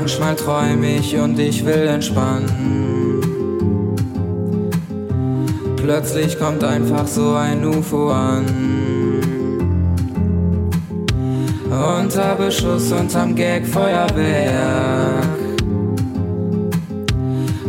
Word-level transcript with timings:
Manchmal 0.00 0.36
träum 0.36 0.84
ich 0.84 1.16
und 1.16 1.36
ich 1.40 1.66
will 1.66 1.88
entspannen. 1.88 3.20
Plötzlich 5.76 6.38
kommt 6.38 6.62
einfach 6.62 7.04
so 7.08 7.34
ein 7.34 7.64
UFO 7.66 8.10
an. 8.10 8.44
Unter 11.98 12.36
Beschuss 12.36 12.92
unterm 12.92 13.34
Gag 13.34 13.66
Feuerwerk. 13.66 15.26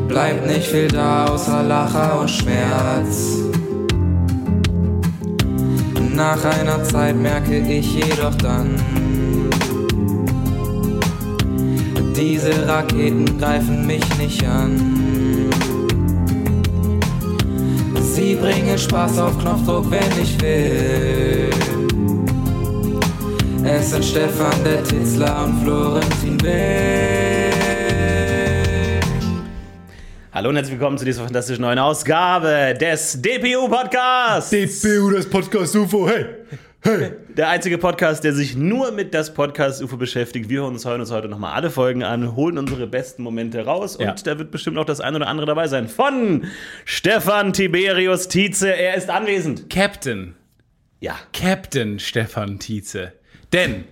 Bleibt 0.07 0.45
nicht 0.45 0.67
viel 0.67 0.87
da 0.87 1.25
außer 1.25 1.63
Lacher 1.63 2.19
und 2.21 2.29
Schmerz. 2.29 3.39
Nach 6.15 6.45
einer 6.45 6.83
Zeit 6.83 7.15
merke 7.15 7.57
ich 7.57 7.95
jedoch 7.95 8.35
dann, 8.35 8.75
diese 12.19 12.67
Raketen 12.67 13.37
greifen 13.39 13.87
mich 13.87 14.03
nicht 14.17 14.45
an. 14.45 15.49
Sie 18.01 18.35
bringen 18.35 18.77
Spaß 18.77 19.19
auf 19.19 19.39
Knopfdruck, 19.39 19.89
wenn 19.89 20.21
ich 20.21 20.39
will. 20.41 21.49
Es 23.63 23.91
sind 23.91 24.03
Stefan 24.03 24.63
der 24.65 24.83
Titzler 24.83 25.45
und 25.45 25.63
Florentin 25.63 26.41
Will. 26.41 27.53
Hallo 30.33 30.49
und 30.49 30.55
herzlich 30.55 30.77
willkommen 30.77 30.97
zu 30.97 31.05
dieser 31.05 31.23
fantastischen 31.23 31.61
neuen 31.61 31.79
Ausgabe 31.79 32.75
des 32.79 33.21
DPU-Podcasts. 33.21 34.49
DPU, 34.49 35.11
das 35.11 35.25
Podcast 35.29 35.73
UFO, 35.75 36.07
hey, 36.09 36.25
hey. 36.81 37.11
Der 37.37 37.47
einzige 37.49 37.77
Podcast, 37.77 38.23
der 38.23 38.33
sich 38.33 38.55
nur 38.55 38.91
mit 38.91 39.13
das 39.13 39.33
Podcast 39.33 39.81
UFO 39.83 39.97
beschäftigt. 39.97 40.49
Wir 40.49 40.61
hören 40.61 40.73
uns 40.73 40.85
heute, 40.85 40.99
uns 41.01 41.11
heute 41.11 41.29
nochmal 41.29 41.53
alle 41.53 41.69
Folgen 41.69 42.03
an, 42.03 42.35
holen 42.35 42.57
unsere 42.57 42.87
besten 42.87 43.23
Momente 43.23 43.63
raus 43.65 43.97
Ja. 43.99 44.11
und 44.11 44.25
da 44.27 44.37
wird 44.39 44.51
bestimmt 44.51 44.77
auch 44.77 44.85
das 44.85 44.99
ein 44.99 45.15
oder 45.15 45.27
andere 45.27 45.45
dabei 45.47 45.67
sein. 45.67 45.87
Von 45.87 46.45
Stefan 46.85 47.53
Tiberius 47.53 48.27
Tietze, 48.27 48.75
er 48.75 48.95
ist 48.95 49.09
anwesend. 49.09 49.69
Captain, 49.69 50.35
Ja. 50.99 51.15
Captain 51.31 51.99
Stefan 51.99 52.59
Tietze. 52.59 53.13
Denn 53.53 53.85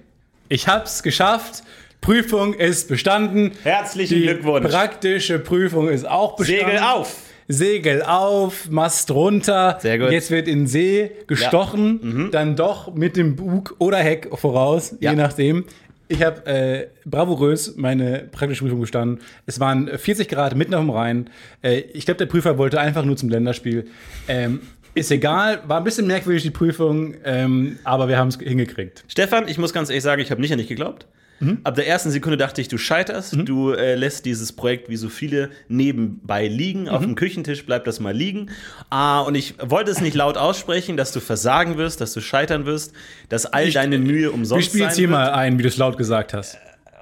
ich 0.50 0.68
hab's 0.68 1.04
geschafft. 1.04 1.64
Prüfung 2.02 2.54
ist 2.54 2.90
bestanden. 2.90 3.52
Herzlichen 3.64 4.16
Die 4.16 4.22
Glückwunsch. 4.24 4.68
Praktische 4.70 5.40
Prüfung 5.40 5.90
ist 5.90 6.08
auch 6.08 6.36
bestanden. 6.36 6.66
Segel 6.66 6.80
auf. 6.84 7.16
Segel 7.48 8.02
auf, 8.02 8.70
Mast 8.70 9.12
runter. 9.12 9.78
Sehr 9.82 9.98
gut. 10.00 10.12
Jetzt 10.12 10.32
wird 10.32 10.48
in 10.48 10.68
See 10.68 11.12
gestochen, 11.28 12.30
dann 12.32 12.56
doch 12.56 12.94
mit 12.94 13.16
dem 13.16 13.36
Bug 13.36 13.76
oder 13.80 13.98
Heck 13.98 14.30
voraus, 14.38 14.96
Ja. 15.00 15.12
je 15.12 15.18
nachdem. 15.18 15.66
Ich 16.10 16.24
habe 16.24 16.46
äh, 16.46 16.88
bravourös 17.06 17.76
meine 17.76 18.30
praktische 18.32 18.64
Prüfung 18.64 18.80
bestanden. 18.80 19.20
Es 19.46 19.60
waren 19.60 19.90
40 19.90 20.30
Grad 20.30 20.56
mitten 20.56 20.74
auf 20.74 20.82
dem 20.82 20.90
Rhein. 20.90 21.30
Äh, 21.62 21.80
ich 21.94 22.06
glaube, 22.06 22.18
der 22.20 22.28
Prüfer 22.28 22.58
wollte 22.58 22.80
einfach 22.80 23.04
nur 23.04 23.18
zum 23.18 23.28
Länderspiel. 23.28 23.88
Ähm, 24.30 24.62
ist 24.94 25.12
egal, 25.12 25.60
war 25.68 25.78
ein 25.80 25.84
bisschen 25.84 26.08
merkwürdig 26.08 26.44
die 26.44 26.50
Prüfung, 26.50 27.16
ähm, 27.26 27.78
aber 27.84 28.08
wir 28.08 28.18
haben 28.18 28.30
es 28.30 28.38
hingekriegt. 28.38 29.04
Stefan, 29.10 29.48
ich 29.50 29.58
muss 29.58 29.74
ganz 29.74 29.90
ehrlich 29.90 30.04
sagen, 30.04 30.22
ich 30.22 30.32
habe 30.32 30.40
nicht 30.42 30.52
an 30.54 30.58
dich 30.60 30.68
geglaubt. 30.70 31.06
Mhm. 31.40 31.60
Ab 31.64 31.76
der 31.76 31.88
ersten 31.88 32.10
Sekunde 32.12 32.36
dachte 32.38 32.62
ich, 32.62 32.68
du 32.68 32.78
scheiterst. 32.78 33.36
Du 33.46 33.72
äh, 33.72 33.96
lässt 33.96 34.26
dieses 34.26 34.54
Projekt 34.54 34.90
wie 34.90 34.96
so 34.96 35.10
viele 35.10 35.50
nebenbei 35.68 36.48
liegen. 36.48 36.90
Auf 36.90 37.02
Mhm. 37.02 37.06
dem 37.10 37.16
Küchentisch 37.16 37.66
bleibt 37.66 37.86
das 37.88 38.00
mal 38.00 38.16
liegen. 38.16 38.50
Ah, 38.90 39.22
und 39.22 39.36
ich 39.36 39.54
wollte 39.62 39.92
es 39.92 40.02
nicht 40.02 40.16
laut 40.16 40.38
aussprechen, 40.38 40.98
dass 40.98 41.12
du 41.12 41.20
versagen 41.20 41.78
wirst, 41.78 42.02
dass 42.02 42.14
du 42.14 42.22
scheitern 42.22 42.66
wirst, 42.66 42.94
dass 43.30 43.46
all 43.46 43.70
deine 43.72 43.98
Mühe 44.00 44.22
Wir 44.22 44.34
umsonst 44.34 44.68
spielen 44.70 44.82
sein 44.82 44.90
jetzt 44.90 44.98
hier 44.98 45.10
wird. 45.10 45.20
mal 45.20 45.32
ein, 45.32 45.58
wie 45.60 45.64
du 45.64 45.68
es 45.70 45.78
laut 45.78 45.98
gesagt 45.98 46.34
hast. 46.34 46.58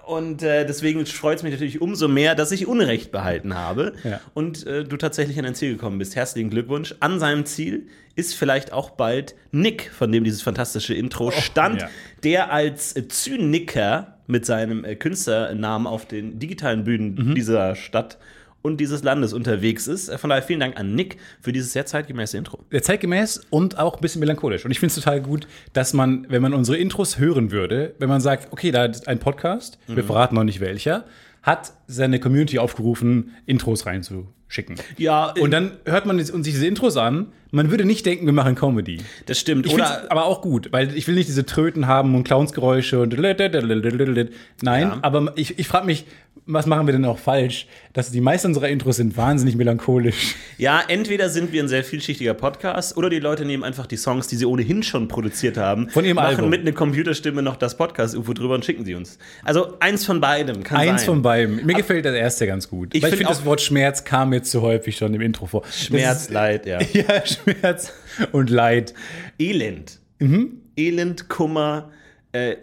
Und 0.05 0.43
äh, 0.43 0.65
deswegen 0.65 1.05
freut 1.05 1.37
es 1.37 1.43
mich 1.43 1.51
natürlich 1.53 1.81
umso 1.81 2.07
mehr, 2.07 2.35
dass 2.35 2.51
ich 2.51 2.67
Unrecht 2.67 3.11
behalten 3.11 3.55
habe 3.55 3.93
Ja. 4.03 4.19
und 4.33 4.65
äh, 4.67 4.83
du 4.83 4.97
tatsächlich 4.97 5.37
an 5.39 5.45
dein 5.45 5.55
Ziel 5.55 5.73
gekommen 5.73 5.97
bist. 5.97 6.15
Herzlichen 6.15 6.49
Glückwunsch. 6.49 6.93
An 6.99 7.19
seinem 7.19 7.45
Ziel 7.45 7.87
ist 8.15 8.35
vielleicht 8.35 8.71
auch 8.71 8.91
bald 8.91 9.35
Nick, 9.51 9.89
von 9.91 10.11
dem 10.11 10.23
dieses 10.23 10.41
fantastische 10.41 10.93
Intro 10.93 11.31
stand, 11.31 11.81
ja. 11.81 11.89
der 12.23 12.51
als 12.51 12.93
Zyniker 13.09 14.17
mit 14.27 14.45
seinem 14.45 14.85
äh, 14.85 14.95
Künstlernamen 14.95 15.87
auf 15.87 16.05
den 16.07 16.39
digitalen 16.39 16.83
Bühnen 16.83 17.15
Mhm. 17.15 17.35
dieser 17.35 17.75
Stadt 17.75 18.17
und 18.65 18.77
dieses 18.77 19.03
Landes 19.03 19.31
unterwegs 19.31 19.87
ist. 19.87 20.09
Äh, 20.09 20.17
Von 20.17 20.29
daher 20.31 20.41
vielen 20.43 20.59
Dank 20.59 20.77
an 20.79 20.95
Nick 20.95 21.17
für 21.39 21.51
dieses 21.51 21.71
sehr 21.71 21.85
zeitgemäße 21.85 22.37
Intro. 22.37 22.59
Sehr 22.71 22.81
zeitgemäß 22.81 23.41
und 23.51 23.77
auch 23.77 23.95
ein 23.95 24.01
bisschen 24.01 24.19
melancholisch. 24.21 24.65
Und 24.65 24.71
ich 24.71 24.79
finde 24.79 24.89
es 24.89 24.95
total 24.95 25.21
gut, 25.21 25.47
dass 25.73 25.93
man, 25.93 26.25
wenn 26.29 26.41
man 26.41 26.53
unsere 26.53 26.77
Intros 26.77 27.19
hören 27.19 27.51
würde, 27.51 27.93
wenn 27.99 28.09
man 28.09 28.21
sagt, 28.21 28.51
okay, 28.51 28.71
da 28.71 28.85
ist 28.85 29.07
ein 29.07 29.19
Podcast, 29.19 29.77
wir 29.87 30.01
Mhm. 30.03 30.07
verraten 30.07 30.35
noch 30.35 30.43
nicht 30.43 30.59
welcher, 30.59 31.05
hat 31.43 31.73
seine 31.85 32.19
Community 32.19 32.57
aufgerufen, 32.57 33.35
Intros 33.45 33.85
reinzuschicken. 33.85 34.77
Ja, 34.97 35.31
Und 35.39 35.51
dann 35.51 35.73
hört 35.85 36.07
man 36.07 36.17
sich 36.23 36.33
diese 36.43 36.65
Intros 36.65 36.97
an, 36.97 37.27
man 37.51 37.69
würde 37.71 37.85
nicht 37.85 38.03
denken, 38.05 38.25
wir 38.25 38.33
machen 38.33 38.55
Comedy. 38.55 38.97
das 39.27 39.39
stimmt. 39.39 39.67
Ich 39.67 39.73
Oder 39.73 40.11
aber 40.11 40.25
auch 40.25 40.41
gut, 40.41 40.69
weil 40.71 40.95
ich 40.97 41.07
will 41.07 41.13
nicht 41.15 41.29
diese 41.29 41.45
Tröten 41.45 41.85
haben 41.87 42.15
und 42.15 42.23
Clownsgeräusche 42.23 42.99
und 42.99 43.15
nein, 43.17 44.81
Ja. 44.87 44.97
aber 45.03 45.33
ich, 45.35 45.59
ich 45.59 45.67
frage 45.67 45.85
mich, 45.85 46.05
was 46.47 46.65
machen 46.67 46.85
wir 46.87 46.91
denn 46.91 47.05
auch 47.05 47.17
falsch? 47.17 47.65
Dass 47.93 48.11
die 48.11 48.21
meisten 48.21 48.49
unserer 48.49 48.69
Intros 48.69 48.97
sind 48.97 49.17
wahnsinnig 49.17 49.55
melancholisch. 49.55 50.35
Ja, 50.57 50.81
entweder 50.87 51.29
sind 51.29 51.51
wir 51.51 51.63
ein 51.63 51.67
sehr 51.67 51.83
vielschichtiger 51.83 52.33
Podcast 52.35 52.95
oder 52.97 53.09
die 53.09 53.19
Leute 53.19 53.45
nehmen 53.45 53.63
einfach 53.63 53.87
die 53.87 53.97
Songs, 53.97 54.27
die 54.27 54.35
sie 54.35 54.45
ohnehin 54.45 54.83
schon 54.83 55.07
produziert 55.07 55.57
haben, 55.57 55.89
Von 55.89 56.05
ihrem 56.05 56.15
machen 56.17 56.35
Album. 56.35 56.49
mit 56.51 56.61
einer 56.61 56.71
Computerstimme 56.73 57.41
noch 57.41 57.55
das 57.55 57.75
Podcast-UFO 57.77 58.33
drüber 58.33 58.53
und 58.55 58.63
schicken 58.63 58.85
sie 58.85 58.93
uns. 58.93 59.17
Also 59.43 59.77
eins 59.79 60.05
von 60.05 60.21
beidem 60.21 60.63
kann 60.63 60.77
Eins 60.77 61.01
sein. 61.01 61.05
von 61.07 61.21
beiden. 61.23 61.65
Mir 61.65 61.73
gefällt 61.75 62.05
das 62.05 62.13
erste 62.15 62.45
ganz 62.45 62.69
gut. 62.69 62.89
Ich 62.93 63.01
ich 63.01 63.05
find 63.09 63.17
finde, 63.17 63.29
das 63.33 63.43
Wort 63.45 63.61
Schmerz 63.61 64.03
kam 64.03 64.31
jetzt 64.33 64.51
zu 64.51 64.61
häufig 64.61 64.95
schon 64.97 65.13
im 65.13 65.21
Intro 65.21 65.47
vor. 65.47 65.63
Schmerz, 65.71 66.29
Leid, 66.29 66.65
ja. 66.67 66.77
Ist, 66.79 66.93
ja, 66.93 67.25
Schmerz 67.25 67.91
und 68.31 68.49
Leid. 68.51 68.93
Elend. 69.39 69.99
Mhm. 70.19 70.61
Elend, 70.77 71.27
Kummer, 71.29 71.91
äh, 72.33 72.55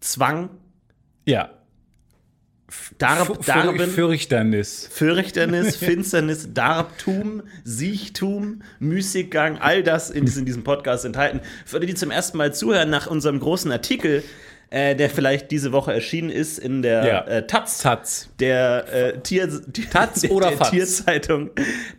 Zwang, 0.00 0.50
Ja. 1.24 1.50
Darb, 2.98 3.44
Darben, 3.46 3.88
Fürchternis. 3.90 4.88
Fürchternis, 4.92 5.76
Finsternis, 5.78 6.52
Darbtum, 6.52 7.42
Siechtum, 7.64 8.62
Müßiggang, 8.78 9.58
all 9.58 9.82
das 9.82 10.10
in, 10.10 10.26
in 10.26 10.44
diesem 10.44 10.64
Podcast 10.64 11.04
enthalten. 11.04 11.40
Für 11.64 11.80
die, 11.80 11.86
die 11.86 11.94
zum 11.94 12.10
ersten 12.10 12.36
Mal 12.36 12.52
zuhören, 12.52 12.90
nach 12.90 13.06
unserem 13.06 13.40
großen 13.40 13.72
Artikel, 13.72 14.22
äh, 14.70 14.94
der 14.94 15.08
vielleicht 15.08 15.50
diese 15.50 15.72
Woche 15.72 15.94
erschienen 15.94 16.28
ist 16.28 16.58
in 16.58 16.82
der 16.82 17.06
Ja. 17.06 17.20
äh, 17.26 17.46
Taz, 17.46 17.78
Taz. 17.78 18.28
der 18.38 18.84
äh, 18.92 19.18
Tier, 19.20 19.46
die, 19.66 19.86
Taz 19.86 20.20
der, 20.20 20.30
oder 20.32 20.48
der 20.48 20.58
Fatz? 20.58 20.70
Tierzeitung 20.70 21.50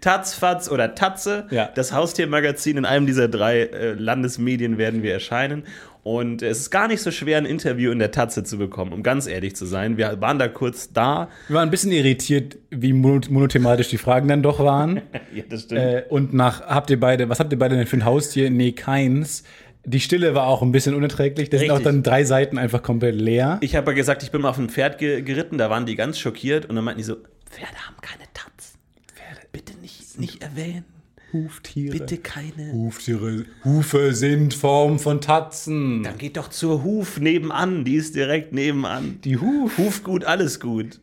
Taz, 0.01 0.35
Fatz 0.35 0.69
oder 0.69 0.93
Tatze. 0.93 1.47
Ja. 1.49 1.71
Das 1.73 1.93
Haustiermagazin 1.93 2.77
in 2.77 2.85
einem 2.85 3.07
dieser 3.07 3.27
drei 3.27 3.61
äh, 3.61 3.93
Landesmedien 3.93 4.77
werden 4.77 5.01
wir 5.01 5.13
erscheinen. 5.13 5.63
Und 6.11 6.41
es 6.41 6.59
ist 6.59 6.69
gar 6.71 6.87
nicht 6.87 7.01
so 7.03 7.11
schwer, 7.11 7.37
ein 7.37 7.45
Interview 7.45 7.91
in 7.91 7.99
der 7.99 8.09
Tatze 8.11 8.43
zu 8.43 8.57
bekommen, 8.57 8.93
um 8.93 9.03
ganz 9.03 9.27
ehrlich 9.27 9.55
zu 9.55 9.65
sein. 9.67 9.97
Wir 9.97 10.19
waren 10.21 10.39
da 10.39 10.47
kurz 10.47 10.91
da. 10.91 11.29
Wir 11.47 11.57
waren 11.57 11.67
ein 11.67 11.71
bisschen 11.71 11.91
irritiert, 11.91 12.57
wie 12.71 12.93
mono- 12.93 13.29
monothematisch 13.29 13.89
die 13.89 13.99
Fragen 13.99 14.27
dann 14.27 14.41
doch 14.41 14.59
waren. 14.59 15.01
Ja, 15.33 15.43
das 15.47 15.63
stimmt. 15.63 15.81
äh, 15.81 16.03
und 16.09 16.33
nach, 16.33 16.61
habt 16.61 16.89
ihr 16.89 16.99
beide, 16.99 17.29
was 17.29 17.39
habt 17.39 17.51
ihr 17.53 17.59
beide 17.59 17.75
denn 17.75 17.85
für 17.85 17.97
ein 17.97 18.05
Haustier? 18.05 18.49
Nee, 18.49 18.71
keins. 18.71 19.43
Die 19.85 19.99
Stille 19.99 20.33
war 20.33 20.47
auch 20.47 20.61
ein 20.63 20.71
bisschen 20.71 20.95
unerträglich. 20.95 21.49
Da 21.51 21.57
sind 21.59 21.69
auch 21.71 21.79
dann 21.81 22.01
drei 22.01 22.23
Seiten 22.23 22.57
einfach 22.57 22.81
komplett 22.81 23.15
leer. 23.15 23.59
Ich 23.61 23.75
habe 23.75 23.91
ja 23.91 23.95
gesagt, 23.95 24.23
ich 24.23 24.31
bin 24.31 24.41
mal 24.41 24.49
auf 24.49 24.57
ein 24.57 24.69
Pferd 24.69 24.97
ge 24.97 25.21
geritten, 25.21 25.57
da 25.59 25.69
waren 25.69 25.85
die 25.85 25.95
ganz 25.95 26.17
schockiert 26.17 26.65
und 26.65 26.75
dann 26.75 26.83
meinten 26.83 26.97
die 26.99 27.03
so, 27.05 27.15
Pferde 27.49 27.75
haben 27.85 27.95
keine 28.01 28.23
Taz. 28.33 28.73
Pferde, 29.13 29.41
bitte 29.51 29.77
nicht, 29.79 30.19
nicht 30.19 30.41
erwähnen. 30.41 30.85
Huftiere. 31.33 31.97
Bitte 31.97 32.17
keine. 32.17 32.71
Huftiere. 32.73 33.45
Hufe 33.63 34.13
sind 34.13 34.53
Form 34.53 34.99
von 34.99 35.21
Tatzen. 35.21 36.03
Dann 36.03 36.17
geht 36.17 36.37
doch 36.37 36.49
zur 36.49 36.83
Huf 36.83 37.19
nebenan, 37.19 37.85
die 37.85 37.95
ist 37.95 38.15
direkt 38.15 38.53
nebenan. 38.53 39.19
Die 39.23 39.37
Huf. 39.37 39.77
Hufgut, 39.77 40.25
alles 40.25 40.59
gut. 40.59 40.99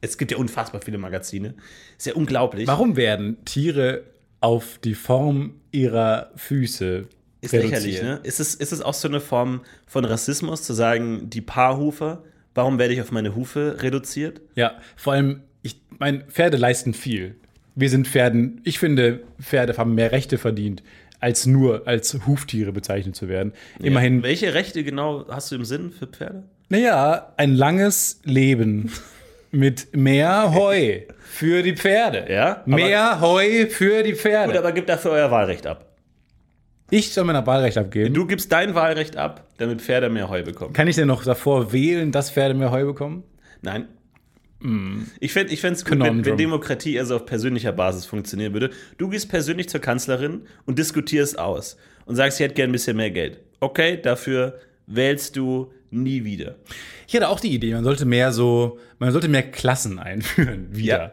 Es 0.00 0.18
gibt 0.18 0.32
ja 0.32 0.36
unfassbar 0.36 0.80
viele 0.82 0.98
Magazine. 0.98 1.54
Ist 1.96 2.06
ja 2.06 2.14
unglaublich. 2.14 2.66
Warum 2.66 2.96
werden 2.96 3.44
Tiere 3.44 4.02
auf 4.40 4.78
die 4.82 4.94
Form 4.94 5.54
ihrer 5.70 6.32
Füße 6.34 7.06
Ist 7.40 7.52
lächerlich, 7.52 8.02
ne? 8.02 8.20
Ist 8.24 8.40
es, 8.40 8.54
ist 8.56 8.72
es 8.72 8.82
auch 8.82 8.94
so 8.94 9.08
eine 9.08 9.20
Form 9.20 9.60
von 9.86 10.04
Rassismus, 10.04 10.64
zu 10.64 10.72
sagen, 10.72 11.30
die 11.30 11.40
Paarhufer, 11.40 12.24
warum 12.54 12.78
werde 12.78 12.94
ich 12.94 13.00
auf 13.00 13.12
meine 13.12 13.36
Hufe 13.36 13.76
reduziert? 13.80 14.40
Ja, 14.56 14.80
vor 14.96 15.12
allem, 15.12 15.42
ich 15.62 15.80
meine, 15.98 16.24
Pferde 16.24 16.56
leisten 16.56 16.94
viel. 16.94 17.36
Wir 17.74 17.88
sind 17.90 18.06
Pferden, 18.06 18.60
ich 18.64 18.78
finde, 18.78 19.20
Pferde 19.40 19.76
haben 19.78 19.94
mehr 19.94 20.12
Rechte 20.12 20.36
verdient, 20.38 20.82
als 21.20 21.46
nur 21.46 21.86
als 21.86 22.18
Huftiere 22.26 22.72
bezeichnet 22.72 23.16
zu 23.16 23.28
werden. 23.28 23.52
Immerhin, 23.80 24.22
Welche 24.22 24.54
Rechte 24.54 24.84
genau 24.84 25.26
hast 25.28 25.50
du 25.50 25.56
im 25.56 25.64
Sinn 25.64 25.90
für 25.90 26.06
Pferde? 26.06 26.44
naja, 26.68 27.32
ein 27.36 27.54
langes 27.54 28.20
Leben 28.24 28.90
mit 29.50 29.94
mehr 29.94 30.52
Heu 30.54 31.00
für 31.20 31.62
die 31.62 31.74
Pferde. 31.76 32.26
Ja, 32.30 32.62
Mehr 32.66 33.20
Heu 33.20 33.66
für 33.68 34.02
die 34.02 34.14
Pferde. 34.14 34.52
Gut, 34.52 34.58
aber 34.58 34.72
gebt 34.72 34.88
dafür 34.88 35.12
euer 35.12 35.30
Wahlrecht 35.30 35.66
ab. 35.66 35.86
ich 36.90 37.12
soll 37.12 37.24
mein 37.24 37.46
Wahlrecht 37.46 37.76
abgeben. 37.78 38.14
Du 38.14 38.26
gibst 38.26 38.50
dein 38.52 38.74
Wahlrecht 38.74 39.16
ab, 39.16 39.46
damit 39.58 39.80
Pferde 39.82 40.08
mehr 40.10 40.28
Heu 40.28 40.42
bekommen. 40.42 40.72
Kann 40.72 40.88
ich 40.88 40.96
denn 40.96 41.08
noch 41.08 41.24
davor 41.24 41.72
wählen, 41.72 42.12
dass 42.12 42.30
Pferde 42.30 42.54
mehr 42.54 42.70
Heu 42.70 42.84
bekommen? 42.84 43.22
Nein, 43.62 43.86
Ich 45.20 45.32
fände 45.32 45.52
es 45.52 45.84
gut, 45.84 45.98
wenn, 46.00 46.24
wenn 46.24 46.36
Demokratie 46.36 46.98
also 46.98 47.16
auf 47.16 47.26
persönlicher 47.26 47.72
Basis 47.72 48.06
funktionieren 48.06 48.52
würde. 48.52 48.70
Du 48.98 49.08
gehst 49.08 49.28
persönlich 49.28 49.68
zur 49.68 49.80
Kanzlerin 49.80 50.42
und 50.66 50.78
diskutierst 50.78 51.38
aus 51.38 51.76
und 52.06 52.16
sagst, 52.16 52.38
ich 52.40 52.44
hätte 52.44 52.54
gern 52.54 52.70
ein 52.70 52.72
bisschen 52.72 52.96
mehr 52.96 53.10
Geld. 53.10 53.38
Okay, 53.60 54.00
dafür 54.00 54.58
wählst 54.86 55.36
du 55.36 55.72
nie 55.90 56.24
wieder. 56.24 56.56
Ich 57.06 57.14
hatte 57.14 57.28
auch 57.28 57.40
die 57.40 57.52
Idee, 57.52 57.74
man 57.74 57.84
sollte 57.84 58.04
mehr 58.06 58.32
so, 58.32 58.78
man 58.98 59.12
sollte 59.12 59.28
mehr 59.28 59.42
Klassen 59.42 59.98
einführen 60.00 60.68
wieder. 60.74 60.98
Ja. 60.98 61.12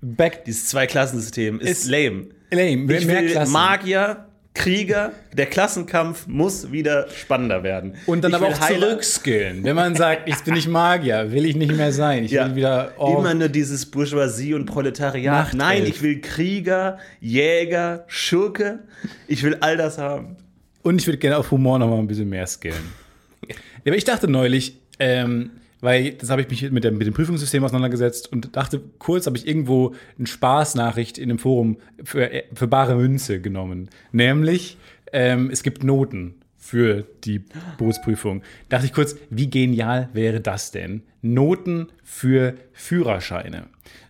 Back 0.00 0.44
Dieses 0.44 0.66
Zweiklassensystem 0.68 1.60
ist, 1.60 1.70
Ist 1.84 1.88
lame. 1.90 2.26
lame, 2.50 2.76
mehr, 2.76 2.98
Ich 2.98 3.06
mehr 3.06 3.22
will 3.22 3.30
Klassen. 3.30 3.52
Magier, 3.52 4.27
Krieger, 4.58 5.12
der 5.32 5.46
Klassenkampf 5.46 6.26
muss 6.26 6.72
wieder 6.72 7.08
spannender 7.10 7.62
werden. 7.62 7.94
Und 8.06 8.22
dann 8.24 8.32
Ich 8.32 8.36
aber 8.36 8.48
auch 8.48 8.60
zurückskillen. 8.68 9.62
Wenn 9.62 9.76
man 9.76 9.94
sagt, 9.94 10.28
jetzt 10.28 10.44
bin 10.44 10.56
ich 10.56 10.66
Magier, 10.66 11.30
will 11.30 11.46
ich 11.46 11.54
nicht 11.56 11.72
mehr 11.74 11.92
sein. 11.92 12.24
Ich 12.24 12.32
Ja. 12.32 12.48
will 12.48 12.56
wieder. 12.56 12.92
Oh, 12.98 13.16
Immer 13.18 13.34
nur 13.34 13.48
dieses 13.48 13.86
Bourgeoisie 13.86 14.54
und 14.54 14.66
Proletariat. 14.66 15.32
Nachtelf. 15.32 15.58
Nein, 15.58 15.86
ich 15.86 16.02
will 16.02 16.20
Krieger, 16.20 16.98
Jäger, 17.20 18.04
Schurke. 18.08 18.80
Ich 19.28 19.42
will 19.44 19.56
all 19.60 19.76
das 19.76 19.96
haben. 19.98 20.36
Und 20.82 21.00
ich 21.00 21.06
würde 21.06 21.18
gerne 21.18 21.38
auf 21.38 21.50
Humor 21.50 21.78
noch 21.78 21.88
mal 21.88 21.98
ein 21.98 22.06
bisschen 22.08 22.28
mehr 22.28 22.46
skillen. 22.46 22.76
Ja, 23.84 23.92
aber 23.92 23.96
ich 23.96 24.04
dachte 24.04 24.28
neulich, 24.28 24.76
ähm, 24.98 25.50
weil 25.80 26.12
das 26.12 26.30
habe 26.30 26.42
ich 26.42 26.48
mich 26.48 26.70
mit, 26.70 26.84
dem- 26.84 26.98
mit 26.98 27.06
dem 27.06 27.14
Prüfungssystem 27.14 27.62
auseinandergesetzt 27.64 28.32
und 28.32 28.56
dachte, 28.56 28.80
kurz 28.98 29.26
habe 29.26 29.36
ich 29.36 29.46
irgendwo 29.46 29.94
eine 30.18 30.26
Spaßnachricht 30.26 31.18
in 31.18 31.30
einem 31.30 31.38
Forum 31.38 31.78
für, 32.02 32.30
für 32.54 32.66
bare 32.66 32.96
Münze 32.96 33.40
genommen. 33.40 33.88
Nämlich, 34.12 34.76
ähm, 35.12 35.50
es 35.50 35.62
gibt 35.62 35.84
Noten 35.84 36.34
für 36.68 37.06
die 37.24 37.42
Berufsprüfung. 37.78 38.42
Dachte 38.68 38.84
ich 38.84 38.92
kurz, 38.92 39.16
wie 39.30 39.48
genial 39.48 40.10
wäre 40.12 40.40
das 40.42 40.70
denn? 40.70 41.02
Noten 41.22 41.88
für 42.04 42.54
Führerscheine. 42.74 43.64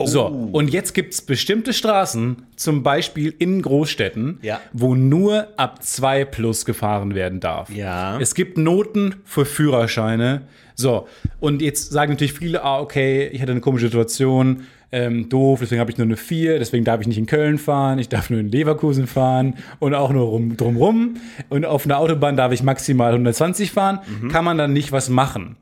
So, 0.05 0.27
und 0.27 0.71
jetzt 0.71 0.93
gibt 0.93 1.15
es 1.15 1.23
bestimmte 1.23 1.73
Straßen, 1.73 2.43
zum 2.57 2.83
Beispiel 2.83 3.33
in 3.39 3.63
Großstädten, 3.63 4.39
Ja. 4.43 4.61
wo 4.73 4.97
nur 4.97 5.49
ab 5.57 5.85
2 5.85 6.25
plus 6.25 6.65
gefahren 6.65 7.15
werden 7.15 7.39
darf. 7.39 7.71
Ja. 7.71 8.19
Es 8.21 8.35
gibt 8.35 8.59
Noten 8.59 9.15
für 9.25 9.45
Führerscheine. 9.45 10.43
So, 10.75 11.07
und 11.39 11.63
jetzt 11.63 11.93
sagen 11.93 12.13
natürlich 12.13 12.33
viele, 12.33 12.63
ah, 12.65 12.81
okay, 12.81 13.29
ich 13.29 13.41
hatte 13.41 13.53
eine 13.53 13.61
komische 13.61 13.87
Situation, 13.87 14.65
ähm, 14.91 15.29
doof, 15.29 15.61
deswegen 15.61 15.81
habe 15.81 15.91
ich 15.91 15.99
nur 15.99 16.07
eine 16.07 16.17
4, 16.17 16.59
deswegen 16.59 16.85
darf 16.85 17.01
ich 17.01 17.07
nicht 17.07 17.19
in 17.19 17.27
Köln 17.27 17.59
fahren, 17.59 17.99
ich 17.99 18.09
darf 18.09 18.31
nur 18.31 18.41
in 18.41 18.49
Leverkusen 18.49 19.07
fahren 19.07 19.57
und 19.79 19.95
auch 19.95 20.11
nur 20.11 20.27
rum, 20.27 20.57
drumrum. 20.57 21.17
Und 21.49 21.65
auf 21.65 21.85
einer 21.85 21.99
Autobahn 21.99 22.37
darf 22.37 22.53
ich 22.53 22.63
maximal 22.63 23.13
120 23.13 23.71
fahren. 23.71 24.01
Mhm. 24.07 24.29
Kann 24.29 24.45
man 24.45 24.57
dann 24.59 24.73
nicht 24.73 24.93
was 24.93 25.09
machen? 25.09 25.57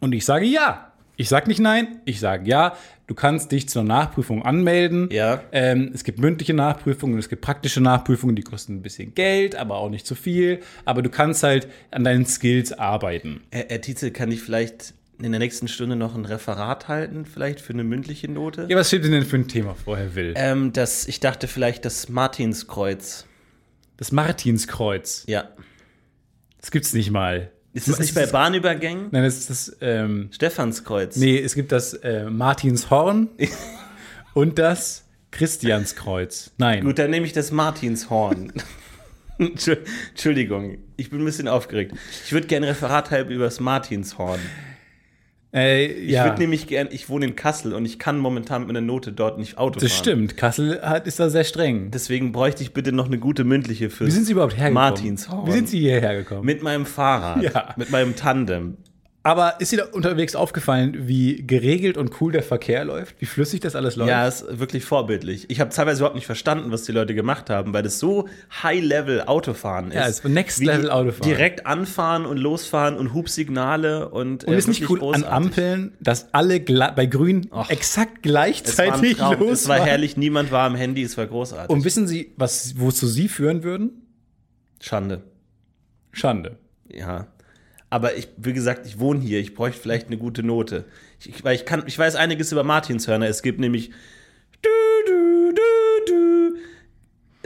Und 0.00 0.12
ich 0.12 0.24
sage 0.24 0.46
ja. 0.46 0.92
Ich 1.16 1.28
sage 1.28 1.48
nicht 1.48 1.58
nein, 1.58 2.00
ich 2.04 2.20
sage 2.20 2.48
ja. 2.48 2.74
Du 3.08 3.14
kannst 3.14 3.50
dich 3.50 3.68
zur 3.68 3.82
Nachprüfung 3.82 4.44
anmelden. 4.44 5.08
Ja. 5.10 5.40
Ähm, 5.50 5.90
es 5.94 6.04
gibt 6.04 6.18
mündliche 6.18 6.54
Nachprüfungen, 6.54 7.18
es 7.18 7.28
gibt 7.28 7.42
praktische 7.42 7.80
Nachprüfungen, 7.80 8.36
die 8.36 8.42
kosten 8.42 8.74
ein 8.74 8.82
bisschen 8.82 9.14
Geld, 9.14 9.56
aber 9.56 9.78
auch 9.78 9.88
nicht 9.88 10.06
zu 10.06 10.14
viel. 10.14 10.60
Aber 10.84 11.02
du 11.02 11.08
kannst 11.08 11.42
halt 11.42 11.66
an 11.90 12.04
deinen 12.04 12.26
Skills 12.26 12.72
arbeiten. 12.72 13.40
Herr, 13.50 13.64
Herr 13.68 13.80
Tietze, 13.80 14.10
kann 14.12 14.30
ich 14.30 14.42
vielleicht 14.42 14.94
in 15.20 15.32
der 15.32 15.38
nächsten 15.38 15.68
Stunde 15.68 15.96
noch 15.96 16.14
ein 16.14 16.24
Referat 16.24 16.88
halten, 16.88 17.24
vielleicht 17.26 17.60
für 17.60 17.72
eine 17.72 17.84
mündliche 17.84 18.30
Note? 18.30 18.66
Ja, 18.68 18.76
was 18.76 18.88
steht 18.88 19.04
denn 19.04 19.24
für 19.24 19.36
ein 19.36 19.48
Thema 19.48 19.74
vorher 19.74 20.14
will? 20.14 20.34
Ähm, 20.36 20.72
das, 20.72 21.06
ich 21.08 21.20
dachte 21.20 21.48
vielleicht 21.48 21.84
das 21.84 22.08
Martinskreuz. 22.08 23.26
Das 23.96 24.12
Martinskreuz. 24.12 25.24
Ja. 25.26 25.48
Das 26.60 26.70
gibt's 26.70 26.92
nicht 26.92 27.10
mal. 27.10 27.50
Ist 27.72 27.88
das 27.88 27.98
nicht 27.98 28.14
bei 28.14 28.26
Bahnübergängen? 28.26 29.08
Nein, 29.10 29.22
das 29.24 29.38
ist 29.38 29.50
das. 29.50 29.76
Ähm, 29.80 30.30
Stephanskreuz. 30.32 31.16
nee, 31.16 31.38
es 31.38 31.54
gibt 31.54 31.70
das 31.72 31.94
äh, 31.94 32.24
Martinshorn 32.30 33.28
und 34.34 34.58
das 34.58 35.04
Christianskreuz. 35.30 36.52
Nein. 36.58 36.84
Gut, 36.84 36.98
dann 36.98 37.10
nehme 37.10 37.26
ich 37.26 37.32
das 37.32 37.50
Martinshorn. 37.52 38.52
Entschu- 39.38 39.76
Entschuldigung, 40.10 40.78
ich 40.96 41.10
bin 41.10 41.20
ein 41.20 41.24
bisschen 41.24 41.46
aufgeregt. 41.48 41.94
Ich 42.24 42.32
würde 42.32 42.46
gerne 42.46 42.66
ein 42.66 42.70
Referat 42.70 43.10
halten 43.10 43.30
über 43.30 43.44
das 43.44 43.60
Martinshorn. 43.60 44.40
Äh, 45.54 45.86
Ich 45.86 46.10
ja. 46.10 46.24
würde 46.24 46.40
nämlich 46.40 46.66
gerne, 46.66 46.90
ich 46.92 47.08
wohne 47.08 47.24
in 47.26 47.36
Kassel 47.36 47.72
und 47.74 47.84
ich 47.86 47.98
kann 47.98 48.18
momentan 48.18 48.62
mit 48.62 48.68
meiner 48.68 48.80
Note 48.82 49.12
dort 49.12 49.38
nicht 49.38 49.56
Auto 49.56 49.80
Das 49.80 49.90
fahren. 49.92 49.98
stimmt. 50.04 50.36
Kassel 50.36 50.80
hat, 50.82 51.06
ist 51.06 51.18
da 51.20 51.30
sehr 51.30 51.44
streng. 51.44 51.90
Deswegen 51.90 52.32
bräuchte 52.32 52.62
ich 52.62 52.72
bitte 52.74 52.92
noch 52.92 53.06
eine 53.06 53.18
gute 53.18 53.44
mündliche 53.44 53.88
für 53.90 54.06
Wie 54.06 54.10
sind 54.10 54.24
Sie 54.26 54.32
überhaupt 54.32 54.54
hergekommen? 54.56 54.74
Martinshorn. 54.74 55.46
Wie 55.46 55.52
sind 55.52 55.68
Sie 55.68 55.78
hierher 55.80 56.16
gekommen? 56.16 56.44
Mit 56.44 56.62
meinem 56.62 56.84
Fahrrad. 56.86 57.42
Ja. 57.42 57.74
Mit 57.76 57.90
meinem 57.90 58.14
Tandem. 58.14 58.76
Aber 59.24 59.60
ist 59.60 59.72
dir 59.72 59.78
da 59.78 59.84
unterwegs 59.86 60.34
aufgefallen, 60.34 61.08
wie 61.08 61.44
geregelt 61.46 61.98
und 61.98 62.20
cool 62.20 62.32
der 62.32 62.42
Verkehr 62.42 62.84
läuft? 62.84 63.20
Wie 63.20 63.26
flüssig 63.26 63.60
das 63.60 63.74
alles 63.74 63.96
läuft? 63.96 64.08
Ja, 64.10 64.26
ist 64.26 64.58
wirklich 64.58 64.84
vorbildlich. 64.84 65.50
Ich 65.50 65.60
habe 65.60 65.70
teilweise 65.70 66.00
überhaupt 66.00 66.14
nicht 66.14 66.26
verstanden, 66.26 66.70
was 66.70 66.84
die 66.84 66.92
Leute 66.92 67.14
gemacht 67.14 67.50
haben, 67.50 67.74
weil 67.74 67.82
das 67.82 67.98
so 67.98 68.28
High-Level 68.62 69.22
Autofahren 69.22 69.88
ist. 69.88 69.94
Ja, 69.94 70.06
es 70.06 70.20
ist 70.20 70.24
Next 70.24 70.60
Wie 70.60 70.64
die 70.64 70.70
Level 70.70 70.90
Autofahren. 70.90 71.28
Direkt 71.28 71.66
anfahren 71.66 72.26
und 72.26 72.38
losfahren 72.38 72.96
und 72.96 73.12
Hubsignale 73.12 74.08
und. 74.08 74.44
Und 74.44 74.54
äh, 74.54 74.56
ist 74.56 74.68
nicht 74.68 74.88
cool 74.88 74.98
an 74.98 75.00
großartig. 75.00 75.30
Ampeln, 75.30 75.92
dass 76.00 76.32
alle 76.32 76.60
bei 76.60 77.06
Grün 77.06 77.50
Och. 77.52 77.68
exakt 77.70 77.88
Es 77.88 77.96
war, 77.98 78.06
ein 78.06 78.22
gleichzeitig 78.22 79.16
Traum. 79.16 79.40
los 79.40 79.62
es 79.62 79.68
war 79.68 79.84
herrlich, 79.84 80.16
niemand 80.16 80.52
war 80.52 80.64
am 80.64 80.76
Handy, 80.76 81.02
es 81.02 81.18
war 81.18 81.26
großartig. 81.26 81.70
Und 81.70 81.84
wissen 81.84 82.06
Sie, 82.06 82.32
was, 82.36 82.78
wozu 82.78 83.06
Sie 83.06 83.28
führen 83.28 83.62
würden? 83.64 84.06
Schande. 84.80 85.22
Schande. 86.12 86.56
Ja. 86.88 87.26
Aber 87.90 88.16
ich, 88.16 88.28
wie 88.36 88.52
gesagt, 88.52 88.86
ich 88.86 88.98
wohne 88.98 89.20
hier, 89.20 89.40
ich 89.40 89.54
bräuchte 89.54 89.80
vielleicht 89.80 90.08
eine 90.08 90.18
gute 90.18 90.42
Note. 90.42 90.84
Ich, 91.20 91.28
ich, 91.28 91.44
weil 91.44 91.54
ich, 91.54 91.64
kann, 91.64 91.84
ich 91.86 91.98
weiß 91.98 92.16
einiges 92.16 92.52
über 92.52 92.64
Martinshörner. 92.64 93.26
Es 93.26 93.42
gibt 93.42 93.60
nämlich. 93.60 93.90
Du, 94.60 94.68
du, 95.06 95.54
du, 95.54 96.12
du. 96.12 96.56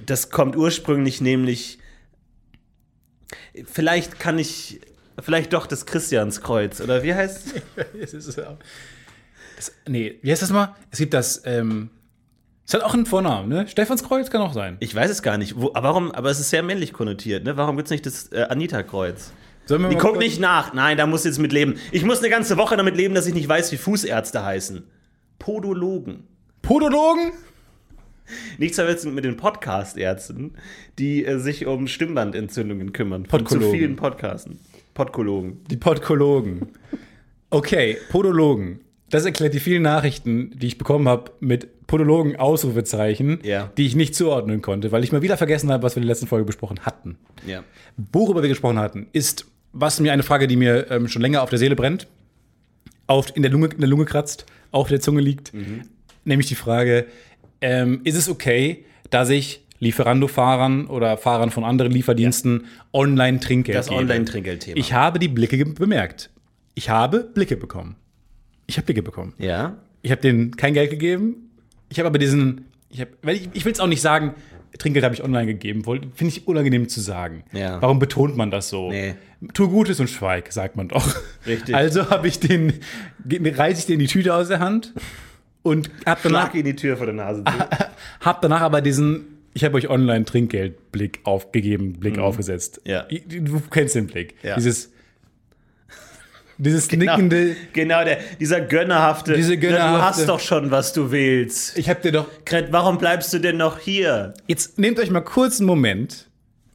Das 0.05 0.31
kommt 0.31 0.57
ursprünglich 0.57 1.21
nämlich. 1.21 1.79
Vielleicht 3.65 4.19
kann 4.19 4.39
ich. 4.39 4.81
Vielleicht 5.21 5.53
doch 5.53 5.67
das 5.67 5.87
Christianskreuz. 5.87 6.81
Oder 6.81 7.03
wie 7.03 7.15
heißt 7.15 7.55
es? 8.01 8.15
Es 8.15 9.73
nee, 9.87 10.19
wie 10.23 10.31
heißt 10.33 10.43
das 10.43 10.51
mal? 10.51 10.75
Es 10.91 10.99
gibt 10.99 11.15
das, 11.15 11.43
ähm, 11.45 11.91
es 12.67 12.75
hat 12.75 12.83
auch 12.83 12.95
einen 12.95 13.07
Vornamen, 13.07 13.49
ne? 13.49 13.69
Stephanskreuz 13.69 14.31
kann 14.31 14.41
auch 14.41 14.55
sein. 14.55 14.77
Ich 14.81 14.95
weiß 14.95 15.11
es 15.11 15.23
gar 15.23 15.37
nicht. 15.37 15.57
Wo, 15.57 15.69
aber 15.75 15.89
warum? 15.89 16.11
Aber 16.11 16.31
es 16.31 16.41
ist 16.41 16.51
sehr 16.51 16.63
männlich 16.63 16.93
konnotiert, 16.93 17.45
ne? 17.45 17.57
Warum 17.57 17.77
gibt 17.77 17.87
es 17.87 17.91
nicht 17.91 18.07
das 18.07 18.33
äh, 18.33 18.47
Anita-Kreuz? 18.49 19.33
Die 19.69 19.97
guckt 19.97 20.19
nicht 20.19 20.41
nach. 20.41 20.75
Nein, 20.75 20.97
da 20.97 21.07
muss 21.07 21.25
jetzt 21.25 21.39
mit 21.39 21.53
leben. 21.53 21.75
Ich 21.93 22.05
muss 22.05 22.19
eine 22.19 22.31
ganze 22.31 22.57
Woche 22.57 22.77
damit 22.77 22.97
leben, 22.97 23.15
dass 23.15 23.27
ich 23.27 23.35
nicht 23.35 23.49
weiß, 23.49 23.71
wie 23.73 23.77
Fußärzte 23.77 24.45
heißen. 24.45 24.83
Podologen. 25.39 26.25
Podologen? 26.63 27.33
Nichts 28.59 28.79
als 28.79 29.05
mit 29.05 29.25
den 29.25 29.37
Podcast-Ärzten, 29.37 30.55
die 30.99 31.25
äh, 31.25 31.39
sich 31.39 31.67
um 31.67 31.87
Stimmbandentzündungen 31.87 32.93
kümmern. 32.93 33.27
Von 33.27 33.41
zu 33.41 33.55
Podkologen. 33.55 33.79
vielen 33.79 33.97
Podcasten. 33.97 34.59
Podkologen. 34.95 35.61
Die 35.71 35.77
Podkologen. 35.77 36.69
Okay, 37.51 37.99
Podologen. 38.11 38.81
Das 39.13 39.27
erklärt 39.27 39.53
die 39.53 39.61
vielen 39.61 39.83
Nachrichten, 39.83 40.53
die 40.59 40.69
ich 40.69 40.79
bekommen 40.79 41.07
habe 41.07 41.33
mit 41.39 41.87
Podologen 41.87 42.37
Ausrufezeichen, 42.37 43.41
Ja. 43.43 43.71
die 43.77 43.85
ich 43.85 43.95
nicht 43.95 44.15
zuordnen 44.15 44.63
konnte, 44.63 44.91
weil 44.91 45.05
ich 45.05 45.13
mal 45.13 45.21
wieder 45.21 45.37
vergessen 45.37 45.71
habe, 45.71 45.83
was 45.83 45.95
wir 45.95 46.01
in 46.01 46.07
der 46.07 46.15
letzten 46.15 46.27
Folge 46.29 46.47
besprochen 46.47 46.81
hatten. 46.81 47.19
Ja. 47.47 47.63
Worüber 48.11 48.41
wir 48.41 48.49
gesprochen 48.49 48.79
hatten, 48.79 49.09
ist, 49.13 49.45
was 49.75 50.01
mir 50.01 50.15
eine 50.15 50.23
Frage, 50.23 50.47
die 50.47 50.57
mir 50.57 50.91
ähm, 50.91 51.09
schon 51.09 51.21
länger 51.21 51.43
auf 51.43 51.51
der 51.51 51.59
Seele 51.59 51.77
brennt, 51.77 52.07
auf, 53.07 53.37
in, 53.37 53.43
der 53.43 53.51
Lunge, 53.51 53.67
in 53.67 53.81
der 53.81 53.89
Lunge 53.91 54.07
kratzt, 54.07 54.47
auf 54.71 54.89
der 54.89 55.01
Zunge 55.01 55.21
liegt, 55.21 55.53
nämlich 56.25 56.49
die 56.49 56.55
Frage, 56.55 57.05
ähm, 57.61 58.01
ist 58.05 58.17
es 58.17 58.31
okay, 58.31 58.87
dass 59.11 59.29
ich 59.29 59.63
Lieferando-Fahrern 59.79 60.87
oder 60.87 61.19
Fahrern 61.19 61.51
von 61.51 61.65
anderen 61.65 61.93
Lieferdiensten 61.93 62.65
online 62.95 63.41
Trinkgeld 63.41 63.77
Das? 63.77 63.91
Online-Trinkgeldthema. 63.91 64.79
Ich 64.79 64.95
habe 64.95 65.19
die 65.19 65.29
Blicke 65.29 65.63
bemerkt. 65.67 66.31
Ich 66.75 66.89
habe 66.89 67.25
Blicke 67.35 67.59
bekommen. 67.59 67.97
Ich 68.73 68.79
habe 68.79 68.87
Blicke 68.87 69.03
bekommen. 69.03 69.35
Ja. 69.37 69.77
Ich 70.01 70.11
habe 70.11 70.23
denen 70.23 70.57
kein 70.57 70.73
Geld 70.73 70.89
gegeben. 70.89 71.51
Ich 71.91 71.99
habe 71.99 72.07
aber 72.07 72.17
diesen, 72.17 72.65
ich, 72.89 73.03
hab, 73.03 73.09
ich, 73.29 73.51
ich 73.53 73.67
will 73.67 73.73
es 73.73 73.81
auch 73.81 73.87
nicht 73.87 74.01
sagen, 74.01 74.35
Trinkgeld 74.79 75.05
habe 75.05 75.15
ich 75.15 75.23
online 75.23 75.45
gegeben. 75.45 75.85
Finde 75.85 76.11
ich 76.19 76.49
unangenehm 76.49 76.89
zu 76.89 77.03
sagen. 77.03 77.45
Ja. 77.53 77.83
Warum 77.83 77.99
betont 77.99 78.35
man 78.35 78.51
das 78.51 78.71
so? 78.71 78.89
Nee. 78.89 79.15
Tu 79.53 79.69
Gutes 79.69 80.01
und 80.01 80.09
schweig, 80.09 80.51
sagt 80.55 80.77
man 80.77 80.89
doch. 80.89 81.17
Richtig. 81.47 81.75
Also 81.75 82.09
habe 82.09 82.27
ich 82.29 82.41
den, 82.41 82.73
reiße 83.29 83.81
ich 83.81 83.87
den 83.87 83.99
die 83.99 84.07
Tüte 84.07 84.35
aus 84.35 84.49
der 84.49 84.61
Hand 84.61 84.95
und 85.63 85.91
habe 86.07 86.21
danach, 86.23 86.45
Schlag 86.45 86.55
in 86.55 86.65
die 86.65 86.77
Tür 86.77 86.97
vor 86.97 87.05
der 87.05 87.15
Nase 87.15 87.45
hab 88.21 88.41
danach 88.41 88.63
aber 88.63 88.81
diesen, 88.81 89.27
ich 89.53 89.65
habe 89.65 89.77
euch 89.77 89.91
online 89.91 90.25
Trinkgeldblick 90.25 91.21
aufgegeben, 91.25 91.93
Blick 91.93 92.19
aufgesetzt. 92.19 92.81
Mhm. 92.87 92.91
Ja. 92.91 93.03
Du 93.03 93.61
kennst 93.71 93.97
den 93.97 94.07
Blick. 94.07 94.37
Ja. 94.43 94.55
Dieses, 94.55 94.92
dieses 96.65 96.91
nickende, 96.91 97.57
Genau, 97.73 98.05
der, 98.05 98.19
dieser 98.41 98.61
gönnerhafte. 98.61 99.35
Diese 99.35 99.55
Na, 99.55 99.61
Du 99.61 99.67
gönnerhafte- 99.69 100.03
hast 100.03 100.29
doch 100.29 100.41
schon, 100.41 100.71
was 100.71 100.93
du 100.93 101.11
willst. 101.11 101.77
ich 101.77 101.89
habe 101.89 102.01
dir 102.01 102.13
doch 102.13 102.27
Gret, 102.45 102.73
warum 102.73 102.99
bleibst 102.99 103.33
du 103.33 103.39
denn 103.39 103.57
noch 103.57 103.79
hier? 103.79 104.35
Jetzt 104.47 104.79
nehmt 104.79 104.99
euch 104.99 105.11
mal 105.11 105.21
kurz 105.21 105.59
einen 105.61 105.67
Moment 105.67 106.29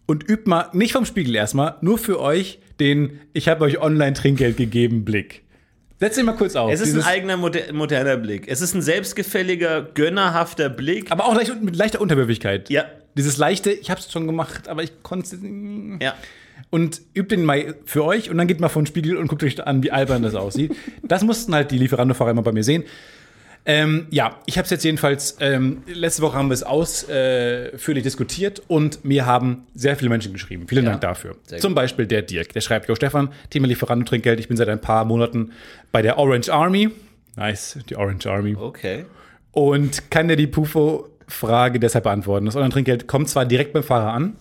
und 0.06 0.30
übt 0.30 0.50
mal, 0.50 0.70
nicht 0.74 0.94
vom 0.94 1.06
Spiegel 1.06 1.36
erstmal, 1.36 1.76
nur 1.82 1.98
für 1.98 2.20
euch 2.20 2.60
den 2.80 3.20
Ich 3.34 3.48
habe 3.48 3.64
euch 3.66 3.80
online 3.82 4.14
Trinkgeld 4.14 4.58
gegeben 4.58 5.04
Blick. 5.06 5.44
Setz 6.00 6.14
dich 6.16 6.24
mal 6.24 6.34
kurz 6.36 6.56
auf. 6.56 6.72
Es 6.72 6.80
ist 6.80 6.94
ein 6.94 7.04
eigener 7.04 7.38
moder 7.38 7.74
moderner 7.74 8.18
Blick. 8.18 8.48
Es 8.48 8.62
ist 8.62 8.76
ein 8.76 8.84
selbstgefälliger, 8.84 9.82
gönnerhafter 9.96 10.70
Blick. 10.70 11.12
aber 11.12 11.26
auch 11.26 11.34
leicht, 11.34 11.60
mit 11.62 11.76
leichter 11.76 12.00
Unterwürfigkeit. 12.02 12.70
Ja. 12.70 12.86
Dieses 13.18 13.38
leichte, 13.38 13.72
ich 13.72 13.90
hab's 13.90 14.12
schon 14.12 14.28
gemacht, 14.28 14.68
aber 14.68 14.84
ich 14.84 15.02
konnte 15.02 15.36
Ja. 16.00 16.14
Und 16.70 17.02
übt 17.14 17.36
den 17.36 17.46
mal 17.46 17.76
für 17.86 18.04
euch 18.04 18.30
und 18.30 18.38
dann 18.38 18.48
geht 18.48 18.60
mal 18.60 18.70
vor 18.70 18.82
den 18.82 18.88
Spiegel 18.88 19.18
und 19.18 19.28
guckt 19.28 19.44
euch 19.44 19.66
an, 19.66 19.84
wie 19.84 19.92
albern 19.92 20.24
das 20.24 20.36
aussieht. 20.36 20.76
Das 21.04 21.24
mussten 21.24 21.54
halt 21.56 21.72
die 21.72 21.78
Lieferando-Fahrer 21.78 22.32
immer 22.32 22.44
bei 22.44 22.52
mir 22.52 22.64
sehen. 22.64 22.84
Ähm, 23.70 24.08
ja, 24.12 24.38
ich 24.46 24.58
habe 24.58 24.64
es 24.64 24.70
jetzt 24.70 24.86
jedenfalls, 24.86 25.38
ähm, 25.42 25.84
letzte 25.88 26.22
Woche 26.22 26.38
haben 26.38 26.48
wir 26.50 26.54
es 26.54 26.64
ausführlich 26.64 28.04
diskutiert 28.04 28.62
und 28.68 29.04
mir 29.04 29.26
haben 29.26 29.64
sehr 29.76 29.98
viele 29.98 30.10
Menschen 30.10 30.32
geschrieben. 30.32 30.68
Vielen 30.70 30.86
Ja. 30.86 30.92
Dank 30.92 31.02
dafür. 31.02 31.36
Zum 31.60 31.76
Beispiel 31.76 32.08
der 32.08 32.22
Dirk, 32.22 32.54
der 32.54 32.62
schreibt, 32.62 32.88
Jo 32.88 32.96
Stefan, 32.96 33.30
Thema 33.50 33.68
Lieferando-Trinkgeld, 33.68 34.40
ich 34.40 34.48
bin 34.48 34.56
seit 34.56 34.70
ein 34.70 34.80
paar 34.80 35.04
Monaten 35.04 35.52
bei 35.92 36.02
der 36.02 36.18
Orange 36.18 36.50
Army. 36.50 36.92
Nice, 37.36 37.78
die 37.90 37.98
Orange 37.98 38.28
Army. 38.28 38.56
Okay. 38.56 39.06
Und 39.52 40.10
kann 40.12 40.30
dir 40.30 40.38
die 40.38 40.48
Pufo-Frage 40.48 41.80
deshalb 41.80 42.06
beantworten. 42.06 42.46
Das 42.46 42.56
Online-Trinkgeld 42.56 43.08
kommt 43.08 43.28
zwar 43.28 43.46
direkt 43.46 43.74
beim 43.74 43.84
Fahrer 43.84 44.14
an, 44.14 44.36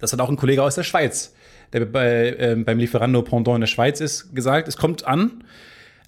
das 0.00 0.12
hat 0.12 0.20
auch 0.20 0.28
ein 0.28 0.36
Kollege 0.36 0.62
aus 0.62 0.74
der 0.74 0.82
Schweiz, 0.82 1.34
der 1.72 1.84
bei, 1.84 2.36
ähm, 2.38 2.64
beim 2.64 2.78
Lieferando-Pendant 2.78 3.56
in 3.56 3.60
der 3.62 3.66
Schweiz 3.66 4.00
ist, 4.00 4.34
gesagt. 4.34 4.68
Es 4.68 4.76
kommt 4.76 5.06
an, 5.06 5.44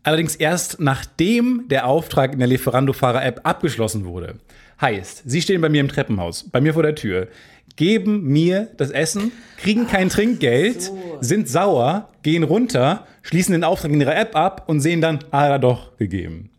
allerdings 0.02 0.36
erst 0.36 0.80
nachdem 0.80 1.64
der 1.68 1.86
Auftrag 1.86 2.32
in 2.32 2.38
der 2.38 2.48
Lieferando-Fahrer-App 2.48 3.40
abgeschlossen 3.44 4.04
wurde. 4.04 4.36
Heißt, 4.80 5.22
Sie 5.26 5.42
stehen 5.42 5.60
bei 5.60 5.68
mir 5.68 5.80
im 5.80 5.88
Treppenhaus, 5.88 6.48
bei 6.50 6.60
mir 6.60 6.72
vor 6.72 6.82
der 6.82 6.94
Tür, 6.94 7.28
geben 7.76 8.24
mir 8.24 8.68
das 8.76 8.90
Essen, 8.90 9.32
kriegen 9.58 9.86
kein 9.86 10.08
Trinkgeld, 10.08 10.90
sind 11.20 11.48
sauer, 11.48 12.10
gehen 12.22 12.42
runter, 12.42 13.06
schließen 13.22 13.52
den 13.52 13.64
Auftrag 13.64 13.92
in 13.92 14.00
ihrer 14.00 14.16
App 14.16 14.36
ab 14.36 14.64
und 14.68 14.80
sehen 14.80 15.00
dann, 15.00 15.20
ah, 15.30 15.58
doch 15.58 15.96
gegeben. 15.96 16.49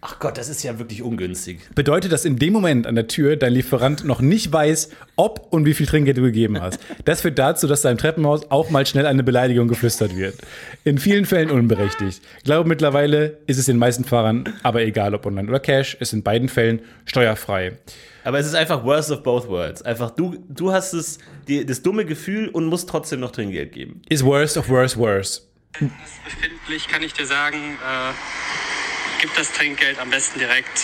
Ach 0.00 0.20
Gott, 0.20 0.38
das 0.38 0.48
ist 0.48 0.62
ja 0.62 0.78
wirklich 0.78 1.02
ungünstig. 1.02 1.58
Bedeutet 1.74 2.12
das 2.12 2.24
in 2.24 2.36
dem 2.36 2.52
Moment 2.52 2.86
an 2.86 2.94
der 2.94 3.08
Tür 3.08 3.34
dein 3.34 3.52
Lieferant 3.52 4.04
noch 4.04 4.20
nicht 4.20 4.52
weiß, 4.52 4.90
ob 5.16 5.52
und 5.52 5.64
wie 5.64 5.74
viel 5.74 5.86
Trinkgeld 5.86 6.16
du 6.16 6.22
gegeben 6.22 6.60
hast. 6.60 6.78
Das 7.04 7.22
führt 7.22 7.36
dazu, 7.36 7.66
dass 7.66 7.82
da 7.82 7.90
im 7.90 7.98
Treppenhaus 7.98 8.48
auch 8.48 8.70
mal 8.70 8.86
schnell 8.86 9.06
eine 9.06 9.24
Beleidigung 9.24 9.66
geflüstert 9.66 10.14
wird. 10.14 10.36
In 10.84 10.98
vielen 10.98 11.24
Fällen 11.24 11.50
unberechtigt. 11.50 12.22
Ich 12.38 12.44
glaube, 12.44 12.68
mittlerweile 12.68 13.38
ist 13.48 13.58
es 13.58 13.66
den 13.66 13.76
meisten 13.76 14.04
Fahrern 14.04 14.44
aber 14.62 14.82
egal, 14.82 15.16
ob 15.16 15.26
online 15.26 15.48
oder 15.48 15.58
cash, 15.58 15.96
ist 15.98 16.12
in 16.12 16.22
beiden 16.22 16.48
Fällen 16.48 16.80
steuerfrei. 17.04 17.78
Aber 18.22 18.38
es 18.38 18.46
ist 18.46 18.54
einfach 18.54 18.84
worst 18.84 19.10
of 19.10 19.24
both 19.24 19.48
worlds. 19.48 19.82
Einfach 19.82 20.12
du, 20.12 20.44
du 20.48 20.70
hast 20.70 20.92
es, 20.92 21.18
die, 21.48 21.66
das 21.66 21.82
dumme 21.82 22.04
Gefühl 22.04 22.48
und 22.48 22.66
musst 22.66 22.88
trotzdem 22.88 23.18
noch 23.18 23.32
Trinkgeld 23.32 23.72
geben. 23.72 24.02
Is 24.08 24.24
worst 24.24 24.56
of 24.58 24.68
worst 24.68 24.96
worse. 24.96 25.42
befindlich, 25.72 26.86
kann 26.86 27.02
ich 27.02 27.14
dir 27.14 27.26
sagen. 27.26 27.56
Äh, 27.56 28.77
gib 29.18 29.34
das 29.34 29.52
Trinkgeld 29.52 29.98
am 29.98 30.10
besten 30.10 30.38
direkt. 30.38 30.78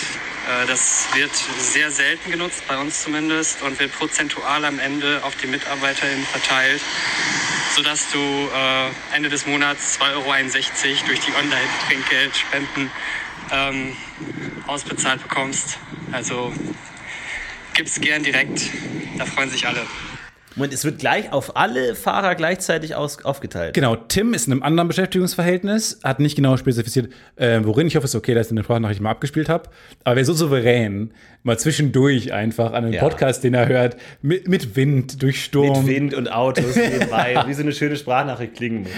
Äh, 0.47 0.67
das 0.67 1.07
wird 1.13 1.31
sehr 1.59 1.91
selten 1.91 2.31
genutzt, 2.31 2.63
bei 2.67 2.77
uns 2.77 3.03
zumindest, 3.03 3.61
und 3.61 3.79
wird 3.79 3.93
prozentual 3.93 4.65
am 4.65 4.79
Ende 4.79 5.23
auf 5.23 5.35
die 5.37 5.47
MitarbeiterInnen 5.47 6.25
verteilt, 6.25 6.81
sodass 7.75 8.11
du 8.11 8.19
äh, 8.19 9.15
Ende 9.15 9.29
des 9.29 9.45
Monats 9.45 9.99
2,61 9.99 10.13
Euro 10.13 11.05
durch 11.07 11.19
die 11.21 11.33
Online-Trinkgeldspenden 11.33 12.91
ähm, 13.51 13.95
ausbezahlt 14.67 15.21
bekommst. 15.23 15.77
Also 16.11 16.53
gib's 17.73 17.99
gern 17.99 18.23
direkt, 18.23 18.61
da 19.17 19.25
freuen 19.25 19.49
sich 19.49 19.67
alle. 19.67 19.85
Moment, 20.55 20.73
es 20.73 20.85
wird 20.85 20.99
gleich 20.99 21.33
auf 21.33 21.57
alle 21.57 21.95
Fahrer 21.95 22.33
gleichzeitig 22.35 22.95
aus, 22.95 23.23
aufgeteilt. 23.25 23.73
Genau, 23.73 23.95
Tim 23.97 24.33
ist 24.33 24.47
in 24.47 24.53
einem 24.53 24.63
anderen 24.63 24.87
Beschäftigungsverhältnis, 24.87 25.99
hat 26.03 26.19
nicht 26.19 26.35
genau 26.35 26.55
spezifiziert, 26.55 27.11
äh, 27.35 27.59
worin. 27.63 27.87
Ich 27.87 27.95
hoffe, 27.97 28.05
es 28.05 28.11
ist 28.11 28.15
okay, 28.17 28.33
dass 28.33 28.47
ich 28.47 28.51
eine 28.51 28.63
Sprachnachricht 28.63 29.01
mal 29.01 29.11
abgespielt 29.11 29.49
habe. 29.49 29.69
Aber 30.05 30.15
wer 30.15 30.23
so 30.23 30.33
souverän 30.33 31.11
mal 31.43 31.59
zwischendurch 31.59 32.31
einfach 32.31 32.71
an 32.71 32.85
einen 32.85 32.93
Ja. 32.93 33.01
Podcast, 33.01 33.43
den 33.43 33.53
er 33.53 33.67
hört, 33.67 33.97
mit, 34.21 34.47
mit 34.47 34.75
Wind, 34.77 35.21
durch 35.21 35.43
Sturm. 35.43 35.85
Mit 35.85 35.95
Wind 35.95 36.13
und 36.13 36.31
Autos 36.31 36.75
nebenbei, 36.75 37.35
wie 37.47 37.53
so 37.53 37.61
eine 37.61 37.73
schöne 37.73 37.97
Sprachnachricht 37.97 38.55
klingen 38.55 38.83
muss. 38.83 38.91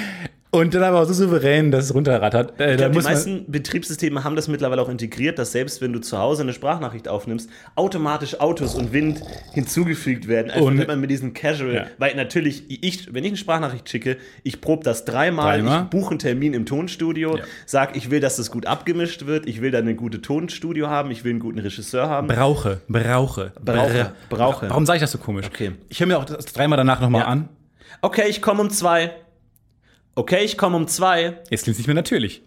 Und 0.57 0.73
dann 0.73 0.83
aber 0.83 1.01
auch 1.01 1.05
so 1.05 1.13
souverän, 1.13 1.71
dass 1.71 1.85
es 1.85 1.93
runterrattert. 1.93 2.59
Äh, 2.59 2.71
Ich 2.73 2.77
da 2.79 2.87
glaube, 2.87 2.99
die 2.99 3.05
meisten 3.05 3.51
Betriebssysteme 3.51 4.23
haben 4.23 4.35
das 4.35 4.47
mittlerweile 4.47 4.81
auch 4.81 4.89
integriert, 4.89 5.37
dass 5.39 5.51
selbst 5.51 5.81
wenn 5.81 5.93
du 5.93 5.99
zu 5.99 6.17
Hause 6.17 6.43
eine 6.43 6.53
Sprachnachricht 6.53 7.07
aufnimmst, 7.07 7.49
automatisch 7.75 8.39
Autos 8.39 8.75
und 8.75 8.93
Wind 8.93 9.21
hinzugefügt 9.53 10.27
werden. 10.27 10.51
Einfach 10.51 10.65
Und- 10.65 10.75
damit 10.75 10.87
man 10.87 10.99
mit 11.01 11.09
diesen 11.09 11.33
Casual, 11.33 11.73
Ja. 11.73 11.85
weil 11.97 12.15
natürlich, 12.15 12.63
ich, 12.83 13.13
wenn 13.13 13.23
ich 13.23 13.29
eine 13.31 13.37
Sprachnachricht 13.37 13.89
schicke, 13.89 14.17
ich 14.43 14.61
probe 14.61 14.83
das 14.83 15.05
dreimal, 15.05 15.57
Dreimal. 15.59 15.83
ich 15.83 15.89
buche 15.89 16.11
einen 16.11 16.19
Termin 16.19 16.53
im 16.53 16.65
Tonstudio, 16.65 17.37
Ja. 17.37 17.43
sag, 17.65 17.95
ich 17.95 18.09
will, 18.11 18.19
dass 18.19 18.37
das 18.37 18.51
gut 18.51 18.65
abgemischt 18.65 19.25
wird, 19.25 19.47
ich 19.47 19.61
will 19.61 19.71
da 19.71 19.79
eine 19.79 19.95
gute 19.95 20.21
Tonstudio 20.21 20.87
haben, 20.87 21.11
ich 21.11 21.23
will 21.23 21.31
einen 21.31 21.39
guten 21.39 21.59
Regisseur 21.59 22.07
haben. 22.09 22.27
brauche, 22.27 22.81
brauche, 22.87 23.51
Brauche, 23.63 24.11
brauche. 24.29 24.69
Warum 24.69 24.85
sage 24.85 24.97
ich 24.97 25.01
das 25.01 25.11
so 25.11 25.17
komisch? 25.17 25.45
Okay. 25.47 25.71
Ich 25.89 25.99
höre 25.99 26.07
mir 26.07 26.17
auch 26.17 26.25
das 26.25 26.45
dreimal 26.45 26.77
danach 26.77 26.99
nochmal 27.01 27.21
Ja. 27.21 27.27
an. 27.27 27.49
Okay, 28.01 28.23
ich 28.27 28.41
komme 28.41 28.61
um 28.61 28.69
zwei. 28.69 29.11
Okay, 30.17 30.43
ich 30.43 30.57
komme 30.57 30.75
um 30.77 30.87
zwei. 30.87 31.37
Jetzt 31.51 31.63
klingt 31.65 31.75
es 31.75 31.77
nicht 31.77 31.85
mehr 31.85 31.93
natürlich. 31.93 32.41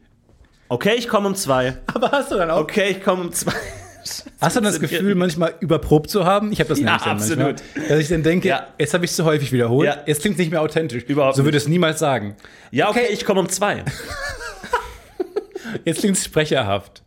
Okay, 0.68 0.94
ich 0.96 1.06
komme 1.06 1.28
um 1.28 1.36
zwei. 1.36 1.76
Aber 1.94 2.10
hast 2.10 2.32
du 2.32 2.36
dann 2.36 2.50
auch. 2.50 2.62
Okay, 2.62 2.90
ich 2.90 3.02
komme 3.04 3.22
um 3.22 3.32
zwei. 3.32 3.52
Hast 4.40 4.56
du 4.56 4.60
dann 4.60 4.72
das 4.72 4.80
Gefühl, 4.80 5.14
manchmal 5.14 5.54
überprobt 5.60 6.08
zu 6.10 6.24
haben? 6.24 6.50
Ich 6.52 6.58
habe 6.58 6.70
das 6.70 6.78
Ja, 6.80 6.84
nämlich 6.86 7.02
dann 7.04 7.16
absolut. 7.18 7.62
manchmal. 7.74 7.88
Dass 7.88 7.98
ich 8.00 8.08
dann 8.08 8.22
denke, 8.22 8.48
Ja. 8.48 8.66
jetzt 8.78 8.94
habe 8.94 9.04
ich 9.04 9.10
es 9.10 9.16
zu 9.16 9.24
häufig 9.26 9.52
wiederholt. 9.52 9.86
Ja. 9.86 9.98
Jetzt 10.06 10.22
klingt 10.22 10.34
es 10.36 10.38
nicht 10.40 10.50
mehr 10.50 10.62
authentisch. 10.62 11.04
Überhaupt 11.04 11.36
so 11.36 11.44
würde 11.44 11.58
es 11.58 11.68
niemals 11.68 11.98
sagen. 12.00 12.34
Ja, 12.72 12.88
okay, 12.88 13.06
ich 13.12 13.24
komme 13.26 13.40
um 13.40 13.48
zwei. 13.50 13.84
Jetzt 15.84 16.00
klingt 16.00 16.16
es 16.16 16.24
sprecherhaft. 16.24 17.02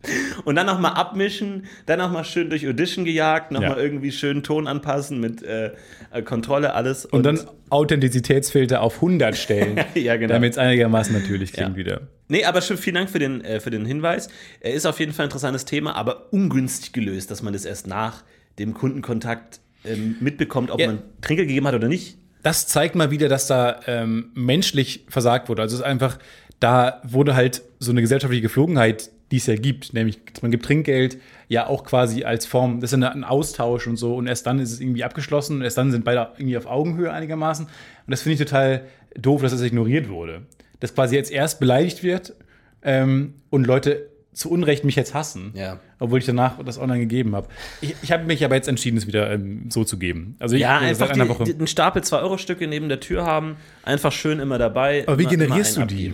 Und 0.45 0.55
dann 0.55 0.65
nochmal 0.65 0.93
abmischen, 0.93 1.65
dann 1.85 1.99
nochmal 1.99 2.25
schön 2.25 2.49
durch 2.49 2.67
Audition 2.67 3.05
gejagt, 3.05 3.51
nochmal 3.51 3.77
Ja. 3.77 3.77
irgendwie 3.77 4.11
schön 4.11 4.43
Ton 4.43 4.67
anpassen 4.67 5.19
mit 5.19 5.43
äh, 5.43 5.71
äh, 6.11 6.21
Kontrolle, 6.23 6.73
alles. 6.73 7.05
Und, 7.05 7.23
dann 7.23 7.39
Authentizitätsfilter 7.69 8.81
auf 8.81 8.95
100 8.95 9.35
stellen, 9.37 9.79
Ja, 9.95 10.15
genau. 10.17 10.33
damit 10.33 10.53
es 10.53 10.57
einigermaßen 10.57 11.13
natürlich 11.13 11.53
klingt 11.53 11.71
Ja. 11.71 11.75
wieder. 11.75 12.01
Nee, 12.27 12.45
aber 12.45 12.61
schon 12.61 12.77
vielen 12.77 12.95
Dank 12.95 13.09
für 13.09 13.19
den, 13.19 13.41
äh, 13.43 13.59
für 13.59 13.69
den 13.69 13.85
Hinweis. 13.85 14.29
Er 14.61 14.73
ist 14.73 14.85
auf 14.85 14.99
jeden 14.99 15.13
Fall 15.13 15.25
ein 15.25 15.27
interessantes 15.29 15.65
Thema, 15.65 15.95
aber 15.95 16.31
ungünstig 16.33 16.93
gelöst, 16.93 17.29
dass 17.31 17.41
man 17.43 17.53
das 17.53 17.65
erst 17.65 17.87
nach 17.87 18.23
dem 18.59 18.73
Kundenkontakt 18.73 19.59
ähm, 19.85 20.15
mitbekommt, 20.21 20.71
ob 20.71 20.79
Ja. 20.79 20.87
man 20.87 20.99
Trinkgeld 21.21 21.49
gegeben 21.49 21.67
hat 21.67 21.75
oder 21.75 21.87
nicht. 21.89 22.17
Das 22.41 22.67
zeigt 22.67 22.95
mal 22.95 23.09
wieder, 23.11 23.29
dass 23.29 23.47
da 23.47 23.79
ähm, 23.87 24.31
menschlich 24.33 25.05
versagt 25.09 25.47
wurde. 25.49 25.61
Also 25.61 25.75
es 25.75 25.81
ist 25.81 25.85
einfach, 25.85 26.19
da 26.63 27.01
wurde 27.03 27.35
halt 27.35 27.61
so 27.79 27.91
eine 27.91 28.01
gesellschaftliche 28.01 28.41
Geflogenheit, 28.41 29.11
die 29.31 29.37
es 29.37 29.47
ja 29.47 29.55
gibt, 29.55 29.93
nämlich 29.93 30.19
man 30.41 30.51
gibt 30.51 30.65
Trinkgeld 30.65 31.17
ja 31.49 31.67
auch 31.67 31.83
quasi 31.83 32.23
als 32.23 32.45
Form, 32.45 32.79
das 32.79 32.93
ist 32.93 33.01
ja 33.01 33.09
ein 33.09 33.23
Austausch 33.23 33.87
und 33.87 33.97
so 33.97 34.15
und 34.15 34.27
erst 34.27 34.45
dann 34.47 34.59
ist 34.59 34.71
es 34.71 34.79
irgendwie 34.79 35.03
abgeschlossen 35.03 35.57
und 35.57 35.61
erst 35.63 35.77
dann 35.77 35.91
sind 35.91 36.05
beide 36.05 36.29
irgendwie 36.37 36.57
auf 36.57 36.65
Augenhöhe 36.67 37.11
einigermaßen. 37.11 37.65
Und 37.65 38.11
das 38.11 38.21
finde 38.21 38.33
ich 38.35 38.39
total 38.39 38.85
doof, 39.17 39.41
dass 39.41 39.51
das 39.51 39.61
ignoriert 39.61 40.07
wurde. 40.09 40.43
Dass 40.79 40.93
quasi 40.95 41.15
jetzt 41.15 41.31
erst 41.31 41.59
beleidigt 41.59 42.03
wird 42.03 42.35
ähm, 42.83 43.33
und 43.49 43.65
Leute 43.65 44.07
zu 44.33 44.49
Unrecht 44.49 44.83
mich 44.83 44.95
jetzt 44.95 45.13
hassen, 45.13 45.51
Ja. 45.55 45.79
obwohl 45.99 46.19
ich 46.19 46.25
danach 46.25 46.57
das 46.63 46.79
online 46.79 46.99
gegeben 47.01 47.35
habe. 47.35 47.47
Ich, 47.81 47.95
ich 48.01 48.11
habe 48.11 48.23
mich 48.25 48.43
aber 48.43 48.55
jetzt 48.55 48.67
entschieden, 48.67 48.97
es 48.97 49.05
wieder 49.07 49.31
ähm, 49.31 49.65
so 49.69 49.83
zu 49.83 49.97
geben. 49.99 50.35
Also 50.39 50.55
ich, 50.55 50.61
Ja, 50.61 50.79
einfach 50.79 51.11
die, 51.11 51.27
Woche. 51.29 51.43
einen 51.43 51.67
Stapel 51.67 52.01
2-Euro-Stücke 52.01 52.67
neben 52.67 52.89
der 52.89 52.99
Tür 52.99 53.25
haben, 53.25 53.57
einfach 53.83 54.11
schön 54.11 54.39
immer 54.39 54.57
dabei. 54.57 55.03
Aber 55.07 55.17
wie 55.19 55.23
immer- 55.23 55.31
generierst 55.31 55.77
immer 55.77 55.85
du 55.87 55.93
einen 55.95 56.13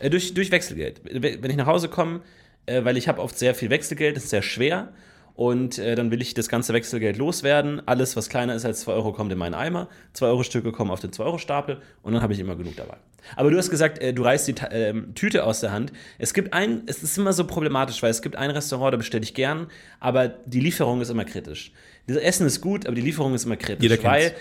Äh, 0.00 0.10
durch, 0.10 0.34
durch 0.34 0.50
Wechselgeld. 0.50 1.00
Wenn 1.04 1.50
ich 1.50 1.56
nach 1.56 1.66
Hause 1.66 1.88
komme, 1.88 2.20
äh, 2.66 2.84
weil 2.84 2.96
ich 2.96 3.08
habe 3.08 3.20
oft 3.20 3.38
sehr 3.38 3.54
viel 3.54 3.70
Wechselgeld, 3.70 4.16
das 4.16 4.24
ist 4.24 4.30
sehr 4.30 4.42
schwer. 4.42 4.92
Und 5.34 5.78
äh, 5.78 5.94
dann 5.94 6.10
will 6.10 6.20
ich 6.20 6.34
das 6.34 6.48
ganze 6.48 6.74
Wechselgeld 6.74 7.16
loswerden. 7.16 7.80
Alles, 7.86 8.14
was 8.16 8.28
kleiner 8.28 8.54
ist 8.54 8.64
als 8.64 8.80
2 8.80 8.92
Euro, 8.92 9.12
kommt 9.12 9.32
in 9.32 9.38
meinen 9.38 9.54
Eimer. 9.54 9.88
2-Euro-Stücke 10.14 10.70
kommen 10.72 10.90
auf 10.90 11.00
den 11.00 11.12
2-Euro-Stapel 11.12 11.80
und 12.02 12.12
dann 12.12 12.22
habe 12.22 12.32
ich 12.32 12.40
immer 12.40 12.56
genug 12.56 12.76
dabei. 12.76 12.96
Aber 13.36 13.50
du 13.50 13.56
hast 13.56 13.70
gesagt, 13.70 13.98
äh, 14.00 14.12
du 14.12 14.22
reißt 14.22 14.48
die 14.48 14.54
ähm, 14.70 15.14
Tüte 15.14 15.44
aus 15.44 15.60
der 15.60 15.72
Hand. 15.72 15.92
Es 16.18 16.34
gibt 16.34 16.52
ein, 16.52 16.82
es 16.86 17.02
ist 17.02 17.16
immer 17.16 17.32
so 17.32 17.46
problematisch, 17.46 18.02
weil 18.02 18.10
es 18.10 18.22
gibt 18.22 18.36
ein 18.36 18.50
Restaurant, 18.50 18.92
da 18.92 18.96
bestelle 18.98 19.22
ich 19.22 19.34
gern, 19.34 19.68
aber 19.98 20.28
die 20.28 20.60
Lieferung 20.60 21.00
ist 21.00 21.10
immer 21.10 21.24
kritisch. 21.24 21.72
Das 22.06 22.16
Essen 22.16 22.46
ist 22.46 22.60
gut, 22.60 22.86
aber 22.86 22.94
die 22.94 23.02
Lieferung 23.02 23.34
ist 23.34 23.44
immer 23.44 23.56
kritisch. 23.56 23.82
Jeder 23.82 23.96
kennt's. 23.96 24.10
weil 24.12 24.34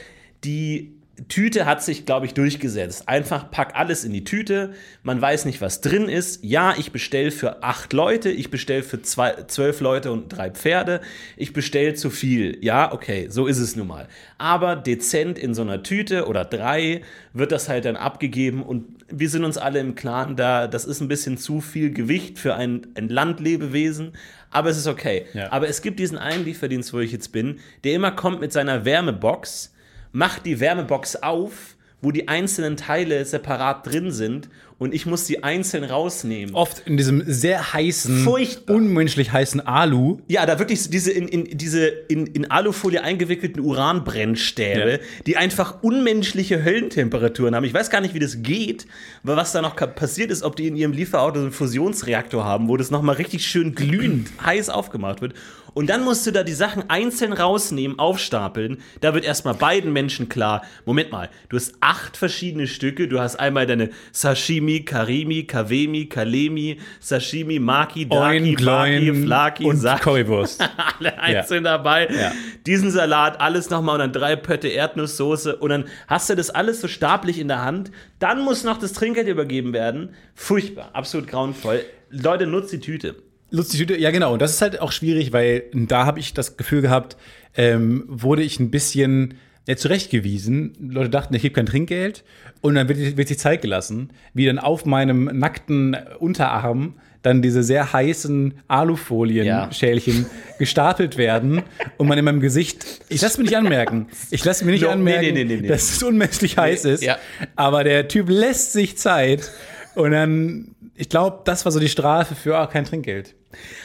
die 0.44 0.99
Tüte 1.28 1.66
hat 1.66 1.84
sich, 1.84 2.06
glaube 2.06 2.26
ich, 2.26 2.34
durchgesetzt. 2.34 3.08
Einfach 3.08 3.52
pack 3.52 3.76
alles 3.76 4.04
in 4.04 4.14
die 4.14 4.24
Tüte. 4.24 4.74
Man 5.04 5.22
weiß 5.22 5.46
nicht, 5.46 5.62
was 5.62 5.82
drin 5.82 6.08
ist. 6.08 6.44
Ja, 6.44 6.76
ich 6.78 6.92
bestelle 6.92 7.32
für 7.32 7.64
acht 7.64 7.94
Leute. 7.94 8.30
Ich 8.30 8.50
bestelle 8.50 8.84
für 8.84 9.02
zwei, 9.02 9.44
zwölf 9.48 9.82
Leute 9.82 10.12
und 10.12 10.30
drei 10.30 10.52
Pferde. 10.52 11.02
Ich 11.36 11.54
bestelle 11.54 11.94
zu 11.94 12.10
viel. 12.10 12.58
Ja, 12.64 12.94
okay, 12.94 13.28
so 13.30 13.48
ist 13.48 13.60
es 13.60 13.76
nun 13.76 13.88
mal. 13.88 14.08
Aber 14.38 14.76
dezent 14.76 15.38
in 15.38 15.54
so 15.54 15.62
einer 15.62 15.84
Tüte 15.84 16.28
oder 16.28 16.46
drei 16.46 17.02
wird 17.34 17.52
das 17.52 17.70
halt 17.70 17.86
dann 17.86 17.96
abgegeben 17.96 18.64
und 18.64 19.00
wir 19.12 19.30
sind 19.30 19.44
uns 19.44 19.58
alle 19.58 19.80
im 19.80 19.96
Klaren 19.96 20.36
da, 20.36 20.68
das 20.68 20.86
ist 20.86 21.02
ein 21.02 21.08
bisschen 21.08 21.38
zu 21.38 21.62
viel 21.62 21.92
Gewicht 21.92 22.38
für 22.38 22.56
ein, 22.56 22.88
ein 22.96 23.10
Landlebewesen. 23.10 24.14
Aber 24.52 24.70
es 24.70 24.78
ist 24.78 24.88
okay. 24.88 25.26
Ja. 25.34 25.52
Aber 25.52 25.68
es 25.68 25.82
gibt 25.82 26.00
diesen 26.00 26.18
einen 26.18 26.46
Lieferdienst, 26.46 26.94
wo 26.94 27.00
ich 27.00 27.12
jetzt 27.12 27.32
bin, 27.32 27.60
der 27.84 27.94
immer 27.94 28.12
kommt 28.12 28.40
mit 28.40 28.52
seiner 28.52 28.86
Wärmebox 28.86 29.74
macht 30.12 30.46
die 30.46 30.60
Wärmebox 30.60 31.18
auf, 31.18 31.76
wo 32.02 32.12
die 32.12 32.28
einzelnen 32.30 32.78
Teile 32.78 33.26
separat 33.26 33.86
drin 33.86 34.12
sind 34.12 34.50
und 34.78 34.94
ich 34.94 35.06
muss 35.06 35.26
die 35.26 35.44
einzeln 35.44 35.84
rausnehmen. 35.84 36.56
Oft 36.56 36.88
in 36.88 36.96
diesem 36.96 37.22
sehr 37.28 37.74
heißen, 37.74 38.24
Furchtbar. 38.24 38.78
unmenschlich 38.78 39.34
heißen 39.34 39.60
Alu. 39.68 40.20
Ja, 40.30 40.46
da 40.46 40.58
wirklich 40.58 40.90
diese 40.90 41.12
in, 41.12 41.28
in 41.28 41.58
diese 41.58 41.86
in, 41.88 42.26
in 42.28 42.50
Alufolie 42.50 43.04
eingewickelten 43.04 43.62
Uranbrennstäbe, 43.62 44.92
Ja. 44.92 44.98
die 45.28 45.36
einfach 45.36 45.84
unmenschliche 45.84 46.64
Höllentemperaturen 46.64 47.54
haben. 47.56 47.66
Ich 47.66 47.74
weiß 47.74 47.90
gar 47.90 48.00
nicht, 48.00 48.14
wie 48.14 48.20
das 48.20 48.42
geht, 48.42 48.88
aber 49.24 49.36
was 49.36 49.52
da 49.52 49.62
noch 49.62 49.76
passiert 49.76 50.32
ist, 50.32 50.44
ob 50.44 50.56
die 50.56 50.68
in 50.68 50.78
ihrem 50.78 50.94
Lieferauto 50.94 51.40
so 51.40 51.44
einen 51.44 51.52
Fusionsreaktor 51.52 52.46
haben, 52.46 52.70
wo 52.70 52.78
das 52.78 52.92
nochmal 52.92 53.16
richtig 53.16 53.46
schön 53.46 53.76
glühend 53.76 54.30
heiß 54.46 54.70
aufgemacht 54.70 55.20
wird. 55.22 55.34
Und 55.74 55.90
dann 55.90 56.04
musst 56.04 56.26
du 56.26 56.32
da 56.32 56.44
die 56.44 56.54
Sachen 56.54 56.90
einzeln 56.90 57.34
rausnehmen, 57.34 58.00
aufstapeln. 58.00 58.78
Da 59.02 59.14
wird 59.14 59.26
erstmal 59.26 59.54
beiden 59.54 59.94
Menschen 59.94 60.30
klar, 60.30 60.64
Moment 60.86 61.12
mal, 61.12 61.30
du 61.50 61.58
hast 61.58 61.76
acht 61.80 62.18
verschiedene 62.18 62.68
Stücke. 62.68 63.08
Du 63.08 63.20
hast 63.20 63.38
einmal 63.38 63.66
deine 63.66 63.90
Sashimi, 64.12 64.82
Karimi, 64.82 65.44
Kawemi, 65.44 66.06
Kalemi, 66.06 66.80
Sashimi, 67.00 67.60
Maki, 67.60 68.08
Daki, 68.08 68.56
Gloin 68.56 69.24
Flaki, 69.24 69.66
und 69.66 69.78
Saki 69.78 70.04
Currywurst. 70.04 70.62
alle 71.00 71.20
einzeln 71.20 71.64
dabei. 71.64 72.08
Ja. 72.10 72.32
Diesen 72.66 72.92
Salat, 72.92 73.40
alles 73.40 73.70
nochmal 73.70 73.96
und 73.96 74.00
dann 74.00 74.14
drei 74.14 74.36
Pötte 74.36 74.68
Erdnusssoße 74.68 75.56
und 75.56 75.70
dann 75.70 75.86
hast 76.08 76.30
du 76.30 76.36
das 76.36 76.50
alles 76.50 76.82
so 76.82 76.88
stapelig 76.88 77.40
in 77.40 77.48
der 77.48 77.64
Hand. 77.64 77.92
Dann 78.20 78.42
muss 78.42 78.64
noch 78.64 78.78
das 78.78 78.94
Trinkgeld 78.94 79.28
übergeben 79.28 79.74
werden. 79.74 80.14
Furchtbar, 80.36 80.90
absolut 80.94 81.28
grauenvoll. 81.28 81.84
Leute, 82.10 82.48
nutzt 82.48 82.74
die 82.74 82.80
Tüte. 82.80 83.16
Tüte, 83.52 83.98
ja 84.00 84.12
genau. 84.12 84.34
Und 84.34 84.42
das 84.42 84.52
ist 84.52 84.62
halt 84.62 84.80
auch 84.80 84.92
schwierig, 84.92 85.34
weil 85.34 85.64
da 85.74 86.06
habe 86.06 86.20
ich 86.20 86.34
das 86.34 86.58
Gefühl 86.58 86.82
gehabt, 86.82 87.18
ähm, 87.56 88.04
wurde 88.08 88.44
ich 88.44 88.60
ein 88.60 88.72
bisschen 88.72 89.36
ja, 89.68 89.76
zurechtgewiesen. 89.76 90.74
Leute 90.80 91.10
dachten, 91.10 91.34
ich 91.34 91.42
gebe 91.42 91.54
kein 91.54 91.66
Trinkgeld. 91.66 92.24
Und 92.62 92.76
dann 92.76 92.90
wird, 92.90 93.18
wird 93.18 93.28
sich 93.28 93.40
Zeit 93.40 93.62
gelassen, 93.62 94.10
wie 94.34 94.46
dann 94.46 94.60
auf 94.60 94.86
meinem 94.86 95.26
nackten 95.26 95.96
Unterarm 96.20 96.96
dann 97.22 97.42
diese 97.42 97.64
sehr 97.64 97.92
heißen 97.92 98.54
Alufolien-Schälchen 98.68 100.26
gestapelt 100.58 101.18
werden 101.18 101.64
und 101.98 102.08
man 102.08 102.18
in 102.18 102.26
meinem 102.26 102.40
Gesicht, 102.40 102.86
ich 103.10 103.22
lasse 103.22 103.40
mir 103.40 103.44
nicht 103.44 103.58
anmerken, 103.58 104.08
ich 104.32 104.44
lasse 104.46 104.64
mir 104.64 104.72
nicht 104.72 104.84
No, 104.84 104.90
anmerken, 104.90 105.34
nee, 105.34 105.44
nee, 105.44 105.58
nee, 105.58 105.68
dass 105.68 105.92
es 105.92 106.04
unmesslich 106.04 106.58
heiß 106.58 106.86
ist, 106.86 107.04
ja. 107.04 107.18
aber 107.58 107.84
der 107.84 108.08
Typ 108.08 108.30
lässt 108.30 108.72
sich 108.72 108.98
Zeit 108.98 109.52
und 109.96 110.12
dann, 110.12 110.76
ich 111.00 111.08
glaube, 111.08 111.40
das 111.46 111.64
war 111.64 111.72
so 111.72 111.80
die 111.80 111.88
Strafe 111.88 112.36
für 112.36 112.58
ah, 112.58 112.68
kein 112.68 112.84
Trinkgeld. 112.84 113.34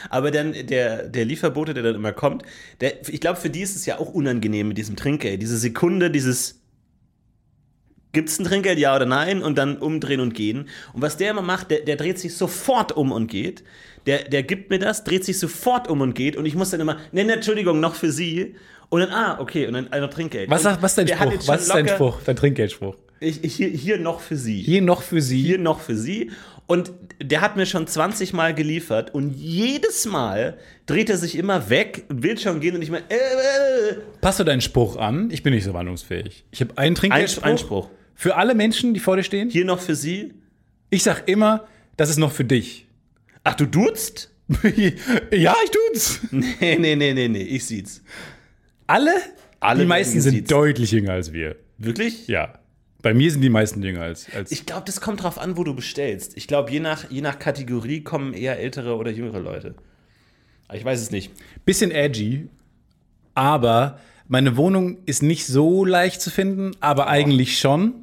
Aber 0.09 0.31
dann 0.31 0.53
der, 0.53 1.07
der 1.07 1.23
Lieferbote, 1.23 1.73
der 1.73 1.81
dann 1.81 1.95
immer 1.95 2.11
kommt, 2.11 2.43
der, 2.81 3.07
ich 3.07 3.21
glaube, 3.21 3.39
für 3.39 3.49
die 3.49 3.61
ist 3.61 3.75
es 3.75 3.85
ja 3.85 3.99
auch 3.99 4.13
unangenehm 4.13 4.67
mit 4.67 4.77
diesem 4.77 4.97
Trinkgeld. 4.97 5.41
Diese 5.41 5.57
Sekunde, 5.57 6.11
dieses 6.11 6.61
Gibt 8.11 8.29
es 8.29 8.39
ein 8.39 8.45
Trinkgeld, 8.45 8.79
ja 8.79 8.95
oder 8.95 9.05
nein? 9.05 9.43
Und 9.43 9.57
dann 9.57 9.77
umdrehen 9.77 10.19
und 10.19 10.33
gehen. 10.33 10.69
Und 10.93 11.01
was 11.01 11.17
der 11.17 11.31
immer 11.31 11.41
macht, 11.41 11.71
der, 11.71 11.81
der 11.81 11.95
dreht 11.95 12.19
sich 12.19 12.35
sofort 12.35 12.93
um 12.93 13.11
und 13.11 13.27
geht. 13.27 13.63
Der, 14.05 14.23
der 14.23 14.43
gibt 14.43 14.69
mir 14.69 14.79
das, 14.79 15.03
dreht 15.03 15.25
sich 15.25 15.39
sofort 15.39 15.89
um 15.89 16.01
und 16.01 16.15
geht. 16.15 16.37
Und 16.37 16.45
ich 16.45 16.55
muss 16.55 16.69
dann 16.69 16.79
immer, 16.79 16.97
ne, 17.11 17.25
ne, 17.25 17.33
Entschuldigung, 17.33 17.79
noch 17.79 17.95
für 17.95 18.11
Sie. 18.11 18.55
Und 18.89 19.01
dann, 19.01 19.09
ah, 19.09 19.39
okay, 19.39 19.67
und 19.67 19.73
dann 19.73 19.91
einfach 19.91 20.09
Trinkgeld. 20.09 20.49
Was, 20.49 20.63
was 20.63 20.97
ist 20.97 20.97
dein 20.97 21.07
Spruch? 21.07 21.47
Was 21.47 21.61
ist 21.63 21.73
dein 21.73 21.87
Spruch? 21.87 22.19
Dein 22.25 22.35
Trinkgeldspruch? 22.35 22.95
Ich, 23.19 23.43
ich, 23.43 23.55
hier, 23.55 23.69
hier 23.69 23.97
noch 23.97 24.19
für 24.19 24.35
Sie. 24.35 24.61
Hier 24.61 24.81
noch 24.81 25.01
für 25.01 25.21
Sie. 25.21 25.41
Hier 25.41 25.57
noch 25.57 25.79
für 25.79 25.95
Sie. 25.95 26.31
Und 26.67 26.91
der 27.21 27.41
hat 27.41 27.55
mir 27.57 27.65
schon 27.65 27.85
20 27.85 28.33
Mal 28.33 28.55
geliefert 28.55 29.13
und 29.13 29.35
jedes 29.35 30.05
Mal 30.05 30.57
dreht 30.87 31.09
er 31.09 31.17
sich 31.17 31.37
immer 31.37 31.69
weg 31.69 32.05
und 32.09 32.23
will 32.23 32.37
schon 32.39 32.59
gehen 32.59 32.75
und 32.75 32.81
ich 32.81 32.89
meine, 32.89 33.05
äh, 33.09 33.15
äh, 33.15 33.97
Passt 34.21 34.39
du 34.39 34.43
deinen 34.43 34.61
Spruch 34.61 34.97
an? 34.97 35.29
Ich 35.31 35.43
bin 35.43 35.53
nicht 35.53 35.63
so 35.63 35.73
wandlungsfähig. 35.73 36.43
Ich 36.49 36.61
habe 36.61 36.75
einen 36.77 36.95
Trinkgeldspruch. 36.95 37.43
Einspruch. 37.43 37.89
Für 38.15 38.35
alle 38.37 38.55
Menschen, 38.55 38.93
die 38.93 38.99
vor 38.99 39.15
dir 39.15 39.23
stehen. 39.23 39.49
hier 39.49 39.65
noch 39.65 39.79
für 39.79 39.95
Sie. 39.95 40.33
Ich 40.89 41.03
sag 41.03 41.27
immer, 41.27 41.67
das 41.97 42.09
ist 42.09 42.17
noch 42.17 42.31
für 42.31 42.45
dich. 42.45 42.87
Ach, 43.43 43.53
du 43.53 43.65
duzt? 43.67 44.31
ja, 45.31 45.55
ich 45.63 45.71
tut's. 45.71 46.19
Nee, 46.31 46.77
nee, 46.79 46.95
nee, 46.95 47.13
nee, 47.13 47.27
nee, 47.27 47.41
ich 47.41 47.65
sieht's. 47.65 48.01
Alle? 48.87 49.11
Alle 49.59 49.81
die 49.81 49.85
meisten 49.85 50.19
sind 50.21 50.33
gesiezt. 50.33 50.51
deutlich 50.51 50.91
jünger 50.91 51.13
als 51.13 51.33
wir. 51.33 51.55
Wirklich? 51.77 52.27
Ja. 52.27 52.59
Bei 53.05 53.13
mir 53.13 53.29
sind 53.29 53.41
die 53.41 53.49
meisten 53.51 53.83
jünger 53.83 54.01
als. 54.01 54.25
als 54.35 54.51
Ich 54.51 54.65
glaube, 54.65 54.81
das 54.87 54.99
kommt 54.99 55.21
drauf 55.21 55.37
an, 55.37 55.57
wo 55.57 55.63
du 55.63 55.75
bestellst. 55.75 56.35
Ich 56.37 56.47
glaube, 56.47 56.71
je 56.71 56.79
nach, 56.79 57.11
je 57.11 57.21
nach 57.21 57.37
Kategorie 57.37 58.01
kommen 58.01 58.33
eher 58.33 58.57
ältere 58.57 58.95
oder 58.95 59.11
jüngere 59.11 59.39
Leute. 59.39 59.75
Aber 60.67 60.77
ich 60.79 60.85
weiß 60.85 60.99
es 60.99 61.11
nicht. 61.11 61.31
bisschen 61.65 61.91
edgy, 61.91 62.47
aber 63.35 63.99
meine 64.27 64.57
Wohnung 64.57 64.97
ist 65.05 65.21
nicht 65.21 65.45
so 65.45 65.85
leicht 65.85 66.19
zu 66.19 66.31
finden, 66.31 66.71
aber 66.79 67.07
eigentlich 67.07 67.59
schon. 67.59 67.93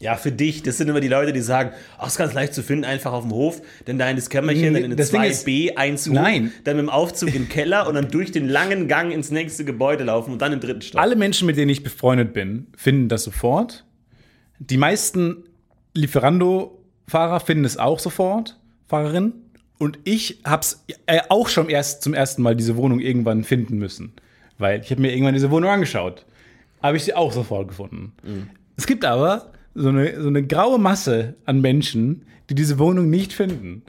Ja, 0.00 0.16
für 0.16 0.32
dich, 0.32 0.64
das 0.64 0.76
sind 0.76 0.88
immer 0.88 0.98
die 1.00 1.06
Leute, 1.06 1.32
die 1.32 1.40
sagen, 1.40 1.70
ach, 1.96 2.08
ist 2.08 2.18
ganz 2.18 2.34
leicht 2.34 2.52
zu 2.52 2.64
finden, 2.64 2.84
einfach 2.84 3.12
auf 3.12 3.22
dem 3.22 3.32
Hof, 3.32 3.62
dann 3.84 3.96
da 3.96 4.10
in 4.10 4.16
das 4.16 4.28
Kämmerchen, 4.28 4.74
dann 4.74 4.76
in 4.76 4.84
eine 4.86 4.96
Das 4.96 5.12
Ding 5.12 5.22
ist- 5.22 5.46
2B, 5.46 5.76
1 5.76 6.08
hoch, 6.08 6.14
Nein. 6.14 6.52
dann 6.64 6.76
mit 6.78 6.84
dem 6.86 6.90
Aufzug 6.90 7.30
den 7.32 7.48
Keller 7.48 7.86
und 7.88 7.94
dann 7.94 8.08
durch 8.08 8.32
den 8.32 8.48
langen 8.48 8.88
Gang 8.88 9.12
ins 9.12 9.30
nächste 9.30 9.64
Gebäude 9.64 10.02
laufen 10.02 10.32
und 10.32 10.42
dann 10.42 10.52
im 10.52 10.58
dritten 10.58 10.82
Stock. 10.82 11.00
Alle 11.00 11.14
Menschen, 11.14 11.46
mit 11.46 11.56
denen 11.56 11.70
ich 11.70 11.84
befreundet 11.84 12.32
bin, 12.32 12.66
finden 12.76 13.08
das 13.08 13.22
sofort. 13.22 13.84
Die 14.58 14.76
meisten 14.76 15.44
Lieferando-Fahrer 15.94 17.40
finden 17.40 17.64
es 17.64 17.76
auch 17.76 17.98
sofort, 17.98 18.58
Fahrerinnen. 18.86 19.32
Und 19.78 19.98
ich 20.04 20.40
hab's 20.44 20.84
äh, 21.06 21.20
auch 21.28 21.48
schon 21.48 21.68
erst 21.68 22.02
zum 22.02 22.14
ersten 22.14 22.42
Mal 22.42 22.56
diese 22.56 22.76
Wohnung 22.76 23.00
irgendwann 23.00 23.44
finden 23.44 23.76
müssen. 23.78 24.12
Weil 24.58 24.80
ich 24.80 24.90
habe 24.90 25.02
mir 25.02 25.12
irgendwann 25.12 25.34
diese 25.34 25.50
Wohnung 25.50 25.70
angeschaut. 25.70 26.24
Habe 26.82 26.96
ich 26.96 27.04
sie 27.04 27.14
auch 27.14 27.32
sofort 27.32 27.68
gefunden. 27.68 28.12
Es 28.76 28.86
gibt 28.86 29.04
aber 29.04 29.52
so 29.74 29.88
eine, 29.88 30.20
so 30.20 30.28
eine 30.28 30.46
graue 30.46 30.78
Masse 30.78 31.34
an 31.44 31.60
Menschen, 31.60 32.22
die 32.48 32.54
diese 32.54 32.78
Wohnung 32.78 33.10
nicht 33.10 33.32
finden. 33.32 33.82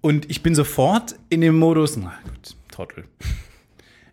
Und 0.00 0.30
ich 0.30 0.42
bin 0.42 0.54
sofort 0.54 1.16
in 1.28 1.40
dem 1.40 1.58
Modus, 1.58 1.96
na 1.96 2.12
gut, 2.24 2.56
Trottel. 2.70 3.04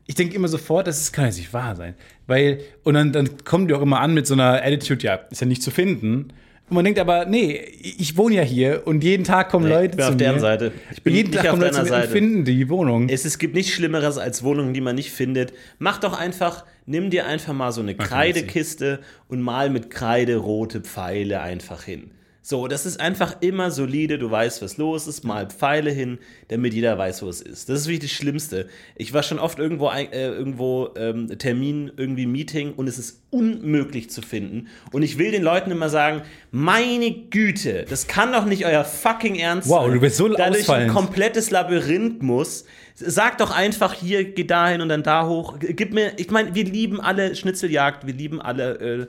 Ich 0.05 0.15
denke 0.15 0.35
immer 0.35 0.47
sofort, 0.47 0.87
das 0.87 1.11
kann 1.11 1.25
ja 1.25 1.31
nicht 1.31 1.53
wahr 1.53 1.75
sein. 1.75 1.95
Weil, 2.27 2.59
und 2.83 2.93
dann, 2.95 3.11
dann 3.11 3.43
kommen 3.45 3.67
die 3.67 3.73
auch 3.73 3.81
immer 3.81 3.99
an 4.01 4.13
mit 4.13 4.27
so 4.27 4.33
einer 4.33 4.61
Attitude, 4.63 5.03
ja, 5.05 5.15
ist 5.31 5.41
ja 5.41 5.47
nicht 5.47 5.63
zu 5.63 5.71
finden. 5.71 6.33
Und 6.69 6.75
man 6.75 6.85
denkt 6.85 6.99
aber, 6.99 7.25
nee, 7.25 7.55
ich 7.81 8.15
wohne 8.17 8.35
ja 8.35 8.41
hier 8.41 8.83
und 8.85 9.03
jeden 9.03 9.25
Tag 9.25 9.49
kommen 9.49 9.67
Leute 9.67 9.91
ich 9.91 9.97
bin 9.97 9.99
zu 9.99 10.05
auf 10.05 10.11
mir. 10.11 10.17
deren 10.17 10.39
Seite. 10.39 10.71
Ich 10.91 11.03
bin 11.03 11.13
jeden 11.13 11.29
nicht 11.29 11.41
Tag 11.43 11.53
auf 11.53 11.59
deiner 11.59 11.73
mir 11.73 11.81
und 11.81 11.87
Seite. 11.87 12.07
finden 12.07 12.45
die 12.45 12.69
Wohnung. 12.69 13.09
Es, 13.09 13.25
es 13.25 13.37
gibt 13.37 13.53
nichts 13.53 13.71
Schlimmeres 13.73 14.17
als 14.17 14.43
Wohnungen, 14.43 14.73
die 14.73 14.81
man 14.81 14.95
nicht 14.95 15.11
findet. 15.11 15.53
Mach 15.77 15.99
doch 15.99 16.17
einfach, 16.17 16.65
nimm 16.85 17.09
dir 17.09 17.25
einfach 17.25 17.53
mal 17.53 17.71
so 17.71 17.81
eine 17.81 17.95
Kreidekiste 17.95 18.99
und 19.27 19.41
mal 19.41 19.69
mit 19.69 19.89
Kreide 19.89 20.37
rote 20.37 20.81
Pfeile 20.81 21.41
einfach 21.41 21.83
hin. 21.83 22.11
So, 22.45 22.67
das 22.67 22.85
ist 22.85 22.99
einfach 22.99 23.37
immer 23.39 23.71
solide, 23.71 24.17
du 24.19 24.29
weißt, 24.29 24.61
was 24.61 24.75
los 24.75 25.07
ist, 25.07 25.23
mal 25.23 25.47
Pfeile 25.49 25.91
hin, 25.91 26.17
damit 26.49 26.73
jeder 26.73 26.97
weiß, 26.97 27.23
wo 27.23 27.29
es 27.29 27.39
ist. 27.41 27.69
Das 27.69 27.79
ist 27.79 27.87
wirklich 27.87 28.01
das 28.01 28.17
Schlimmste. 28.17 28.67
Ich 28.97 29.13
war 29.13 29.23
schon 29.23 29.39
oft 29.39 29.59
irgendwo, 29.59 29.87
ein- 29.87 30.11
äh, 30.11 30.27
irgendwo 30.27 30.89
ähm, 30.97 31.29
Termin, 31.39 31.89
irgendwie 31.95 32.25
Meeting 32.25 32.73
und 32.73 32.87
es 32.89 32.99
ist 32.99 33.21
unmöglich 33.29 34.09
zu 34.09 34.21
finden. 34.21 34.67
Und 34.91 35.03
ich 35.03 35.17
will 35.17 35.31
den 35.31 35.41
Leuten 35.41 35.71
immer 35.71 35.87
sagen, 35.87 36.23
meine 36.51 37.11
Güte, 37.11 37.85
das 37.89 38.07
kann 38.07 38.33
doch 38.33 38.43
nicht 38.43 38.65
euer 38.65 38.83
fucking 38.83 39.35
Ernst 39.35 39.69
Wow, 39.69 39.85
sein. 39.85 39.93
du 39.93 39.99
bist 40.01 40.17
so 40.17 40.27
Dadurch 40.27 40.47
ein 40.49 40.55
ausfallend. 40.63 40.91
komplettes 40.93 41.49
Labyrinth 41.49 42.21
muss. 42.21 42.65
Sag 42.95 43.37
doch 43.37 43.51
einfach 43.51 43.93
hier, 43.93 44.25
geh 44.25 44.43
dahin 44.43 44.81
und 44.81 44.89
dann 44.89 45.01
da 45.01 45.27
hoch. 45.27 45.55
Gib 45.59 45.93
mir, 45.93 46.11
ich 46.17 46.29
meine, 46.29 46.53
wir 46.53 46.65
lieben 46.65 46.99
alle 46.99 47.35
Schnitzeljagd, 47.35 48.05
wir 48.05 48.13
lieben 48.13 48.41
alle 48.41 48.73
äh, 48.79 49.07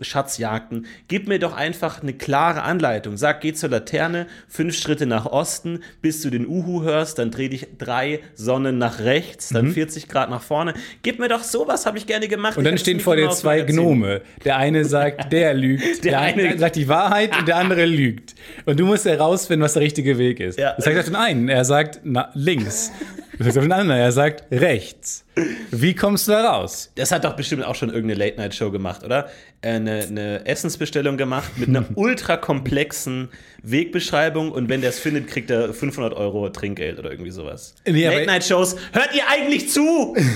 Schatzjagden. 0.00 0.86
Gib 1.08 1.28
mir 1.28 1.38
doch 1.38 1.54
einfach 1.56 2.02
eine 2.02 2.12
klare 2.12 2.62
Anleitung. 2.62 3.16
Sag, 3.16 3.40
geh 3.40 3.52
zur 3.52 3.70
Laterne, 3.70 4.26
fünf 4.48 4.76
Schritte 4.76 5.06
nach 5.06 5.26
Osten, 5.26 5.80
bis 6.02 6.22
du 6.22 6.30
den 6.30 6.46
Uhu 6.46 6.82
hörst, 6.82 7.18
dann 7.18 7.30
dreh 7.30 7.48
dich 7.48 7.66
drei 7.78 8.20
Sonnen 8.34 8.78
nach 8.78 9.00
rechts, 9.00 9.48
dann 9.50 9.70
40 9.72 10.08
Grad 10.08 10.30
nach 10.30 10.42
vorne. 10.42 10.74
Gib 11.02 11.18
mir 11.18 11.28
doch 11.28 11.42
sowas, 11.42 11.86
habe 11.86 11.98
ich 11.98 12.06
gerne 12.06 12.28
gemacht. 12.28 12.54
Mhm. 12.54 12.58
Und 12.58 12.64
dann 12.64 12.78
stehen 12.78 13.00
vor 13.00 13.16
dir 13.16 13.30
zwei. 13.30 13.62
Gnome. 13.62 14.22
Der 14.44 14.56
eine 14.58 14.84
sagt, 14.84 15.32
der 15.32 15.54
lügt. 15.54 16.04
Der 16.04 16.12
Der, 16.12 16.20
eine 16.20 16.42
eine- 16.42 16.58
sagt 16.58 16.76
die 16.76 16.88
Wahrheit 16.88 17.36
und 17.38 17.48
der 17.48 17.56
andere 17.56 17.84
lügt. 17.86 18.34
Und 18.64 18.78
du 18.78 18.86
musst 18.86 19.04
herausfinden, 19.06 19.62
was 19.64 19.72
der 19.74 19.82
richtige 19.82 20.18
Weg 20.18 20.40
ist. 20.40 20.58
Ja. 20.58 20.74
Das 20.74 20.84
sagt 20.84 20.98
auf 20.98 21.04
den 21.06 21.16
einen, 21.16 21.48
er 21.48 21.64
sagt 21.64 22.00
na, 22.04 22.30
links. 22.34 22.90
Das 23.38 23.46
sagt 23.48 23.58
auf 23.58 23.64
den 23.64 23.72
anderen, 23.72 24.00
er 24.00 24.12
sagt 24.12 24.44
rechts. 24.50 25.24
Wie 25.70 25.94
kommst 25.94 26.26
du 26.28 26.32
da 26.32 26.50
raus? 26.52 26.90
Das 26.94 27.12
hat 27.12 27.24
doch 27.24 27.36
bestimmt 27.36 27.64
auch 27.64 27.74
schon 27.74 27.90
irgendeine 27.90 28.18
Late-Night-Show 28.24 28.70
gemacht, 28.70 29.04
oder? 29.04 29.28
Äh, 29.66 29.76
Eine, 29.76 30.04
eine 30.04 30.46
Essensbestellung 30.46 31.16
gemacht 31.16 31.50
mit 31.56 31.68
einer 31.68 31.84
ultra 31.96 32.36
komplexen 32.36 33.30
Wegbeschreibung 33.62 34.52
und 34.52 34.68
wenn 34.68 34.80
der 34.80 34.90
es 34.90 34.98
findet, 34.98 35.26
kriegt 35.26 35.50
er 35.50 35.74
500 35.74 36.14
Euro 36.14 36.48
Trinkgeld 36.50 36.98
oder 36.98 37.10
irgendwie 37.10 37.32
sowas. 37.32 37.74
Nee, 37.86 38.06
Late-Night-Shows, 38.06 38.76
hört 38.92 39.14
ihr 39.14 39.22
eigentlich 39.28 39.68
zu? 39.70 40.16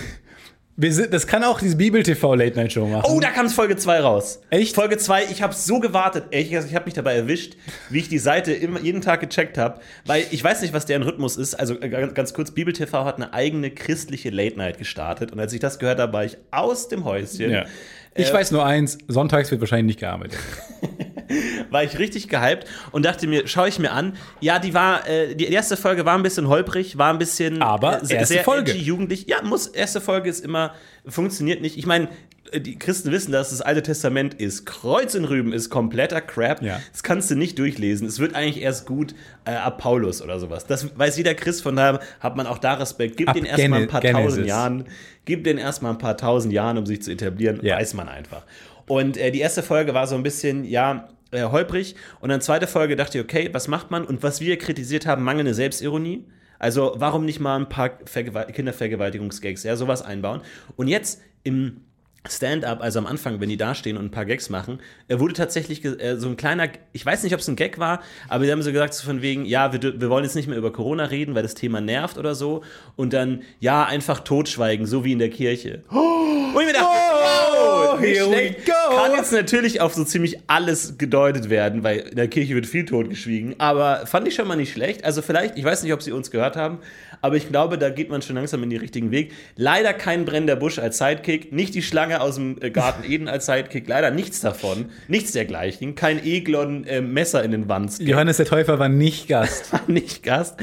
Wir 0.77 0.95
sind, 0.95 1.12
das 1.12 1.27
kann 1.27 1.45
auch 1.45 1.61
diese 1.61 1.77
Bibel-TV-Late-Night-Show 1.77 2.87
machen. 2.87 3.05
Oh, 3.07 3.21
da 3.21 3.29
kam 3.29 3.45
es 3.45 3.53
Folge 3.53 3.77
2 3.77 4.01
raus. 4.01 4.40
Echt? 4.49 4.75
Folge 4.75 4.97
2, 4.97 5.25
ich 5.25 5.43
habe 5.43 5.53
so 5.53 5.79
gewartet. 5.79 6.25
Ich, 6.31 6.51
ich 6.53 6.75
habe 6.75 6.87
mich 6.87 6.95
dabei 6.95 7.16
erwischt, 7.16 7.57
wie 7.90 7.99
ich 7.99 8.09
die 8.09 8.19
Seite 8.19 8.53
immer, 8.53 8.81
jeden 8.81 9.03
Tag 9.03 9.21
gecheckt 9.21 9.59
habe, 9.59 9.81
weil 10.07 10.25
ich 10.31 10.43
weiß 10.43 10.62
nicht, 10.62 10.73
was 10.73 10.87
deren 10.87 11.03
Rhythmus 11.03 11.37
ist. 11.37 11.55
Also 11.55 11.79
äh, 11.79 11.90
ganz, 11.90 12.14
ganz 12.14 12.33
kurz, 12.33 12.53
Bibel 12.53 12.73
TV 12.73 13.05
hat 13.05 13.16
eine 13.16 13.35
eigene 13.35 13.71
christliche 13.71 14.31
Late-Night 14.31 14.79
gestartet 14.79 15.33
und 15.33 15.38
als 15.40 15.53
ich 15.53 15.61
das 15.61 15.79
gehört 15.79 16.01
habe, 16.01 16.14
war 16.14 16.25
ich 16.25 16.38
aus 16.51 16.88
dem 16.88 17.05
Häuschen. 17.05 17.51
Ja. 17.51 17.66
Ich 18.14 18.33
weiß 18.33 18.51
nur 18.51 18.64
eins, 18.64 18.99
sonntags 19.09 19.51
wird 19.51 19.61
wahrscheinlich 19.61 19.87
nicht 19.87 20.01
gearbeitet. 20.01 20.38
war 21.70 21.85
ich 21.85 21.99
richtig 21.99 22.29
gehypt 22.29 22.66
und 22.90 23.05
dachte 23.05 23.27
mir, 23.27 23.46
schaue 23.46 23.68
ich 23.68 23.79
mir 23.79 23.92
an. 23.92 24.16
Ja, 24.40 24.59
die 24.59 24.75
war, 24.75 25.09
äh, 25.09 25.35
die 25.35 25.46
erste 25.46 25.77
Folge 25.77 26.05
war 26.05 26.16
ein 26.16 26.23
bisschen 26.23 26.49
holprig, 26.49 26.99
war 26.99 27.12
ein 27.12 27.18
bisschen 27.18 27.62
Aber 27.62 28.03
äh, 28.03 28.07
sehr, 28.07 28.18
erste 28.18 28.35
sehr 28.35 28.44
Folge. 28.44 28.73
jugendlich. 28.73 29.27
Ja, 29.29 29.42
muss, 29.42 29.68
erste 29.68 30.01
Folge 30.01 30.29
ist 30.29 30.44
immer, 30.44 30.75
funktioniert 31.07 31.61
nicht. 31.61 31.79
Ich 31.79 31.87
meine, 31.87 32.07
äh, 32.07 32.09
die 32.54 32.78
Christen 32.78 33.10
wissen, 33.12 33.32
dass 33.32 33.50
das 33.50 33.60
Alte 33.60 33.82
Testament 33.82 34.34
ist 34.34 34.66
Kreuz 34.66 35.14
in 35.14 35.24
Rüben, 35.24 35.52
ist 35.52 35.70
kompletter 35.70 36.20
Crap. 36.20 36.62
Ja. 36.62 36.80
Das 36.92 37.02
kannst 37.02 37.30
du 37.30 37.34
nicht 37.36 37.58
durchlesen. 37.58 38.06
Es 38.06 38.18
wird 38.18 38.34
eigentlich 38.34 38.62
erst 38.62 38.86
gut 38.86 39.14
äh, 39.44 39.50
ab 39.52 39.78
Paulus 39.78 40.20
oder 40.22 40.38
sowas. 40.40 40.66
Das 40.66 40.96
weiß 40.98 41.16
jeder 41.16 41.34
Christ, 41.34 41.62
von 41.62 41.76
daher 41.76 42.00
hat 42.20 42.36
man 42.36 42.46
auch 42.46 42.58
da 42.58 42.74
Respekt. 42.74 43.16
Gib 43.16 43.28
Ab 43.28 43.34
den 43.36 43.44
erstmal 43.44 43.82
ein 43.82 43.88
paar 43.88 44.00
Genesis. 44.00 44.24
tausend 44.26 44.46
Jahren, 44.46 44.84
gib 45.24 45.44
den 45.44 45.58
erstmal 45.58 45.92
ein 45.92 45.98
paar 45.98 46.16
tausend 46.16 46.52
Jahren, 46.52 46.78
um 46.78 46.86
sich 46.86 47.02
zu 47.02 47.10
etablieren, 47.12 47.60
Ja. 47.62 47.76
weiß 47.76 47.94
man 47.94 48.08
einfach. 48.08 48.44
Und 48.86 49.16
äh, 49.16 49.30
die 49.30 49.40
erste 49.40 49.62
Folge 49.62 49.94
war 49.94 50.06
so 50.06 50.16
ein 50.16 50.22
bisschen, 50.22 50.64
ja, 50.64 51.08
äh, 51.30 51.44
holprig. 51.44 51.94
Und 52.20 52.30
dann 52.30 52.40
zweite 52.40 52.66
Folge 52.66 52.96
dachte 52.96 53.18
ich, 53.18 53.24
okay, 53.24 53.50
was 53.52 53.68
macht 53.68 53.90
man? 53.92 54.04
Und 54.04 54.22
was 54.24 54.40
wir 54.40 54.58
kritisiert 54.58 55.06
haben, 55.06 55.22
mangelnde 55.22 55.54
Selbstironie. 55.54 56.24
Also 56.58 56.94
warum 56.96 57.24
nicht 57.24 57.38
mal 57.40 57.56
ein 57.56 57.68
paar 57.68 57.90
Vergewal 58.04 58.46
Kindervergewaltigungsgags, 58.46 59.62
ja, 59.62 59.76
sowas 59.76 60.02
einbauen. 60.02 60.40
Und 60.76 60.88
jetzt 60.88 61.20
im 61.42 61.82
Stand-up, 62.28 62.83
also 62.83 62.98
am 62.98 63.06
Anfang, 63.06 63.40
wenn 63.40 63.48
die 63.48 63.56
da 63.56 63.74
stehen 63.74 63.96
und 63.96 64.04
ein 64.04 64.11
paar 64.11 64.26
Gags 64.26 64.50
machen, 64.50 64.80
äh, 65.09 65.18
wurde 65.18 65.33
tatsächlich 65.33 65.83
äh, 65.85 66.16
so 66.16 66.28
ein 66.28 66.37
kleiner, 66.37 66.68
ich 66.92 67.04
weiß 67.04 67.22
nicht, 67.22 67.33
ob 67.33 67.40
es 67.40 67.48
ein 67.48 67.56
Gag 67.56 67.78
war, 67.78 68.02
aber 68.28 68.44
die 68.44 68.52
haben 68.52 68.62
so 68.62 68.72
gesagt, 68.72 68.92
so 68.92 69.06
von 69.06 69.22
wegen, 69.22 69.46
ja, 69.46 69.72
wir, 69.72 70.00
wir 70.00 70.11
wollen 70.11 70.24
jetzt 70.24 70.35
nicht 70.35 70.46
mehr 70.46 70.59
über 70.59 70.70
Corona 70.70 71.04
reden, 71.04 71.35
weil 71.35 71.42
das 71.42 71.54
Thema 71.54 71.80
nervt 71.80 72.18
oder 72.18 72.35
so. 72.35 72.62
Und 72.94 73.14
dann, 73.14 73.42
ja, 73.59 73.87
einfach 73.87 74.20
totschweigen, 74.20 74.85
so 74.85 75.02
wie 75.02 75.12
in 75.12 75.18
der 75.18 75.30
Kirche. 75.30 75.83
Und 75.90 76.61
ich 76.62 76.66
mir 76.66 76.72
dachte, 76.72 76.87
oh, 76.87 77.96
nicht 78.00 78.18
here 78.18 78.30
we 78.30 78.56
go. 78.66 78.96
Kann 78.96 79.12
jetzt 79.12 79.33
natürlich 79.33 79.80
auf 79.80 79.94
so 79.94 80.04
ziemlich 80.04 80.38
alles 80.46 80.98
gedeutet 80.98 81.48
werden, 81.48 81.85
weil 81.85 82.00
in 82.00 82.16
der 82.16 82.28
Kirche 82.28 82.54
wird 82.54 82.66
viel 82.66 82.85
totgeschwiegen. 82.85 83.54
Aber 83.59 84.06
fand 84.06 84.26
ich 84.26 84.35
schon 84.35 84.48
mal 84.48 84.56
nicht 84.56 84.72
schlecht. 84.72 85.04
Also 85.04 85.22
vielleicht, 85.22 85.56
ich 85.56 85.64
weiß 85.64 85.83
nicht, 85.85 85.92
ob 85.92 86.02
sie 86.02 86.12
uns 86.12 86.30
gehört 86.30 86.56
haben, 86.56 86.78
aber 87.20 87.37
ich 87.37 87.48
glaube, 87.48 87.78
da 87.78 87.90
geht 87.90 88.11
man 88.11 88.22
schon 88.22 88.37
langsam 88.37 88.62
in 88.62 88.70
den 88.70 88.80
richtigen 88.80 89.11
Weg. 89.11 89.33
Leider 89.56 89.92
kein 89.92 90.24
brennender 90.24 90.56
Busch 90.56 90.78
als 90.78 90.98
Sidekick, 90.98 91.52
nicht 91.52 91.74
die 91.74 91.83
Schlange 91.83 92.20
aus 92.20 92.37
dem 92.37 92.56
äh, 92.61 92.70
Garten 92.70 93.04
Eden 93.04 93.28
als 93.28 93.46
Sidekick, 93.46 93.88
leider 93.88 94.11
nichts 94.11 94.40
davon, 94.40 94.87
nichts 95.09 95.33
dergleichen. 95.33 95.94
Kein 95.94 96.24
Eglon 96.24 96.85
äh, 96.85 97.00
Messer 97.00 97.42
in 97.42 97.50
den 97.50 97.68
Wand. 97.68 97.98
Johannes 98.00 98.38
der 98.38 98.46
Täufer 98.46 98.78
war 98.78 98.88
nicht 98.88 99.28
Gast. 99.28 99.72
war 99.72 99.83
nicht 99.87 100.22
Gast. 100.22 100.56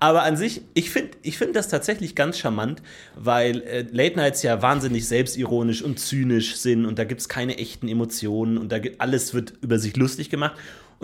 Aber 0.00 0.22
an 0.22 0.36
sich, 0.36 0.62
ich 0.74 0.90
finde 0.90 1.10
ich 1.22 1.38
find 1.38 1.56
das 1.56 1.68
tatsächlich 1.68 2.14
ganz 2.14 2.38
charmant, 2.38 2.82
weil 3.16 3.62
äh, 3.62 3.84
Late 3.90 4.16
Nights 4.16 4.42
ja 4.42 4.62
wahnsinnig 4.62 5.06
selbstironisch 5.08 5.82
und 5.82 5.98
zynisch 5.98 6.56
sind 6.56 6.86
und 6.86 6.98
da 6.98 7.04
gibt 7.04 7.20
es 7.20 7.28
keine 7.28 7.58
echten 7.58 7.88
Emotionen 7.88 8.58
und 8.58 8.70
da 8.70 8.78
alles 8.98 9.34
wird 9.34 9.54
über 9.60 9.78
sich 9.78 9.96
lustig 9.96 10.30
gemacht. 10.30 10.54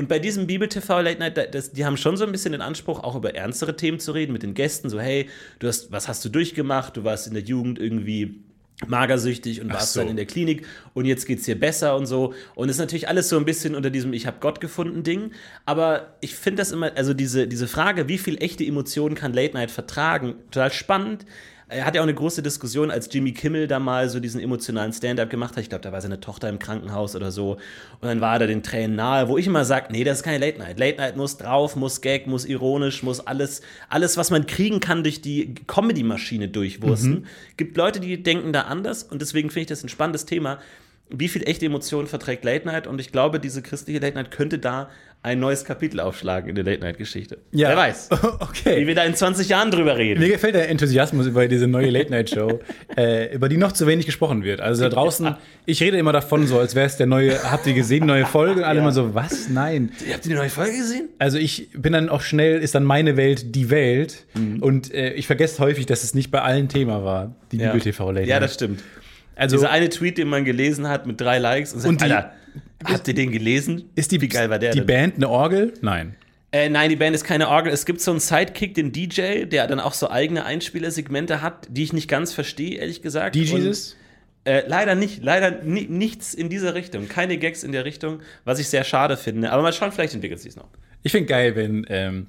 Und 0.00 0.08
bei 0.08 0.18
diesem 0.18 0.46
Bibel-TV 0.46 1.02
Late 1.02 1.18
Night, 1.18 1.36
da- 1.36 1.44
das, 1.44 1.72
die 1.72 1.84
haben 1.84 1.98
schon 1.98 2.16
so 2.16 2.24
ein 2.24 2.32
bisschen 2.32 2.52
den 2.52 2.62
Anspruch, 2.62 3.00
auch 3.04 3.16
über 3.16 3.34
ernstere 3.34 3.76
Themen 3.76 4.00
zu 4.00 4.12
reden 4.12 4.32
mit 4.32 4.42
den 4.42 4.54
Gästen. 4.54 4.88
So, 4.88 4.98
hey, 4.98 5.28
du 5.58 5.68
hast, 5.68 5.92
was 5.92 6.08
hast 6.08 6.24
du 6.24 6.30
durchgemacht? 6.30 6.96
Du 6.96 7.04
warst 7.04 7.26
in 7.26 7.34
der 7.34 7.42
Jugend 7.42 7.78
irgendwie 7.78 8.36
magersüchtig 8.86 9.60
und 9.60 9.70
warst 9.70 9.92
so. 9.92 10.00
dann 10.00 10.08
in 10.08 10.16
der 10.16 10.24
Klinik 10.24 10.66
und 10.94 11.04
jetzt 11.04 11.26
geht's 11.26 11.44
dir 11.44 11.60
besser 11.60 11.96
und 11.96 12.06
so. 12.06 12.32
Und 12.54 12.70
es 12.70 12.76
ist 12.76 12.80
natürlich 12.80 13.08
alles 13.08 13.28
so 13.28 13.36
ein 13.36 13.44
bisschen 13.44 13.74
unter 13.74 13.90
diesem 13.90 14.14
Ich 14.14 14.26
habe 14.26 14.38
Gott 14.40 14.58
gefunden 14.58 15.02
Ding. 15.02 15.32
Aber 15.66 16.14
ich 16.22 16.34
finde 16.34 16.62
das 16.62 16.72
immer, 16.72 16.96
also 16.96 17.12
diese, 17.12 17.46
diese 17.46 17.68
Frage, 17.68 18.08
wie 18.08 18.16
viel 18.16 18.42
echte 18.42 18.64
Emotionen 18.64 19.14
kann 19.14 19.34
Late 19.34 19.52
Night 19.52 19.70
vertragen, 19.70 20.36
total 20.50 20.72
spannend. 20.72 21.26
Er 21.70 21.86
hat 21.86 21.94
ja 21.94 22.00
auch 22.00 22.06
eine 22.06 22.14
große 22.14 22.42
Diskussion, 22.42 22.90
als 22.90 23.08
Jimmy 23.12 23.32
Kimmel 23.32 23.68
da 23.68 23.78
mal 23.78 24.08
so 24.08 24.18
diesen 24.18 24.40
emotionalen 24.40 24.92
Stand-up 24.92 25.30
gemacht 25.30 25.56
hat. 25.56 25.62
Ich 25.62 25.68
glaube, 25.68 25.82
da 25.82 25.92
war 25.92 26.00
seine 26.00 26.20
Tochter 26.20 26.48
im 26.48 26.58
Krankenhaus 26.58 27.14
oder 27.14 27.30
so. 27.30 27.52
Und 28.00 28.08
dann 28.08 28.20
war 28.20 28.34
er 28.34 28.40
da 28.40 28.46
den 28.46 28.62
Tränen 28.62 28.96
nahe, 28.96 29.28
wo 29.28 29.38
ich 29.38 29.46
immer 29.46 29.64
sage, 29.64 29.86
nee, 29.90 30.02
das 30.02 30.18
ist 30.18 30.24
keine 30.24 30.44
Late 30.44 30.58
Night. 30.58 30.78
Late 30.78 30.98
Night 30.98 31.16
muss 31.16 31.36
drauf, 31.36 31.76
muss 31.76 32.00
Gag, 32.00 32.26
muss 32.26 32.44
ironisch, 32.44 33.02
muss 33.02 33.20
alles, 33.20 33.62
alles, 33.88 34.16
was 34.16 34.30
man 34.30 34.46
kriegen 34.46 34.80
kann, 34.80 35.04
durch 35.04 35.22
die 35.22 35.54
Comedy-Maschine 35.66 36.48
durchwursten. 36.48 37.26
Gibt 37.56 37.76
Leute, 37.76 38.00
die 38.00 38.22
denken 38.22 38.52
da 38.52 38.62
anders 38.62 39.04
und 39.04 39.22
deswegen 39.22 39.50
finde 39.50 39.60
ich 39.60 39.68
das 39.68 39.84
ein 39.84 39.88
spannendes 39.88 40.26
Thema. 40.26 40.58
Wie 41.12 41.28
viel 41.28 41.42
echte 41.48 41.66
Emotionen 41.66 42.06
verträgt 42.06 42.44
Late 42.44 42.66
Night? 42.66 42.86
Und 42.86 43.00
ich 43.00 43.12
glaube, 43.12 43.40
diese 43.40 43.62
christliche 43.62 43.98
Late 44.00 44.14
Night 44.16 44.30
könnte 44.30 44.58
da 44.58 44.88
ein 45.22 45.38
neues 45.38 45.66
Kapitel 45.66 46.00
aufschlagen 46.00 46.48
in 46.48 46.54
der 46.54 46.64
Late 46.64 46.80
Night-Geschichte. 46.80 47.36
Wer 47.52 47.76
weiß, 47.76 48.08
wie 48.22 48.26
Okay. 48.40 48.86
wir 48.86 48.94
da 48.94 49.04
in 49.04 49.14
20 49.14 49.50
Jahren 49.50 49.70
drüber 49.70 49.98
reden. 49.98 50.18
Mir 50.18 50.30
gefällt 50.30 50.54
der 50.54 50.70
Enthusiasmus 50.70 51.26
über 51.26 51.46
diese 51.46 51.66
neue 51.66 51.90
Late-Night-Show, 51.90 52.60
äh, 52.96 53.34
über 53.34 53.50
die 53.50 53.58
noch 53.58 53.72
zu 53.72 53.86
wenig 53.86 54.06
gesprochen 54.06 54.44
wird. 54.44 54.62
Also 54.62 54.84
da 54.84 54.88
draußen, 54.88 55.34
ich 55.66 55.82
rede 55.82 55.98
immer 55.98 56.12
davon 56.14 56.46
so, 56.46 56.58
als 56.58 56.74
wäre 56.74 56.86
es 56.86 56.96
der 56.96 57.06
neue, 57.06 57.38
habt 57.50 57.66
ihr 57.66 57.74
gesehen, 57.74 58.06
neue 58.06 58.24
Folge? 58.24 58.60
Und 58.60 58.64
alle 58.64 58.76
Ja. 58.78 58.82
immer 58.82 58.92
so, 58.92 59.14
was? 59.14 59.50
Nein. 59.50 59.90
Habt 60.10 60.24
ihr 60.24 60.30
die 60.30 60.36
neue 60.38 60.48
Folge 60.48 60.78
gesehen? 60.78 61.10
Also 61.18 61.36
ich 61.36 61.68
bin 61.74 61.92
dann 61.92 62.08
auch 62.08 62.22
schnell, 62.22 62.58
ist 62.60 62.74
dann 62.74 62.84
meine 62.84 63.18
Welt 63.18 63.54
die 63.54 63.68
Welt. 63.68 64.24
Mhm. 64.34 64.62
Und 64.62 64.94
äh, 64.94 65.12
ich 65.12 65.26
vergesse 65.26 65.58
häufig, 65.58 65.84
dass 65.84 66.02
es 66.02 66.14
nicht 66.14 66.30
bei 66.30 66.40
allen 66.40 66.70
Thema 66.70 67.04
war, 67.04 67.34
die 67.52 67.58
Bibel-TV-Late 67.58 68.26
Ja, 68.26 68.40
das 68.40 68.54
stimmt. 68.54 68.80
Also 69.40 69.56
Dieser 69.56 69.70
eine 69.70 69.88
Tweet, 69.88 70.18
den 70.18 70.28
man 70.28 70.44
gelesen 70.44 70.86
hat 70.88 71.06
mit 71.06 71.20
drei 71.20 71.38
Likes 71.38 71.72
und 71.72 71.80
sagt, 71.80 71.88
Und 71.90 72.00
die- 72.00 72.04
Alter, 72.12 72.32
habt 72.84 73.08
ihr 73.08 73.14
den 73.14 73.30
gelesen? 73.32 73.84
ist 73.94 74.12
die, 74.12 74.20
Wie 74.20 74.28
geil 74.28 74.50
war 74.50 74.58
der 74.58 74.72
die 74.72 74.78
denn? 74.78 74.86
Band 74.86 75.16
eine 75.16 75.28
Orgel? 75.28 75.72
Nein. 75.80 76.14
Äh, 76.52 76.68
nein, 76.68 76.90
die 76.90 76.96
Band 76.96 77.14
ist 77.14 77.24
keine 77.24 77.48
Orgel. 77.48 77.72
Es 77.72 77.86
gibt 77.86 78.00
so 78.00 78.10
einen 78.10 78.20
Sidekick, 78.20 78.74
den 78.74 78.92
DJ, 78.92 79.44
der 79.46 79.66
dann 79.66 79.78
auch 79.80 79.94
so 79.94 80.10
eigene 80.10 80.44
Einspielersegmente 80.44 81.42
hat, 81.42 81.66
die 81.70 81.84
ich 81.84 81.92
nicht 81.92 82.08
ganz 82.08 82.32
verstehe, 82.32 82.78
ehrlich 82.80 83.02
gesagt. 83.02 83.36
Jesus? 83.36 83.96
Äh, 84.44 84.62
leider 84.66 84.94
nicht, 84.94 85.22
leider 85.22 85.62
ni 85.62 85.86
nichts 85.88 86.34
in 86.34 86.48
dieser 86.48 86.74
Richtung. 86.74 87.08
Keine 87.08 87.36
Gags 87.38 87.62
in 87.62 87.72
der 87.72 87.84
Richtung, 87.84 88.20
was 88.44 88.58
ich 88.58 88.68
sehr 88.68 88.84
schade 88.84 89.16
finde. 89.16 89.52
Aber 89.52 89.62
mal 89.62 89.72
schauen, 89.72 89.92
vielleicht 89.92 90.14
entwickelt 90.14 90.40
sich 90.40 90.56
noch. 90.56 90.68
Ich 91.02 91.12
finde 91.12 91.26
geil, 91.28 91.54
wenn 91.56 91.86
ähm, 91.88 92.26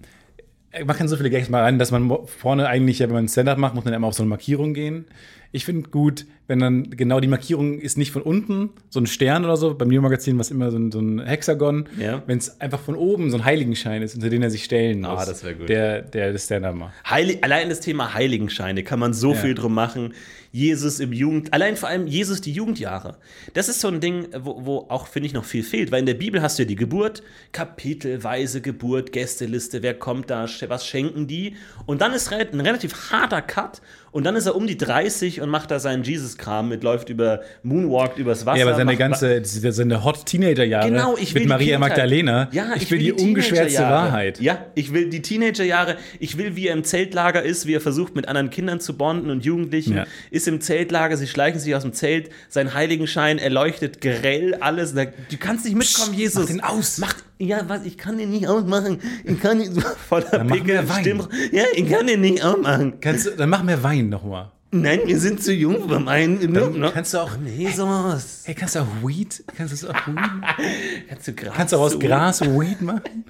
man 0.85 0.95
kann 0.95 1.07
so 1.07 1.17
viele 1.17 1.29
Gags 1.29 1.49
mal 1.49 1.61
rein, 1.61 1.79
dass 1.79 1.91
man 1.91 2.09
vorne 2.25 2.67
eigentlich, 2.67 2.99
ja, 2.99 3.07
wenn 3.07 3.15
man 3.15 3.27
Stand-up 3.27 3.57
macht, 3.57 3.75
muss 3.75 3.85
man 3.85 3.93
immer 3.93 4.07
auf 4.07 4.13
so 4.13 4.23
eine 4.23 4.29
Markierung 4.29 4.73
gehen. 4.73 5.05
Ich 5.53 5.65
finde 5.65 5.89
gut, 5.89 6.25
wenn 6.47 6.59
dann 6.59 6.89
genau 6.91 7.19
die 7.19 7.27
Markierung 7.27 7.79
ist 7.79 7.97
nicht 7.97 8.11
von 8.11 8.21
unten, 8.21 8.69
so 8.89 9.01
ein 9.01 9.05
Stern 9.05 9.43
oder 9.43 9.57
so, 9.57 9.73
beim 9.73 9.89
Neo-Magazin 9.89 10.37
war 10.37 10.41
es 10.41 10.49
immer 10.51 10.71
so 10.71 10.77
ein, 10.77 10.93
so 10.93 10.99
ein 11.01 11.19
Hexagon. 11.25 11.89
Ja. 11.99 12.23
Wenn 12.25 12.37
es 12.37 12.61
einfach 12.61 12.79
von 12.79 12.95
oben 12.95 13.29
so 13.31 13.37
ein 13.37 13.43
Heiligenschein 13.43 14.01
ist, 14.01 14.15
unter 14.15 14.29
den 14.29 14.41
er 14.43 14.49
sich 14.49 14.63
stellen 14.63 15.03
Ah, 15.03 15.15
muss. 15.15 15.25
das 15.25 15.43
wär 15.43 15.53
gut. 15.55 15.67
Der, 15.67 16.03
der 16.03 16.31
das 16.31 16.45
Stand-up 16.45 16.75
macht. 16.75 16.93
Heilig, 17.09 17.43
allein 17.43 17.67
das 17.67 17.81
Thema 17.81 18.13
Heiligenscheine 18.13 18.83
kann 18.83 18.99
man 18.99 19.13
so 19.13 19.33
Ja. 19.33 19.39
viel 19.39 19.53
drum 19.55 19.73
machen. 19.73 20.13
Jesus 20.51 20.99
im 20.99 21.13
Jugend, 21.13 21.53
allein 21.53 21.77
vor 21.77 21.87
allem 21.89 22.07
Jesus 22.07 22.41
die 22.41 22.51
Jugendjahre. 22.51 23.17
Das 23.53 23.69
ist 23.69 23.79
so 23.79 23.87
ein 23.87 24.01
Ding, 24.01 24.27
wo, 24.37 24.65
wo 24.65 24.77
auch, 24.89 25.07
finde 25.07 25.27
ich, 25.27 25.33
noch 25.33 25.45
viel 25.45 25.63
fehlt. 25.63 25.91
Weil 25.91 26.01
in 26.01 26.05
der 26.05 26.13
Bibel 26.13 26.41
hast 26.41 26.59
du 26.59 26.63
ja 26.63 26.67
die 26.67 26.75
Geburt, 26.75 27.23
kapitelweise 27.53 28.61
Geburt, 28.61 29.13
Gästeliste, 29.13 29.81
wer 29.81 29.93
kommt 29.93 30.29
da, 30.29 30.47
was 30.67 30.85
schenken 30.85 31.27
die? 31.27 31.55
Und 31.85 32.01
dann 32.01 32.13
ist 32.13 32.31
ein 32.33 32.59
relativ 32.59 33.11
harter 33.11 33.41
Cut. 33.41 33.81
Und 34.11 34.25
dann 34.25 34.35
ist 34.35 34.45
er 34.45 34.55
um 34.55 34.67
die 34.67 34.77
30 34.77 35.39
und 35.41 35.49
macht 35.49 35.71
da 35.71 35.79
seinen 35.79 36.03
Jesus-Kram 36.03 36.67
mit, 36.67 36.83
läuft 36.83 37.09
über, 37.09 37.41
Moonwalkt 37.63 38.17
übers 38.19 38.45
Wasser. 38.45 38.57
Ja, 38.59 38.65
aber 38.65 38.75
seine 38.75 38.91
macht- 38.91 38.97
ganze, 38.99 39.41
seine 39.45 40.03
Hot 40.03 40.25
Teenager-Jahre 40.25 40.89
Genau, 40.89 41.15
ich 41.17 41.33
will 41.33 41.41
mit 41.41 41.43
die 41.43 41.47
Maria. 41.47 41.79
Magdalena. 41.79 42.49
Ja, 42.51 42.73
ich, 42.75 42.91
will 42.91 42.99
die, 42.99 43.13
ungeschwärzte 43.13 43.67
Teenagerjahre. 43.77 44.05
Wahrheit. 44.11 44.39
Ja, 44.41 44.65
ich 44.75 44.93
will 44.93 45.09
die 45.09 45.21
Teenagerjahre. 45.21 45.95
Ich 46.19 46.37
will, 46.37 46.55
wie 46.57 46.67
er 46.67 46.73
im 46.73 46.83
Zeltlager 46.83 47.41
ist, 47.41 47.67
wie 47.67 47.73
er 47.73 47.81
versucht, 47.81 48.15
mit 48.15 48.27
anderen 48.27 48.49
Kindern 48.49 48.79
zu 48.81 48.97
bonden 48.97 49.29
und 49.29 49.45
Jugendlichen. 49.45 49.95
Ja. 49.95 50.05
Ist 50.29 50.47
im 50.47 50.59
Zeltlager, 50.59 51.15
sie 51.15 51.27
schleichen 51.27 51.59
sich 51.61 51.73
aus 51.73 51.83
dem 51.83 51.93
Zelt, 51.93 52.29
sein 52.49 52.73
Heiligenschein 52.73 53.37
erleuchtet 53.37 54.01
grell 54.01 54.55
alles. 54.55 54.93
Du 54.93 55.07
kannst 55.39 55.63
nicht 55.65 55.77
mitkommen, 55.77 56.13
Jesus. 56.13 56.41
mach 56.43 56.47
den 56.49 56.61
aus. 56.61 56.97
Mach, 56.97 57.15
ja, 57.41 57.67
was? 57.67 57.85
Ich 57.85 57.97
kann 57.97 58.17
den 58.17 58.29
nicht 58.31 58.47
ausmachen. 58.47 58.99
Ich 59.23 59.39
kann 59.41 59.59
ihn 59.61 59.73
so 59.73 59.81
voller 60.09 60.43
Pickel. 60.45 60.83
Stimm- 60.99 61.27
Ja, 61.51 61.63
ich 61.73 61.89
kann 61.89 62.07
den 62.07 62.21
nicht 62.21 62.43
ausmachen. 62.43 62.99
Kannst 63.01 63.25
du, 63.25 63.31
dann 63.31 63.49
mach 63.49 63.63
mehr 63.63 63.81
Wein 63.83 64.09
nochmal. 64.09 64.51
Nein, 64.73 65.01
wir 65.05 65.19
sind 65.19 65.43
zu 65.43 65.51
jung 65.51 65.89
für 65.89 65.99
meinen. 65.99 66.53
Dann 66.53 66.81
kannst 66.93 67.13
du 67.13 67.17
auch, 67.17 67.31
Jesus. 67.45 68.43
hey, 68.45 68.55
kannst 68.55 68.75
du 68.75 68.79
auch 68.79 68.87
Weed? 69.03 69.43
Kannst 69.57 69.83
du 69.83 69.89
auch 69.89 70.07
Weed? 70.07 70.17
Kannst 71.09 71.27
du 71.27 71.33
Gras 71.33 71.53
Kannst 71.57 71.73
du 71.73 71.77
auch 71.77 71.81
aus 71.81 71.99
Gras 71.99 72.39
Weed 72.41 72.81
machen? 72.81 73.25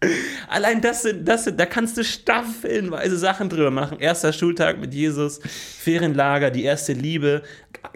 Allein 0.48 0.80
das 0.80 1.02
sind, 1.02 1.26
das 1.26 1.44
sind, 1.44 1.58
da 1.58 1.66
kannst 1.66 1.96
du 1.96 2.04
staffelnweise 2.04 3.16
Sachen 3.16 3.48
drüber 3.48 3.70
machen. 3.70 3.98
Erster 3.98 4.32
Schultag 4.32 4.78
mit 4.78 4.92
Jesus, 4.94 5.40
Ferienlager, 5.78 6.50
die 6.50 6.64
erste 6.64 6.92
Liebe. 6.92 7.42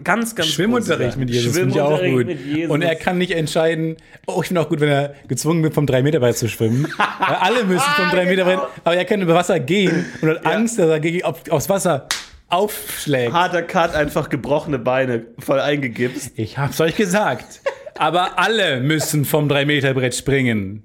Ganz, 0.03 0.35
ganz 0.35 0.49
Schwimmunterricht 0.49 1.17
mit. 1.17 1.29
Jesus 1.29 1.55
finde 1.55 1.75
ich 1.75 1.81
auch 1.81 1.99
Schwimmunterricht 1.99 2.37
gut. 2.39 2.47
mit 2.47 2.57
Jesus. 2.57 2.71
Und 2.71 2.81
er 2.81 2.95
kann 2.95 3.17
nicht 3.17 3.31
entscheiden, 3.31 3.97
oh, 4.25 4.39
ich 4.41 4.47
finde 4.47 4.61
auch 4.61 4.69
gut, 4.69 4.79
wenn 4.79 4.89
er 4.89 5.15
gezwungen 5.27 5.63
wird, 5.63 5.73
vom 5.73 5.85
3-Meter-Brett 5.85 6.37
zu 6.37 6.47
schwimmen. 6.47 6.87
Weil 6.97 7.35
alle 7.35 7.63
müssen 7.65 7.89
vom 7.95 8.07
3-Meter-Brett, 8.07 8.59
aber 8.83 8.95
er 8.95 9.05
kann 9.05 9.21
über 9.21 9.35
Wasser 9.35 9.59
gehen 9.59 10.05
und 10.21 10.29
hat 10.29 10.45
Angst, 10.45 10.79
dass 10.79 10.89
er 10.89 10.99
gegen, 10.99 11.23
auf, 11.23 11.49
aufs 11.49 11.69
Wasser 11.69 12.07
aufschlägt. 12.47 13.33
Harter 13.33 13.63
Cut, 13.63 13.95
einfach 13.95 14.29
gebrochene 14.29 14.79
Beine, 14.79 15.25
voll 15.39 15.59
eingegipst. 15.59 16.31
Ich 16.35 16.57
hab's 16.57 16.81
euch 16.81 16.95
gesagt. 16.95 17.61
Aber 17.95 18.39
alle 18.39 18.81
müssen 18.81 19.25
vom 19.25 19.47
3-Meter-Brett 19.47 20.15
springen. 20.15 20.83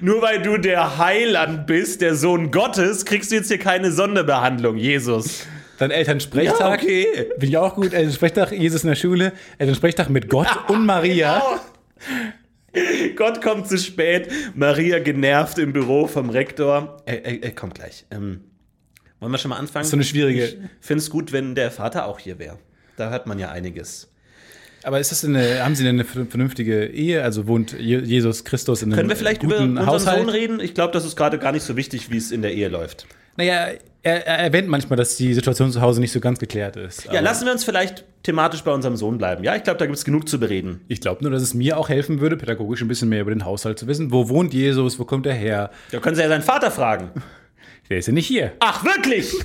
Nur 0.00 0.22
weil 0.22 0.42
du 0.42 0.58
der 0.58 0.98
Heiland 0.98 1.66
bist, 1.66 2.00
der 2.00 2.14
Sohn 2.14 2.50
Gottes, 2.50 3.04
kriegst 3.04 3.30
du 3.30 3.36
jetzt 3.36 3.48
hier 3.48 3.58
keine 3.58 3.90
Sonderbehandlung, 3.92 4.76
Jesus. 4.76 5.46
Dann 5.78 5.90
Elternsprechtag. 5.90 6.82
Ja, 6.82 6.88
okay. 6.88 7.06
Finde 7.32 7.46
ich 7.46 7.56
auch 7.58 7.74
gut. 7.74 7.92
Elternsprechtag, 7.92 8.52
Jesus 8.52 8.82
in 8.82 8.88
der 8.88 8.96
Schule. 8.96 9.32
Elternsprechtag 9.58 10.08
mit 10.10 10.28
Gott 10.28 10.48
und 10.68 10.86
Maria. 10.86 11.42
Gott 13.16 13.42
kommt 13.42 13.68
zu 13.68 13.78
spät. 13.78 14.30
Maria 14.54 14.98
genervt 14.98 15.58
im 15.58 15.72
Büro 15.72 16.06
vom 16.06 16.30
Rektor. 16.30 16.98
Er, 17.06 17.24
er, 17.24 17.42
er 17.42 17.54
kommt 17.54 17.74
gleich. 17.76 18.04
Ähm, 18.10 18.40
wollen 19.20 19.32
wir 19.32 19.38
schon 19.38 19.48
mal 19.50 19.56
anfangen? 19.58 19.86
So 19.86 19.96
eine 19.96 20.04
schwierige- 20.04 20.44
Ich 20.44 20.56
finde 20.80 21.02
es 21.02 21.10
gut, 21.10 21.32
wenn 21.32 21.54
der 21.54 21.70
Vater 21.70 22.06
auch 22.06 22.18
hier 22.18 22.38
wäre. 22.38 22.58
Da 22.96 23.10
hört 23.10 23.26
man 23.26 23.38
ja 23.38 23.50
einiges. 23.50 24.10
Aber 24.86 25.00
ist 25.00 25.10
das 25.10 25.24
eine, 25.24 25.64
haben 25.64 25.74
Sie 25.74 25.82
denn 25.82 25.96
eine 25.96 26.04
vernünftige 26.04 26.86
Ehe? 26.86 27.24
Also 27.24 27.48
wohnt 27.48 27.72
Je- 27.72 27.98
Jesus 27.98 28.44
Christus 28.44 28.82
in 28.82 28.90
einem 28.90 28.96
Können 28.96 29.08
wir 29.08 29.16
vielleicht 29.16 29.42
über 29.42 29.58
unseren 29.58 29.84
Haushalt? 29.84 30.20
Sohn 30.20 30.28
reden? 30.28 30.60
Ich 30.60 30.74
glaube, 30.74 30.92
das 30.92 31.04
ist 31.04 31.16
gerade 31.16 31.38
gar 31.40 31.50
nicht 31.50 31.64
so 31.64 31.76
wichtig, 31.76 32.08
wie 32.12 32.16
es 32.16 32.30
in 32.30 32.40
der 32.40 32.54
Ehe 32.54 32.68
läuft. 32.68 33.04
Naja, 33.36 33.66
er, 34.04 34.26
er 34.28 34.38
erwähnt 34.38 34.68
manchmal, 34.68 34.96
dass 34.96 35.16
die 35.16 35.34
Situation 35.34 35.72
zu 35.72 35.80
Hause 35.80 36.00
nicht 36.00 36.12
so 36.12 36.20
ganz 36.20 36.38
geklärt 36.38 36.76
ist. 36.76 37.04
Ja, 37.12 37.18
lassen 37.18 37.46
wir 37.46 37.52
uns 37.52 37.64
vielleicht 37.64 38.04
thematisch 38.22 38.62
bei 38.62 38.70
unserem 38.70 38.94
Sohn 38.96 39.18
bleiben. 39.18 39.42
Ja, 39.42 39.56
ich 39.56 39.64
glaube, 39.64 39.78
da 39.80 39.86
gibt 39.86 39.98
es 39.98 40.04
genug 40.04 40.28
zu 40.28 40.38
bereden. 40.38 40.80
Ich 40.86 41.00
glaube 41.00 41.20
nur, 41.24 41.32
dass 41.32 41.42
es 41.42 41.52
mir 41.52 41.76
auch 41.78 41.88
helfen 41.88 42.20
würde, 42.20 42.36
pädagogisch 42.36 42.80
ein 42.80 42.86
bisschen 42.88 43.08
mehr 43.08 43.22
über 43.22 43.32
den 43.32 43.44
Haushalt 43.44 43.80
zu 43.80 43.88
wissen. 43.88 44.12
Wo 44.12 44.28
wohnt 44.28 44.54
Jesus? 44.54 45.00
Wo 45.00 45.04
kommt 45.04 45.26
er 45.26 45.34
her? 45.34 45.70
Da 45.90 45.98
können 45.98 46.14
Sie 46.14 46.22
ja 46.22 46.28
seinen 46.28 46.42
Vater 46.42 46.70
fragen. 46.70 47.10
Der 47.90 47.98
ist 47.98 48.06
ja 48.06 48.12
nicht 48.12 48.26
hier. 48.28 48.52
Ach, 48.60 48.84
wirklich? 48.84 49.32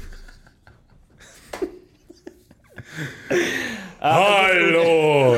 Hallo! 4.04 5.36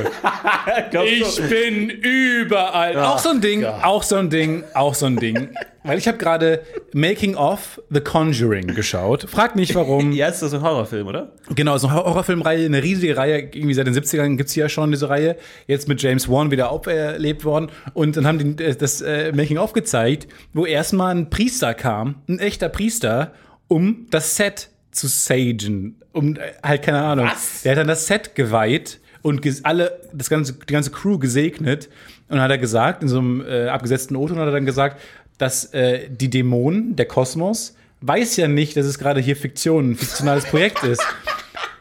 Glaubst 0.91 1.37
du- 1.39 1.49
bin 1.49 1.89
überall. 1.89 2.97
auch 2.97 3.19
so 3.19 3.29
ein 3.29 3.41
Ding, 3.41 3.65
auch 3.65 4.03
so 4.03 4.15
ein 4.15 4.29
Ding, 4.29 4.63
auch 4.73 4.93
so 4.95 5.05
ein 5.05 5.17
Ding. 5.17 5.49
Weil 5.83 5.97
ich 5.97 6.07
habe 6.07 6.17
gerade 6.17 6.61
Making 6.93 7.35
of 7.35 7.81
The 7.89 7.99
Conjuring 7.99 8.67
geschaut. 8.67 9.23
Frag 9.29 9.57
nicht 9.57 9.75
warum. 9.75 10.13
Ja, 10.13 10.29
ist 10.29 10.41
das 10.41 10.53
ein 10.53 10.61
Horrorfilm, 10.61 11.07
oder? 11.07 11.33
Genau, 11.53 11.77
so 11.77 11.87
eine 11.89 11.97
Horrorfilmreihe, 11.97 12.65
eine 12.65 12.81
riesige 12.81 13.17
Reihe, 13.17 13.39
irgendwie 13.39 13.73
seit 13.73 13.87
den 13.87 13.93
70ern 13.93 14.37
gibt 14.37 14.47
es 14.47 14.55
ja 14.55 14.69
schon 14.69 14.91
diese 14.91 15.09
Reihe, 15.09 15.35
jetzt 15.67 15.89
mit 15.89 16.01
James 16.01 16.29
Wan 16.29 16.49
wieder 16.51 16.71
auferlebt 16.71 17.43
worden. 17.43 17.69
Und 17.93 18.15
dann 18.15 18.25
haben 18.25 18.55
die 18.55 18.63
äh, 18.63 18.75
das 18.77 19.01
äh, 19.01 19.33
Making-of 19.33 19.73
gezeigt, 19.73 20.29
wo 20.53 20.65
erstmal 20.65 21.13
ein 21.13 21.29
Priester 21.29 21.73
kam, 21.73 22.21
ein 22.29 22.39
echter 22.39 22.69
Priester, 22.69 23.33
um 23.67 24.07
das 24.09 24.37
Set 24.37 24.69
zu 24.93 25.07
sagen. 25.07 25.97
Um, 26.11 26.35
äh, 26.35 26.53
halt, 26.63 26.83
keine 26.83 27.01
Ahnung. 27.01 27.27
Was? 27.27 27.63
Der 27.63 27.73
hat 27.73 27.79
dann 27.79 27.87
das 27.87 28.07
Set 28.07 28.35
geweiht 28.35 28.99
und 29.21 29.41
alle, 29.63 29.99
das 30.13 30.29
ganze, 30.29 30.53
die 30.53 30.73
ganze 30.73 30.91
Crew 30.91 31.17
gesegnet. 31.17 31.89
Und 32.27 32.37
dann 32.37 32.41
hat 32.41 32.51
er 32.51 32.57
gesagt, 32.57 33.03
in 33.03 33.09
so 33.09 33.19
einem 33.19 33.45
äh, 33.45 33.67
abgesetzten 33.67 34.15
O-Ton 34.15 34.37
hat 34.37 34.47
er 34.47 34.51
dann 34.51 34.65
gesagt, 34.65 35.01
dass 35.37 35.73
äh, 35.73 36.07
die 36.09 36.29
Dämonen, 36.29 36.95
der 36.95 37.05
Kosmos, 37.05 37.75
weiß 38.01 38.35
ja 38.37 38.47
nicht, 38.47 38.77
dass 38.77 38.85
es 38.85 38.99
gerade 38.99 39.21
hier 39.21 39.35
Fiktion, 39.35 39.91
ein 39.91 39.95
fiktionales 39.95 40.45
Projekt 40.45 40.83
ist. 40.83 41.03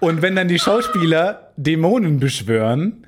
Und 0.01 0.23
wenn 0.23 0.37
dann 0.37 0.49
die 0.49 0.59
Schauspieler 0.59 1.53
Dämonen 1.57 2.19
beschwören, 2.19 3.07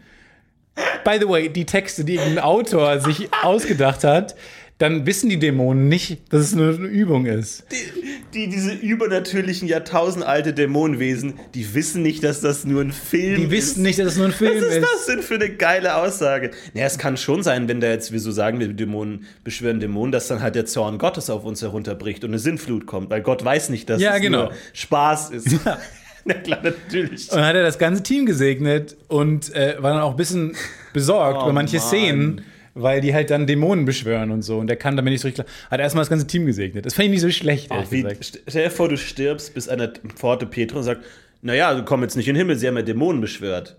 by 1.05 1.19
the 1.21 1.29
way, 1.29 1.49
die 1.49 1.65
Texte, 1.65 2.05
die 2.05 2.17
irgendein 2.17 2.45
Autor 2.45 3.01
sich 3.01 3.29
ausgedacht 3.43 4.05
hat, 4.05 4.35
dann 4.79 5.07
wissen 5.07 5.31
die 5.31 5.39
Dämonen 5.39 5.89
nicht, 5.89 6.33
dass 6.33 6.43
es 6.43 6.55
nur 6.55 6.75
eine 6.75 6.89
Übung 6.89 7.27
ist. 7.27 7.65
Die, 7.71 8.04
diese 8.35 8.73
übernatürlichen, 8.73 9.67
jahrtausendalte 9.69 10.53
Dämonenwesen, 10.53 11.35
die 11.55 11.75
wissen 11.75 12.03
nicht, 12.03 12.23
dass 12.25 12.41
das 12.41 12.65
nur 12.65 12.83
ein 12.83 12.93
Film 12.93 13.37
Die 13.37 13.43
ist. 13.45 13.51
wissen 13.51 13.83
nicht, 13.83 13.99
dass 13.99 14.09
es 14.09 14.17
nur 14.17 14.27
ein 14.27 14.33
Film 14.33 14.57
Was 14.57 14.63
ist 14.69 14.77
ist. 14.77 14.83
das 14.95 15.07
denn 15.07 15.23
für 15.23 15.35
eine 15.37 15.51
geile 15.51 15.97
Aussage? 15.97 16.51
Naja, 16.75 16.87
es 16.87 16.99
kann 16.99 17.17
schon 17.17 17.43
sein, 17.43 17.69
wenn 17.69 17.81
da 17.81 17.89
jetzt, 17.89 18.13
wie 18.13 18.19
so 18.19 18.31
sagen 18.33 18.61
wir, 18.61 18.69
Dämonen 18.69 19.25
beschwören 19.45 19.81
Dämonen, 19.81 20.13
dass 20.13 20.29
dann 20.29 20.43
halt 20.43 20.55
der 20.55 20.67
Zorn 20.67 20.99
Gottes 20.99 21.31
auf 21.31 21.45
uns 21.45 21.63
herunterbricht 21.63 22.25
und 22.25 22.31
eine 22.31 22.39
Sinnflut 22.39 22.87
kommt, 22.87 23.11
weil 23.11 23.23
Gott 23.23 23.45
weiß 23.45 23.71
nicht, 23.71 23.89
dass 23.89 24.01
Ja, 24.03 24.17
es 24.17 24.21
genau. 24.21 24.45
nur 24.45 24.53
Spaß 24.73 25.31
ist. 25.31 25.57
Na 26.27 26.35
klar, 26.35 26.61
natürlich. 26.63 27.31
Und 27.31 27.37
dann 27.37 27.45
hat 27.47 27.55
er 27.55 27.63
das 27.65 27.79
ganze 27.79 28.03
Team 28.03 28.25
gesegnet 28.27 28.97
und 29.09 29.55
äh, 29.55 29.77
war 29.81 29.93
dann 29.93 30.01
auch 30.03 30.13
ein 30.13 30.17
bisschen 30.17 30.57
besorgt 30.95 31.39
Oh, 31.41 31.45
über 31.45 31.53
manche 31.53 31.77
Mann. 31.77 31.87
Szenen, 31.87 32.45
weil 32.75 33.01
die 33.01 33.15
halt 33.15 33.31
dann 33.31 33.47
Dämonen 33.47 33.85
beschwören 33.85 34.31
und 34.31 34.43
so. 34.43 34.59
Und 34.59 34.67
der 34.67 34.77
kann 34.77 34.97
damit 34.97 35.13
nicht 35.13 35.21
so 35.21 35.29
richtig 35.29 35.47
klar. 35.47 35.71
Hat 35.71 35.81
erstmal 35.81 36.03
das 36.03 36.11
ganze 36.11 36.27
Team 36.27 36.47
gesegnet. 36.47 36.85
Das 36.85 36.95
fand 36.95 37.07
ich 37.07 37.13
nicht 37.13 37.21
so 37.21 37.31
schlecht, 37.31 37.69
Ach, 37.71 37.91
wie, 37.91 38.07
stell 38.21 38.65
dir 38.65 38.71
vor, 38.71 38.89
du 38.89 38.97
stirbst, 38.97 39.55
bis 39.55 39.69
einer 39.69 39.93
Pforte 40.15 40.47
Petro 40.47 40.79
und 40.79 40.85
sagt, 40.85 41.05
naja, 41.41 41.75
du 41.75 41.85
komm 41.85 42.03
jetzt 42.03 42.17
nicht 42.17 42.29
in 42.29 42.35
den 42.35 42.41
Himmel, 42.41 42.57
sie 42.57 42.67
haben 42.67 42.77
ja 42.77 42.83
Dämonen 42.83 43.21
beschwört. 43.21 43.77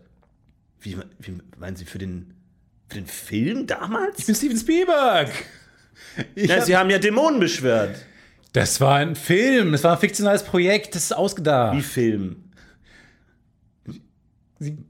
Wie, 0.79 0.97
wie 1.19 1.33
meinen 1.57 1.75
Sie 1.75 1.85
für 1.85 1.97
den, 1.97 2.33
für 2.87 2.95
den 2.95 3.07
Film 3.07 3.67
damals? 3.67 4.19
Ich 4.19 4.25
bin 4.27 4.35
Steven 4.35 4.57
Spielberg. 4.57 5.29
Ich 6.35 6.47
ja, 6.49 6.57
hab, 6.57 6.63
sie 6.63 6.77
haben 6.77 6.89
ja 6.89 6.99
Dämonen 6.99 7.39
beschwört. 7.39 7.95
das 8.53 8.79
war 8.79 8.95
ein 8.95 9.15
Film, 9.15 9.71
das 9.71 9.83
war 9.83 9.93
ein 9.93 9.99
fiktionales 9.99 10.43
Projekt, 10.43 10.93
das 10.93 11.05
ist 11.05 11.13
ausgedacht. 11.13 11.75
Wie 11.75 11.81
Film? 11.81 12.43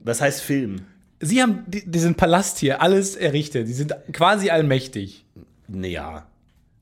Was 0.00 0.20
heißt 0.20 0.42
Film? 0.42 0.82
Sie 1.20 1.40
haben 1.42 1.64
di- 1.66 1.84
diesen 1.90 2.14
Palast 2.14 2.58
hier 2.58 2.82
alles 2.82 3.16
errichtet. 3.16 3.66
Sie 3.66 3.72
sind 3.72 3.94
quasi 4.12 4.50
allmächtig. 4.50 5.24
Naja. 5.68 6.26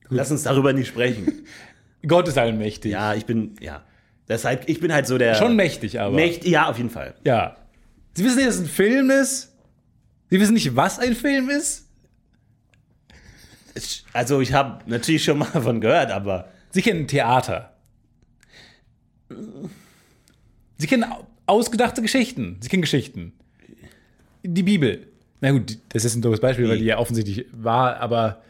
Lass 0.09 0.31
uns 0.31 0.42
darüber 0.42 0.73
nicht 0.73 0.88
sprechen. 0.88 1.47
Gott 2.07 2.29
ist 2.29 2.37
allmächtig. 2.37 2.92
Ja, 2.92 3.14
ich 3.14 3.25
bin, 3.27 3.55
ja. 3.61 3.83
Halt, 4.29 4.68
ich 4.68 4.81
bin 4.81 4.92
halt 4.92 5.07
so 5.07 5.18
der. 5.18 5.35
Schon 5.35 5.55
mächtig, 5.57 6.01
aber. 6.01 6.14
Mächt, 6.16 6.44
ja, 6.47 6.68
auf 6.68 6.77
jeden 6.79 6.90
Fall. 6.90 7.14
Ja. 7.25 7.57
Sie 8.14 8.25
wissen 8.25 8.37
nicht, 8.37 8.49
dass 8.49 8.57
es 8.57 8.62
ein 8.62 8.66
Film 8.68 9.11
ist? 9.11 9.53
Sie 10.31 10.40
wissen 10.40 10.55
nicht, 10.55 10.75
was 10.77 10.99
ein 10.99 11.14
Film 11.14 11.49
ist? 11.51 11.87
Also, 14.12 14.40
ich 14.40 14.53
habe 14.53 14.88
natürlich 14.88 15.25
schon 15.25 15.38
mal 15.38 15.49
davon 15.53 15.81
gehört, 15.81 16.11
aber. 16.11 16.49
Sie 16.70 16.83
kennen 16.83 17.07
Theater. 17.07 17.73
Sie 20.79 20.87
kennen 20.87 21.05
au- 21.05 21.27
ausgedachte 21.47 22.03
Geschichten. 22.03 22.57
Sie 22.61 22.68
kennen 22.68 22.83
Geschichten. 22.83 23.33
Die 24.44 24.62
Bibel. 24.62 25.07
Na 25.40 25.50
gut, 25.50 25.78
das 25.90 26.04
ist 26.04 26.14
ein 26.14 26.22
doofes 26.22 26.40
Beispiel, 26.40 26.68
weil 26.68 26.78
die 26.78 26.85
ja 26.85 26.98
offensichtlich 26.98 27.46
war, 27.52 27.96
aber. 27.98 28.42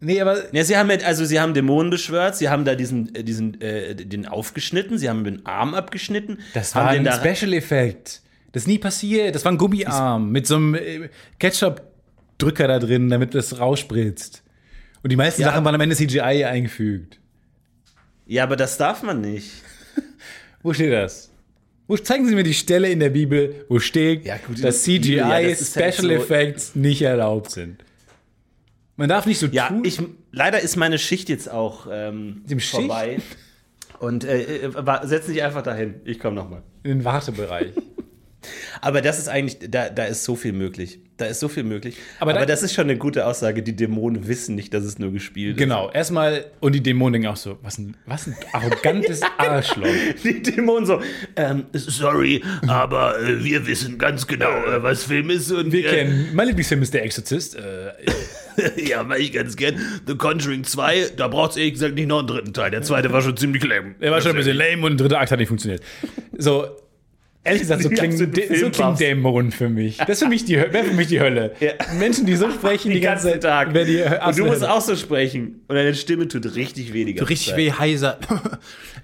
Nee, 0.00 0.20
aber 0.20 0.54
Ja, 0.54 0.64
sie 0.64 0.76
haben 0.76 0.90
also 0.90 1.24
sie 1.24 1.40
haben 1.40 1.54
Dämonen 1.54 1.90
beschwört, 1.90 2.36
sie 2.36 2.48
haben 2.48 2.64
da 2.64 2.74
diesen, 2.74 3.14
äh, 3.14 3.24
diesen, 3.24 3.60
äh, 3.60 3.94
den 3.94 4.26
aufgeschnitten, 4.26 4.98
sie 4.98 5.08
haben 5.08 5.24
den 5.24 5.46
Arm 5.46 5.74
abgeschnitten. 5.74 6.38
das 6.54 6.74
war 6.74 6.88
ein 6.88 7.04
da, 7.04 7.12
Special-Effekt. 7.12 8.20
Das 8.52 8.62
ist 8.64 8.66
nie 8.66 8.78
passiert. 8.78 9.34
Das 9.34 9.44
war 9.44 9.52
ein 9.52 9.58
Gummiarm 9.58 10.30
mit 10.30 10.46
so 10.46 10.56
einem 10.56 10.74
äh, 10.74 11.08
Ketchup-Drücker 11.38 12.68
da 12.68 12.78
drin, 12.78 13.08
damit 13.10 13.34
das 13.34 13.58
rausspritzt. 13.58 14.42
Und 15.02 15.10
die 15.10 15.16
meisten 15.16 15.42
Ja. 15.42 15.48
Sachen 15.50 15.64
waren 15.64 15.74
am 15.74 15.80
Ende 15.80 15.96
CGI 15.96 16.44
eingefügt. 16.44 17.18
Ja, 18.26 18.44
aber 18.44 18.56
das 18.56 18.78
darf 18.78 19.02
man 19.02 19.20
nicht. 19.20 19.50
Wo 20.62 20.72
steht 20.72 20.92
das? 20.92 21.30
Wo 21.86 21.96
zeigen 21.98 22.26
Sie 22.26 22.34
mir 22.34 22.44
die 22.44 22.54
Stelle 22.54 22.88
in 22.90 22.98
der 23.00 23.10
Bibel, 23.10 23.66
wo 23.68 23.78
steht, 23.78 24.24
Ja, 24.24 24.36
gut, 24.38 24.62
dass 24.64 24.82
CGI 24.84 25.16
ja, 25.16 25.40
das 25.42 25.76
halt 25.76 25.94
Special 25.94 26.08
so- 26.08 26.22
Effects 26.22 26.74
nicht 26.74 27.02
erlaubt 27.02 27.50
sind? 27.50 27.84
Man 28.96 29.08
darf 29.08 29.26
nicht 29.26 29.38
so 29.38 29.46
Ja, 29.46 29.68
tun. 29.68 29.82
ich, 29.84 30.00
leider 30.32 30.60
ist 30.60 30.76
meine 30.76 30.98
Schicht 30.98 31.28
jetzt 31.28 31.50
auch 31.50 31.86
ähm, 31.90 32.42
Schicht? 32.48 32.70
vorbei. 32.70 33.18
Und 33.98 34.24
äh, 34.24 34.42
äh, 34.66 34.70
wa- 34.74 35.06
setz 35.06 35.26
dich 35.26 35.42
einfach 35.42 35.62
dahin. 35.62 35.94
Ich 36.04 36.18
komme 36.20 36.36
nochmal. 36.36 36.62
in 36.84 36.90
den 36.98 37.04
Wartebereich. 37.04 37.72
Aber 38.80 39.00
das 39.00 39.18
ist 39.18 39.28
eigentlich, 39.28 39.58
da, 39.70 39.88
da 39.88 40.04
ist 40.04 40.24
so 40.24 40.36
viel 40.36 40.52
möglich. 40.52 40.98
Da 41.16 41.26
ist 41.26 41.38
so 41.38 41.46
viel 41.48 41.62
möglich. 41.62 41.96
Aber 42.18 42.32
Aber, 42.32 42.40
da- 42.40 42.46
das 42.46 42.64
ist 42.64 42.74
schon 42.74 42.84
eine 42.90 42.96
gute 42.98 43.24
Aussage. 43.24 43.62
Die 43.62 43.76
Dämonen 43.76 44.26
wissen 44.26 44.56
nicht, 44.56 44.74
dass 44.74 44.82
es 44.82 44.98
nur 44.98 45.12
gespielt 45.12 45.56
genau, 45.56 45.88
erstmal, 45.92 46.46
und 46.58 46.74
die 46.74 46.82
Dämonen 46.82 47.12
denken 47.12 47.28
auch 47.28 47.36
so, 47.36 47.56
was 47.62 47.78
ein, 47.78 47.96
was 48.04 48.26
ein 48.26 48.34
arrogantes 48.52 49.20
Arschloch. 49.38 49.86
ist. 49.86 50.24
Die 50.24 50.42
Dämonen 50.42 50.86
so, 50.86 51.00
ähm, 51.36 51.66
sorry, 51.72 52.42
aber 52.66 53.20
äh, 53.20 53.44
wir 53.44 53.64
wissen 53.68 53.96
ganz 53.96 54.26
genau, 54.26 54.50
äh, 54.64 54.82
was 54.82 55.04
Film 55.04 55.30
ist. 55.30 55.52
Und 55.52 55.70
Wir 55.70 55.88
kennen, 55.88 56.30
mein 56.34 56.48
Lieblingsfilm 56.48 56.82
ist 56.82 56.92
Der 56.92 57.04
Exorzist. 57.04 57.54
Äh, 57.56 57.92
ja, 58.88 59.04
mach 59.04 59.14
ich 59.16 59.32
ganz 59.32 59.54
gern. 59.54 59.76
The 60.08 60.16
Conjuring 60.16 60.64
2, 60.64 61.10
da 61.16 61.28
braucht 61.28 61.52
es 61.52 61.56
ehrlich 61.58 61.74
gesagt 61.74 61.94
nicht 61.94 62.08
noch 62.08 62.18
einen 62.20 62.26
dritten 62.28 62.52
Teil. 62.52 62.72
Der 62.72 62.82
zweite 62.82 63.12
war 63.12 63.22
schon 63.22 63.36
ziemlich 63.36 63.62
lame. 63.64 63.94
der 64.00 64.10
war 64.10 64.20
schon 64.20 64.32
ein 64.32 64.36
bisschen 64.36 64.56
lame 64.56 64.82
und 64.84 64.98
der 64.98 65.06
dritte 65.06 65.18
Akt 65.20 65.30
hat 65.30 65.38
nicht 65.38 65.46
funktioniert. 65.48 65.80
So, 66.36 66.66
ehrlich 67.44 67.62
gesagt, 67.62 67.82
so 67.82 67.88
Die 67.88 67.94
klingen, 67.94 68.16
so 68.16 68.26
klingen. 68.70 68.96
Dämonen 68.96 69.52
für 69.52 69.68
mich. 69.68 69.98
Das 69.98 70.08
ist 70.10 70.22
für 70.22 70.28
mich 70.28 70.44
die, 70.44 70.56
wäre 70.56 70.84
für 70.84 70.94
mich 70.94 71.08
die 71.08 71.20
Hölle. 71.20 71.52
Ja. 71.60 71.72
Menschen, 71.98 72.26
die 72.26 72.34
so 72.36 72.50
sprechen 72.50 72.88
die, 72.88 72.94
Den 72.94 73.04
ganze 73.04 73.28
ganzen 73.28 73.40
Tag. 73.40 73.72
die 73.72 73.78
Und 74.02 74.38
du 74.38 74.44
musst 74.46 74.60
Hölle. 74.62 74.72
auch 74.72 74.80
so 74.80 74.96
sprechen. 74.96 75.62
Und 75.68 75.76
deine 75.76 75.94
Stimme 75.94 76.26
tut 76.28 76.54
richtig 76.56 76.92
weh. 76.92 77.14
so 77.18 77.24
richtig 77.24 77.56
weh, 77.56 77.70
heiser. 77.72 78.18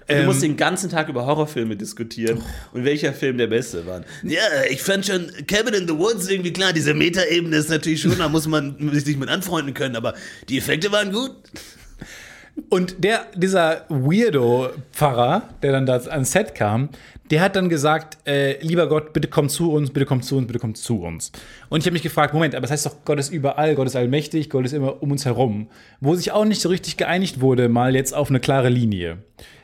Du 0.07 0.23
musst 0.23 0.41
den 0.41 0.57
ganzen 0.57 0.89
Tag 0.89 1.07
über 1.07 1.25
Horrorfilme 1.25 1.77
diskutieren 1.77 2.41
und 2.73 2.83
welcher 2.83 3.13
Film 3.13 3.37
der 3.37 3.47
beste 3.47 3.85
war. 3.85 4.01
Ja, 4.23 4.41
ich 4.69 4.81
fand 4.81 5.05
schon 5.05 5.27
Cabin 5.47 5.73
in 5.73 5.87
the 5.87 5.97
Woods 5.97 6.27
irgendwie 6.27 6.51
klar. 6.51 6.73
Diese 6.73 6.93
Metaebene 6.93 7.55
ist 7.55 7.69
natürlich 7.69 8.01
schon, 8.01 8.17
da 8.17 8.27
muss 8.27 8.45
man 8.45 8.75
sich 8.99 9.15
mit 9.15 9.29
anfreunden 9.29 9.73
können, 9.73 9.95
aber 9.95 10.13
die 10.49 10.57
Effekte 10.57 10.91
waren 10.91 11.13
gut. 11.13 11.31
Und 12.69 13.03
der, 13.03 13.25
dieser 13.35 13.85
Weirdo-Pfarrer, 13.89 15.43
der 15.61 15.71
dann 15.71 15.85
da 15.85 15.95
ans 15.97 16.31
Set 16.31 16.55
kam, 16.55 16.89
der 17.29 17.41
hat 17.41 17.55
dann 17.55 17.69
gesagt, 17.69 18.17
äh, 18.27 18.61
lieber 18.61 18.87
Gott, 18.87 19.13
bitte 19.13 19.29
komm 19.29 19.47
zu 19.47 19.71
uns, 19.71 19.89
bitte 19.89 20.05
komm 20.05 20.21
zu 20.21 20.37
uns, 20.37 20.47
bitte 20.47 20.59
komm 20.59 20.75
zu 20.75 21.01
uns. 21.01 21.31
Und 21.69 21.79
ich 21.79 21.85
habe 21.85 21.93
mich 21.93 22.01
gefragt, 22.01 22.33
Moment, 22.33 22.55
aber 22.55 22.63
das 22.63 22.71
heißt 22.71 22.85
doch, 22.85 22.95
Gott 23.05 23.19
ist 23.19 23.31
überall, 23.31 23.75
Gott 23.75 23.87
ist 23.87 23.95
allmächtig, 23.95 24.49
Gott 24.49 24.65
ist 24.65 24.73
immer 24.73 25.01
um 25.01 25.11
uns 25.11 25.25
herum. 25.25 25.67
Wo 26.01 26.13
sich 26.15 26.33
auch 26.33 26.43
nicht 26.43 26.61
so 26.61 26.67
richtig 26.67 26.97
geeinigt 26.97 27.39
wurde, 27.39 27.69
mal 27.69 27.95
jetzt 27.95 28.13
auf 28.13 28.29
eine 28.29 28.41
klare 28.41 28.69
Linie. 28.69 29.19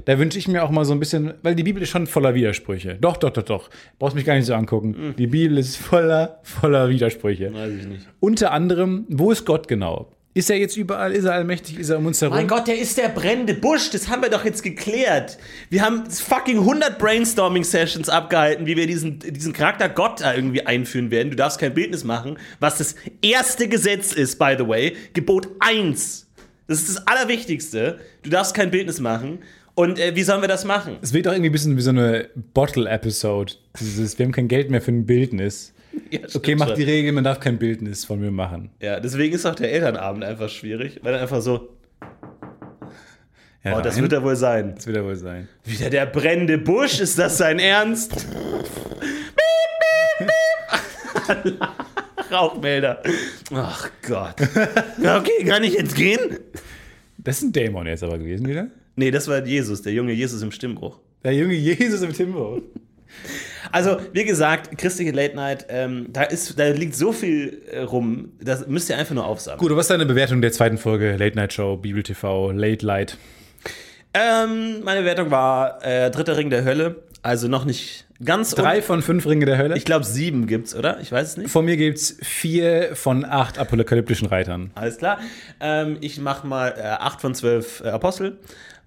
Da 0.05 0.17
wünsche 0.17 0.39
ich 0.39 0.47
mir 0.47 0.63
auch 0.63 0.69
mal 0.69 0.85
so 0.85 0.93
ein 0.93 0.99
bisschen, 0.99 1.33
weil 1.43 1.55
die 1.55 1.63
Bibel 1.63 1.83
ist 1.83 1.89
schon 1.89 2.07
voller 2.07 2.33
Widersprüche. 2.33 2.97
Doch, 3.01 3.17
doch, 3.17 3.31
doch, 3.31 3.43
doch. 3.43 3.69
Brauchst 3.99 4.15
mich 4.15 4.23
gar 4.23 4.35
nicht 4.35 4.45
so 4.45 4.53
angucken. 4.53 5.13
Die 5.17 5.27
Bibel 5.27 5.57
ist 5.57 5.75
voller, 5.75 6.39
voller 6.43 6.87
Widersprüche. 6.87 7.53
Weiß 7.53 7.73
ich 7.73 7.85
nicht. 7.85 8.07
Unter 8.21 8.51
anderem, 8.51 9.05
wo 9.09 9.31
ist 9.31 9.45
Gott 9.45 9.67
genau? 9.67 10.09
Ist 10.37 10.51
er 10.51 10.57
jetzt 10.57 10.77
überall? 10.77 11.13
Ist 11.13 11.23
er 11.25 11.33
allmächtig? 11.33 11.79
Ist 11.79 11.89
er 11.89 11.97
um 11.97 12.05
uns 12.05 12.21
herum? 12.21 12.35
Mein 12.35 12.47
Gott, 12.47 12.67
der 12.67 12.77
ist 12.77 12.95
der 12.95 13.09
brennende 13.09 13.55
Busch. 13.55 13.89
Das 13.89 14.07
haben 14.07 14.21
wir 14.21 14.29
doch 14.29 14.45
jetzt 14.45 14.61
geklärt. 14.61 15.39
Wir 15.71 15.81
haben 15.81 16.07
fucking 16.07 16.59
100 16.59 16.99
Brainstorming-Sessions 16.99 18.07
abgehalten, 18.07 18.67
wie 18.67 18.77
wir 18.77 18.85
diesen, 18.85 19.17
diesen 19.17 19.51
Charakter 19.51 19.89
Gott 19.89 20.21
da 20.21 20.35
irgendwie 20.35 20.63
einführen 20.63 21.09
werden. 21.09 21.31
Du 21.31 21.35
darfst 21.35 21.57
kein 21.57 21.73
Bildnis 21.73 22.03
machen, 22.03 22.37
was 22.59 22.77
das 22.77 22.93
erste 23.23 23.67
Gesetz 23.67 24.13
ist, 24.13 24.37
by 24.37 24.53
the 24.55 24.67
way. 24.67 24.95
Gebot 25.13 25.47
1. 25.59 26.27
Das 26.67 26.81
ist 26.81 26.89
das 26.89 27.07
Allerwichtigste. 27.07 27.97
Du 28.21 28.29
darfst 28.29 28.53
kein 28.53 28.69
Bildnis 28.69 28.99
machen. 28.99 29.39
Und 29.73 29.97
äh, 29.97 30.15
wie 30.15 30.21
sollen 30.21 30.41
wir 30.41 30.47
das 30.47 30.65
machen? 30.65 30.97
Es 31.01 31.13
wird 31.13 31.25
doch 31.25 31.31
irgendwie 31.31 31.49
ein 31.49 31.51
bisschen 31.51 31.77
wie 31.77 31.81
so 31.81 31.89
eine 31.89 32.29
Bottle-Episode. 32.53 33.53
Dieses, 33.79 34.19
wir 34.19 34.25
haben 34.27 34.33
kein 34.33 34.47
Geld 34.47 34.69
mehr 34.69 34.83
für 34.83 34.91
ein 34.91 35.07
Bildnis. 35.07 35.73
Ja, 36.11 36.19
Okay, 36.33 36.55
mach 36.55 36.73
die 36.73 36.83
Regel, 36.83 37.11
man 37.11 37.23
darf 37.23 37.39
kein 37.39 37.57
Bildnis 37.57 38.05
von 38.05 38.19
mir 38.19 38.31
machen. 38.31 38.69
Ja, 38.81 38.99
deswegen 38.99 39.33
ist 39.35 39.45
auch 39.45 39.55
der 39.55 39.71
Elternabend 39.71 40.23
einfach 40.23 40.49
schwierig, 40.49 40.99
weil 41.03 41.13
er 41.15 41.21
einfach 41.21 41.41
so, 41.41 41.69
Ja, 43.63 43.77
oh, 43.77 43.81
das 43.81 43.95
nein. 43.95 44.03
wird 44.03 44.13
er 44.13 44.23
wohl 44.23 44.35
sein. 44.35 44.73
das 44.75 44.87
wird 44.87 44.97
er 44.97 45.03
wohl 45.03 45.15
sein. 45.15 45.47
Wieder 45.65 45.89
der 45.89 46.05
brennende 46.05 46.57
Busch, 46.57 46.99
ist 46.99 47.17
das 47.19 47.37
sein 47.37 47.59
Ernst? 47.59 48.25
Rauchmelder. 52.31 53.01
Ach 53.53 53.89
Gott. 54.07 54.35
Okay, 54.99 55.45
kann 55.45 55.63
ich 55.63 55.73
jetzt 55.73 55.95
gehen? 55.95 56.19
Das 57.17 57.37
ist 57.37 57.43
ein 57.43 57.51
Dämon 57.53 57.87
jetzt 57.87 58.03
aber 58.03 58.17
gewesen 58.17 58.47
wieder. 58.47 58.67
Nee, 58.95 59.11
das 59.11 59.27
war 59.27 59.45
Jesus, 59.45 59.81
der 59.81 59.93
junge 59.93 60.13
Jesus 60.13 60.41
im 60.41 60.51
Stimmbruch. 60.51 60.99
Der 61.23 61.33
junge 61.33 61.53
Jesus 61.53 62.01
im 62.01 62.13
Timbo. 62.13 62.61
Also, 63.71 63.97
wie 64.13 64.23
gesagt, 64.23 64.77
christliche 64.77 65.11
Late 65.11 65.35
Night, 65.35 65.65
ähm, 65.69 66.07
da, 66.09 66.23
ist, 66.23 66.57
da 66.59 66.67
liegt 66.69 66.95
so 66.95 67.11
viel 67.11 67.61
äh, 67.71 67.79
rum, 67.79 68.31
das 68.41 68.67
müsst 68.67 68.89
ihr 68.89 68.97
einfach 68.97 69.15
nur 69.15 69.25
aufsammeln. 69.25 69.59
Gut, 69.59 69.75
was 69.75 69.85
ist 69.85 69.91
deine 69.91 70.05
Bewertung 70.05 70.41
der 70.41 70.51
zweiten 70.51 70.77
Folge 70.77 71.15
Late 71.17 71.35
Night 71.35 71.53
Show, 71.53 71.77
Bibel 71.77 72.03
TV, 72.03 72.51
Late 72.51 72.85
Light? 72.85 73.17
Ähm, 74.13 74.83
meine 74.83 75.05
Wertung 75.05 75.31
war 75.31 75.83
äh, 75.83 76.09
Dritter 76.09 76.37
Ring 76.37 76.49
der 76.49 76.63
Hölle, 76.63 77.03
also 77.21 77.47
noch 77.47 77.65
nicht 77.65 78.07
ganz 78.23 78.55
Drei 78.55 78.81
von 78.81 79.01
fünf 79.01 79.25
Ringe 79.27 79.45
der 79.45 79.57
Hölle. 79.57 79.77
Ich 79.77 79.85
glaube, 79.85 80.05
sieben 80.05 80.47
gibt's, 80.47 80.75
oder? 80.75 80.99
Ich 81.01 81.11
weiß 81.11 81.27
es 81.29 81.37
nicht. 81.37 81.51
Von 81.51 81.65
mir 81.65 81.77
gibt's 81.77 82.17
vier 82.21 82.95
von 82.95 83.25
acht 83.25 83.59
apokalyptischen 83.59 84.27
Reitern. 84.27 84.71
Alles 84.75 84.97
klar. 84.97 85.19
Ähm, 85.59 85.97
ich 86.01 86.19
mach 86.19 86.43
mal 86.43 86.73
äh, 86.77 86.81
acht 86.81 87.21
von 87.21 87.35
zwölf 87.35 87.81
äh, 87.81 87.89
Apostel. 87.89 88.37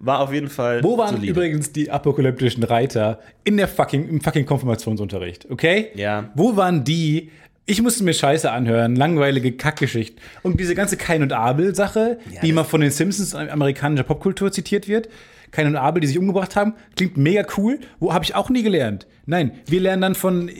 War 0.03 0.19
auf 0.19 0.33
jeden 0.33 0.49
Fall. 0.49 0.83
Wo 0.83 0.97
waren 0.97 1.15
solide. 1.15 1.31
übrigens 1.31 1.71
die 1.71 1.91
apokalyptischen 1.91 2.63
Reiter 2.63 3.19
in 3.43 3.57
der 3.57 3.67
fucking, 3.67 4.09
im 4.09 4.19
fucking 4.19 4.45
Konfirmationsunterricht, 4.45 5.49
okay? 5.51 5.89
Ja. 5.95 6.31
Wo 6.35 6.55
waren 6.55 6.83
die? 6.83 7.29
Ich 7.67 7.81
musste 7.81 8.03
mir 8.03 8.13
Scheiße 8.13 8.51
anhören, 8.51 8.95
langweilige 8.95 9.51
Kackgeschichten. 9.51 10.19
Und 10.41 10.59
diese 10.59 10.73
ganze 10.73 10.97
Kain 10.97 11.21
und 11.21 11.31
Abel-Sache, 11.31 12.17
die 12.41 12.47
das- 12.47 12.55
mal 12.55 12.63
von 12.63 12.81
den 12.81 12.89
Simpsons 12.91 13.33
in 13.33 13.49
amerikanischer 13.49 14.03
Popkultur 14.03 14.51
zitiert 14.51 14.87
wird. 14.87 15.07
Kain 15.51 15.67
und 15.67 15.75
Abel, 15.75 15.99
die 16.01 16.07
sich 16.07 16.17
umgebracht 16.17 16.55
haben, 16.55 16.73
klingt 16.95 17.17
mega 17.17 17.45
cool. 17.57 17.79
Wo 17.99 18.13
habe 18.13 18.23
ich 18.25 18.33
auch 18.35 18.49
nie 18.49 18.63
gelernt. 18.63 19.05
Nein, 19.25 19.51
wir 19.67 19.81
lernen 19.81 20.01
dann 20.01 20.15
von 20.15 20.47
äh, 20.49 20.53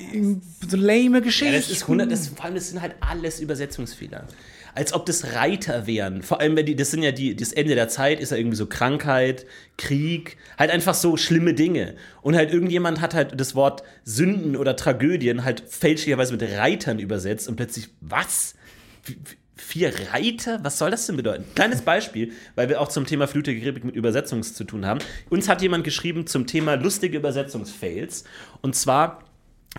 so 0.67 0.77
lame 0.77 1.21
Geschichten. 1.21 1.53
Ja, 1.53 1.59
das 1.59 1.71
ist 1.71 1.83
100, 1.83 2.11
das, 2.11 2.27
vor 2.27 2.45
allem, 2.45 2.55
das 2.55 2.69
sind 2.69 2.81
halt 2.81 2.93
alles 2.99 3.39
Übersetzungsfehler. 3.39 4.25
Als 4.73 4.93
ob 4.93 5.05
das 5.05 5.33
Reiter 5.33 5.87
wären. 5.87 6.21
Vor 6.21 6.39
allem, 6.39 6.55
wenn 6.55 6.65
die, 6.65 6.75
das 6.75 6.91
sind 6.91 7.03
ja 7.03 7.11
die, 7.11 7.35
das 7.35 7.51
Ende 7.51 7.75
der 7.75 7.87
Zeit 7.87 8.19
ist 8.19 8.31
ja 8.31 8.37
irgendwie 8.37 8.57
so 8.57 8.65
Krankheit, 8.65 9.45
Krieg, 9.77 10.37
halt 10.57 10.71
einfach 10.71 10.93
so 10.93 11.17
schlimme 11.17 11.53
Dinge. 11.53 11.95
Und 12.21 12.35
halt 12.35 12.51
irgendjemand 12.53 13.01
hat 13.01 13.13
halt 13.13 13.39
das 13.39 13.55
Wort 13.55 13.83
Sünden 14.03 14.55
oder 14.55 14.75
Tragödien 14.75 15.43
halt 15.43 15.63
fälschlicherweise 15.67 16.33
mit 16.33 16.43
Reitern 16.43 16.99
übersetzt 16.99 17.47
und 17.47 17.55
plötzlich, 17.55 17.89
was? 17.99 18.55
Vier 19.55 19.93
Reiter? 20.11 20.59
Was 20.63 20.77
soll 20.77 20.91
das 20.91 21.05
denn 21.05 21.17
bedeuten? 21.17 21.45
Kleines 21.55 21.81
Beispiel, 21.81 22.31
weil 22.55 22.67
wir 22.67 22.81
auch 22.81 22.87
zum 22.87 23.05
Thema 23.05 23.27
Flut 23.27 23.47
der 23.47 23.55
Karibik 23.55 23.83
mit 23.83 23.95
Übersetzungs 23.95 24.53
zu 24.53 24.63
tun 24.63 24.85
haben. 24.85 24.99
Uns 25.29 25.47
hat 25.47 25.61
jemand 25.61 25.83
geschrieben 25.83 26.27
zum 26.27 26.47
Thema 26.47 26.75
lustige 26.75 27.17
Übersetzungsfails. 27.17 28.23
Und 28.61 28.75
zwar 28.75 29.23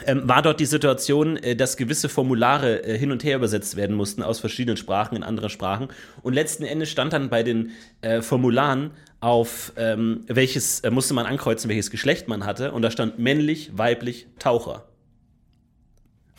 ähm, 0.07 0.27
war 0.27 0.41
dort 0.41 0.59
die 0.59 0.67
Situation, 0.67 1.37
äh, 1.37 1.55
dass 1.55 1.77
gewisse 1.77 2.09
Formulare 2.09 2.85
äh, 2.85 2.99
hin 2.99 3.13
und 3.13 3.25
her 3.25 3.37
übersetzt 3.37 3.77
werden 3.77 3.95
mussten 3.95 4.23
aus 4.23 4.41
verschiedenen 4.41 4.77
Sprachen 4.77 5.17
in 5.17 5.23
andere 5.23 5.51
Sprachen. 5.51 5.89
Und 6.23 6.33
letzten 6.33 6.65
Endes 6.65 6.91
stand 6.91 7.13
dann 7.13 7.29
bei 7.29 7.43
den 7.43 7.73
äh, 8.01 8.23
Formularen 8.23 8.93
auf, 9.21 9.73
ähm, 9.77 10.25
welches 10.27 10.81
äh, 10.81 10.91
musste 10.91 11.15
man 11.15 11.27
ankreuzen, 11.27 11.69
welches 11.69 11.91
Geschlecht 11.91 12.27
man 12.27 12.47
hatte. 12.47 12.73
Und 12.73 12.83
da 12.83 12.91
stand 12.91 13.19
männlich, 13.19 13.71
weiblich, 13.75 14.27
Taucher. 14.39 14.89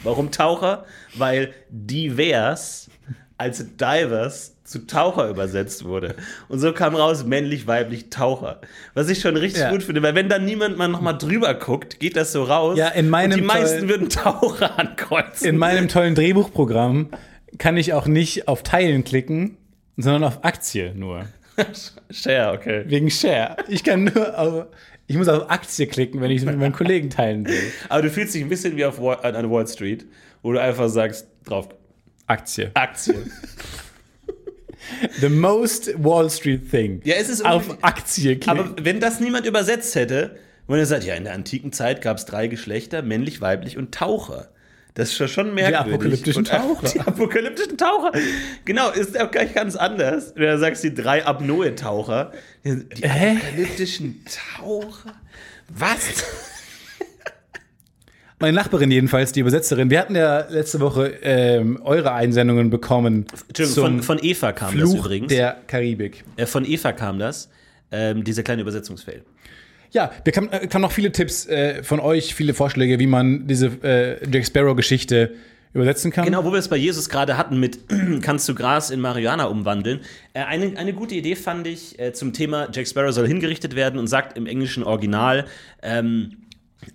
Warum 0.01 0.31
Taucher? 0.31 0.85
Weil 1.15 1.53
divers 1.69 2.89
als 3.37 3.75
divers 3.77 4.52
zu 4.63 4.87
Taucher 4.87 5.29
übersetzt 5.29 5.83
wurde. 5.83 6.15
Und 6.47 6.59
so 6.59 6.71
kam 6.71 6.95
raus 6.95 7.25
männlich, 7.25 7.67
weiblich, 7.67 8.09
Taucher. 8.09 8.61
Was 8.93 9.09
ich 9.09 9.19
schon 9.19 9.35
richtig 9.35 9.61
Ja. 9.61 9.71
gut 9.71 9.83
finde, 9.83 10.01
weil 10.03 10.15
wenn 10.15 10.29
dann 10.29 10.45
niemand 10.45 10.77
mal 10.77 10.87
nochmal 10.87 11.17
drüber 11.17 11.53
guckt, 11.53 11.99
geht 11.99 12.15
das 12.15 12.31
so 12.31 12.43
raus. 12.43 12.77
Ja, 12.77 12.87
in 12.89 13.09
meinem 13.09 13.33
und 13.33 13.37
die 13.41 13.45
meisten 13.45 13.89
würden 13.89 14.09
Taucher 14.09 14.79
ankreuzen. 14.79 15.47
In 15.47 15.57
meinem 15.57 15.89
tollen 15.89 16.15
Drehbuchprogramm 16.15 17.09
kann 17.57 17.75
ich 17.77 17.93
auch 17.93 18.07
nicht 18.07 18.47
auf 18.47 18.63
Teilen 18.63 19.03
klicken, 19.03 19.57
sondern 19.97 20.23
auf 20.23 20.43
Aktie 20.45 20.93
nur. 20.95 21.25
Share, 22.09 22.53
okay. 22.53 22.83
Wegen 22.87 23.11
Share. 23.11 23.57
Ich 23.67 23.83
kann 23.83 24.05
nur 24.05 24.39
auf, 24.39 24.65
ich 25.07 25.17
muss 25.17 25.27
auf 25.27 25.49
Aktie 25.51 25.87
klicken, 25.87 26.21
wenn 26.21 26.31
ich 26.31 26.39
es 26.39 26.45
mit 26.45 26.57
meinen 26.57 26.71
Kollegen 26.73 27.09
teilen 27.09 27.45
will. 27.45 27.61
Aber 27.89 28.01
du 28.01 28.09
fühlst 28.09 28.33
dich 28.33 28.41
ein 28.41 28.49
bisschen 28.49 28.77
wie 28.77 28.85
auf 28.85 28.99
Wall, 28.99 29.17
an 29.23 29.35
an 29.35 29.51
Wall 29.51 29.67
Street, 29.67 30.05
wo 30.41 30.53
du 30.53 30.59
einfach 30.61 30.87
sagst, 30.89 31.27
drauf, 31.45 31.67
Aktie. 32.25 32.71
Aktie. 32.73 33.15
The 35.21 35.29
most 35.29 35.91
Wall 36.03 36.29
Street 36.29 36.69
thing. 36.69 37.01
Ja, 37.03 37.15
es 37.15 37.29
ist 37.29 37.45
auf 37.45 37.77
Aktie 37.83 38.37
klicken. 38.37 38.49
Aber 38.49 38.75
wenn 38.85 38.99
das 38.99 39.19
niemand 39.19 39.45
übersetzt 39.45 39.95
hätte, 39.95 40.37
wenn 40.67 40.79
er 40.79 40.85
sagt, 40.85 41.03
ja, 41.03 41.15
in 41.15 41.25
der 41.25 41.33
antiken 41.33 41.71
Zeit 41.73 42.01
gab 42.01 42.17
es 42.17 42.25
drei 42.25 42.47
Geschlechter, 42.47 43.01
männlich, 43.01 43.41
weiblich 43.41 43.77
und 43.77 43.93
Taucher. 43.93 44.49
Das 44.95 45.09
ist 45.19 45.31
schon- 45.31 45.53
merkwürdig. 45.55 45.93
apokalyptischen 45.93 46.39
Und, 46.39 46.47
Taucher. 46.49 46.87
Die 46.93 46.99
apokalyptischen 46.99 47.77
Taucher. 47.77 48.11
Genau, 48.63 48.91
ist 48.91 49.19
auch 49.19 49.31
gleich 49.31 49.53
ganz 49.53 49.75
anders. 49.75 50.33
Wenn 50.35 50.49
du 50.51 50.59
sagst, 50.59 50.83
die 50.83 50.93
drei 50.93 51.25
Apnoe-Taucher. 51.25 52.31
Die 52.63 52.83
die 52.87 53.03
apokalyptischen 53.09 54.23
Taucher? 54.57 55.15
Was? 55.69 56.23
Meine 58.43 58.57
Nachbarin 58.57 58.91
jedenfalls, 58.91 59.31
die 59.31 59.39
Übersetzerin, 59.39 59.89
wir 59.89 60.01
hatten 60.01 60.17
ja 60.17 60.45
letzte 60.49 60.81
Woche 60.81 61.13
ähm, 61.21 61.79
eure 61.81 62.11
Einsendungen 62.11 62.69
bekommen 62.69 63.25
Entschuldigung, 63.47 63.83
von, 63.83 64.03
von 64.03 64.19
Eva 64.21 64.51
kam 64.51 64.77
das 64.77 64.91
Fluch 64.91 65.05
übrigens. 65.05 65.29
der 65.29 65.61
Karibik. 65.65 66.25
Äh, 66.35 66.45
von 66.45 66.65
Eva 66.65 66.91
kam 66.91 67.19
das. 67.19 67.49
Ähm, 67.89 68.25
dieser 68.25 68.43
kleine 68.43 68.63
Übersetzungsfail. 68.63 69.21
Ja, 69.91 70.11
wir 70.25 70.33
kamen 70.33 70.51
äh, 70.51 70.67
kamen 70.67 70.81
noch 70.81 70.91
viele 70.91 71.13
Tipps 71.13 71.45
äh, 71.45 71.83
von 71.83 72.01
euch, 72.01 72.35
viele 72.35 72.53
Vorschläge, 72.53 72.99
wie 72.99 73.07
man 73.07 73.47
diese 73.47 73.67
äh, 73.81 74.17
Jack 74.29 74.45
Sparrow-Geschichte 74.45 75.35
übersetzen 75.73 76.11
kann. 76.11 76.25
Genau, 76.25 76.43
wo 76.43 76.51
wir 76.51 76.59
es 76.59 76.67
bei 76.67 76.77
Jesus 76.77 77.09
gerade 77.09 77.37
hatten 77.37 77.59
mit 77.59 77.79
kannst 78.21 78.47
du 78.47 78.55
Gras 78.55 78.89
in 78.89 78.99
Marihuana 78.99 79.45
umwandeln. 79.45 80.01
Äh, 80.33 80.43
eine, 80.43 80.77
eine 80.77 80.93
gute 80.93 81.15
Idee 81.15 81.35
fand 81.35 81.65
ich 81.65 81.97
äh, 81.99 82.13
zum 82.13 82.33
Thema 82.33 82.67
Jack 82.71 82.87
Sparrow 82.87 83.11
soll 83.11 83.27
hingerichtet 83.27 83.75
werden 83.75 83.99
und 83.99 84.07
sagt 84.07 84.37
im 84.37 84.45
englischen 84.45 84.83
Original 84.83 85.45
ähm, 85.81 86.42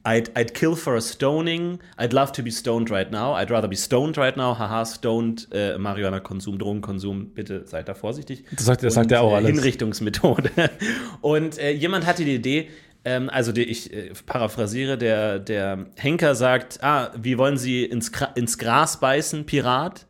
I'd, 0.04 0.30
I'd 0.36 0.54
kill 0.54 0.76
for 0.76 0.96
a 0.96 1.00
stoning. 1.00 1.78
I'd 1.96 2.12
love 2.12 2.32
to 2.32 2.42
be 2.42 2.50
stoned 2.50 2.90
right 2.90 3.10
now. 3.10 3.34
I'd 3.34 3.50
rather 3.50 3.68
be 3.68 3.76
stoned 3.76 4.16
right 4.16 4.36
now. 4.36 4.54
Haha, 4.58 4.84
stoned. 4.84 5.48
Äh, 5.52 5.78
Marihuana-Konsum, 5.78 6.58
Drogenkonsum. 6.58 7.34
Bitte 7.34 7.66
seid 7.66 7.88
da 7.88 7.94
vorsichtig. 7.94 8.44
Das 8.54 8.64
sagt- 8.66 8.82
das 8.82 8.94
sagt 8.94 9.12
er 9.12 9.22
auch 9.22 9.32
äh, 9.32 9.36
alles. 9.36 9.50
Hinrichtungsmethode. 9.50 10.50
Und 11.20 11.58
äh, 11.58 11.72
jemand 11.72 12.06
hatte 12.06 12.24
die 12.24 12.34
Idee, 12.34 12.68
ähm, 13.04 13.30
also 13.30 13.52
die, 13.52 13.64
ich 13.64 13.92
äh, 13.92 14.12
paraphrasiere, 14.26 14.98
der, 14.98 15.38
der 15.38 15.86
Henker 15.96 16.34
sagt, 16.34 16.82
ah, 16.82 17.10
wie 17.16 17.38
wollen 17.38 17.56
Sie 17.56 17.84
ins, 17.84 18.12
Gra 18.12 18.26
ins 18.34 18.58
Gras 18.58 19.00
beißen, 19.00 19.46
Pirat? 19.46 20.06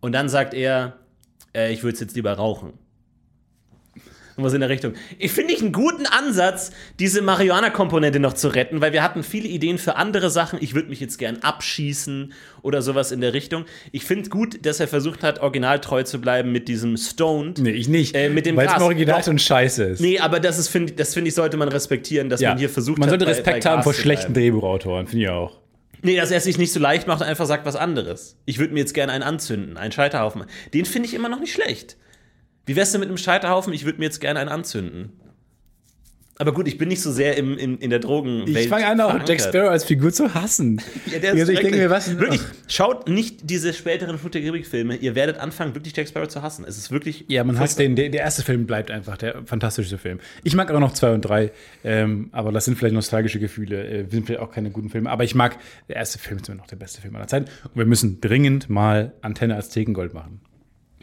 Und 0.00 0.12
dann 0.12 0.28
sagt 0.28 0.54
er, 0.54 0.94
äh, 1.54 1.72
ich 1.72 1.82
würde 1.82 1.94
es 1.94 2.00
jetzt 2.00 2.14
lieber 2.16 2.32
rauchen. 2.32 2.74
Was 4.42 4.52
in 4.54 4.60
der 4.60 4.68
Richtung. 4.68 4.94
Ich 5.18 5.32
finde 5.32 5.54
ich 5.54 5.60
einen 5.60 5.72
guten 5.72 6.06
Ansatz, 6.06 6.70
diese 6.98 7.22
Marihuana-Komponente 7.22 8.20
noch 8.20 8.32
zu 8.32 8.48
retten, 8.48 8.80
weil 8.80 8.92
wir 8.92 9.02
hatten 9.02 9.22
viele 9.22 9.48
Ideen 9.48 9.78
für 9.78 9.96
andere 9.96 10.30
Sachen. 10.30 10.58
Ich 10.62 10.74
würde 10.74 10.88
mich 10.88 11.00
jetzt 11.00 11.18
gern 11.18 11.38
abschießen 11.38 12.32
oder 12.62 12.82
sowas 12.82 13.12
in 13.12 13.20
der 13.20 13.32
Richtung. 13.34 13.64
Ich 13.92 14.04
finde 14.04 14.28
gut, 14.30 14.64
dass 14.66 14.80
er 14.80 14.88
versucht 14.88 15.22
hat, 15.22 15.40
originaltreu 15.40 16.02
zu 16.02 16.20
bleiben 16.20 16.52
mit 16.52 16.68
diesem 16.68 16.96
Stoned. 16.96 17.58
Nee, 17.58 17.70
ich 17.70 17.88
nicht. 17.88 18.14
Äh, 18.14 18.28
mit 18.30 18.46
dem 18.46 18.56
Weil 18.56 18.66
es 18.68 18.74
im. 18.76 18.82
Original 18.82 19.18
Doch. 19.18 19.24
schon 19.26 19.38
scheiße 19.38 19.84
ist. 19.84 20.00
Nee, 20.00 20.18
aber 20.18 20.40
das 20.40 20.58
ist, 20.58 20.68
finde 20.68 20.92
das 20.94 21.16
ich, 21.16 21.34
sollte 21.34 21.56
man 21.56 21.68
respektieren, 21.68 22.28
dass 22.28 22.40
ja. 22.40 22.50
man 22.50 22.58
hier 22.58 22.68
versucht 22.68 22.98
man 22.98 23.06
hat, 23.06 23.10
sollte 23.10 23.24
bei- 23.24 23.30
Respekt 23.32 23.64
bei 23.64 23.70
haben 23.70 23.76
Gras 23.76 23.84
vor 23.84 23.94
schlechten. 23.94 24.34
Drehbuchautoren, 24.34 25.06
finde 25.06 25.24
ich 25.24 25.30
auch. 25.30 25.58
Nee, 26.02 26.16
dass 26.16 26.30
er 26.30 26.38
es 26.38 26.44
sich 26.44 26.56
nicht 26.56 26.72
so 26.72 26.80
leicht 26.80 27.06
macht 27.06 27.20
und 27.20 27.26
einfach 27.26 27.46
sagt 27.46 27.66
was 27.66 27.76
anderes. 27.76 28.36
Ich 28.46 28.58
würde 28.58 28.72
mir 28.72 28.80
jetzt 28.80 28.94
gerne 28.94 29.12
einen 29.12 29.22
anzünden, 29.22 29.76
einen 29.76 29.92
Scheiterhaufen. 29.92 30.44
Den 30.72 30.86
finde 30.86 31.08
ich 31.08 31.14
immer 31.14 31.28
noch 31.28 31.40
nicht 31.40 31.52
schlecht. 31.52 31.96
Wie 32.70 32.76
wär's 32.76 32.92
denn 32.92 33.00
mit 33.00 33.08
einem 33.08 33.18
Scheiterhaufen? 33.18 33.72
Ich 33.72 33.84
würde 33.84 33.98
mir 33.98 34.04
jetzt 34.04 34.20
gerne 34.20 34.38
einen 34.38 34.48
anzünden. 34.48 35.10
Aber 36.38 36.52
gut, 36.52 36.68
ich 36.68 36.78
bin 36.78 36.86
nicht 36.86 37.02
so 37.02 37.10
sehr 37.10 37.36
im, 37.36 37.58
im, 37.58 37.80
in 37.80 37.90
der 37.90 37.98
Drogenwelt. 37.98 38.56
Ich 38.56 38.68
fange 38.68 38.86
an, 38.86 39.00
auch. 39.00 39.12
Jack 39.26 39.40
Sparrow 39.40 39.70
als 39.70 39.82
Figur 39.82 40.12
zu 40.12 40.34
hassen. 40.34 40.80
Ja, 41.06 41.18
der 41.18 41.32
ist 41.32 41.40
also 41.40 41.52
ich 41.52 41.58
denke 41.58 41.78
mir, 41.78 41.90
was. 41.90 42.16
Wirklich, 42.16 42.40
schaut 42.68 43.08
nicht 43.08 43.50
diese 43.50 43.74
späteren 43.74 44.18
Flut 44.18 44.34
der 44.34 44.42
Karibik-Filme. 44.42 44.94
Ihr 44.94 45.16
werdet 45.16 45.40
anfangen, 45.40 45.74
wirklich 45.74 45.96
Jack 45.96 46.06
Sparrow 46.06 46.28
zu 46.28 46.42
hassen. 46.42 46.64
Es 46.64 46.78
ist 46.78 46.92
wirklich. 46.92 47.24
Ja, 47.26 47.42
man 47.42 47.58
hasst 47.58 47.80
den. 47.80 47.96
Der, 47.96 48.08
der 48.08 48.20
erste 48.20 48.44
Film 48.44 48.66
bleibt 48.66 48.92
einfach 48.92 49.16
der 49.16 49.44
fantastische 49.46 49.98
Film. 49.98 50.20
Ich 50.44 50.54
mag 50.54 50.70
aber 50.70 50.78
noch 50.78 50.92
zwei 50.92 51.12
und 51.12 51.22
drei, 51.22 51.50
ähm, 51.82 52.28
aber 52.30 52.52
das 52.52 52.66
sind 52.66 52.78
vielleicht 52.78 52.94
nostalgische 52.94 53.40
Gefühle. 53.40 53.84
Äh, 53.84 54.08
sind 54.08 54.26
vielleicht 54.26 54.42
auch 54.42 54.52
keine 54.52 54.70
guten 54.70 54.90
Filme. 54.90 55.10
Aber 55.10 55.24
ich 55.24 55.34
mag, 55.34 55.58
der 55.88 55.96
erste 55.96 56.20
Film 56.20 56.38
ist 56.38 56.48
immer 56.48 56.58
noch 56.58 56.68
der 56.68 56.76
beste 56.76 57.00
Film 57.00 57.16
aller 57.16 57.26
Zeiten. 57.26 57.46
Und 57.64 57.76
wir 57.76 57.86
müssen 57.86 58.20
dringend 58.20 58.70
mal 58.70 59.12
Antenne 59.22 59.56
als 59.56 59.70
Thekengold 59.70 60.14
machen. 60.14 60.40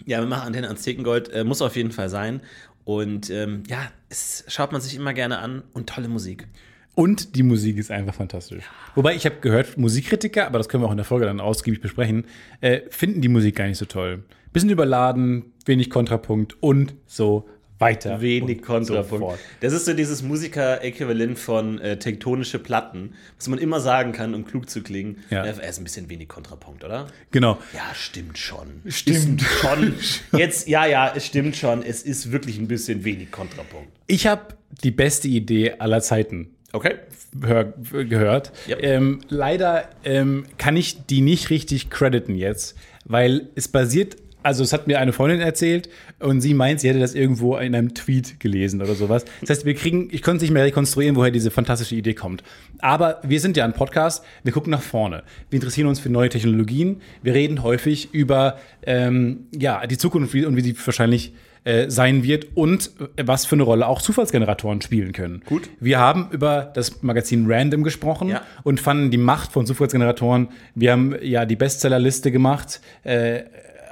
Ja, 0.06 0.20
wir 0.20 0.28
machen 0.28 0.48
Antenne 0.48 0.68
ans 0.68 0.84
Thekengold. 0.84 1.30
Äh, 1.30 1.44
muss 1.44 1.62
auf 1.62 1.76
jeden 1.76 1.92
Fall 1.92 2.10
sein. 2.10 2.42
Und 2.84 3.30
ähm, 3.30 3.64
ja, 3.68 3.80
es 4.10 4.46
schaut 4.48 4.72
man 4.72 4.80
sich 4.80 4.96
immer 4.96 5.14
gerne 5.14 5.40
an 5.40 5.64
und 5.74 5.90
tolle 5.90 6.08
Musik. 6.08 6.48
Und 6.96 7.36
die 7.36 7.44
Musik 7.44 7.78
ist 7.78 7.92
einfach 7.92 8.16
fantastisch. 8.16 8.64
Wobei 8.96 9.14
ich 9.14 9.26
habe 9.26 9.36
gehört, 9.42 9.78
Musikkritiker, 9.78 10.48
aber 10.48 10.58
das 10.58 10.68
können 10.68 10.82
wir 10.82 10.88
auch 10.88 10.92
in 10.92 10.98
der 10.98 11.06
Folge 11.06 11.26
dann 11.26 11.40
ausgiebig 11.40 11.80
besprechen, 11.80 12.26
äh, 12.62 12.82
finden 12.90 13.22
die 13.22 13.28
Musik 13.28 13.56
gar 13.56 13.68
nicht 13.68 13.78
so 13.78 13.86
toll. 13.86 14.24
Bisschen 14.52 14.70
überladen, 14.70 15.54
wenig 15.66 15.90
Kontrapunkt 15.90 16.56
und 16.64 16.96
so 17.06 17.48
weiter. 17.80 18.22
Wenig 18.22 18.62
Kontrapunkt. 18.62 19.40
das 19.62 19.74
ist 19.74 19.86
so 19.86 19.94
dieses 19.94 20.24
Musiker-Äquivalent 20.24 21.38
von 21.38 21.80
äh, 21.80 21.98
tektonische 21.98 22.60
Platten, 22.60 23.14
was 23.38 23.48
man 23.48 23.60
immer 23.60 23.80
sagen 23.80 24.12
kann, 24.12 24.34
um 24.34 24.46
klug 24.46 24.70
zu 24.70 24.82
klingen. 24.82 25.18
Ja. 25.30 25.46
Er 25.46 25.70
ist 25.70 25.78
ein 25.78 25.84
bisschen 25.84 26.10
wenig 26.10 26.28
Kontrapunkt, 26.28 26.84
oder? 26.84 27.08
Genau. 27.32 27.58
Ja, 27.74 27.94
stimmt 27.94 28.38
schon. 28.38 28.82
Stimmt. 28.88 29.42
Ist 29.42 29.50
schon. 29.62 29.94
Jetzt, 30.38 30.68
ja, 30.68 30.86
ja, 30.86 31.14
es 31.16 31.26
stimmt 31.26 31.56
schon. 31.56 31.84
Es 31.84 32.04
ist 32.04 32.32
wirklich 32.32 32.58
ein 32.58 32.68
bisschen 32.68 33.04
wenig 33.04 33.32
Kontrapunkt. 33.32 33.90
Ich 34.08 34.28
habe 34.28 34.56
die 34.84 34.92
beste 34.92 35.28
Idee 35.28 35.76
aller 35.80 36.02
Zeiten 36.02 36.54
Okay. 36.74 36.96
hör, 37.42 37.64
gehört. 37.64 38.52
Yep. 38.68 38.84
Ähm, 38.84 39.20
leider 39.30 39.90
ähm, 40.04 40.46
kann 40.58 40.76
ich 40.76 41.06
die 41.06 41.22
nicht 41.22 41.50
richtig 41.50 41.90
crediten 41.90 42.36
jetzt, 42.36 42.76
weil 43.06 43.50
es 43.56 43.68
basiert, 43.70 44.18
also 44.44 44.64
es 44.64 44.72
hat 44.72 44.88
mir 44.88 45.00
eine 45.00 45.12
Freundin 45.14 45.42
erzählt 45.42 45.90
und 46.20 46.42
sie 46.42 46.54
meint, 46.54 46.80
sie 46.80 46.88
hätte 46.90 47.00
das 47.00 47.16
irgendwo 47.16 47.58
in 47.58 47.76
einem 47.76 47.94
Tweet 47.94 48.40
gelesen 48.40 48.82
oder 48.82 48.96
sowas. 48.96 49.26
Das 49.42 49.50
heißt, 49.50 49.66
wir 49.66 49.74
kriegen, 49.76 50.08
ich 50.12 50.22
konnte 50.22 50.38
es 50.38 50.42
nicht 50.44 50.52
mehr 50.54 50.64
rekonstruieren, 50.64 51.16
woher 51.16 51.32
diese 51.32 51.52
fantastische 51.52 51.96
Idee 51.96 52.14
kommt. 52.14 52.44
Aber 52.80 53.20
wir 53.24 53.40
sind 53.40 53.58
ja 53.58 53.66
ein 53.66 53.74
Podcast, 53.74 54.24
wir 54.44 54.54
gucken 54.54 54.72
nach 54.72 54.82
vorne. 54.82 55.24
Wir 55.50 55.58
interessieren 55.58 55.88
uns 55.88 56.00
für 56.00 56.10
neue 56.10 56.30
Technologien. 56.30 57.02
Wir 57.24 57.34
reden 57.34 57.62
häufig 57.64 58.14
über 58.14 58.58
ähm, 58.86 59.48
ja, 59.54 59.86
die 59.86 59.98
Zukunft 59.98 60.34
und 60.36 60.56
wie- 60.56 60.62
sie 60.62 60.76
wahrscheinlich 60.86 61.34
äh, 61.64 61.90
sein 61.90 62.24
wird 62.24 62.48
und 62.56 62.92
äh, 63.18 63.24
was 63.26 63.46
für 63.46 63.56
eine 63.56 63.64
Rolle 63.64 63.88
auch 63.88 64.02
Zufallsgeneratoren 64.02 64.82
spielen 64.82 65.12
können. 65.12 65.42
Gut. 65.46 65.70
Wir 65.82 66.00
haben 66.00 66.30
über 66.32 66.72
das 66.74 67.04
Magazin 67.04 67.46
Random 67.52 67.84
gesprochen 67.84 68.30
Ja. 68.30 68.44
und 68.64 68.80
fanden 68.80 69.12
die 69.12 69.18
Macht 69.18 69.52
von 69.52 69.66
Zufallsgeneratoren. 69.66 70.48
Wir 70.76 70.94
haben 70.94 71.16
ja 71.22 71.46
die 71.46 71.58
Bestsellerliste 71.58 72.32
gemacht, 72.32 72.80
äh, 73.04 73.42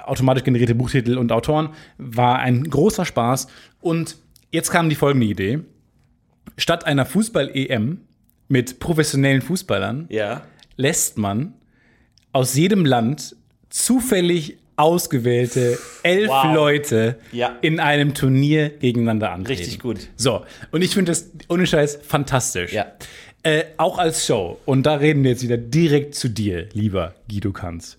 automatisch 0.07 0.43
generierte 0.43 0.75
Buchtitel 0.75 1.17
und 1.17 1.31
Autoren. 1.31 1.69
War 1.97 2.39
ein 2.39 2.69
großer 2.69 3.05
Spaß. 3.05 3.47
Und 3.81 4.17
jetzt 4.51 4.71
kam 4.71 4.89
die 4.89 4.95
folgende 4.95 5.27
Idee. 5.27 5.59
Statt 6.57 6.85
einer 6.85 7.05
Fußball-EM 7.05 7.99
mit 8.47 8.79
professionellen 8.79 9.41
Fußballern 9.41 10.05
Ja. 10.09 10.43
lässt 10.77 11.17
man 11.17 11.53
aus 12.31 12.55
jedem 12.55 12.85
Land 12.85 13.35
zufällig 13.69 14.57
ausgewählte 14.77 15.79
elf 16.03 16.29
Wow. 16.29 16.53
Leute 16.53 17.17
Ja. 17.31 17.57
in 17.61 17.79
einem 17.79 18.13
Turnier 18.13 18.69
gegeneinander 18.69 19.31
antreten. 19.31 19.59
Richtig 19.59 19.79
gut. 19.79 20.09
So, 20.17 20.45
und 20.71 20.81
ich 20.81 20.93
finde 20.93 21.11
das 21.11 21.31
ohne 21.47 21.65
Scheiß 21.65 21.99
fantastisch. 22.03 22.73
Ja. 22.73 22.87
Äh, 23.45 23.65
auch 23.77 23.99
als 23.99 24.25
Show. 24.25 24.57
Und 24.65 24.87
da 24.87 24.95
reden 24.95 25.23
wir 25.23 25.29
jetzt 25.29 25.43
wieder 25.43 25.57
direkt 25.57 26.15
zu 26.15 26.29
dir, 26.29 26.67
lieber 26.73 27.13
Guido 27.29 27.51
Kanz. 27.51 27.97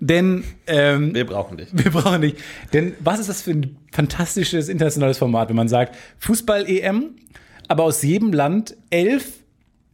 Denn 0.00 0.44
ähm, 0.66 1.14
Wir 1.14 1.24
brauchen 1.24 1.56
dich. 1.56 1.68
wir 1.72 1.90
brauchen 1.90 2.20
nicht. 2.20 2.36
Denn 2.74 2.92
was 3.00 3.18
ist 3.18 3.30
das 3.30 3.40
für 3.40 3.52
ein 3.52 3.76
fantastisches 3.90 4.68
internationales 4.68 5.16
Format, 5.16 5.48
wenn 5.48 5.56
man 5.56 5.68
sagt, 5.68 5.96
Fußball-EM, 6.18 7.16
aber 7.68 7.84
aus 7.84 8.02
jedem 8.02 8.34
Land 8.34 8.76
elf 8.90 9.32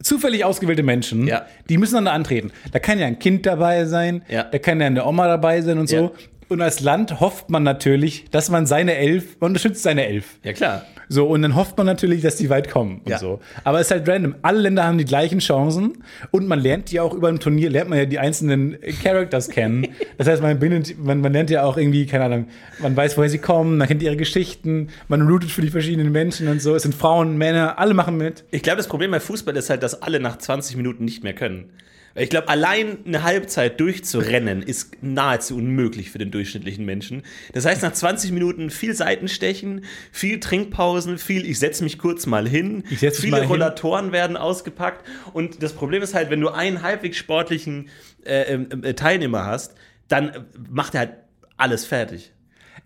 zufällig 0.03 0.43
ausgewählte 0.43 0.83
Menschen, 0.83 1.27
Ja. 1.27 1.45
die 1.69 1.77
müssen 1.77 2.05
antreten. 2.07 2.51
Da 2.73 2.79
kann 2.79 2.99
ja 2.99 3.05
ein 3.07 3.19
Kind 3.19 3.45
dabei 3.45 3.85
sein, 3.85 4.23
Ja. 4.29 4.43
da 4.43 4.57
kann 4.59 4.81
ja 4.81 4.87
eine 4.87 5.05
Oma 5.05 5.27
dabei 5.27 5.61
sein 5.61 5.77
und 5.77 5.87
so. 5.87 5.95
Ja. 5.95 6.11
Und 6.49 6.61
als 6.61 6.79
Land 6.81 7.19
hofft 7.21 7.49
man 7.49 7.63
natürlich, 7.63 8.25
dass 8.31 8.49
man 8.49 8.65
seine 8.65 8.95
Elf, 8.95 9.37
man 9.39 9.51
unterstützt 9.51 9.83
seine 9.83 10.07
Elf. 10.07 10.39
Ja, 10.43 10.51
klar. 10.51 10.83
So, 11.11 11.25
und 11.27 11.41
dann 11.41 11.55
hofft 11.55 11.75
man 11.77 11.87
natürlich, 11.87 12.21
dass 12.21 12.35
die 12.35 12.49
weit 12.51 12.69
kommen 12.69 13.01
und 13.03 13.09
Ja. 13.09 13.17
so. 13.17 13.39
Aber 13.63 13.79
es 13.79 13.87
ist 13.87 13.91
halt 13.91 14.07
random. 14.07 14.35
Alle 14.43 14.59
Länder 14.61 14.83
haben 14.85 14.99
die 14.99 15.05
gleichen 15.05 15.39
Chancen 15.39 16.03
und 16.29 16.47
man 16.47 16.59
lernt 16.59 16.91
ja 16.91 17.01
auch 17.01 17.15
über 17.15 17.29
ein 17.29 17.39
Turnier, 17.39 17.71
lernt 17.71 17.89
man 17.89 17.97
ja 17.97 18.05
die 18.05 18.19
einzelnen 18.19 18.77
Characters 19.03 19.49
kennen. 19.49 19.87
Das 20.17 20.27
heißt, 20.27 20.41
man, 20.41 20.59
bindet, 20.59 20.97
man, 21.03 21.21
man 21.21 21.31
lernt 21.33 21.49
ja 21.49 21.63
auch 21.63 21.77
irgendwie, 21.77 22.05
keine 22.05 22.25
Ahnung, 22.25 22.47
man 22.79 22.95
weiß, 22.95 23.17
woher 23.17 23.29
sie 23.29 23.37
kommen, 23.39 23.77
man 23.77 23.87
kennt 23.87 24.03
ihre 24.03 24.17
Geschichten, 24.17 24.89
man 25.07 25.21
rootet 25.27 25.49
für 25.49 25.61
die 25.61 25.69
verschiedenen 25.69 26.11
Menschen 26.11 26.47
und 26.47 26.61
so. 26.61 26.75
Es 26.75 26.83
sind 26.83 26.93
Frauen, 26.93 27.37
Männer, 27.37 27.79
alle 27.79 27.93
machen 27.93 28.17
mit. 28.17 28.43
Ich 28.51 28.61
glaube, 28.61 28.77
das 28.77 28.87
Problem 28.87 29.11
bei 29.11 29.19
Fußball 29.19 29.55
ist 29.55 29.69
halt, 29.69 29.81
dass 29.81 30.01
alle 30.01 30.19
nach 30.19 30.37
20 30.37 30.75
Minuten 30.77 31.05
nicht 31.05 31.23
mehr 31.23 31.33
können. 31.33 31.69
Ich 32.15 32.29
glaube, 32.29 32.49
allein 32.49 33.05
eine 33.05 33.23
Halbzeit 33.23 33.79
durchzurennen 33.79 34.61
ist 34.61 34.91
nahezu 35.01 35.55
unmöglich 35.57 36.11
für 36.11 36.17
den 36.17 36.31
durchschnittlichen 36.31 36.85
Menschen. 36.85 37.23
Das 37.53 37.65
heißt, 37.65 37.83
nach 37.83 37.93
20 37.93 38.31
Minuten 38.31 38.69
viel 38.69 38.93
Seitenstechen, 38.93 39.85
viel 40.11 40.39
Trinkpausen, 40.39 41.17
viel 41.17 41.45
ich 41.45 41.59
setze 41.59 41.83
mich 41.83 41.97
kurz 41.97 42.25
mal 42.25 42.47
hin, 42.47 42.83
Ich 42.89 42.99
viele 42.99 43.31
mal 43.31 43.41
hin. 43.41 43.49
Rollatoren 43.49 44.11
werden 44.11 44.37
ausgepackt. 44.37 45.05
Und 45.33 45.61
das 45.63 45.73
Problem 45.73 46.01
ist 46.01 46.13
halt, 46.13 46.29
wenn 46.29 46.41
du 46.41 46.49
einen 46.49 46.81
halbwegs 46.81 47.17
sportlichen 47.17 47.89
äh, 48.25 48.53
äh, 48.53 48.93
Teilnehmer 48.93 49.45
hast, 49.45 49.75
dann 50.07 50.29
äh, 50.29 50.41
macht 50.69 50.95
er 50.95 50.99
halt 50.99 51.13
alles 51.57 51.85
fertig. 51.85 52.33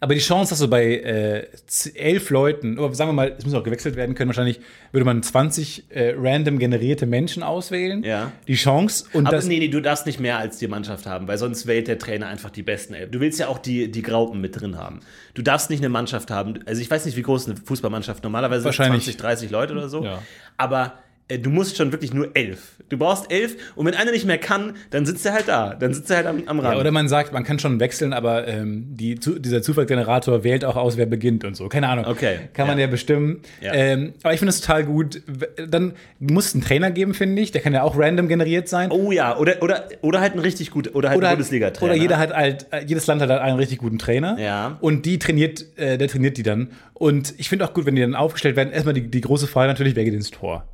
Aber 0.03 0.15
die 0.15 0.19
Chance, 0.19 0.49
dass 0.49 0.59
du 0.59 0.67
bei 0.67 0.83
äh, 0.97 1.47
elf 1.95 2.29
Leuten, 2.29 2.77
oder 2.77 2.93
sagen 2.93 3.07
wir 3.07 3.13
mal, 3.13 3.35
es 3.37 3.45
muss 3.45 3.53
auch 3.53 3.63
gewechselt 3.63 3.95
werden 3.95 4.15
können, 4.15 4.27
wahrscheinlich 4.27 4.59
würde 4.91 5.05
man 5.05 5.23
20 5.23 5.85
äh, 5.91 6.13
random 6.17 6.59
generierte 6.59 7.05
Menschen 7.05 7.41
auswählen. 7.41 8.03
Ja. 8.03 8.33
Die 8.49 8.55
Chance 8.55 9.05
und 9.13 9.27
Aber 9.27 9.37
das. 9.37 9.45
nee, 9.45 9.59
nee, 9.59 9.69
du 9.69 9.79
darfst 9.79 10.05
nicht 10.05 10.19
mehr 10.19 10.39
als 10.39 10.57
die 10.57 10.67
Mannschaft 10.67 11.05
haben, 11.05 11.29
weil 11.29 11.37
sonst 11.37 11.67
wählt 11.67 11.87
der 11.87 11.99
Trainer 11.99 12.27
einfach 12.27 12.49
die 12.49 12.63
besten 12.63 12.95
Elf. 12.95 13.11
Du 13.11 13.21
willst 13.21 13.39
ja 13.39 13.47
auch 13.47 13.59
die, 13.59 13.89
die 13.89 14.01
Graupen 14.01 14.41
mit 14.41 14.59
drin 14.59 14.77
haben. 14.77 14.99
Du 15.35 15.41
darfst 15.41 15.69
nicht 15.69 15.79
eine 15.79 15.87
Mannschaft 15.87 16.29
haben. 16.31 16.59
Also 16.65 16.81
ich 16.81 16.91
weiß 16.91 17.05
nicht, 17.05 17.15
wie 17.15 17.21
groß 17.21 17.47
eine 17.47 17.55
Fußballmannschaft 17.55 18.25
normalerweise 18.25 18.65
Wahrscheinlich. 18.65 19.07
ist, 19.07 19.19
20, 19.19 19.21
30 19.21 19.51
Leute 19.51 19.71
oder 19.71 19.87
so. 19.87 20.03
Ja. 20.03 20.21
Aber 20.57 20.95
du 21.29 21.49
musst 21.49 21.77
schon 21.77 21.91
wirklich 21.91 22.13
nur 22.13 22.35
elf. 22.35 22.73
Du 22.89 22.97
brauchst 22.97 23.31
elf 23.31 23.55
und 23.75 23.85
wenn 23.85 23.95
einer 23.95 24.11
nicht 24.11 24.25
mehr 24.25 24.37
kann, 24.37 24.73
dann 24.91 25.05
sitzt 25.05 25.25
er 25.25 25.33
halt 25.33 25.47
da. 25.47 25.73
Dann 25.73 25.93
sitzt 25.93 26.09
er 26.11 26.17
halt 26.17 26.27
am, 26.27 26.43
am 26.47 26.59
Rand. 26.59 26.75
Ja, 26.75 26.79
oder 26.79 26.91
man 26.91 27.07
sagt, 27.07 27.33
man 27.33 27.43
kann 27.43 27.59
schon 27.59 27.79
wechseln, 27.79 28.13
aber 28.13 28.47
ähm, 28.47 28.85
die, 28.89 29.19
zu, 29.19 29.39
dieser 29.39 29.61
Zufallsgenerator 29.61 30.43
wählt 30.43 30.65
auch 30.65 30.75
aus, 30.75 30.97
wer 30.97 31.05
beginnt 31.05 31.45
und 31.45 31.55
so. 31.55 31.69
Keine 31.69 31.87
Ahnung. 31.87 32.05
Okay, 32.05 32.39
Kann 32.53 32.67
man 32.67 32.77
ja. 32.77 32.85
ja 32.85 32.91
bestimmen. 32.91 33.41
Ja. 33.61 33.73
Ähm, 33.73 34.13
aber 34.21 34.33
ich 34.33 34.39
finde 34.39 34.49
es 34.49 34.61
total 34.61 34.83
gut. 34.83 35.21
Dann 35.67 35.93
muss 36.19 36.47
es 36.47 36.53
einen 36.55 36.63
Trainer 36.63 36.91
geben, 36.91 37.13
finde 37.13 37.41
ich. 37.41 37.51
Der 37.51 37.61
kann 37.61 37.73
ja 37.73 37.83
auch 37.83 37.97
random 37.97 38.27
generiert 38.27 38.67
sein. 38.67 38.91
oh 38.91 39.11
ja, 39.11 39.37
oder, 39.37 39.61
oder, 39.63 39.87
oder 40.01 40.19
halt 40.19 40.33
ein 40.33 40.39
richtig 40.39 40.71
gut, 40.71 40.93
oder 40.93 41.09
halt 41.09 41.17
oder 41.17 41.27
ein 41.27 41.29
halt- 41.29 41.37
Bundesliga-Trainer. 41.37 41.93
Oder 41.93 42.01
jeder 42.01 42.17
hat 42.19 42.33
halt, 42.33 42.67
äh, 42.71 42.83
jedes 42.85 43.07
Land 43.07 43.21
hat 43.21 43.29
halt 43.29 43.41
einen 43.41 43.57
richtig 43.57 43.79
guten 43.79 43.97
Trainer. 43.97 44.37
Ja. 44.39 44.77
Und 44.81 45.05
die 45.05 45.19
trainiert, 45.19 45.65
äh, 45.77 45.97
der 45.97 46.09
trainiert 46.09 46.37
die 46.37 46.43
dann. 46.43 46.69
Und 46.93 47.33
ich 47.37 47.49
finde 47.49 47.65
auch 47.65 47.73
gut, 47.73 47.85
wenn 47.85 47.95
die 47.95 48.01
dann 48.01 48.15
aufgestellt 48.15 48.55
werden. 48.55 48.71
Erstmal 48.71 48.93
die, 48.93 49.09
die 49.09 49.21
große 49.21 49.47
Frage 49.47 49.67
natürlich, 49.67 49.95
wer 49.95 50.03
geht 50.03 50.13
ins 50.13 50.31
Tor? 50.31 50.67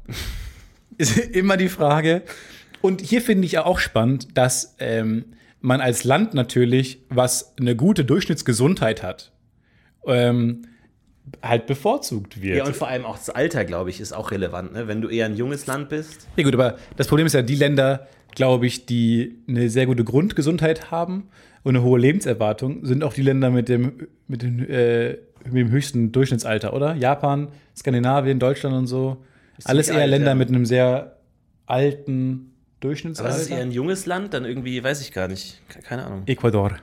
Ist 1.00 1.18
immer 1.18 1.58
die 1.58 1.70
Frage. 1.70 2.24
Und 2.82 3.02
hier 3.02 3.22
finde 3.22 3.45
ich 3.45 3.54
ja 3.54 3.66
auch 3.66 3.80
spannend, 3.80 4.38
dass 4.38 4.76
ähm, 4.80 5.26
man 5.62 5.82
als 5.82 6.04
Land 6.04 6.34
natürlich, 6.34 7.00
was 7.10 7.56
eine 7.58 7.76
gute 7.76 8.06
Durchschnittsgesundheit 8.06 9.02
hat, 9.02 9.32
ähm, 10.06 10.64
halt 11.41 11.68
bevorzugt 11.68 12.41
wird. 12.41 12.58
Ja, 12.58 12.66
und 12.66 12.76
vor 12.76 12.89
allem 12.89 13.06
auch 13.06 13.18
das 13.18 13.30
Alter, 13.30 13.64
glaube 13.64 13.89
ich, 13.89 14.02
ist 14.02 14.14
auch 14.14 14.32
relevant. 14.32 14.74
Ne? 14.74 14.88
Wenn 14.88 15.02
du 15.02 15.08
eher 15.08 15.26
ein 15.26 15.36
junges 15.36 15.68
Land 15.68 15.89
bist. 15.89 16.28
Ja 16.36 16.43
gut, 16.43 16.54
aber 16.54 16.78
das 16.97 17.08
Problem 17.08 17.26
ist 17.26 17.34
ja, 17.34 17.41
die 17.41 17.56
Länder, 17.56 18.08
glaube 18.36 18.68
ich, 18.68 18.86
die 18.86 19.38
eine 19.47 19.70
sehr 19.70 19.86
gute 19.86 20.04
Grundgesundheit 20.04 20.91
haben 20.91 21.30
und 21.64 21.76
eine 21.76 21.84
hohe 21.84 22.00
Lebenserwartung, 22.00 22.86
sind 22.86 23.04
auch 23.04 23.14
die 23.14 23.22
Länder 23.22 23.52
mit 23.52 23.70
dem, 23.70 24.08
mit 24.28 24.41
dem, 24.41 24.70
äh, 24.70 25.12
mit 25.45 25.56
dem 25.56 25.72
höchsten 25.72 26.12
Durchschnittsalter, 26.12 26.74
oder? 26.74 26.95
Japan, 26.95 27.50
Skandinavien, 27.78 28.39
Deutschland 28.39 28.76
und 28.76 28.88
so. 28.88 29.24
Alles 29.66 29.89
eher 29.89 30.01
alt, 30.01 30.10
Länder 30.10 30.30
ja. 30.30 30.36
mit 30.36 30.49
einem 30.49 30.66
sehr 30.66 31.18
alten 31.66 32.51
Aber 32.82 32.88
Durchschnittsalter. 32.88 33.30
das 33.32 33.41
ist 33.41 33.49
eher 33.51 33.60
ein 33.62 33.72
junges 33.72 34.05
Land, 34.05 34.34
dann 34.34 34.45
irgendwie, 34.45 34.82
weiß 34.84 35.01
ich 35.01 35.12
gar 35.12 35.28
nicht. 35.28 35.62
Ke- 35.70 35.82
Keine 35.82 36.05
Ahnung. 36.05 36.24
Ecuador. 36.28 36.78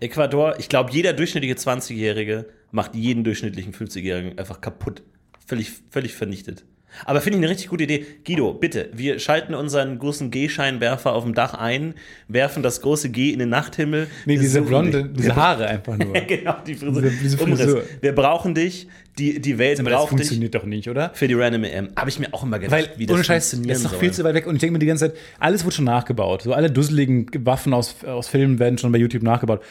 Ecuador, 0.00 0.58
ich 0.58 0.68
glaube, 0.68 0.90
jeder 0.92 1.12
durchschnittliche 1.12 1.54
20-Jährige 1.54 2.46
macht 2.70 2.94
jeden 2.94 3.24
durchschnittlichen 3.24 3.72
50-Jährigen 3.72 4.38
einfach 4.38 4.60
kaputt. 4.60 5.02
Völlig, 5.46 5.70
völlig 5.90 6.14
vernichtet. 6.14 6.64
Aber 7.04 7.20
finde 7.20 7.38
ich 7.38 7.44
eine 7.44 7.50
richtig 7.50 7.68
gute 7.68 7.84
Idee. 7.84 8.04
Guido, 8.26 8.54
bitte, 8.54 8.88
wir 8.92 9.18
schalten 9.18 9.54
unseren 9.54 9.98
großen 9.98 10.30
G-Scheinwerfer 10.30 11.12
auf 11.12 11.24
dem 11.24 11.34
Dach 11.34 11.54
ein, 11.54 11.94
werfen 12.28 12.62
das 12.62 12.80
große 12.82 13.10
G 13.10 13.30
in 13.30 13.38
den 13.38 13.48
Nachthimmel. 13.48 14.06
Nee, 14.26 14.38
diese 14.38 14.62
blonde, 14.62 15.04
dich. 15.04 15.12
diese 15.22 15.36
Haare 15.36 15.66
einfach 15.66 15.96
nur. 15.96 16.12
genau, 16.26 16.56
die 16.66 16.74
Frisur. 16.74 17.02
Diese- 17.02 17.16
diese. 17.22 17.38
Frisur. 17.38 17.82
Wir 18.00 18.14
brauchen 18.14 18.54
dich, 18.54 18.88
die, 19.18 19.40
die 19.40 19.58
Welt 19.58 19.78
Aber 19.78 19.90
das 19.90 19.98
braucht 20.00 20.12
dich 20.12 20.18
funktioniert 20.18 20.54
doch 20.54 20.64
nicht, 20.64 20.88
oder? 20.88 21.10
für 21.14 21.28
die 21.28 21.34
Random 21.34 21.62
EM. 21.64 21.88
Habe 21.96 22.10
ich 22.10 22.18
mir 22.18 22.32
auch 22.32 22.42
immer 22.42 22.58
gedacht, 22.58 22.72
Weil, 22.80 22.90
wie 22.96 23.06
das 23.06 23.14
ohne 23.14 23.24
Scheiß, 23.24 23.44
das 23.44 23.50
funktionieren 23.58 23.84
ist 23.84 23.92
doch 23.92 23.98
viel 24.00 24.10
zu 24.12 24.24
weit 24.24 24.34
weg. 24.34 24.46
Und 24.46 24.56
ich 24.56 24.60
denke 24.60 24.72
mir 24.72 24.78
die 24.80 24.86
ganze 24.86 25.10
Zeit, 25.10 25.18
alles 25.38 25.64
wird 25.64 25.74
schon 25.74 25.84
nachgebaut. 25.84 26.42
So 26.42 26.52
alle 26.52 26.70
dusseligen 26.70 27.26
Waffen 27.44 27.72
aus, 27.74 27.94
aus 28.04 28.28
Filmen 28.28 28.58
werden 28.58 28.76
schon 28.78 28.90
bei 28.90 28.98
YouTube 28.98 29.22
nachgebaut. 29.22 29.62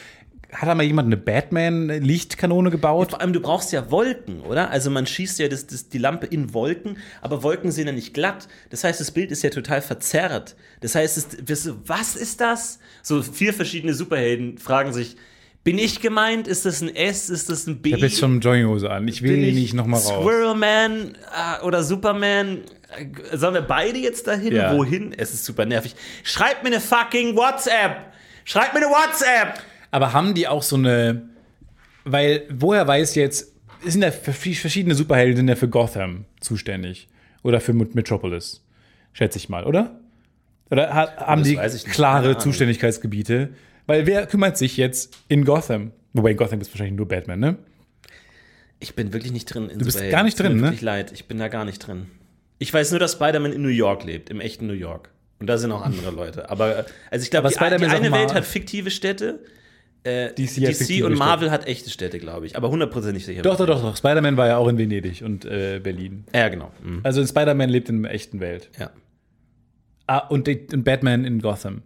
Hat 0.54 0.68
da 0.68 0.74
mal 0.74 0.84
jemand 0.84 1.06
eine 1.06 1.16
Batman-Lichtkanone 1.16 2.70
gebaut? 2.70 3.10
Vor 3.10 3.20
allem, 3.20 3.32
du 3.32 3.40
brauchst 3.40 3.72
ja 3.72 3.90
Wolken, 3.90 4.40
oder? 4.40 4.70
Also 4.70 4.88
man 4.88 5.04
schießt 5.04 5.40
ja 5.40 5.48
das, 5.48 5.66
das, 5.66 5.88
die 5.88 5.98
Lampe 5.98 6.26
in 6.26 6.54
Wolken, 6.54 6.98
aber 7.20 7.42
Wolken 7.42 7.72
sind 7.72 7.88
ja 7.88 7.92
nicht 7.92 8.14
glatt. 8.14 8.46
Das 8.70 8.84
heißt, 8.84 9.00
das 9.00 9.10
Bild 9.10 9.32
ist 9.32 9.42
ja 9.42 9.50
total 9.50 9.82
verzerrt. 9.82 10.54
Das 10.80 10.94
heißt, 10.94 11.16
es, 11.48 11.70
was 11.86 12.14
ist 12.14 12.40
das? 12.40 12.78
So 13.02 13.22
vier 13.22 13.52
verschiedene 13.52 13.94
Superhelden 13.94 14.58
fragen 14.58 14.92
sich, 14.92 15.16
bin 15.64 15.78
ich 15.78 16.00
gemeint? 16.00 16.46
Ist 16.46 16.66
das 16.66 16.82
ein 16.82 16.94
S? 16.94 17.30
Ist 17.30 17.48
das 17.48 17.66
ein 17.66 17.80
B? 17.80 17.88
Ich 17.88 17.94
habe 17.94 18.06
jetzt 18.06 18.18
schon 18.18 18.38
Jogginghose 18.38 18.90
an. 18.90 19.08
Ich 19.08 19.22
will 19.22 19.42
ich 19.42 19.54
nicht 19.54 19.74
nochmal 19.74 19.98
raus. 19.98 20.20
Squirrel 20.20 20.54
Man 20.54 21.14
äh, 21.14 21.64
oder 21.64 21.82
Superman? 21.82 22.58
Äh, 22.96 23.36
Sollen 23.36 23.54
wir 23.54 23.62
beide 23.62 23.98
jetzt 23.98 24.26
dahin? 24.26 24.54
Ja. 24.54 24.76
Wohin? 24.76 25.14
Es 25.16 25.32
ist 25.32 25.44
super 25.46 25.64
nervig. 25.64 25.96
Schreibt 26.22 26.62
mir 26.62 26.68
eine 26.68 26.80
fucking 26.80 27.34
WhatsApp! 27.34 28.12
Schreibt 28.44 28.74
mir 28.74 28.80
eine 28.80 28.90
WhatsApp! 28.90 29.58
Aber 29.94 30.12
haben 30.12 30.34
die 30.34 30.48
auch 30.48 30.62
so 30.64 30.74
eine. 30.76 31.22
Weil, 32.04 32.42
woher 32.50 32.86
weiß 32.86 33.14
jetzt. 33.14 33.52
Sind 33.84 34.02
ja 34.02 34.10
vers- 34.10 34.58
verschiedene 34.58 34.94
Superhelden 34.94 35.36
sind 35.36 35.48
ja 35.48 35.54
für 35.56 35.68
Gotham 35.68 36.24
zuständig. 36.40 37.06
Oder 37.42 37.60
für 37.60 37.74
Met- 37.74 37.94
Metropolis. 37.94 38.64
Schätze 39.12 39.38
ich 39.38 39.48
mal, 39.48 39.64
oder? 39.64 40.00
Oder 40.70 40.92
ha- 40.94 41.16
haben 41.18 41.44
die 41.44 41.54
klare. 41.90 42.36
Zuständigkeitsgebiete? 42.38 43.50
Weil 43.86 44.06
wer 44.06 44.26
kümmert 44.26 44.56
sich 44.58 44.76
jetzt 44.78 45.16
in 45.28 45.44
Gotham? 45.44 45.92
Wobei 46.12 46.32
in 46.32 46.36
Gotham 46.38 46.60
ist 46.60 46.70
wahrscheinlich 46.72 46.96
nur 46.96 47.06
Batman, 47.06 47.38
ne? 47.38 47.56
Ich 48.80 48.94
bin 48.96 49.12
wirklich 49.12 49.32
nicht 49.32 49.46
drin. 49.46 49.68
In 49.68 49.78
Du 49.78 49.84
bist 49.84 49.98
Superhelden. 49.98 50.16
gar 50.18 50.24
nicht 50.24 50.36
Tut 50.36 50.44
mir 50.44 50.50
drin, 50.50 50.56
ne? 50.60 50.62
Wirklich 50.68 50.80
leid, 50.82 51.12
ich 51.12 51.26
bin 51.26 51.38
da 51.38 51.46
gar 51.48 51.64
nicht 51.64 51.78
drin. 51.86 52.06
Ich 52.58 52.72
weiß 52.74 52.90
nur, 52.90 52.98
dass 53.00 53.12
Spider-Man 53.12 53.52
in 53.52 53.62
New 53.62 53.68
York 53.68 54.04
lebt, 54.04 54.30
im 54.30 54.40
echten 54.40 54.66
New 54.66 54.72
York. 54.72 55.10
Und 55.38 55.46
da 55.46 55.58
sind 55.58 55.70
auch 55.72 55.82
andere 55.82 56.10
Leute. 56.10 56.50
Aber 56.50 56.78
äh, 56.78 56.84
also 57.10 57.22
ich 57.22 57.30
glaube, 57.30 57.48
die, 57.48 57.54
Spider-Man 57.54 57.90
die 57.90 57.96
eine 57.96 58.10
Welt 58.12 58.32
hat 58.34 58.44
fiktive 58.44 58.90
Städte. 58.90 59.40
Äh, 60.04 60.34
DC 60.34 60.56
DC, 60.56 61.02
und 61.02 61.14
Marvel 61.14 61.50
hat 61.50 61.66
echte 61.66 61.88
Städte, 61.88 62.18
glaube 62.18 62.44
ich. 62.44 62.56
Aber 62.56 62.68
hundertprozentig 62.68 63.24
sicher. 63.24 63.40
Doch, 63.40 63.56
doch, 63.56 63.66
doch, 63.66 63.80
doch. 63.80 63.96
Spider-Man 63.96 64.36
war 64.36 64.46
ja 64.46 64.58
auch 64.58 64.68
in 64.68 64.76
Venedig 64.76 65.22
und 65.22 65.46
äh, 65.46 65.80
Berlin. 65.82 66.24
Ja, 66.34 66.48
genau. 66.50 66.70
Mhm. 66.82 67.00
Also 67.02 67.22
in 67.22 67.26
Spider-Man 67.26 67.70
lebt 67.70 67.88
in 67.88 68.02
der 68.02 68.12
echten 68.12 68.38
Welt. 68.40 68.70
Ja. 68.78 68.90
Ah, 70.06 70.18
und, 70.18 70.46
und 70.46 70.84
Batman 70.84 71.24
in 71.24 71.40
Gotham. 71.40 71.82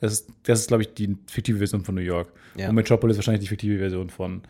Das 0.00 0.12
ist, 0.12 0.28
das 0.42 0.60
ist 0.60 0.68
glaube 0.68 0.82
ich, 0.82 0.92
die 0.92 1.16
fiktive 1.26 1.56
Version 1.56 1.82
von 1.82 1.94
New 1.94 2.02
York. 2.02 2.30
Ja. 2.56 2.68
Und 2.68 2.74
Metropolis 2.74 3.16
wahrscheinlich 3.16 3.40
die 3.40 3.48
fiktive 3.48 3.78
Version 3.78 4.10
von 4.10 4.42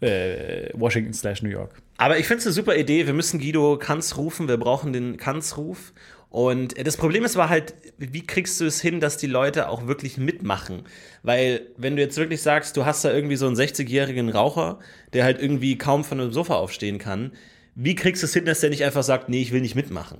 äh, 0.00 0.70
Washington 0.72 1.12
slash 1.12 1.42
New 1.42 1.50
York. 1.50 1.82
Aber 1.98 2.18
ich 2.18 2.26
finde 2.26 2.40
es 2.40 2.46
eine 2.46 2.54
super 2.54 2.76
Idee. 2.76 3.06
Wir 3.06 3.14
müssen 3.14 3.40
Guido 3.40 3.78
Kanz 3.78 4.16
rufen. 4.16 4.48
Wir 4.48 4.56
brauchen 4.56 4.92
den 4.92 5.16
Kanz-Ruf. 5.16 5.92
Und 6.36 6.74
das 6.86 6.98
Problem 6.98 7.24
ist 7.24 7.36
war 7.36 7.48
halt, 7.48 7.72
wie 7.96 8.20
kriegst 8.20 8.60
du 8.60 8.66
es 8.66 8.78
hin, 8.78 9.00
dass 9.00 9.16
die 9.16 9.26
Leute 9.26 9.70
auch 9.70 9.86
wirklich 9.86 10.18
mitmachen? 10.18 10.82
Weil, 11.22 11.62
wenn 11.78 11.96
du 11.96 12.02
jetzt 12.02 12.18
wirklich 12.18 12.42
sagst, 12.42 12.76
du 12.76 12.84
hast 12.84 13.02
da 13.06 13.10
irgendwie 13.10 13.36
so 13.36 13.46
einen 13.46 13.56
60-jährigen 13.56 14.28
Raucher, 14.28 14.78
der 15.14 15.24
halt 15.24 15.40
irgendwie 15.40 15.78
kaum 15.78 16.04
von 16.04 16.20
einem 16.20 16.32
Sofa 16.32 16.56
aufstehen 16.56 16.98
kann, 16.98 17.32
wie 17.74 17.94
kriegst 17.94 18.22
du 18.22 18.26
es 18.26 18.34
hin, 18.34 18.44
dass 18.44 18.60
der 18.60 18.68
nicht 18.68 18.84
einfach 18.84 19.02
sagt, 19.02 19.30
nee, 19.30 19.40
ich 19.40 19.50
will 19.50 19.62
nicht 19.62 19.76
mitmachen? 19.76 20.18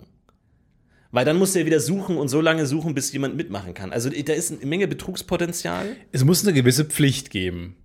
Weil 1.10 1.26
dann 1.26 1.36
du 1.54 1.58
ja 1.58 1.66
wieder 1.66 1.80
suchen 1.80 2.16
und 2.16 2.28
so 2.28 2.40
lange 2.40 2.64
suchen, 2.64 2.94
bis 2.94 3.12
jemand 3.12 3.36
mitmachen 3.36 3.74
kann. 3.74 3.92
Also 3.92 4.08
da 4.08 4.32
ist 4.32 4.50
eine 4.50 4.64
Menge 4.64 4.88
Betrugspotenzial. 4.88 5.96
Es 6.12 6.24
muss 6.24 6.42
eine 6.44 6.54
gewisse 6.54 6.86
Pflicht 6.86 7.28
geben. 7.28 7.76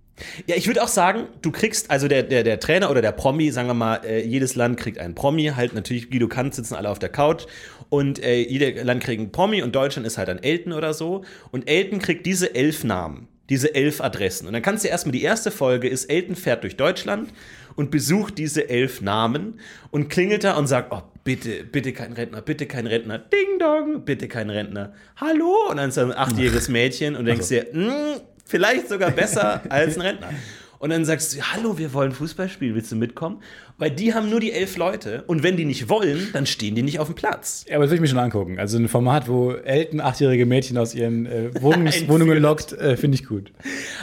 Ja, 0.46 0.56
ich 0.56 0.66
würde 0.66 0.82
auch 0.82 0.88
sagen, 0.88 1.28
du 1.42 1.50
kriegst, 1.50 1.90
also 1.90 2.08
der, 2.08 2.22
der, 2.22 2.42
der 2.42 2.60
Trainer 2.60 2.90
oder 2.90 3.02
der 3.02 3.12
Promi, 3.12 3.50
sagen 3.50 3.68
wir 3.68 3.74
mal, 3.74 4.00
äh, 4.04 4.24
jedes 4.24 4.54
Land 4.54 4.78
kriegt 4.78 4.98
einen 4.98 5.14
Promi, 5.14 5.52
halt 5.56 5.74
natürlich 5.74 6.10
Guido 6.10 6.28
Kanz 6.28 6.56
sitzen 6.56 6.74
alle 6.74 6.88
auf 6.88 6.98
der 6.98 7.08
Couch 7.08 7.44
und 7.88 8.22
äh, 8.22 8.40
jedes 8.40 8.82
Land 8.84 9.02
kriegt 9.02 9.20
einen 9.20 9.32
Promi 9.32 9.62
und 9.62 9.74
Deutschland 9.74 10.06
ist 10.06 10.18
halt 10.18 10.28
ein 10.28 10.42
Elton 10.42 10.72
oder 10.72 10.94
so 10.94 11.24
und 11.50 11.68
Elton 11.68 11.98
kriegt 11.98 12.26
diese 12.26 12.54
elf 12.54 12.84
Namen, 12.84 13.28
diese 13.48 13.74
elf 13.74 14.00
Adressen 14.00 14.46
und 14.46 14.52
dann 14.52 14.62
kannst 14.62 14.84
du 14.84 14.88
erstmal, 14.88 15.12
die 15.12 15.22
erste 15.22 15.50
Folge 15.50 15.88
ist, 15.88 16.06
Elton 16.06 16.36
fährt 16.36 16.62
durch 16.62 16.76
Deutschland 16.76 17.30
und 17.74 17.90
besucht 17.90 18.38
diese 18.38 18.68
elf 18.68 19.00
Namen 19.00 19.58
und 19.90 20.08
klingelt 20.08 20.44
da 20.44 20.56
und 20.56 20.66
sagt, 20.66 20.92
oh, 20.92 21.02
bitte, 21.24 21.64
bitte 21.64 21.92
kein 21.92 22.12
Rentner, 22.12 22.42
bitte 22.42 22.66
kein 22.66 22.86
Rentner, 22.86 23.18
Ding 23.18 23.58
Dong, 23.58 24.04
bitte 24.04 24.28
kein 24.28 24.50
Rentner, 24.50 24.92
hallo? 25.16 25.54
Und 25.70 25.76
dann 25.78 25.88
ist 25.88 25.98
ein 25.98 26.12
achtjähriges 26.12 26.68
Mädchen 26.70 27.16
und 27.16 27.24
denkst 27.26 27.48
dir, 27.48 27.66
"Mm, 27.72 28.20
vielleicht 28.44 28.88
sogar 28.88 29.10
besser 29.10 29.62
als 29.68 29.96
ein 29.96 30.02
Rentner. 30.02 30.30
Und 30.78 30.90
dann 30.90 31.04
sagst 31.04 31.36
du, 31.36 31.40
hallo, 31.40 31.78
wir 31.78 31.92
wollen 31.94 32.10
Fußball 32.10 32.48
spielen, 32.48 32.74
willst 32.74 32.90
du 32.90 32.96
mitkommen? 32.96 33.40
Weil 33.78 33.92
die 33.92 34.14
haben 34.14 34.28
nur 34.28 34.40
die 34.40 34.50
elf 34.50 34.76
Leute 34.76 35.22
und 35.28 35.44
wenn 35.44 35.56
die 35.56 35.64
nicht 35.64 35.88
wollen, 35.88 36.30
dann 36.32 36.44
stehen 36.44 36.74
die 36.74 36.82
nicht 36.82 36.98
auf 36.98 37.06
dem 37.06 37.14
Platz. 37.14 37.64
Ja, 37.68 37.76
aber 37.76 37.84
das 37.84 37.92
will 37.92 37.98
ich 37.98 38.00
mir 38.00 38.08
schon 38.08 38.18
angucken. 38.18 38.58
Also 38.58 38.78
ein 38.78 38.88
Format, 38.88 39.28
wo 39.28 39.52
Elton 39.52 40.00
achtjährige 40.00 40.44
Mädchen 40.44 40.76
aus 40.78 40.92
ihren 40.92 41.26
äh, 41.26 41.50
Wohnungs. 41.62 42.08
Wohnungen 42.08 42.36
lockt, 42.38 42.72
äh, 42.72 42.96
finde 42.96 43.14
ich 43.14 43.26
gut. 43.26 43.52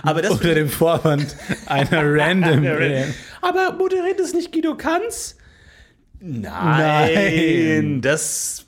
Aber 0.03 0.21
das 0.21 0.31
Unter 0.31 0.55
dem 0.55 0.69
Vorwand 0.69 1.35
einer 1.65 2.01
random. 2.01 2.65
Aber 3.41 3.73
moderiert 3.73 4.21
es 4.21 4.33
nicht 4.33 4.53
Guido 4.53 4.75
Kanz? 4.75 5.35
Nein, 6.21 7.13
Nein. 7.13 8.01
das 8.01 8.65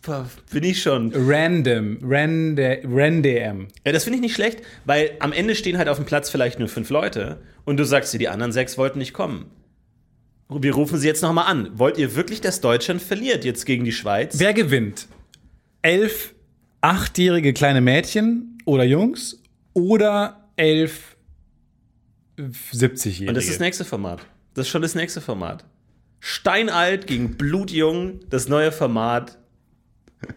bin 0.51 0.63
ich 0.63 0.81
schon. 0.81 1.11
random. 1.13 1.99
Rande, 2.01 2.81
Random. 2.85 3.67
Ja, 3.85 3.91
das 3.91 4.05
finde 4.05 4.17
ich 4.17 4.21
nicht 4.21 4.35
schlecht, 4.35 4.61
weil 4.85 5.11
am 5.19 5.33
Ende 5.33 5.55
stehen 5.55 5.77
halt 5.77 5.89
auf 5.89 5.97
dem 5.97 6.05
Platz 6.05 6.29
vielleicht 6.29 6.59
nur 6.59 6.69
fünf 6.69 6.89
Leute 6.89 7.41
und 7.65 7.77
du 7.77 7.83
sagst 7.83 8.13
dir, 8.13 8.19
die 8.19 8.29
anderen 8.29 8.51
sechs 8.53 8.77
wollten 8.77 8.99
nicht 8.99 9.13
kommen. 9.13 9.51
Wir 10.49 10.73
rufen 10.73 10.97
sie 10.97 11.07
jetzt 11.07 11.21
nochmal 11.21 11.47
an. 11.47 11.69
Wollt 11.77 11.97
ihr 11.97 12.15
wirklich, 12.15 12.41
dass 12.41 12.59
Deutschland 12.61 13.01
verliert 13.01 13.45
jetzt 13.45 13.65
gegen 13.65 13.85
die 13.85 13.93
Schweiz? 13.93 14.37
Wer 14.37 14.53
gewinnt? 14.53 15.07
Elf 15.81 16.33
achtjährige 16.81 17.53
kleine 17.53 17.79
Mädchen 17.81 18.57
oder 18.65 18.83
Jungs 18.83 19.41
oder 19.73 20.49
elf 20.57 21.15
70-jährige? 22.37 23.29
Und 23.29 23.35
das 23.35 23.45
ist 23.45 23.53
das 23.53 23.59
nächste 23.59 23.85
Format. 23.85 24.21
Das 24.53 24.65
ist 24.67 24.71
schon 24.71 24.81
das 24.81 24.95
nächste 24.95 25.21
Format. 25.21 25.63
Steinalt 26.21 27.07
gegen 27.07 27.35
Blutjung, 27.35 28.21
das 28.29 28.47
neue 28.47 28.71
Format. 28.71 29.37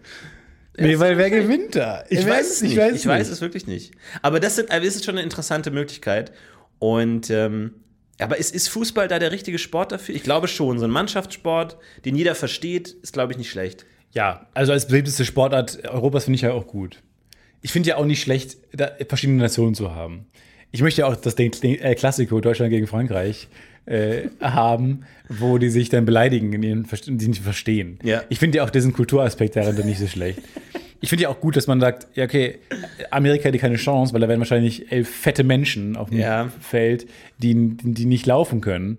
Nee, 0.76 0.99
weil 0.99 1.16
wer 1.16 1.30
gewinnt 1.30 1.76
da? 1.76 2.03
Ich, 2.09 2.26
weiß 2.26 2.51
es 2.51 2.61
nicht. 2.61 2.72
Ich 2.72 2.78
weiß, 2.78 3.05
nicht. 3.05 3.30
es 3.30 3.41
wirklich 3.41 3.68
nicht. 3.68 3.93
Aber 4.22 4.41
das, 4.41 4.57
sind, 4.57 4.72
aber 4.72 4.85
es 4.85 4.97
ist 4.97 5.05
schon 5.05 5.14
eine 5.14 5.22
interessante 5.22 5.70
Möglichkeit. 5.70 6.32
Und 6.80 7.30
ähm, 7.30 7.74
aber 8.18 8.39
ist, 8.39 8.53
ist 8.53 8.66
Fußball 8.70 9.07
da 9.07 9.20
der 9.20 9.30
richtige 9.30 9.59
Sport 9.59 9.93
dafür? 9.93 10.16
Ich 10.16 10.24
glaube 10.24 10.49
schon. 10.49 10.80
So 10.80 10.87
ein 10.87 10.91
Mannschaftssport, 10.91 11.76
den 12.05 12.16
jeder 12.16 12.35
versteht, 12.35 12.89
ist, 12.89 13.12
glaube 13.12 13.32
ich, 13.32 13.39
nicht 13.39 13.51
schlecht. 13.51 13.87
Ja, 14.12 14.49
also 14.55 14.72
als 14.72 14.89
beliebteste 14.89 15.24
Sportart 15.24 15.85
Europas 15.89 16.24
finde 16.24 16.37
ich 16.37 16.43
ja 16.43 16.53
auch 16.53 16.66
gut. 16.66 17.03
Ich 17.62 17.70
finde 17.70 17.91
ja 17.91 17.97
auch 17.97 18.05
nicht 18.05 18.20
schlecht, 18.20 18.57
da 18.72 18.91
verschiedene 19.09 19.41
Nationen 19.41 19.76
zu 19.76 19.95
haben. 19.95 20.26
Ich 20.72 20.82
möchte 20.82 21.03
ja 21.03 21.07
auch 21.07 21.14
das 21.14 21.39
äh, 21.39 21.95
Klassiko 21.95 22.41
Deutschland 22.41 22.70
gegen 22.70 22.89
Frankreich 22.89 23.49
äh, 23.87 24.28
haben, 24.41 25.05
wo 25.28 25.59
die 25.59 25.68
sich 25.68 25.89
dann 25.89 26.05
beleidigen, 26.05 26.53
in 26.53 26.62
ihren, 26.62 26.87
die 27.07 27.28
nicht 27.28 27.43
verstehen. 27.43 27.99
Ja. 28.03 28.22
Ich 28.28 28.39
finde 28.39 28.59
ja 28.59 28.64
auch 28.64 28.70
diesen 28.70 28.93
Kulturaspekt 28.93 29.57
darin 29.57 29.87
nicht 29.87 29.99
so 29.99 30.07
schlecht. 30.07 30.41
Ich 31.01 31.11
finde 31.11 31.24
ja 31.24 31.28
auch 31.28 31.41
gut, 31.41 31.57
dass 31.57 31.66
man 31.66 31.80
sagt, 31.80 32.07
ja, 32.16 32.24
okay, 32.24 32.59
Amerika 33.11 33.45
hätte 33.45 33.59
keine 33.59 33.76
Chance, 33.76 34.14
weil 34.14 34.22
da 34.22 34.28
werden 34.28 34.41
wahrscheinlich 34.41 34.91
elf 34.91 35.09
fette 35.09 35.45
Menschen 35.45 35.97
auf 35.97 36.09
dem 36.09 36.18
Ja. 36.18 36.49
Feld, 36.61 37.07
die, 37.39 37.55
die 37.55 38.07
nicht 38.07 38.24
laufen 38.24 38.62
können. 38.62 38.99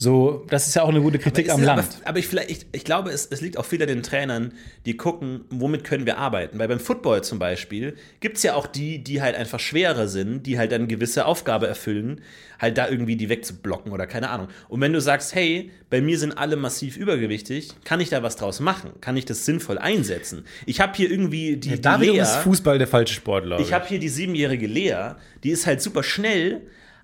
So, 0.00 0.46
das 0.48 0.68
ist 0.68 0.76
ja 0.76 0.82
auch 0.82 0.90
eine 0.90 1.00
gute 1.00 1.18
Kritik 1.18 1.50
am 1.50 1.60
Land. 1.60 1.80
Aber, 1.80 2.10
aber 2.10 2.18
ich, 2.20 2.28
vielleicht, 2.28 2.50
ich, 2.52 2.66
ich 2.70 2.84
glaube, 2.84 3.10
es, 3.10 3.26
es 3.26 3.40
liegt 3.40 3.58
auch 3.58 3.64
viel 3.64 3.82
an 3.82 3.88
den 3.88 4.04
Trainern, 4.04 4.52
die 4.86 4.96
gucken, 4.96 5.40
womit 5.50 5.82
können 5.82 6.06
wir 6.06 6.18
arbeiten. 6.18 6.60
Weil 6.60 6.68
beim 6.68 6.78
Football 6.78 7.24
zum 7.24 7.40
Beispiel 7.40 7.96
gibt 8.20 8.36
es 8.36 8.44
ja 8.44 8.54
auch 8.54 8.68
die, 8.68 9.02
die 9.02 9.20
halt 9.22 9.34
einfach 9.34 9.58
schwerer 9.58 10.06
sind, 10.06 10.46
die 10.46 10.56
halt 10.56 10.70
dann 10.70 10.82
eine 10.82 10.86
gewisse 10.86 11.26
Aufgabe 11.26 11.66
erfüllen, 11.66 12.20
halt 12.60 12.78
da 12.78 12.88
irgendwie 12.88 13.16
die 13.16 13.28
wegzublocken 13.28 13.90
oder 13.90 14.06
keine 14.06 14.30
Ahnung. 14.30 14.46
Und 14.68 14.80
wenn 14.80 14.92
du 14.92 15.00
sagst, 15.00 15.34
hey, 15.34 15.72
bei 15.90 16.00
mir 16.00 16.16
sind 16.16 16.38
alle 16.38 16.54
massiv 16.54 16.96
übergewichtig, 16.96 17.70
kann 17.82 17.98
ich 17.98 18.08
da 18.08 18.22
was 18.22 18.36
draus 18.36 18.60
machen? 18.60 18.92
Kann 19.00 19.16
ich 19.16 19.24
das 19.24 19.46
sinnvoll 19.46 19.78
einsetzen? 19.78 20.44
Ich 20.64 20.80
habe 20.80 20.92
hier 20.94 21.10
irgendwie 21.10 21.56
die, 21.56 21.70
die 21.70 21.80
Da 21.80 21.96
Lea, 21.96 22.20
ist 22.20 22.36
Fußball 22.36 22.78
der 22.78 22.86
falsche 22.86 23.14
Sport, 23.14 23.46
glaube 23.46 23.64
ich 23.64 23.72
habe 23.72 23.88
hier 23.88 23.98
die 23.98 24.08
siebenjährige 24.08 24.68
Lea, 24.68 25.16
die 25.42 25.50
ist 25.50 25.66
halt 25.66 25.82
super 25.82 26.04
schnell, 26.04 26.60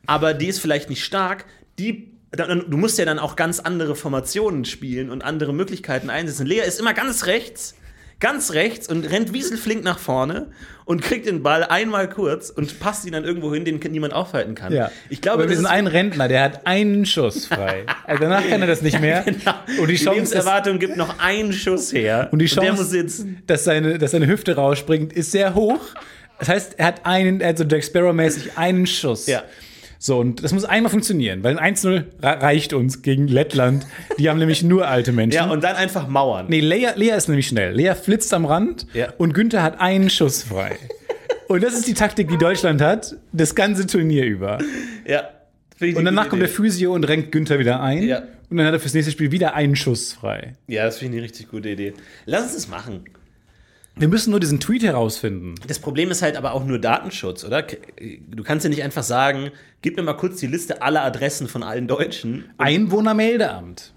aber 0.06 0.32
die 0.32 0.46
ist 0.46 0.60
vielleicht 0.60 0.90
nicht 0.90 1.02
stark. 1.02 1.44
Die, 1.80 2.13
du 2.36 2.76
musst 2.76 2.98
ja 2.98 3.04
dann 3.04 3.18
auch 3.18 3.36
ganz 3.36 3.60
andere 3.60 3.94
Formationen 3.94 4.64
spielen 4.64 5.10
und 5.10 5.22
andere 5.22 5.52
Möglichkeiten 5.52 6.10
einsetzen. 6.10 6.46
Lea 6.46 6.60
ist 6.66 6.80
immer 6.80 6.94
ganz 6.94 7.26
rechts, 7.26 7.74
ganz 8.20 8.52
rechts 8.52 8.88
und 8.88 9.10
rennt 9.10 9.32
wieselflink 9.32 9.84
nach 9.84 9.98
vorne 9.98 10.48
und 10.84 11.02
kriegt 11.02 11.26
den 11.26 11.42
Ball 11.42 11.64
einmal 11.64 12.08
kurz 12.08 12.50
und 12.50 12.78
passt 12.80 13.06
ihn 13.06 13.12
dann 13.12 13.24
irgendwo 13.24 13.52
hin, 13.52 13.64
den 13.64 13.80
niemand 13.90 14.12
aufhalten 14.12 14.54
kann. 14.54 14.72
Ja. 14.72 14.90
Ich 15.08 15.20
glaube, 15.20 15.48
wir 15.48 15.56
sind 15.56 15.66
ein 15.66 15.86
Rentner, 15.86 16.28
der 16.28 16.42
hat 16.42 16.66
einen 16.66 17.06
Schuss 17.06 17.46
frei. 17.46 17.86
Also 18.06 18.24
danach 18.24 18.46
kann 18.46 18.60
er 18.60 18.66
das 18.66 18.82
nicht 18.82 19.00
mehr. 19.00 19.22
Genau. 19.22 19.54
Und 19.80 19.88
die 19.88 19.94
die 19.94 20.04
Chance, 20.04 20.20
ist, 20.20 20.32
Lebenserwartung 20.32 20.78
gibt 20.78 20.96
noch 20.96 21.18
einen 21.18 21.54
Schuss 21.54 21.92
her. 21.92 22.28
und 22.32 22.38
die 22.38 22.46
der 22.46 22.62
Chance 22.62 22.82
muss 22.82 22.90
sitzen. 22.90 23.42
dass, 23.46 23.64
seine, 23.64 23.98
dass 23.98 24.10
seine 24.10 24.26
Hüfte 24.26 24.56
rausspringt, 24.56 25.12
ist 25.12 25.30
sehr 25.30 25.54
hoch. 25.54 25.80
Das 26.38 26.48
heißt, 26.48 26.78
er 26.78 26.86
hat 26.86 27.06
einen, 27.06 27.42
also 27.42 27.64
Jack 27.64 27.82
Sparrow-mäßig 27.84 28.56
einen 28.56 28.86
Schuss. 28.86 29.26
Ja. 29.26 29.42
So, 30.06 30.18
und 30.18 30.44
das 30.44 30.52
muss 30.52 30.66
einmal 30.66 30.90
funktionieren, 30.90 31.42
weil 31.42 31.58
ein 31.58 31.74
1-0 31.74 32.04
ra- 32.22 32.32
reicht 32.34 32.74
uns 32.74 33.00
gegen 33.00 33.26
Lettland. 33.26 33.86
Die 34.18 34.28
haben 34.28 34.38
nämlich 34.38 34.62
nur 34.62 34.86
alte 34.86 35.12
Menschen. 35.12 35.36
Ja, 35.46 35.50
und 35.50 35.64
dann 35.64 35.76
einfach 35.76 36.08
mauern. 36.08 36.44
Nee, 36.50 36.60
Lea, 36.60 36.88
Lea 36.94 37.12
ist 37.16 37.28
nämlich 37.28 37.46
schnell. 37.48 37.72
Lea 37.74 37.94
flitzt 37.94 38.34
am 38.34 38.44
Rand 38.44 38.86
Ja. 38.92 39.14
und 39.16 39.32
Günther 39.32 39.62
hat 39.62 39.80
einen 39.80 40.10
Schuss 40.10 40.42
frei. 40.42 40.76
und 41.48 41.62
das 41.62 41.72
ist 41.72 41.88
die 41.88 41.94
Taktik, 41.94 42.28
die 42.28 42.36
Deutschland 42.36 42.82
hat, 42.82 43.16
das 43.32 43.54
ganze 43.54 43.86
Turnier 43.86 44.26
über. 44.26 44.58
Ja. 45.06 45.30
Ich 45.80 45.96
Und 45.96 46.04
danach 46.04 46.28
kommt 46.28 46.42
der. 46.42 46.50
Physio 46.50 46.92
und 46.92 47.04
renkt 47.04 47.32
Günther 47.32 47.58
wieder 47.58 47.80
ein. 47.80 48.02
Ja. 48.02 48.24
Und 48.50 48.58
dann 48.58 48.66
hat 48.66 48.74
er 48.74 48.80
fürs 48.80 48.92
nächste 48.92 49.10
Spiel 49.10 49.32
wieder 49.32 49.54
einen 49.54 49.74
Schuss 49.74 50.12
frei. 50.12 50.52
Ja, 50.66 50.84
das 50.84 50.98
finde 50.98 51.14
ich 51.16 51.20
eine 51.22 51.24
richtig 51.30 51.48
gute 51.48 51.70
Idee. 51.70 51.94
Lass 52.26 52.42
uns 52.42 52.52
das 52.56 52.68
machen. 52.68 53.04
Wir 53.96 54.08
müssen 54.08 54.30
nur 54.32 54.40
diesen 54.40 54.58
Tweet 54.58 54.82
herausfinden. 54.82 55.54
Das 55.68 55.78
Problem 55.78 56.10
ist 56.10 56.20
halt 56.20 56.36
aber 56.36 56.52
auch 56.52 56.64
nur 56.64 56.80
Datenschutz, 56.80 57.44
oder? 57.44 57.62
Du 57.62 58.42
kannst 58.42 58.64
ja 58.64 58.70
nicht 58.70 58.82
einfach 58.82 59.04
sagen, 59.04 59.50
gib 59.82 59.96
mir 59.96 60.02
mal 60.02 60.14
kurz 60.14 60.40
die 60.40 60.48
Liste 60.48 60.82
aller 60.82 61.02
Adressen 61.02 61.46
von 61.46 61.62
allen 61.62 61.86
Deutschen. 61.86 62.46
Einwohnermeldeamt. 62.58 63.92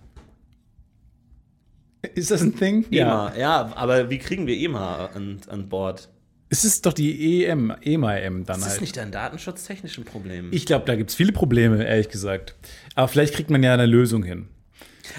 Ist 2.13 2.29
das 2.31 2.41
ein 2.41 2.55
Thing? 2.55 2.85
EMA, 2.91 3.33
ja, 3.37 3.71
aber 3.75 4.09
wie 4.09 4.19
kriegen 4.19 4.45
wir 4.45 4.55
EMA 4.55 5.07
an, 5.15 5.39
an 5.47 5.67
Bord? 5.67 6.09
Es 6.49 6.63
ist 6.63 6.85
doch 6.85 6.93
die 6.93 7.43
EM, 7.45 7.73
EMA-M 7.81 8.45
dann 8.45 8.57
Ist 8.57 8.65
das 8.65 8.71
halt. 8.73 8.81
nicht 8.81 8.97
ein 8.99 9.11
datenschutztechnisches 9.11 10.05
Problem? 10.05 10.47
Ich 10.51 10.65
glaube, 10.65 10.85
da 10.85 10.95
gibt 10.95 11.09
es 11.09 11.15
viele 11.15 11.33
Probleme, 11.33 11.83
ehrlich 11.83 12.07
gesagt. 12.07 12.55
Aber 12.95 13.07
vielleicht 13.09 13.33
kriegt 13.33 13.49
man 13.49 13.63
ja 13.63 13.73
eine 13.73 13.85
Lösung 13.87 14.23
hin. 14.23 14.47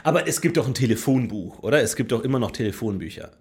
aber 0.04 0.26
es 0.28 0.40
gibt 0.40 0.56
doch 0.56 0.66
ein 0.66 0.72
Telefonbuch, 0.74 1.58
oder? 1.62 1.82
Es 1.82 1.96
gibt 1.96 2.12
doch 2.12 2.22
immer 2.22 2.38
noch 2.38 2.52
Telefonbücher. 2.52 3.32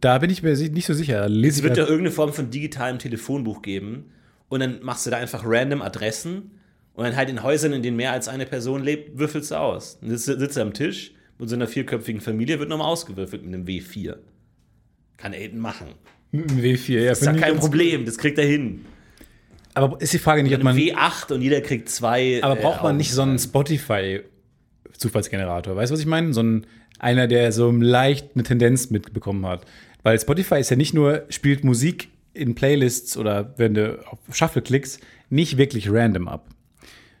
Da 0.00 0.18
bin 0.18 0.30
ich 0.30 0.42
mir 0.42 0.56
nicht 0.56 0.86
so 0.86 0.94
sicher. 0.94 1.28
Lese 1.28 1.58
Es 1.58 1.62
wird 1.62 1.76
doch 1.76 1.88
irgendeine 1.88 2.10
Form 2.10 2.32
von 2.32 2.50
digitalem 2.50 2.98
Telefonbuch 2.98 3.62
geben 3.62 4.06
und 4.48 4.60
dann 4.60 4.82
machst 4.82 5.06
du 5.06 5.10
da 5.10 5.18
einfach 5.18 5.42
random 5.44 5.82
Adressen 5.82 6.52
und 6.94 7.04
dann 7.04 7.16
halt 7.16 7.30
in 7.30 7.42
Häusern, 7.42 7.72
in 7.72 7.82
denen 7.82 7.96
mehr 7.96 8.12
als 8.12 8.28
eine 8.28 8.46
Person 8.46 8.82
lebt, 8.82 9.18
würfelst 9.18 9.50
du 9.50 9.56
aus. 9.56 9.98
Dann 10.00 10.10
sitzt, 10.10 10.26
sitzt 10.26 10.58
am 10.58 10.72
Tisch 10.72 11.12
mit 11.38 11.48
so 11.48 11.54
einer 11.54 11.66
vierköpfigen 11.66 12.20
Familie, 12.20 12.58
wird 12.58 12.68
nochmal 12.68 12.88
ausgewürfelt 12.88 13.44
mit 13.44 13.54
einem 13.54 13.66
W4. 13.66 14.16
Kann 15.16 15.34
Aiden 15.34 15.60
machen. 15.60 15.88
Mit 16.30 16.50
dem 16.50 16.58
W4, 16.58 17.00
ja. 17.00 17.12
Ist 17.12 17.24
ja 17.24 17.32
kein 17.34 17.56
Problem, 17.56 18.04
das 18.04 18.18
kriegt 18.18 18.38
er 18.38 18.46
hin. 18.46 18.84
Aber 19.74 20.00
ist 20.00 20.12
die 20.12 20.18
Frage 20.18 20.42
nicht, 20.42 20.54
ob 20.54 20.62
man. 20.62 20.76
W8 20.76 21.32
und 21.32 21.40
jeder 21.42 21.60
kriegt 21.60 21.88
zwei. 21.88 22.40
Aber 22.42 22.58
äh, 22.58 22.62
braucht 22.62 22.82
man 22.82 22.96
nicht 22.96 23.12
so 23.12 23.22
einen 23.22 23.38
Spotify-Zufallsgenerator? 23.38 25.76
Weißt 25.76 25.90
du, 25.90 25.94
was 25.94 26.00
ich 26.00 26.06
meine? 26.06 26.34
So 26.34 26.42
ein, 26.42 26.66
einer, 27.02 27.26
der 27.26 27.52
so 27.52 27.70
leicht 27.70 28.30
eine 28.34 28.44
Tendenz 28.44 28.90
mitbekommen 28.90 29.44
hat. 29.44 29.66
Weil 30.02 30.18
Spotify 30.18 30.60
ist 30.60 30.70
ja 30.70 30.76
nicht 30.76 30.94
nur, 30.94 31.26
spielt 31.28 31.64
Musik 31.64 32.08
in 32.32 32.54
Playlists 32.54 33.16
oder 33.16 33.52
wenn 33.56 33.74
du 33.74 33.98
auf 34.06 34.18
Shuffle 34.32 34.62
klickst, 34.62 35.00
nicht 35.28 35.58
wirklich 35.58 35.90
random 35.90 36.28
ab. 36.28 36.46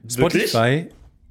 Wirklich? 0.02 0.50
Spotify 0.50 0.86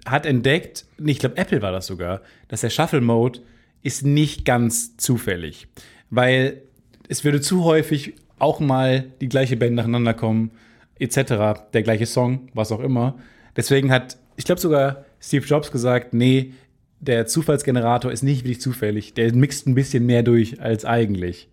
hat 0.05 0.25
entdeckt, 0.25 0.85
ich 1.03 1.19
glaube, 1.19 1.37
Apple 1.37 1.61
war 1.61 1.71
das 1.71 1.87
sogar, 1.87 2.21
dass 2.47 2.61
der 2.61 2.69
Shuffle-Mode 2.69 3.39
ist 3.83 4.05
nicht 4.05 4.45
ganz 4.45 4.97
zufällig. 4.97 5.67
Weil 6.09 6.61
es 7.07 7.23
würde 7.23 7.41
zu 7.41 7.63
häufig 7.63 8.15
auch 8.37 8.59
mal 8.59 9.05
die 9.21 9.29
gleiche 9.29 9.57
Band 9.57 9.75
nacheinander 9.75 10.13
kommen, 10.13 10.51
etc., 10.99 11.63
der 11.73 11.83
gleiche 11.83 12.05
Song, 12.05 12.49
was 12.53 12.71
auch 12.71 12.79
immer. 12.79 13.17
Deswegen 13.55 13.91
hat, 13.91 14.17
ich 14.35 14.45
glaube 14.45 14.61
sogar 14.61 15.05
Steve 15.19 15.45
Jobs 15.45 15.71
gesagt, 15.71 16.13
nee, 16.13 16.53
der 17.01 17.25
Zufallsgenerator 17.27 18.11
ist 18.11 18.23
nicht 18.23 18.43
wirklich 18.43 18.61
zufällig, 18.61 19.13
der 19.13 19.33
mixt 19.33 19.67
ein 19.67 19.75
bisschen 19.75 20.05
mehr 20.05 20.23
durch 20.23 20.61
als 20.61 20.85
eigentlich. 20.85 21.47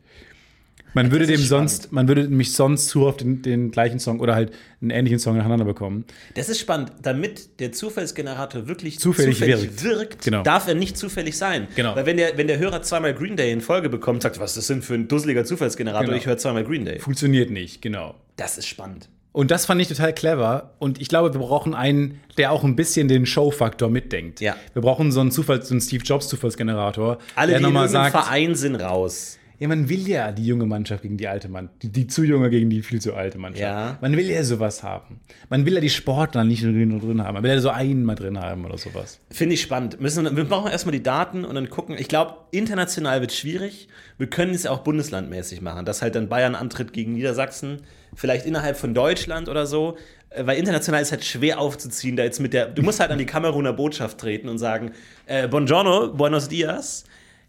Man 0.94 1.10
würde 1.12 1.26
dem 1.26 1.36
spannend. 1.40 1.70
sonst, 1.70 1.92
man 1.92 2.08
würde 2.08 2.22
nämlich 2.22 2.54
sonst 2.54 2.88
zu 2.88 3.06
oft 3.06 3.20
den, 3.20 3.42
den 3.42 3.70
gleichen 3.70 4.00
Song 4.00 4.20
oder 4.20 4.34
halt 4.34 4.52
einen 4.80 4.90
ähnlichen 4.90 5.18
Song 5.18 5.36
nacheinander 5.36 5.66
bekommen. 5.66 6.04
Das 6.34 6.48
ist 6.48 6.58
spannend. 6.60 6.92
Damit 7.02 7.60
der 7.60 7.72
Zufallsgenerator 7.72 8.68
wirklich 8.68 8.98
Zufällig 8.98 9.38
wirkt. 9.40 9.84
wirkt, 9.84 10.24
Genau. 10.24 10.42
darf 10.42 10.66
er 10.66 10.74
nicht 10.74 10.96
zufällig 10.96 11.36
sein. 11.36 11.68
Genau. 11.76 11.94
Weil 11.94 12.06
wenn 12.06 12.16
der, 12.16 12.38
wenn 12.38 12.46
der 12.46 12.58
Hörer 12.58 12.80
zweimal 12.82 13.12
Green 13.14 13.36
Day 13.36 13.52
in 13.52 13.60
Folge 13.60 13.90
bekommt, 13.90 14.22
sagt, 14.22 14.40
was 14.40 14.52
ist 14.52 14.56
das 14.56 14.66
denn 14.68 14.82
für 14.82 14.94
ein 14.94 15.08
dusseliger 15.08 15.44
Zufallsgenerator, 15.44 16.06
Genau. 16.06 16.16
ich 16.16 16.26
höre 16.26 16.38
zweimal 16.38 16.64
Green 16.64 16.86
Day. 16.86 16.98
Funktioniert 17.00 17.50
nicht, 17.50 17.82
genau. 17.82 18.14
Das 18.36 18.56
ist 18.56 18.66
spannend. 18.66 19.08
Und 19.38 19.52
das 19.52 19.66
fand 19.66 19.80
ich 19.80 19.86
total 19.86 20.12
clever. 20.12 20.72
Und 20.80 21.00
ich 21.00 21.06
glaube, 21.06 21.32
wir 21.32 21.38
brauchen 21.38 21.72
einen, 21.72 22.20
der 22.38 22.50
auch 22.50 22.64
ein 22.64 22.74
bisschen 22.74 23.06
den 23.06 23.24
Show-Faktor 23.24 23.88
mitdenkt. 23.88 24.40
Ja. 24.40 24.56
Wir 24.72 24.82
brauchen 24.82 25.12
so 25.12 25.20
einen 25.20 25.30
Zufall, 25.30 25.62
so 25.62 25.74
einen 25.74 25.80
Steve 25.80 26.02
Jobs-Zufallsgenerator, 26.02 27.18
Alle, 27.36 27.52
der 27.52 27.60
die 27.60 27.66
in 27.66 27.88
sagt, 27.88 28.10
Verein 28.10 28.56
sind 28.56 28.74
raus. 28.74 29.38
Ja, 29.58 29.66
man 29.66 29.88
will 29.88 30.06
ja 30.06 30.30
die 30.30 30.46
junge 30.46 30.66
Mannschaft 30.66 31.02
gegen 31.02 31.16
die 31.16 31.26
alte 31.26 31.48
Mannschaft, 31.48 31.82
die, 31.82 31.88
die 31.88 32.06
zu 32.06 32.22
junge 32.22 32.48
gegen 32.48 32.70
die 32.70 32.82
viel 32.82 33.00
zu 33.00 33.14
alte 33.14 33.38
Mannschaft. 33.38 33.62
Ja. 33.62 33.98
Man 34.00 34.16
will 34.16 34.30
ja 34.30 34.44
sowas 34.44 34.84
haben. 34.84 35.20
Man 35.50 35.66
will 35.66 35.74
ja 35.74 35.80
die 35.80 35.90
Sportler 35.90 36.44
nicht 36.44 36.62
nur 36.62 37.00
drin, 37.00 37.24
haben. 37.24 37.34
Man 37.34 37.42
will 37.42 37.50
ja 37.50 37.58
so 37.58 37.70
einen 37.70 38.04
mal 38.04 38.14
drin 38.14 38.38
haben 38.38 38.64
oder 38.64 38.78
sowas. 38.78 39.18
Finde 39.30 39.54
ich 39.54 39.60
spannend. 39.60 40.00
Müssen, 40.00 40.36
wir 40.36 40.44
brauchen 40.44 40.70
erstmal 40.70 40.92
die 40.92 41.02
Daten 41.02 41.44
und 41.44 41.56
dann 41.56 41.70
gucken. 41.70 41.96
Ich 41.98 42.06
glaube, 42.06 42.36
international 42.52 43.20
wird 43.20 43.32
schwierig. 43.32 43.88
Wir 44.16 44.28
können 44.28 44.54
es 44.54 44.64
auch 44.64 44.78
bundeslandmäßig 44.78 45.60
machen, 45.60 45.84
dass 45.84 46.02
halt 46.02 46.14
dann 46.14 46.28
Bayern 46.28 46.54
antritt 46.54 46.92
gegen 46.92 47.14
Niedersachsen, 47.14 47.82
vielleicht 48.14 48.46
innerhalb 48.46 48.76
von 48.76 48.94
Deutschland 48.94 49.48
oder 49.48 49.66
so. 49.66 49.96
Äh, 50.30 50.46
Weil 50.46 50.58
international 50.58 51.02
ist 51.02 51.10
halt 51.10 51.24
schwer 51.24 51.58
aufzuziehen, 51.58 52.14
da 52.14 52.22
jetzt 52.22 52.38
mit 52.38 52.52
der. 52.52 52.66
Du 52.66 52.82
musst 52.82 53.00
halt 53.00 53.10
an 53.10 53.18
die 53.18 53.26
Kameruner 53.26 53.72
Botschaft 53.72 54.18
treten 54.18 54.48
und 54.48 54.58
sagen: 54.58 54.92
äh, 55.26 55.48
Buongiorno, 55.48 56.12
buenos 56.12 56.48
dias. 56.48 57.04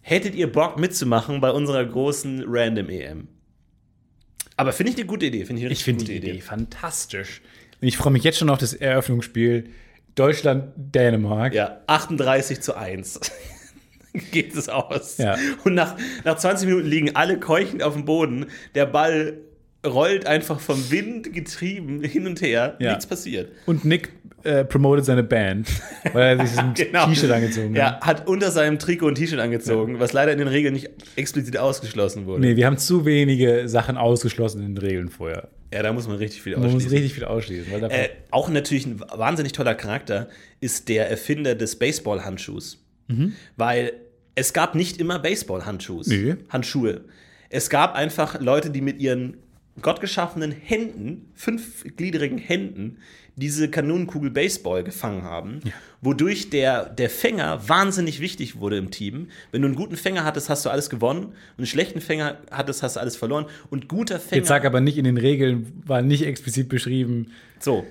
Hättet 0.09 0.33
ihr 0.33 0.51
Bock 0.51 0.79
mitzumachen 0.79 1.39
bei 1.39 1.51
unserer 1.51 1.85
großen 1.85 2.43
Random 2.47 2.89
EM? 2.89 3.27
Aber 4.57 4.73
finde 4.73 4.93
ich 4.93 4.97
eine 4.97 5.05
gute 5.05 5.27
Idee. 5.27 5.45
Finde 5.45 5.59
ich 5.59 5.65
eine 5.67 5.71
Ich 5.71 5.83
finde 5.83 5.99
gute 5.99 6.13
die 6.13 6.17
Idee 6.17 6.41
fantastisch. 6.41 7.43
Und 7.79 7.87
ich 7.87 7.95
freue 7.95 8.13
mich 8.13 8.23
jetzt 8.23 8.39
schon 8.39 8.49
auf 8.49 8.57
das 8.57 8.73
Eröffnungsspiel 8.73 9.69
Deutschland-Dänemark. 10.15 11.53
Ja, 11.53 11.81
38 11.85 12.59
zu 12.59 12.75
1 12.75 13.19
geht 14.31 14.55
es 14.55 14.67
aus. 14.67 15.19
Ja. 15.19 15.37
Und 15.63 15.75
nach, 15.75 15.95
nach 16.23 16.37
20 16.37 16.67
Minuten 16.67 16.87
liegen 16.87 17.15
alle 17.15 17.39
keuchend 17.39 17.83
auf 17.83 17.93
dem 17.93 18.05
Boden. 18.05 18.47
Der 18.73 18.87
Ball 18.87 19.37
rollt 19.85 20.25
einfach 20.25 20.59
vom 20.59 20.89
Wind 20.89 21.33
getrieben 21.33 22.03
hin 22.03 22.25
und 22.25 22.41
her. 22.41 22.77
Ja. 22.79 22.89
Nichts 22.89 23.05
passiert. 23.05 23.51
Und 23.67 23.85
Nick 23.85 24.11
äh, 24.43 24.63
promotet 24.65 25.05
seine 25.05 25.23
Band, 25.23 25.67
weil 26.13 26.39
er 26.39 26.47
sich 26.47 26.57
ein 26.59 26.73
Genau. 26.73 27.05
T-Shirt 27.07 27.31
angezogen 27.31 27.69
hat. 27.69 27.75
Ja, 27.77 27.99
hat 28.01 28.27
unter 28.27 28.51
seinem 28.51 28.79
Trikot 28.79 29.09
ein 29.09 29.15
T-Shirt 29.15 29.39
angezogen, 29.39 29.99
was 29.99 30.13
leider 30.13 30.31
in 30.31 30.39
den 30.39 30.47
Regeln 30.47 30.73
nicht 30.73 30.89
explizit 31.15 31.57
ausgeschlossen 31.57 32.25
wurde. 32.25 32.41
Nee, 32.41 32.55
wir 32.55 32.65
haben 32.65 32.77
zu 32.77 33.05
wenige 33.05 33.67
Sachen 33.69 33.97
ausgeschlossen 33.97 34.61
in 34.63 34.75
den 34.75 34.77
Regeln 34.77 35.09
vorher. 35.09 35.49
Ja, 35.73 35.83
da 35.83 35.93
muss 35.93 36.07
man 36.07 36.17
richtig 36.17 36.41
viel 36.41 36.53
Man 36.53 36.63
muss 36.63 36.75
ausschließen. 36.75 36.91
richtig 36.97 37.13
viel 37.13 37.25
ausschließen. 37.25 37.83
Äh, 37.91 38.09
auch 38.31 38.49
natürlich 38.49 38.85
ein 38.87 38.99
wahnsinnig 38.99 39.51
toller 39.51 39.75
Charakter 39.75 40.27
ist 40.61 40.89
der 40.89 41.09
Erfinder 41.09 41.53
des 41.55 41.77
Baseball-Handschuhs. 41.77 42.83
Weil 43.57 43.93
es 44.35 44.53
gab 44.53 44.75
nicht 44.75 44.99
immer 44.99 45.19
Baseball-Handschuhe. 45.19 46.03
Nee. 46.07 46.35
Handschuhe. 46.49 47.01
Es 47.49 47.69
gab 47.69 47.95
einfach 47.95 48.39
Leute, 48.39 48.69
die 48.69 48.81
mit 48.81 48.99
ihren 48.99 49.37
gottgeschaffenen 49.81 50.51
Händen, 50.51 51.31
fünfgliedrigen 51.35 52.37
Händen, 52.37 52.97
diese 53.39 53.69
Kanonenkugel 53.69 54.29
Baseball 54.29 54.83
gefangen 54.83 55.23
haben, 55.23 55.61
wodurch 56.01 56.49
der, 56.49 56.89
der 56.89 57.09
Fänger 57.09 57.67
wahnsinnig 57.67 58.19
wichtig 58.19 58.59
wurde 58.59 58.77
im 58.77 58.91
Team. 58.91 59.29
Wenn 59.51 59.61
du 59.61 59.67
einen 59.67 59.75
guten 59.75 59.95
Fänger 59.95 60.25
hattest, 60.25 60.49
hast 60.49 60.65
du 60.65 60.69
alles 60.69 60.89
gewonnen 60.89 61.25
und 61.25 61.33
einen 61.57 61.65
schlechten 61.65 62.01
Fänger 62.01 62.37
hattest, 62.51 62.83
hast 62.83 62.95
du 62.95 62.99
alles 62.99 63.15
verloren. 63.15 63.45
Und 63.69 63.87
guter 63.87 64.19
Fänger. 64.19 64.39
Jetzt 64.41 64.49
sag 64.49 64.65
aber 64.65 64.81
nicht 64.81 64.97
in 64.97 65.05
den 65.05 65.17
Regeln, 65.17 65.81
war 65.85 66.01
nicht 66.01 66.25
explizit 66.25 66.69
beschrieben. 66.69 67.31
So. 67.59 67.85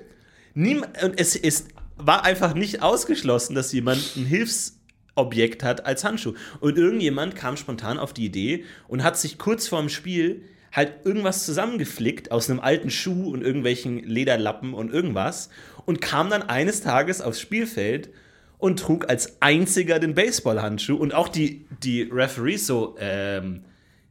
Niem 0.54 0.84
und 1.02 1.18
es 1.18 1.36
ist, 1.36 1.68
war 1.96 2.24
einfach 2.24 2.54
nicht 2.54 2.82
ausgeschlossen, 2.82 3.54
dass 3.54 3.72
jemand 3.72 4.16
ein 4.16 4.26
Hilfsobjekt 4.26 5.62
hat 5.62 5.86
als 5.86 6.04
Handschuh. 6.04 6.34
Und 6.60 6.76
irgendjemand 6.76 7.36
kam 7.36 7.56
spontan 7.56 7.98
auf 7.98 8.12
die 8.12 8.26
Idee 8.26 8.64
und 8.86 9.02
hat 9.02 9.18
sich 9.18 9.38
kurz 9.38 9.68
vorm 9.68 9.88
Spiel 9.88 10.42
halt 10.78 11.04
irgendwas 11.04 11.44
zusammengeflickt 11.44 12.30
aus 12.30 12.48
einem 12.48 12.60
alten 12.60 12.88
Schuh 12.88 13.30
und 13.30 13.42
irgendwelchen 13.42 14.02
Lederlappen 14.02 14.72
und 14.72 14.92
irgendwas 14.92 15.50
und 15.84 16.00
kam 16.00 16.30
dann 16.30 16.42
eines 16.42 16.80
Tages 16.80 17.20
aufs 17.20 17.40
Spielfeld 17.40 18.10
und 18.58 18.78
trug 18.78 19.10
als 19.10 19.42
einziger 19.42 19.98
den 19.98 20.14
Baseballhandschuh 20.14 20.96
und 20.96 21.14
auch 21.14 21.28
die, 21.28 21.66
die 21.82 22.02
Referees 22.02 22.66
so, 22.66 22.96
ähm, 22.98 23.64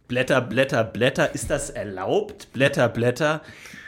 Blätter, 0.08 0.42
Blätter, 0.42 0.84
Blätter, 0.84 1.34
ist 1.36 1.50
das 1.50 1.70
erlaubt? 1.70 2.52
Blätter, 2.54 2.88
Blätter. 2.88 3.42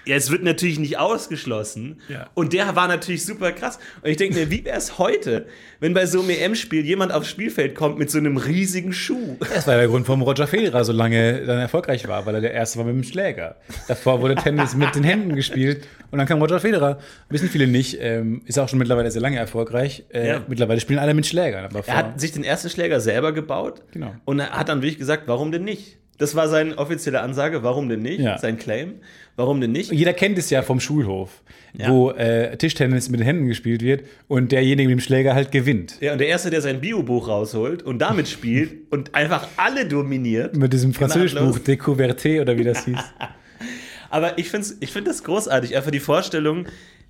Ja, 0.10 0.16
es 0.16 0.32
wird 0.32 0.41
natürlich 0.43 0.80
nicht 0.80 0.97
ausgeschlossen. 0.97 2.01
Ja. 2.10 2.28
Und 2.34 2.53
der 2.53 2.76
war 2.76 2.88
natürlich 2.88 3.24
super 3.24 3.51
krass. 3.51 3.78
Und 4.01 4.10
ich 4.10 4.18
denke 4.18 4.36
mir, 4.39 4.49
wie 4.49 4.66
wäre 4.66 4.76
es 4.76 4.97
heute, 4.97 5.45
wenn 5.80 5.93
bei 5.93 6.07
so 6.07 6.20
einem 6.22 6.32
EM-Spiel 6.32 6.84
jemand 6.84 7.12
aufs 7.14 7.30
Spielfeld 7.30 7.76
kommt 7.76 7.99
mit 7.99 8.10
so 8.10 8.18
einem 8.18 8.38
riesigen 8.38 8.91
Schuh? 8.91 9.38
Das 9.53 9.68
war 9.68 9.76
der 9.78 9.88
Grund, 9.88 10.07
warum 10.07 10.24
Roger 10.24 10.47
Federer 10.47 10.84
so 10.84 10.93
lange 10.93 11.45
dann 11.45 11.60
erfolgreich 11.60 12.07
war, 12.07 12.26
weil 12.26 12.34
er 12.36 12.41
der 12.41 12.53
Erste 12.53 12.80
war 12.80 12.86
mit 12.86 12.95
dem 12.95 13.03
Schläger. 13.03 13.57
Davor 13.88 14.20
wurde 14.22 14.34
Tennis 14.34 14.76
mit 14.76 14.95
den 14.95 15.03
Händen 15.03 15.36
gespielt 15.36 15.86
und 16.10 16.18
dann 16.18 16.28
kam 16.28 16.41
Roger 16.41 16.60
Federer. 16.60 16.97
Wissen 17.30 17.47
viele 17.47 17.68
nicht, 17.68 17.97
ähm, 18.01 18.41
ist 18.45 18.57
auch 18.57 18.68
schon 18.68 18.80
mittlerweile 18.80 19.12
sehr 19.12 19.22
lange 19.22 19.38
erfolgreich. 19.38 20.05
Äh, 20.10 20.28
Ja. 20.28 20.41
Mittlerweile 20.47 20.80
spielen 20.80 20.97
alle 20.97 21.14
mit 21.14 21.28
Schlägern. 21.28 21.70
Er 21.86 21.95
hat 21.95 22.20
sich 22.20 22.32
den 22.32 22.43
ersten 22.43 22.72
Schläger 22.72 22.99
selber 22.99 23.32
gebaut. 23.32 23.84
Genau. 23.91 24.16
Und 24.26 24.39
er 24.39 24.49
hat 24.51 24.70
dann 24.70 24.82
wirklich 24.82 24.97
gesagt, 24.97 25.24
warum 25.28 25.51
denn 25.51 25.66
nicht? 25.66 25.97
Das 26.20 26.36
war 26.36 26.47
seine 26.49 26.78
offizielle 26.78 27.22
Ansage, 27.22 27.63
warum 27.63 27.89
denn 27.89 28.01
nicht? 28.01 28.20
Ja. 28.20 28.38
Sein 28.38 28.57
Claim. 28.57 28.95
Warum 29.38 29.61
denn 29.61 29.72
nicht? 29.72 29.91
Jeder 29.91 30.13
kennt 30.13 30.38
es 30.38 30.49
ja 30.49 30.61
vom 30.61 30.80
Schulhof, 30.82 31.41
Ja. 31.74 31.89
wo 31.89 32.11
äh, 32.11 32.55
Tischtennis 32.57 33.09
mit 33.09 33.22
den 33.22 33.26
Händen 33.26 33.47
gespielt 33.47 33.82
wird 33.82 34.03
und 34.28 34.51
derjenige 34.51 34.89
mit 34.89 34.97
dem 34.97 35.01
Schläger 35.01 35.34
halt 35.34 35.51
gewinnt. 35.51 35.95
Ja, 36.01 36.11
und 36.11 36.17
der 36.20 36.28
Erste, 36.28 36.49
der 36.49 36.61
sein 36.61 36.82
Biobuch 36.82 37.28
rausholt 37.30 37.82
und 37.84 37.99
damit 37.99 38.28
spielt 38.28 38.74
und 38.91 39.15
einfach 39.15 39.47
alle 39.57 39.86
dominiert. 39.88 40.55
Mit 40.57 40.74
diesem 40.74 40.93
Französischbuch 40.93 41.57
Gnadenlos. 41.63 41.65
Découverté 41.65 42.41
oder 42.41 42.57
wie 42.57 42.65
das 42.65 42.84
hieß. 42.86 42.99
Aber 44.09 44.38
ich 44.38 44.49
finde 44.49 44.67
ich 44.80 44.91
find 44.91 45.07
das 45.07 45.24
großartig, 45.24 45.76
einfach 45.76 45.91
die 45.91 45.99
Vorstellung, 45.99 46.65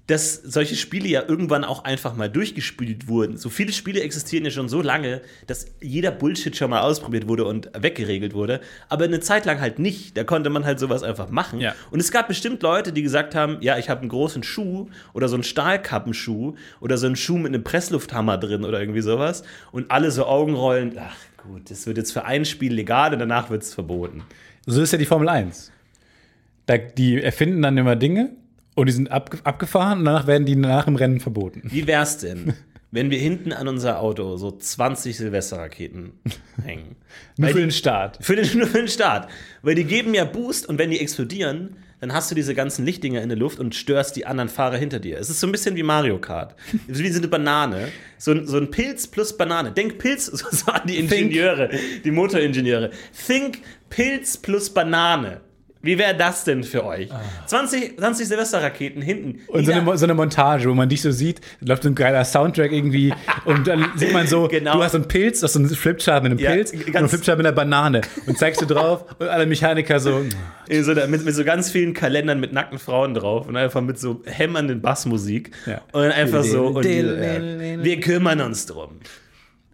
dass 0.10 0.34
solche 0.34 0.76
Spiele 0.76 1.08
ja 1.08 1.24
irgendwann 1.28 1.64
auch 1.64 1.84
einfach 1.84 2.16
mal 2.16 2.30
durchgespielt 2.30 3.08
wurden. 3.08 3.38
So 3.38 3.50
viele 3.50 3.72
Spiele 3.72 4.02
existieren 4.02 4.44
ja 4.44 4.50
schon 4.50 4.68
so 4.68 4.82
lange, 4.82 5.22
dass 5.46 5.68
jeder 5.82 6.10
Bullshit 6.10 6.58
schon 6.58 6.72
mal 6.72 6.82
ausprobiert 6.82 7.28
wurde 7.28 7.46
und 7.46 7.70
weggeregelt 7.80 8.34
wurde. 8.34 8.60
Aber 8.88 9.04
eine 9.04 9.20
Zeit 9.20 9.46
lang 9.46 9.62
halt 9.62 9.78
nicht. 9.78 10.18
Da 10.18 10.24
konnte 10.24 10.50
man 10.50 10.66
halt 10.66 10.80
sowas 10.80 11.04
einfach 11.04 11.30
machen. 11.30 11.60
Ja. 11.60 11.76
Und 11.92 12.00
es 12.00 12.12
gab 12.12 12.28
bestimmt 12.28 12.64
Leute, 12.64 12.92
die 12.92 13.04
gesagt 13.04 13.36
haben, 13.36 13.58
ja, 13.62 13.78
ich 13.78 13.88
habe 13.88 14.02
einen 14.02 14.10
großen 14.10 14.42
Schuh 14.42 14.88
oder 15.14 15.28
so 15.28 15.36
einen 15.36 15.44
Stahlkappenschuh 15.44 16.56
oder 16.80 16.98
so 16.98 17.06
einen 17.06 17.16
Schuh 17.16 17.38
mit 17.38 17.54
einem 17.54 17.64
Presslufthammer 17.64 18.40
drin 18.40 18.66
oder 18.66 18.80
irgendwie 18.80 19.02
sowas. 19.02 19.44
Und 19.72 19.92
alle 19.92 20.10
so 20.10 20.26
Augenrollen, 20.26 20.98
ach 20.98 21.16
gut, 21.44 21.70
das 21.70 21.86
wird 21.86 21.98
jetzt 21.98 22.14
für 22.14 22.26
ein 22.26 22.46
Spiel 22.46 22.74
legal 22.74 23.14
und 23.14 23.20
danach 23.20 23.52
wird 23.52 23.62
es 23.62 23.76
verboten. 23.76 24.24
So 24.66 24.82
ist 24.82 24.92
ja 24.92 24.98
die 24.98 25.06
Formel 25.06 25.30
1. 25.30 25.72
Da, 26.66 26.80
die 26.80 27.22
erfinden 27.22 27.62
dann 27.62 27.78
immer 27.78 27.96
Dinge 27.96 28.32
und 28.80 28.88
die 28.88 28.94
sind 28.94 29.12
abge 29.12 29.40
abgefahren 29.44 30.00
und 30.00 30.06
danach 30.06 30.28
werden 30.28 30.46
die 30.46 30.56
nach 30.56 30.86
dem 30.86 30.96
Rennen 30.96 31.20
verboten. 31.20 31.62
Wie 31.66 31.88
wär's 31.88 32.18
denn, 32.18 32.54
wenn 32.92 33.12
wir 33.12 33.20
hinten 33.20 33.54
an 33.54 33.68
unser 33.68 34.00
Auto 34.00 34.38
so 34.38 34.52
20 34.52 35.18
Silvesterraketen 35.18 36.14
hängen? 36.64 36.96
Nur 37.38 37.50
für 37.50 37.60
den 37.60 37.72
Start. 37.72 38.18
Für 38.22 38.36
den, 38.36 38.46
nur 38.58 38.68
für 38.68 38.80
den 38.80 38.88
Start. 38.88 39.30
Weil 39.62 39.76
die 39.76 39.84
geben 39.84 40.14
ja 40.14 40.26
Boost 40.26 40.68
und 40.68 40.78
wenn 40.78 40.90
die 40.92 41.00
explodieren, 41.00 41.78
dann 42.00 42.14
hast 42.14 42.32
du 42.32 42.36
diese 42.36 42.56
ganzen 42.56 42.86
Lichtdinger 42.86 43.22
in 43.22 43.30
der 43.30 43.38
Luft 43.38 43.60
und 43.60 43.76
störst 43.76 44.16
die 44.16 44.26
anderen 44.26 44.50
Fahrer 44.50 44.78
hinter 44.78 45.00
dir. 45.00 45.18
Es 45.20 45.30
ist 45.30 45.40
so 45.40 45.48
ein 45.48 45.52
bisschen 45.52 45.76
wie 45.76 45.84
Mario 45.84 46.18
Kart. 46.18 46.56
Wie 46.88 47.10
so 47.10 47.18
eine 47.18 47.28
Banane. 47.28 47.90
So 48.18 48.32
ein, 48.32 48.48
so 48.48 48.58
ein 48.58 48.72
Pilz 48.72 49.08
plus 49.08 49.36
Banane. 49.36 49.72
Denk 49.72 49.98
Pilz, 49.98 50.26
so 50.28 50.46
sagen 50.50 50.88
die 50.88 50.98
Ingenieure, 50.98 51.70
die 52.04 52.12
Motoringenieure. 52.12 52.92
Think 53.28 53.60
Pilz 53.90 54.38
plus 54.38 54.70
Banane. 54.70 55.42
Wie 55.82 55.98
wäre 55.98 56.14
das 56.14 56.44
denn 56.44 56.64
für 56.66 56.86
euch? 56.86 57.10
20, 57.46 57.98
20 57.98 58.28
Silvesterraketen 58.28 59.02
hinten. 59.02 59.40
Und 59.48 59.66
so 59.66 59.72
eine, 59.72 59.98
so 59.98 60.06
eine 60.06 60.14
Montage, 60.14 60.70
wo 60.70 60.74
man 60.74 60.90
dich 60.90 61.02
so 61.02 61.12
sieht, 61.12 61.40
läuft 61.62 61.84
so 61.84 61.90
ein 61.90 61.96
geiler 61.96 62.26
Soundtrack 62.26 62.72
irgendwie 62.74 63.14
und 63.46 63.66
dann 63.66 63.86
sieht 63.96 64.12
man 64.12 64.28
so, 64.28 64.48
Genau. 64.50 64.74
du 64.74 64.84
hast 64.84 64.92
so 64.92 64.98
einen 64.98 65.08
Pilz, 65.08 65.40
du 65.40 65.46
hast 65.46 65.54
so 65.54 65.60
einen 65.60 65.70
Flipchart 65.70 66.24
mit 66.24 66.32
einem 66.34 66.40
Ja, 66.40 66.52
Pilz 66.52 66.74
und 66.74 66.96
einen 66.96 67.08
Flipchart 67.08 67.38
mit 67.38 67.48
einer 67.48 67.56
Banane 67.56 68.02
und 68.26 68.38
zeigst 68.38 68.62
du 68.62 68.66
drauf 68.66 69.06
und 69.20 69.28
alle 69.30 69.46
Mechaniker 69.46 70.00
so, 70.02 70.22
In 70.68 70.84
so, 70.84 70.94
mit, 70.94 71.24
mit 71.26 71.34
so 71.34 71.44
ganz 71.46 71.72
vielen 71.72 71.94
Kalendern 71.94 72.40
mit 72.40 72.52
nackten 72.52 72.78
Frauen 72.78 73.14
drauf 73.14 73.48
und 73.48 73.56
einfach 73.56 73.82
mit 73.82 73.98
so 73.98 74.22
hämmernden 74.26 74.82
Bassmusik. 74.82 75.52
Ja. 75.66 75.82
Und 75.94 76.12
einfach 76.12 76.44
so, 76.44 76.68
und 76.68 76.84
dill. 76.86 77.80
wir 77.82 78.00
kümmern 78.02 78.42
uns 78.42 78.66
drum. 78.66 79.00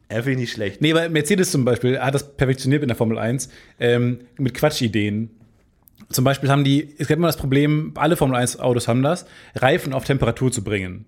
Er 0.08 0.18
finde 0.18 0.32
ich 0.34 0.38
nicht 0.38 0.52
schlecht. 0.54 0.82
Nee, 0.82 0.92
aber 0.92 1.10
Mercedes 1.10 1.52
zum 1.52 1.66
Beispiel 1.66 2.00
hat 2.00 2.14
das 2.14 2.38
perfektioniert 2.38 2.84
in 2.84 2.90
der 2.90 2.96
Formel 2.96 3.18
1 3.18 3.50
ähm, 3.80 4.20
mit 4.38 4.54
Quatschideen. 4.54 5.32
Zum 6.10 6.24
Beispiel 6.24 6.50
haben 6.50 6.64
die, 6.64 6.94
es 6.98 7.08
gibt 7.08 7.18
immer 7.18 7.28
das 7.28 7.38
Problem, 7.38 7.94
alle 7.96 8.16
Formel 8.16 8.38
1 8.38 8.60
Autos 8.60 8.88
haben 8.88 9.02
das, 9.02 9.26
Reifen 9.56 9.94
auf 9.94 10.06
Temperatur 10.06 10.52
zu 10.52 10.64
bringen. 10.64 11.06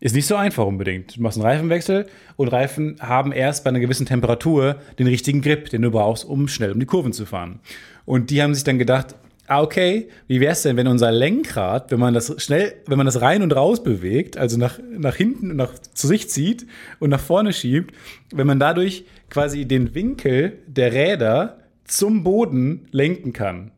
Ist 0.00 0.16
nicht 0.16 0.26
so 0.26 0.34
einfach 0.34 0.66
unbedingt. 0.66 1.16
Du 1.16 1.22
machst 1.22 1.38
einen 1.38 1.46
Reifenwechsel 1.46 2.06
und 2.34 2.48
Reifen 2.48 2.96
haben 2.98 3.30
erst 3.30 3.62
bei 3.62 3.70
einer 3.70 3.78
gewissen 3.78 4.04
Temperatur 4.04 4.76
den 4.98 5.06
richtigen 5.06 5.42
Grip, 5.42 5.70
den 5.70 5.82
du 5.82 5.92
brauchst, 5.92 6.24
um 6.24 6.48
schnell 6.48 6.72
um 6.72 6.80
die 6.80 6.86
Kurven 6.86 7.12
zu 7.12 7.24
fahren. 7.24 7.60
Und 8.04 8.30
die 8.30 8.42
haben 8.42 8.52
sich 8.52 8.64
dann 8.64 8.80
gedacht, 8.80 9.14
ah, 9.46 9.62
okay, 9.62 10.08
wie 10.26 10.40
wäre 10.40 10.52
es 10.52 10.62
denn, 10.62 10.76
wenn 10.76 10.88
unser 10.88 11.12
Lenkrad, 11.12 11.92
wenn 11.92 12.00
man 12.00 12.14
das 12.14 12.34
schnell, 12.42 12.74
wenn 12.86 12.96
man 12.96 13.06
das 13.06 13.20
rein 13.20 13.42
und 13.42 13.54
raus 13.54 13.84
bewegt, 13.84 14.36
also 14.36 14.58
nach, 14.58 14.80
nach 14.90 15.14
hinten 15.14 15.52
und 15.52 15.56
nach 15.56 15.72
zu 15.94 16.08
sich 16.08 16.28
zieht 16.28 16.66
und 16.98 17.10
nach 17.10 17.20
vorne 17.20 17.52
schiebt, 17.52 17.94
wenn 18.32 18.48
man 18.48 18.58
dadurch 18.58 19.04
quasi 19.30 19.66
den 19.66 19.94
Winkel 19.94 20.58
der 20.66 20.92
Räder 20.92 21.58
zum 21.84 22.24
Boden 22.24 22.88
lenken 22.90 23.32
kann. 23.32 23.70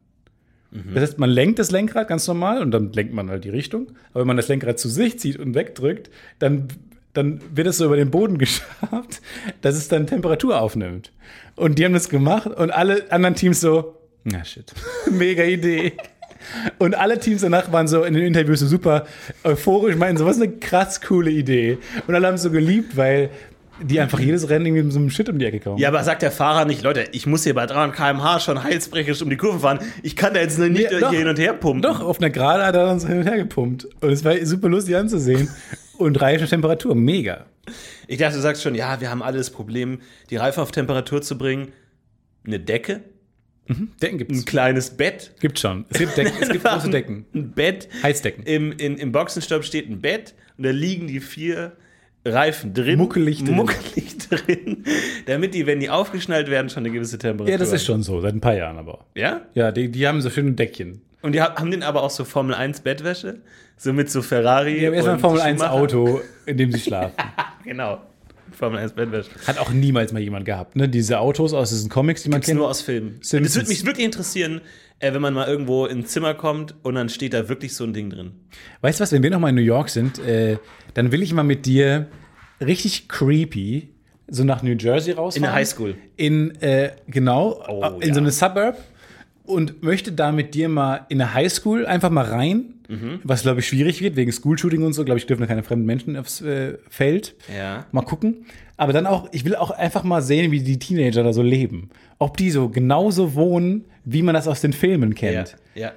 Das 0.93 1.03
heißt, 1.03 1.19
man 1.19 1.31
lenkt 1.31 1.61
das 1.61 1.71
Lenkrad 1.71 2.09
ganz 2.09 2.27
normal 2.27 2.61
und 2.61 2.73
dann 2.73 2.93
lenkt 2.93 3.15
man 3.15 3.31
halt 3.31 3.45
die 3.45 3.51
Richtung. 3.51 3.93
Aber 4.11 4.21
wenn 4.21 4.27
man 4.27 4.37
das 4.37 4.49
Lenkrad 4.49 4.79
zu 4.79 4.89
sich 4.89 5.21
zieht 5.21 5.39
und 5.39 5.55
wegdrückt, 5.55 6.11
dann, 6.41 6.67
dann 7.13 7.41
wird 7.55 7.69
es 7.69 7.79
so 7.79 7.85
über 7.87 7.97
den 7.97 8.11
Boden 8.11 8.39
geschafft, 8.39 9.23
dass 9.61 9.77
es 9.77 9.89
dann 9.89 10.07
Temperatur 10.07 10.61
aufnimmt. 10.61 11.13
Und 11.55 11.79
die 11.79 11.85
haben 11.85 11.93
das 11.93 12.09
gemacht 12.09 12.49
und 12.49 12.73
alle 12.73 13.11
anderen 13.13 13.37
Teams 13.37 13.61
so, 13.61 13.97
na 14.25 14.45
shit, 14.45 14.73
mega 15.13 15.45
Idee. 15.45 15.93
Und 16.79 16.95
alle 16.95 17.19
Teams 17.19 17.43
danach 17.43 17.73
waren 17.73 17.89
so 17.89 18.03
in 18.03 18.13
den 18.13 18.25
Interviews 18.25 18.61
so 18.61 18.67
super 18.67 19.07
euphorisch, 19.45 19.97
meinten 19.97 20.19
so, 20.19 20.27
was 20.27 20.37
eine 20.37 20.51
krass 20.51 21.01
coole 21.01 21.31
Idee. 21.31 21.79
Und 22.07 22.15
alle 22.15 22.27
haben 22.27 22.35
es 22.35 22.43
so 22.43 22.51
geliebt, 22.51 22.97
weil 22.97 23.31
die 23.83 23.99
einfach 24.01 24.19
jedes 24.21 24.49
Rennen 24.49 24.67
irgendwie 24.67 24.85
mit 24.85 24.93
so 24.93 24.99
einem 24.99 25.11
Shit 25.11 25.29
um 25.29 25.39
die 25.39 25.45
Ecke 25.47 25.61
kommen. 25.61 25.79
Ja, 25.79 25.89
aber 25.89 26.03
sagt 26.05 26.23
der 26.23 26.31
Fahrer 26.31 26.65
nicht, 26.65 26.83
Leute, 26.83 27.07
ich 27.13 27.27
muss 27.27 27.45
hier 27.45 27.55
bei 27.55 27.67
300 27.67 27.97
km/h 27.97 28.41
schon 28.41 28.63
heilsbrecherisch 28.63 29.21
um 29.23 29.31
die 29.31 29.37
Kurve 29.37 29.61
fahren. 29.61 29.81
Ich 30.03 30.15
kann 30.17 30.33
da 30.35 30.41
jetzt 30.41 30.59
nur 30.59 30.69
nicht 30.69 30.91
Ja, 30.91 31.01
doch. 31.01 31.11
hier 31.11 31.19
hin 31.21 31.29
und 31.29 31.39
her 31.39 31.55
pumpen. 31.55 31.83
Doch, 31.83 32.01
auf 32.01 32.19
einer 32.21 32.31
Gerade 32.31 32.65
hat 32.65 32.75
er 32.77 32.91
uns 32.91 33.07
hin 33.07 33.19
und 33.19 33.25
her 33.27 33.37
gepumpt. 33.37 33.87
Und 34.01 34.11
es 34.11 34.25
war 34.25 34.35
super 34.45 34.69
lustig 34.69 34.97
anzusehen. 34.97 35.49
Und 35.99 36.21
Reifen 36.21 36.47
Temperatur, 36.49 36.95
mega. 36.95 37.47
Ich 38.09 38.19
dachte, 38.19 38.37
du 38.37 38.43
sagst 38.43 38.63
schon, 38.63 38.75
ja, 38.75 39.01
wir 39.01 39.11
haben 39.11 39.23
alle 39.23 39.39
das 39.39 39.51
Problem, 39.51 40.01
die 40.31 40.37
Reifen 40.37 40.61
auf 40.61 40.71
Temperatur 40.73 41.23
zu 41.23 41.39
bringen. 41.39 41.69
Eine 42.47 42.61
Decke, 42.61 43.01
Decken 43.69 44.17
ein 44.17 44.19
gibt's. 44.19 44.45
kleines 44.45 44.91
Bett. 44.91 45.33
Gibt 45.41 45.59
schon. 45.59 45.87
Es 45.89 45.99
gibt, 45.99 46.17
Decken, 46.19 46.33
es 46.41 46.51
gibt 46.51 46.65
große 46.65 46.91
Decken. 46.91 47.25
Ein 47.35 47.53
Bett. 47.53 47.89
Heizdecken. 48.03 48.45
Im, 48.45 48.73
in, 48.73 48.99
Im 48.99 49.11
Boxenstopp 49.13 49.65
steht 49.65 49.89
ein 49.89 50.01
Bett 50.03 50.35
und 50.59 50.65
da 50.65 50.71
liegen 50.71 51.07
die 51.07 51.21
vier 51.21 51.73
Reifen 52.25 52.73
drin. 52.75 52.99
Muckelig 52.99 53.45
drin. 53.45 53.55
Muckelig 53.55 54.17
drin. 54.29 54.85
Damit 55.27 55.55
die, 55.55 55.67
wenn 55.67 55.81
die 55.81 55.91
aufgeschnallt 55.91 56.49
werden, 56.49 56.69
schon 56.71 56.85
eine 56.85 56.91
gewisse 56.95 57.19
Temperatur 57.19 57.51
Ja, 57.53 57.59
das 57.59 57.69
ist 57.73 57.83
haben. 57.89 57.97
schon 57.97 58.03
so, 58.03 58.21
seit 58.21 58.35
ein 58.35 58.41
paar 58.41 58.55
Jahren 58.55 58.79
aber. 58.79 59.05
Ja? 59.15 59.43
Ja, 59.55 59.71
die, 59.73 59.91
die 59.91 60.07
haben 60.09 60.21
so 60.21 60.31
schöne 60.31 60.53
Deckchen. 60.53 61.03
Und 61.23 61.33
die 61.33 61.41
ha- 61.43 61.55
haben 61.57 61.71
den 61.71 61.83
aber 61.83 62.03
auch 62.03 62.11
so 62.11 62.25
Formel 62.25 62.55
1 62.55 62.81
Bettwäsche? 62.81 63.41
So 63.77 63.93
mit 63.93 64.11
so 64.11 64.23
Ferrari. 64.23 64.79
Die 64.81 64.87
haben 64.87 64.95
erstmal 64.95 65.15
ein 65.17 65.21
Formel 65.21 65.41
1 65.41 65.61
Schumacher. 65.61 65.75
Auto, 65.81 66.21
in 66.47 66.57
dem 66.57 66.73
sie 66.73 66.81
schlafen. 66.81 67.15
Genau. 67.65 67.99
Formel 68.55 68.79
1 68.79 68.93
Bettwäsche. 68.93 69.31
Hat 69.47 69.59
auch 69.59 69.71
niemals 69.71 70.13
mal 70.13 70.21
jemand 70.21 70.45
gehabt, 70.45 70.77
ne? 70.77 70.89
Diese 70.89 71.19
Autos 71.21 71.53
aus 71.53 71.71
diesen 71.71 71.91
Comics, 71.91 72.23
die 72.23 72.29
man 72.29 72.37
Gibt's 72.39 72.47
kennt. 72.49 72.59
nur 72.59 72.69
aus 72.69 72.81
Filmen. 72.83 73.17
Das 73.21 73.29
Simpsons. 73.31 73.57
würde 73.57 73.69
mich 73.69 73.85
wirklich 73.87 74.05
interessieren, 74.07 74.61
äh, 75.01 75.13
wenn 75.13 75.21
man 75.23 75.35
mal 75.35 75.47
irgendwo 75.49 75.87
ins 75.87 76.11
Zimmer 76.13 76.35
kommt 76.35 76.75
und 76.83 76.95
dann 76.95 77.09
steht 77.09 77.35
da 77.35 77.49
wirklich 77.49 77.75
so 77.75 77.85
ein 77.85 77.93
Ding 77.93 78.11
drin. 78.11 78.33
Weißt 78.81 79.01
du 79.01 79.03
was, 79.03 79.13
wenn 79.13 79.23
wir 79.23 79.31
nochmal 79.31 79.51
in 79.51 79.57
New 79.57 79.63
York 79.63 79.89
sind, 79.89 80.19
äh, 80.21 80.59
dann 80.95 81.13
will 81.13 81.23
ich 81.23 81.33
mal 81.33 81.43
mit 81.43 81.67
dir 81.67 82.07
richtig 82.61 83.09
creepy 83.09 83.91
so 84.29 84.43
nach 84.45 84.63
New 84.63 84.73
Jersey 84.79 85.13
rausfahren. 85.13 85.37
In 85.37 85.43
der 85.43 85.53
Highschool. 85.53 85.95
In, 86.17 86.55
äh, 86.63 86.93
genau, 87.09 87.63
Oh, 87.69 87.99
in 88.01 88.09
ja. 88.09 88.15
so 88.15 88.21
eine 88.21 88.31
Suburb 88.31 88.79
und 89.45 89.83
möchte 89.83 90.13
da 90.13 90.33
mit 90.33 90.55
dir 90.55 90.69
mal 90.69 91.07
in 91.09 91.21
eine 91.21 91.35
Highschool 91.35 91.87
einfach 91.87 92.11
mal 92.11 92.25
rein, 92.25 92.65
Mhm. 92.87 93.21
was 93.25 93.41
glaube 93.43 93.61
ich 93.61 93.67
schwierig 93.69 94.03
wird, 94.03 94.15
wegen 94.15 94.31
School-Shooting 94.31 94.83
und 94.83 94.93
so, 94.93 95.07
glaube 95.07 95.17
ich, 95.19 95.25
dürfen 95.27 95.41
da 95.41 95.47
keine 95.47 95.63
fremden 95.63 95.87
Menschen 95.87 96.19
aufs 96.19 96.43
äh, 96.43 96.77
Feld. 96.91 97.35
Ja. 97.57 97.87
Mal 97.93 98.03
gucken. 98.03 98.45
Aber 98.77 98.93
dann 98.93 99.07
auch, 99.07 99.29
ich 99.33 99.47
will 99.47 99.57
auch 99.57 99.71
einfach 99.71 100.05
mal 100.05 100.21
sehen, 100.21 100.51
wie 100.53 100.61
die 100.61 100.79
Teenager 100.79 101.23
da 101.23 101.33
so 101.33 101.41
leben. 101.43 101.89
Ob 102.19 102.37
die 102.37 102.51
so 102.51 102.69
genauso 102.69 103.35
wohnen, 103.35 103.87
wie 104.05 104.21
man 104.21 104.35
das 104.35 104.47
aus 104.49 104.61
den 104.61 104.75
Filmen 104.75 105.15
kennt. 105.15 105.57
Ja. 105.75 105.83
ja. 105.87 105.93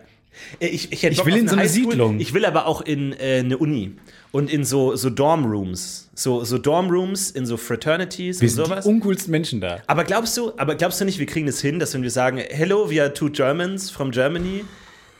Äh, 0.59 0.67
Ich, 0.67 0.91
ich, 0.91 1.03
Ich 1.03 1.25
will 1.25 1.35
in 1.38 1.47
so 1.47 1.53
eine 1.55 1.63
Highschool. 1.63 1.91
Siedlung. 1.91 2.19
Ich 2.19 2.33
will 2.33 2.45
aber 2.45 2.65
auch 2.67 2.81
in 2.81 3.13
äh, 3.13 3.39
eine 3.39 3.57
Uni 3.57 3.93
und 4.31 4.51
in 4.51 4.63
so, 4.63 4.95
so 4.95 5.09
Dorm-Rooms. 5.09 6.09
So, 6.13 6.43
so 6.43 6.57
Dorm-Rooms, 6.57 7.31
in 7.31 7.45
so 7.45 7.57
Fraternities 7.57 8.41
Wir 8.41 8.49
und 8.49 8.55
sowas. 8.55 8.83
die 8.85 8.89
uncoolsten 8.89 9.31
Menschen 9.31 9.61
da. 9.61 9.81
Aber 9.88 10.03
glaubst 10.03 10.35
du, 10.38 10.51
aber 10.57 10.75
glaubst 10.75 10.99
du 10.99 11.05
nicht, 11.05 11.19
wir 11.19 11.25
kriegen 11.25 11.47
es 11.47 11.61
hin, 11.61 11.79
dass 11.79 11.93
wenn 11.93 12.01
wir 12.03 12.11
sagen, 12.11 12.38
hello, 12.49 12.89
we 12.89 13.01
are 13.01 13.13
two 13.13 13.29
Germans 13.29 13.89
from 13.91 14.11
Germany, 14.11 14.65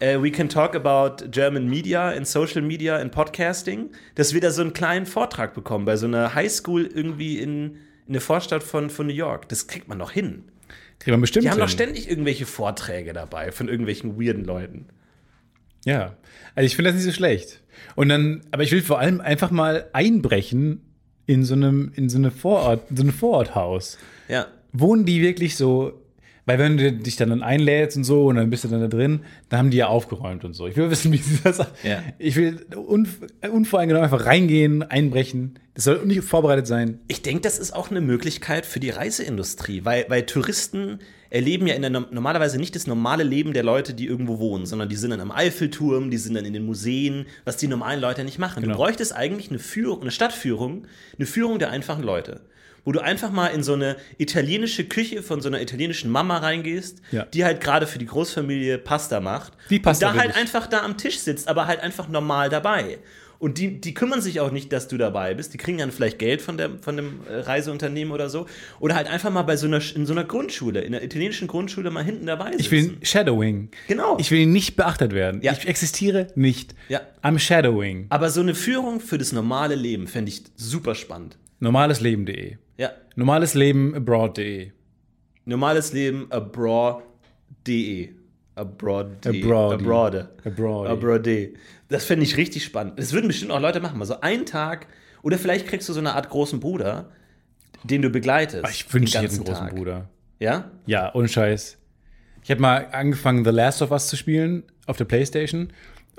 uh, 0.02 0.22
we 0.22 0.32
can 0.32 0.50
talk 0.50 0.76
about 0.76 1.24
German 1.32 1.68
media 1.70 2.10
and 2.10 2.28
social 2.28 2.62
media 2.62 2.98
and 2.98 3.12
podcasting, 3.12 3.92
dass 4.16 4.34
wir 4.34 4.42
da 4.42 4.52
so 4.52 4.62
einen 4.62 4.74
kleinen 4.74 5.06
Vortrag 5.06 5.54
bekommen 5.54 5.86
bei 5.86 5.96
so 5.98 6.08
einer 6.08 6.34
Highschool 6.34 6.86
irgendwie 6.88 7.38
in, 7.40 7.78
in 8.08 8.14
der 8.14 8.22
Vorstadt 8.22 8.64
von, 8.64 8.90
von 8.90 9.08
New 9.08 9.14
York. 9.14 9.48
Das 9.50 9.68
kriegt 9.68 9.88
man 9.88 10.00
doch 10.00 10.12
hin. 10.12 10.44
Kriegt 11.00 11.12
man 11.12 11.22
bestimmt 11.22 11.46
Die 11.46 11.50
haben 11.50 11.58
hin. 11.58 11.66
doch 11.66 11.70
ständig 11.72 12.10
irgendwelche 12.10 12.48
Vorträge 12.48 13.14
dabei 13.14 13.52
von 13.52 13.70
irgendwelchen 13.70 14.20
weirden 14.20 14.46
Leuten. 14.46 14.86
Ja. 15.88 16.16
Also 16.54 16.66
ich 16.66 16.76
finde 16.76 16.90
das 16.92 16.96
nicht 16.96 17.06
so 17.06 17.12
schlecht. 17.12 17.62
Und 17.96 18.10
dann, 18.10 18.42
aber 18.52 18.64
ich 18.64 18.72
will 18.72 18.82
vor 18.82 19.00
allem 19.00 19.22
einfach 19.22 19.52
mal 19.52 19.86
einbrechen 19.94 20.82
in 21.26 21.44
so 21.44 21.54
einem, 21.54 21.92
in 21.96 22.10
so 22.10 22.18
eine 22.18 22.32
Vorort, 22.32 22.90
in 22.90 22.98
so 22.98 23.04
ein 23.04 23.12
Vororthaus. 23.12 23.98
Ja. 24.28 24.48
Wohnen 24.74 25.06
die 25.06 25.22
wirklich 25.22 25.56
so, 25.56 25.94
weil 26.46 26.60
wenn 26.60 26.78
du 26.78 26.92
dich 26.92 27.16
dann, 27.16 27.30
dann 27.30 27.42
einlädst 27.44 27.98
und 27.98 28.04
so 28.04 28.26
und 28.26 28.36
dann 28.36 28.50
bist 28.50 28.64
du 28.64 28.68
dann 28.68 28.82
da 28.82 28.88
drin, 28.88 29.22
dann 29.50 29.60
haben 29.60 29.70
die 29.72 29.78
ja 29.78 29.88
aufgeräumt 29.88 30.44
und 30.46 30.54
so. 30.54 30.68
Ich 30.68 30.76
will 30.76 30.90
wissen, 30.90 31.12
wie 31.12 31.18
sie 31.18 31.40
das 31.44 31.58
Ja. 31.84 32.02
Ich 32.18 32.36
will 32.36 32.66
unv 32.76 33.20
unvoreingenommen 33.50 34.04
einfach 34.04 34.26
reingehen, 34.26 34.84
einbrechen. 34.84 35.60
Das 35.74 35.86
soll 35.86 36.06
nicht 36.06 36.22
vorbereitet 36.22 36.68
sein. 36.68 37.00
Ich 37.08 37.22
denke, 37.22 37.42
das 37.42 37.60
ist 37.60 37.74
auch 37.74 37.92
eine 37.92 38.02
Möglichkeit 38.02 38.66
für 38.66 38.80
die 38.80 38.90
Reiseindustrie, 38.90 39.86
weil, 39.86 40.06
weil 40.10 40.26
Touristen 40.26 41.00
erleben 41.30 41.68
ja 41.68 41.76
in 41.76 41.82
der, 41.82 41.92
no- 41.92 42.06
normalerweise 42.12 42.58
nicht 42.58 42.76
das 42.76 42.88
normale 42.88 43.24
Leben 43.24 43.54
der 43.54 43.64
Leute, 43.64 43.94
die 43.94 44.06
irgendwo 44.06 44.40
wohnen, 44.40 44.66
sondern 44.66 44.90
die 44.90 44.96
sind 44.96 45.10
dann 45.12 45.20
am 45.22 45.32
Eiffelturm, 45.32 46.10
die 46.12 46.18
sind 46.18 46.36
dann 46.36 46.46
in 46.46 46.54
den 46.54 46.66
Museen, 46.66 47.26
was 47.46 47.58
die 47.58 47.68
normalen 47.68 48.00
Leute 48.00 48.24
nicht 48.24 48.40
machen. 48.40 48.62
Genau. 48.64 48.74
Du 48.74 48.78
bräuchtest 48.80 49.16
eigentlich 49.16 49.50
eine 49.50 49.60
Führung, 49.60 50.02
eine 50.02 50.12
Stadtführung, 50.12 50.88
eine 51.18 51.26
Führung 51.28 51.60
der 51.60 51.72
einfachen 51.72 52.04
Leute. 52.04 52.42
Wo 52.86 52.94
du 52.94 53.02
einfach 53.02 53.32
mal 53.32 53.48
in 53.48 53.64
so 53.64 53.74
eine 53.74 53.98
italienische 54.18 54.86
Küche 54.86 55.22
von 55.22 55.42
so 55.42 55.50
einer 55.50 55.62
italienischen 55.62 56.10
Mama 56.10 56.38
reingehst, 56.38 57.02
Ja. 57.12 57.24
die 57.26 57.44
halt 57.44 57.60
gerade 57.60 57.86
für 57.86 58.00
die 58.00 58.06
Großfamilie 58.06 58.78
Pasta 58.78 59.20
macht. 59.20 59.52
Die 59.70 59.80
Pasta 59.80 60.08
und 60.10 60.16
da 60.16 60.22
halt 60.22 60.32
ich. 60.32 60.38
einfach 60.38 60.68
da 60.68 60.84
am 60.84 60.98
Tisch 60.98 61.20
sitzt, 61.20 61.50
aber 61.50 61.68
halt 61.68 61.82
einfach 61.82 62.08
normal 62.08 62.50
dabei. 62.50 63.00
Und 63.40 63.58
die, 63.58 63.80
die 63.80 63.94
kümmern 63.94 64.22
sich 64.22 64.40
auch 64.40 64.52
nicht, 64.52 64.74
dass 64.74 64.88
du 64.88 64.98
dabei 64.98 65.34
bist. 65.34 65.54
Die 65.54 65.58
kriegen 65.58 65.78
dann 65.78 65.92
vielleicht 65.92 66.20
Geld 66.20 66.42
von, 66.42 66.58
der, 66.58 66.72
von 66.82 66.98
dem 66.98 67.20
äh, 67.30 67.40
Reiseunternehmen 67.42 68.14
oder 68.14 68.30
so. 68.30 68.48
Oder 68.80 68.96
halt 68.96 69.08
einfach 69.08 69.32
mal 69.32 69.44
bei 69.44 69.58
so 69.58 69.68
einer, 69.68 69.82
in 69.96 70.06
so 70.06 70.14
einer 70.14 70.24
Grundschule, 70.24 70.82
in 70.82 70.94
einer 70.96 71.04
italienischen 71.04 71.48
Grundschule 71.48 71.92
mal 71.92 72.04
hinten 72.04 72.26
dabei 72.26 72.52
sitzen. 72.52 72.60
Ich 72.62 72.72
will 72.72 72.98
Shadowing. 73.02 73.70
Genau. 73.88 74.18
Ich 74.20 74.32
will 74.32 74.46
nicht 74.46 74.76
beachtet 74.76 75.14
werden. 75.14 75.42
Ja. 75.42 75.54
Ich 75.54 75.68
existiere 75.68 76.28
nicht. 76.36 76.74
Ja. 76.90 77.02
Am 77.22 77.38
Shadowing. 77.40 78.08
aber 78.10 78.30
so 78.30 78.42
eine 78.42 78.56
Führung 78.56 79.00
für 79.00 79.18
das 79.18 79.32
normale 79.32 79.76
Leben 79.76 80.08
fände 80.08 80.30
ich 80.30 80.44
super 80.56 80.96
spannend. 80.96 81.38
Normalesleben.de. 81.60 82.58
Ja. 82.78 82.92
Normales 83.16 83.54
Leben 83.54 83.96
abroad.de. 83.96 84.72
Normales 85.46 85.94
Leben 85.94 86.28
abroad.de. 86.32 88.10
Abroad.de. 88.58 89.44
Abroad. 89.44 89.74
Abroad. 89.82 90.28
Abroad. 90.46 90.88
Abroad. 90.88 91.28
Das 91.90 92.06
fände 92.06 92.24
ich 92.26 92.38
richtig 92.38 92.64
spannend. 92.64 92.98
Das 93.00 93.14
würden 93.14 93.28
bestimmt 93.28 93.52
auch 93.52 93.62
Leute 93.62 93.80
machen. 93.80 93.98
Mal 94.00 94.06
so 94.06 94.20
einen 94.22 94.46
Tag. 94.46 94.88
Oder 95.22 95.38
vielleicht 95.38 95.68
kriegst 95.68 95.88
du 95.90 95.94
so 95.94 96.00
eine 96.00 96.14
Art 96.16 96.30
großen 96.30 96.60
Bruder, 96.60 97.10
den 97.84 98.02
du 98.02 98.10
begleitest. 98.10 98.66
Ah, 98.66 98.70
Ich 98.70 98.86
ich 98.94 99.16
hätte 99.16 99.20
einen 99.20 99.44
großen 99.44 99.68
Tag. 99.68 99.76
Bruder. 99.76 100.10
Ja? 100.40 100.72
Ja, 100.86 101.14
ohne 101.16 101.28
Scheiß. 101.28 101.78
Ich 102.44 102.52
habe 102.52 102.62
mal 102.62 102.88
angefangen, 102.92 103.44
The 103.44 103.52
Last 103.52 103.82
of 103.82 103.92
Us 103.92 104.08
zu 104.08 104.16
spielen 104.16 104.64
auf 104.86 104.98
der 104.98 105.06
Playstation. 105.06 105.70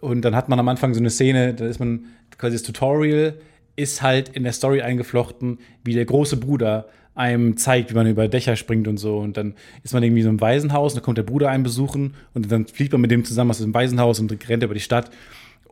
Und 0.01 0.23
dann 0.23 0.37
hat 0.37 0.49
man 0.49 0.59
am 0.61 0.69
Anfang 0.69 0.95
so 0.95 1.01
eine 1.01 1.11
Szene, 1.11 1.55
da 1.55 1.67
ist 1.67 1.79
man 1.81 2.07
quasi 2.37 2.57
das 2.57 2.63
Tutorial, 2.63 3.35
ist 3.77 4.03
halt 4.03 4.29
in 4.31 4.45
der 4.45 4.53
Story 4.53 4.83
eingeflochten, 4.83 5.59
wie 5.85 5.95
der 5.95 6.05
große 6.05 6.37
Bruder 6.37 6.87
einem 7.19 7.57
zeigt, 7.57 7.91
wie 7.91 7.95
man 7.95 8.07
über 8.07 8.29
Dächer 8.29 8.57
springt 8.57 8.87
und 8.87 8.97
so. 8.97 9.19
Und 9.19 9.37
dann 9.37 9.55
ist 9.83 9.93
man 9.93 10.03
irgendwie 10.03 10.23
so 10.23 10.29
im 10.29 10.41
Waisenhaus, 10.41 10.93
und 10.93 10.99
dann 10.99 11.05
kommt 11.05 11.19
der 11.19 11.25
Bruder 11.25 11.51
einen 11.51 11.65
besuchen 11.65 12.15
und 12.33 12.51
dann 12.51 12.67
fliegt 12.67 12.93
man 12.93 13.01
mit 13.01 13.11
dem 13.11 13.25
zusammen 13.25 13.51
aus 13.51 13.59
dem 13.59 13.75
Waisenhaus 13.75 14.21
und 14.21 14.49
rennt 14.49 14.63
über 14.63 14.75
die 14.75 14.81
Stadt. 14.81 15.11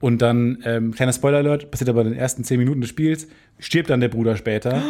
Und 0.00 0.20
dann, 0.20 0.58
ähm, 0.64 0.92
kleiner 0.92 1.12
Spoiler-Alert, 1.12 1.70
passiert 1.70 1.88
aber 1.88 2.02
in 2.02 2.10
den 2.10 2.18
ersten 2.18 2.44
zehn 2.44 2.58
Minuten 2.58 2.80
des 2.80 2.90
Spiels, 2.90 3.28
stirbt 3.58 3.90
dann 3.90 4.00
der 4.00 4.08
Bruder 4.08 4.36
später. 4.36 4.82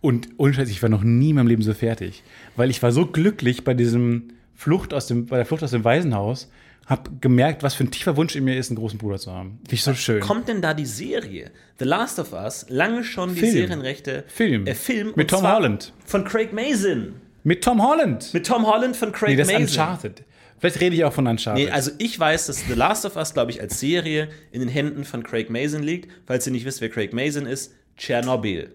Und 0.00 0.28
ohne 0.36 0.52
Scheiß, 0.52 0.68
ich 0.68 0.82
war 0.82 0.88
noch 0.88 1.02
nie 1.02 1.30
in 1.30 1.36
meinem 1.36 1.46
Leben 1.46 1.62
so 1.62 1.74
fertig. 1.74 2.22
Weil 2.56 2.70
ich 2.70 2.82
war 2.82 2.92
so 2.92 3.06
glücklich 3.06 3.64
bei 3.64 3.72
diesem 3.72 4.28
Flucht 4.54 4.92
aus 4.94 5.06
dem, 5.06 5.26
bei 5.26 5.36
der 5.36 5.46
Flucht 5.46 5.64
aus 5.64 5.70
dem 5.70 5.84
Waisenhaus, 5.84 6.50
hab 6.86 7.22
gemerkt, 7.22 7.62
was 7.62 7.74
für 7.74 7.84
ein 7.84 7.90
tiefer 7.90 8.16
Wunsch 8.16 8.34
in 8.36 8.44
mir 8.44 8.56
ist, 8.56 8.70
einen 8.70 8.78
großen 8.78 8.98
Bruder 8.98 9.18
zu 9.18 9.32
haben. 9.32 9.58
Finde 9.62 9.74
ich 9.74 9.82
so 9.82 9.94
schön. 9.94 10.20
Kommt 10.20 10.48
denn 10.48 10.60
da 10.60 10.74
die 10.74 10.86
Serie? 10.86 11.50
The 11.78 11.84
Last 11.84 12.18
of 12.18 12.32
Us, 12.32 12.66
lange 12.68 13.04
schon 13.04 13.34
die 13.34 13.40
Film. 13.40 13.52
Serienrechte. 13.52 14.24
Film. 14.28 14.66
Äh, 14.66 14.74
Film. 14.74 15.12
Mit 15.14 15.30
Tom 15.30 15.46
Holland. 15.46 15.92
Von 16.04 16.24
Craig 16.24 16.52
Mason. 16.52 17.14
Mit 17.44 17.64
Tom 17.64 17.82
Holland. 17.82 18.32
Mit 18.34 18.46
Tom 18.46 18.66
Holland 18.66 18.96
von 18.96 19.12
Craig 19.12 19.30
nee, 19.30 19.36
das 19.36 19.48
ist 19.48 19.52
Mason. 19.52 19.68
Uncharted. 19.68 20.24
Vielleicht 20.58 20.80
rede 20.80 20.94
ich 20.94 21.04
auch 21.04 21.12
von 21.12 21.26
Uncharted. 21.26 21.64
Nee, 21.64 21.70
also 21.72 21.90
ich 21.98 22.18
weiß, 22.18 22.46
dass 22.46 22.64
The 22.68 22.74
Last 22.74 23.04
of 23.04 23.16
Us, 23.16 23.34
glaube 23.34 23.50
ich, 23.50 23.60
als 23.60 23.80
Serie 23.80 24.28
in 24.52 24.60
den 24.60 24.68
Händen 24.68 25.04
von 25.04 25.24
Craig 25.24 25.50
Mason 25.50 25.82
liegt. 25.82 26.08
Falls 26.24 26.46
ihr 26.46 26.52
nicht 26.52 26.64
wisst, 26.64 26.80
wer 26.80 26.88
Craig 26.88 27.12
Mason 27.12 27.46
ist, 27.46 27.74
Tschernobyl. 27.96 28.70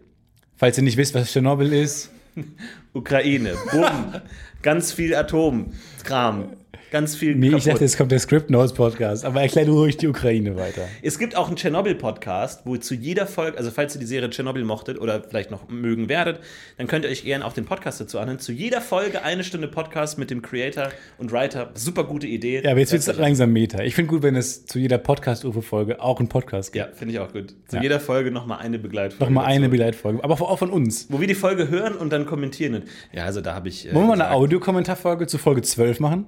Falls 0.57 0.77
ihr 0.77 0.83
nicht 0.83 0.97
wisst, 0.97 1.13
was 1.13 1.31
Tschernobyl 1.31 1.71
ist, 1.71 2.09
Ukraine. 2.93 3.55
Bumm. 3.71 4.15
Ganz 4.61 4.91
viel 4.91 5.15
Atomkram. 5.15 6.56
Ganz 6.89 7.17
viel 7.17 7.35
nee, 7.35 7.47
ich 7.47 7.51
kaputt. 7.51 7.67
dachte, 7.67 7.83
jetzt 7.83 7.97
kommt 7.97 8.11
der 8.13 8.19
Script 8.19 8.49
Notes 8.49 8.71
Podcast, 8.71 9.25
aber 9.25 9.41
erklär 9.41 9.65
du 9.65 9.73
ruhig 9.73 9.97
die 9.97 10.07
Ukraine 10.07 10.55
weiter. 10.55 10.83
Es 11.01 11.19
gibt 11.19 11.35
auch 11.35 11.47
einen 11.47 11.57
Tschernobyl-Podcast, 11.57 12.61
wo 12.65 12.77
zu 12.77 12.95
jeder 12.95 13.27
Folge, 13.27 13.57
also 13.57 13.71
falls 13.71 13.93
ihr 13.95 13.99
die 13.99 14.05
Serie 14.05 14.29
Tschernobyl 14.29 14.63
mochtet 14.63 14.97
oder 14.97 15.21
vielleicht 15.21 15.51
noch 15.51 15.67
mögen 15.67 16.07
werdet, 16.07 16.39
dann 16.77 16.87
könnt 16.87 17.03
ihr 17.03 17.11
euch 17.11 17.25
gerne 17.25 17.43
auch 17.45 17.51
den 17.51 17.65
Podcast 17.65 17.99
dazu 17.99 18.19
anhören. 18.19 18.39
Zu 18.39 18.53
jeder 18.53 18.79
Folge 18.79 19.23
eine 19.23 19.43
Stunde 19.43 19.67
Podcast 19.67 20.17
mit 20.17 20.29
dem 20.31 20.41
Creator 20.41 20.89
und 21.17 21.33
Writer. 21.33 21.71
Super 21.73 22.05
gute 22.05 22.25
Idee. 22.25 22.61
Ja, 22.63 22.71
aber 22.71 22.79
jetzt 22.79 22.93
wird 22.93 23.05
es 23.05 23.17
langsam 23.17 23.51
Meta. 23.51 23.83
Ich 23.83 23.93
finde 23.93 24.09
gut, 24.09 24.23
wenn 24.23 24.37
es 24.37 24.65
zu 24.65 24.79
jeder 24.79 24.97
Podcast-UFO-Folge 24.97 26.01
auch 26.01 26.19
einen 26.19 26.29
Podcast 26.29 26.71
gibt. 26.71 26.85
Ja, 26.85 26.93
finde 26.93 27.13
ich 27.13 27.19
auch 27.19 27.33
gut. 27.33 27.53
Zu 27.67 27.75
Ja. 27.77 27.81
jeder 27.81 27.99
Folge 27.99 28.31
nochmal 28.31 28.59
eine 28.59 28.79
Begleitfolge. 28.79 29.25
Nochmal 29.25 29.45
eine. 29.51 29.67
Begleitfolge, 29.67 30.23
aber 30.23 30.35
auch 30.39 30.59
von 30.59 30.69
uns. 30.69 31.07
Wo 31.09 31.19
wir 31.19 31.27
die 31.27 31.35
Folge 31.35 31.67
hören 31.67 31.95
und 31.95 32.13
dann 32.13 32.25
kommentieren. 32.25 32.83
Ja, 33.11 33.25
also 33.25 33.41
da 33.41 33.53
habe 33.53 33.67
ich. 33.67 33.89
Äh, 33.89 33.93
Wollen 33.93 34.05
wir 34.07 34.15
mal 34.15 34.21
eine 34.21 34.31
Audiokommentarfolge 34.31 35.27
zu 35.27 35.37
Folge 35.37 35.61
12 35.61 35.99
machen? 35.99 36.25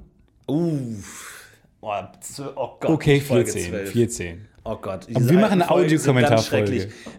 Uff. 0.50 1.40
Oh, 1.82 2.04
oh 2.56 2.78
Gott. 2.80 2.92
Okay, 2.92 3.20
Folge 3.22 3.52
14. 3.52 3.70
12. 3.70 3.94
14. 3.94 4.48
Oh 4.72 4.78
Gott. 4.80 5.08
Wir 5.08 5.40
machen 5.40 5.54
eine 5.62 5.72
Audiokommentarfolge. 5.72 6.68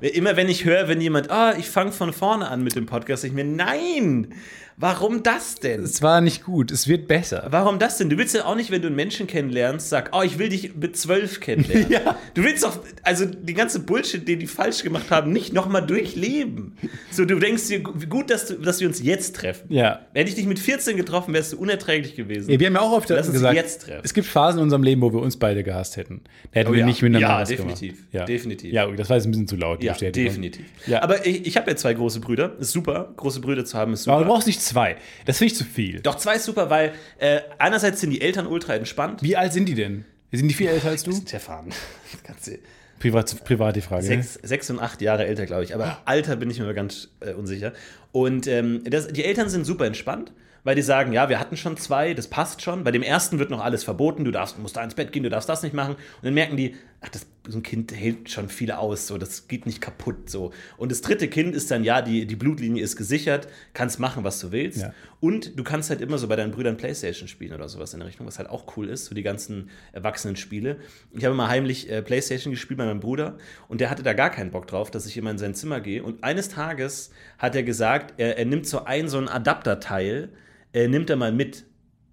schrecklich. 0.01 0.14
Immer 0.16 0.36
wenn 0.36 0.48
ich 0.48 0.64
höre, 0.64 0.86
wenn 0.88 1.01
jemand, 1.01 1.30
ah, 1.30 1.55
ich 1.59 1.68
fange 1.68 1.90
von 1.92 2.12
vorne 2.12 2.48
an 2.48 2.62
mit 2.62 2.76
dem 2.76 2.86
Podcast, 2.86 3.24
ich 3.24 3.32
mir, 3.32 3.44
nein, 3.44 4.34
warum 4.76 5.22
das 5.22 5.57
denn? 5.57 5.82
Es 5.82 6.01
war 6.01 6.20
nicht 6.20 6.44
gut, 6.44 6.70
es 6.70 6.86
wird 6.88 7.07
besser. 7.09 7.48
Warum 7.51 7.78
das 7.78 7.98
denn? 7.98 8.09
Du 8.09 8.16
willst 8.16 8.34
ja 8.34 8.44
auch 8.46 8.55
nicht, 8.55 8.70
wenn 8.70 8.80
du 8.80 8.86
einen 8.86 8.96
Menschen 8.96 9.26
kennenlernst, 9.26 9.88
sag, 9.90 10.11
oh, 10.16 10.22
ich 10.22 10.38
will 10.38 10.48
dich 10.48 10.74
mit 10.76 10.96
zwölf 10.96 11.40
kennenlernen. 11.40 11.86
Ja. 11.90 12.16
Du 12.34 12.44
willst 12.44 12.62
doch, 12.64 12.78
also 13.03 13.24
die 13.26 13.55
ganze 13.55 13.80
Bullshit, 13.80 14.26
den 14.26 14.38
die 14.38 14.46
falsch 14.46 14.82
gemacht 14.84 15.11
haben, 15.11 15.32
nicht 15.32 15.53
nochmal 15.53 15.84
durchleben. 15.84 16.76
So, 17.11 17.24
du 17.24 17.38
denkst 17.38 17.66
dir, 17.68 17.80
gut, 17.80 18.30
dass, 18.30 18.46
du, 18.46 18.55
dass 18.55 18.80
wir 18.80 18.86
uns 18.86 19.03
jetzt 19.03 19.34
treffen. 19.36 19.66
Ja. 19.72 20.01
Hätte 20.14 20.28
ich 20.30 20.36
dich 20.36 20.46
mit 20.46 20.59
14 20.61 20.96
getroffen, 20.96 21.34
wärst 21.34 21.53
du 21.53 21.59
unerträglich 21.59 22.14
gewesen. 22.14 22.51
Ja, 22.51 22.61
wir 22.61 22.66
haben 22.68 22.74
ja 22.74 22.80
auch 22.80 22.92
oft 22.92 23.09
Lass 23.11 23.26
uns 23.26 23.34
gesagt, 23.34 23.57
jetzt 23.57 23.82
treffen. 23.82 24.03
es 24.05 24.14
gibt 24.14 24.28
Phasen 24.28 24.59
in 24.61 24.64
unserem 24.64 24.82
Leben, 24.84 25.03
wo 25.03 25.12
wir 25.12 25.20
uns 25.20 25.36
beide 25.36 25.64
gehasst 25.64 25.96
hätten. 25.96 26.20
Da 26.53 26.61
hätten 26.61 26.70
Oh 26.70 26.72
wir 26.72 26.80
ja. 26.80 26.86
nicht 26.86 27.03
miteinander 27.03 27.28
Ja, 27.39 27.39
was 27.43 27.49
definitiv. 27.49 28.05
Ja, 28.12 28.24
Definitiv. 28.24 28.72
Ja, 28.72 28.86
das 28.91 29.09
war 29.09 29.16
jetzt 29.16 29.26
ein 29.26 29.30
bisschen 29.30 29.49
zu 29.49 29.57
laut, 29.57 29.82
die 29.82 29.86
Ja, 29.86 29.93
Bestätigung. 29.93 30.28
definitiv. 30.28 30.66
Ja. 30.86 31.03
Aber 31.03 31.26
ich, 31.26 31.47
ich 31.47 31.57
habe 31.57 31.70
ja 31.70 31.76
zwei 31.76 31.95
große 31.95 32.20
Brüder. 32.20 32.57
Ist 32.59 32.72
super. 32.72 33.12
Große 33.16 33.41
Brüder 33.41 33.64
zu 33.64 33.76
haben 33.78 33.93
ist 33.93 34.05
super. 34.05 34.16
Aber 34.16 34.24
du 34.24 34.30
brauchst 34.30 34.47
nicht 34.47 34.61
zwei. 34.62 34.97
Das 35.26 35.38
finde 35.38 35.53
ich 35.53 35.59
zu 35.59 35.64
viel. 35.64 36.01
Doch, 36.01 36.16
zwei 36.16 36.36
ist 36.36 36.45
super, 36.45 36.70
weil 36.70 36.93
äh, 37.18 37.41
einerseits 37.59 38.01
sind 38.01 38.11
die 38.11 38.20
Eltern 38.20 38.47
ultra 38.47 38.74
entspannt. 38.74 39.22
Wie 39.22 39.36
alt 39.36 39.53
sind 39.53 39.68
die 39.68 39.74
denn? 39.74 40.05
Sind 40.32 40.49
die 40.49 40.55
viel 40.55 40.68
älter 40.68 40.88
als 40.91 41.03
du? 41.03 41.12
Stefan. 41.12 41.70
Kannst 42.24 42.47
du- 42.47 42.59
Privat, 43.01 43.45
privat 43.45 43.76
die 43.76 43.80
Frage. 43.80 44.03
ne? 44.03 44.22
Sechs, 44.22 44.34
sechs 44.43 44.68
und 44.68 44.78
acht 44.78 45.01
Jahre 45.01 45.24
älter, 45.26 45.47
glaube 45.47 45.64
ich. 45.64 45.74
Aber 45.74 46.03
Alter 46.05 46.36
bin 46.36 46.51
ich 46.51 46.59
mir 46.61 46.74
ganz 46.74 47.09
äh, 47.20 47.32
unsicher. 47.32 47.72
Und 48.12 48.47
ähm, 48.47 48.82
das, 48.84 49.09
die 49.09 49.24
Eltern 49.24 49.49
sind 49.49 49.64
super 49.64 49.86
entspannt, 49.86 50.32
weil 50.64 50.74
die 50.76 50.82
sagen, 50.82 51.14
ja, 51.14 51.30
wir 51.30 51.41
hatten 51.41 51.57
schon 51.57 51.78
zwei, 51.78 52.12
das 52.12 52.28
passt 52.28 52.61
schon. 52.61 52.84
Bei 52.84 52.91
dem 52.91 53.03
ersten 53.03 53.38
wird 53.38 53.49
noch 53.49 53.64
alles 53.64 53.84
verboten, 53.84 54.26
du 54.26 54.30
darfst, 54.30 54.59
musst 54.59 54.76
da 54.76 54.84
ins 54.84 54.95
Bett 54.95 55.12
gehen, 55.12 55.22
du 55.22 55.30
darfst 55.30 55.49
das 55.49 55.62
nicht 55.62 55.72
machen. 55.72 55.95
Und 55.95 56.24
dann 56.24 56.34
merken 56.34 56.59
die, 56.59 56.76
ach, 57.03 57.09
das, 57.09 57.26
so 57.48 57.59
ein 57.59 57.62
Kind 57.62 57.92
hält 57.92 58.30
schon 58.30 58.48
viele 58.48 58.78
aus, 58.78 59.07
so, 59.07 59.16
das 59.16 59.48
geht 59.48 59.64
nicht 59.64 59.80
kaputt. 59.80 60.28
So. 60.28 60.53
Und 60.76 60.92
das 60.92 61.01
dritte 61.01 61.28
Kind 61.28 61.55
ist 61.55 61.70
dann, 61.70 61.82
ja, 61.82 62.03
die, 62.03 62.26
die 62.26 62.36
Blutlinie 62.36 62.82
ist 62.82 62.96
gesichert, 62.96 63.48
kannst 63.72 63.98
machen, 63.98 64.22
was 64.22 64.38
du 64.40 64.53
willst. 64.53 64.82
Ja. 64.82 64.92
Und 65.18 65.59
du 65.59 65.64
kannst 65.64 65.88
halt 65.88 66.03
immer 66.03 66.18
so 66.18 66.28
bei 66.28 66.36
deinen 66.36 66.53
Brüdern 66.53 66.76
Playstation 66.76 67.26
spielen 67.28 67.55
oder 67.55 67.68
sowas 67.68 67.94
in 67.94 68.01
der 68.01 68.09
Richtung, 68.09 68.26
was 68.26 68.38
halt 68.38 68.51
auch 68.51 68.76
cool 68.76 68.88
ist, 68.88 69.07
so 69.07 69.14
die 69.14 69.22
ganzen 69.22 69.70
erwachsenen 69.92 70.36
Spiele. 70.36 70.76
Ich 71.12 71.24
habe 71.24 71.34
mal 71.34 71.48
heimlich 71.48 71.90
äh, 71.90 72.03
Playstation 72.03 72.53
gespielt 72.53 72.78
bei 72.78 72.84
meinem 72.84 73.01
Bruder 73.01 73.38
und 73.68 73.80
der 73.80 73.88
hatte 73.88 74.03
da 74.03 74.12
gar 74.12 74.30
keinen 74.30 74.51
Bock 74.51 74.66
drauf, 74.66 74.90
dass 74.90 75.07
ich 75.07 75.16
immer 75.16 75.30
in 75.30 75.38
sein 75.38 75.55
Zimmer 75.55 75.80
gehe. 75.80 76.03
Und 76.03 76.22
eines 76.22 76.51
Tages 76.51 77.11
hat 77.38 77.57
er 77.57 77.62
gesagt, 77.62 78.14
er, 78.18 78.36
er 78.36 78.44
nimmt 78.44 78.66
so 78.66 78.84
ein, 78.84 79.09
so 79.09 79.18
ein 79.18 79.28
Adapterteil, 79.28 80.30
äh, 80.72 80.86
nimmt 80.86 81.09
er 81.09 81.16
mal 81.16 81.32
mit 81.32 81.64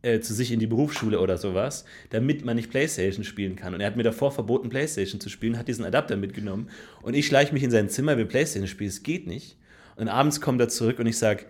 äh, 0.08 0.22
zu 0.22 0.34
sich 0.34 0.52
in 0.52 0.60
die 0.60 0.68
Berufsschule 0.68 1.20
oder 1.20 1.38
sowas, 1.38 1.86
damit 2.10 2.46
man 2.46 2.56
nicht 2.56 2.70
Playstation 2.70 3.26
spielen 3.26 3.56
kann. 3.56 3.74
Und 3.74 3.82
er 3.82 3.88
hat 3.88 3.98
mir 3.98 4.04
davor 4.04 4.32
verboten, 4.32 4.70
Playstation 4.70 5.20
zu 5.20 5.30
spielen, 5.30 5.58
hat 5.58 5.68
diesen 5.68 5.84
Adapter 5.84 6.16
mitgenommen. 6.16 6.70
Und 7.02 7.14
ich 7.14 7.28
schleiche 7.28 7.54
mich 7.54 7.64
in 7.64 7.72
sein 7.72 7.90
Zimmer, 7.90 8.18
will 8.18 8.26
Playstation 8.26 8.68
spielen, 8.68 8.90
es 8.90 9.04
geht 9.04 9.28
nicht. 9.28 9.58
Und 9.98 10.08
abends 10.08 10.40
kommt 10.40 10.62
er 10.62 10.70
zurück 10.70 11.00
und 11.00 11.08
ich 11.08 11.18
sage, 11.18 11.46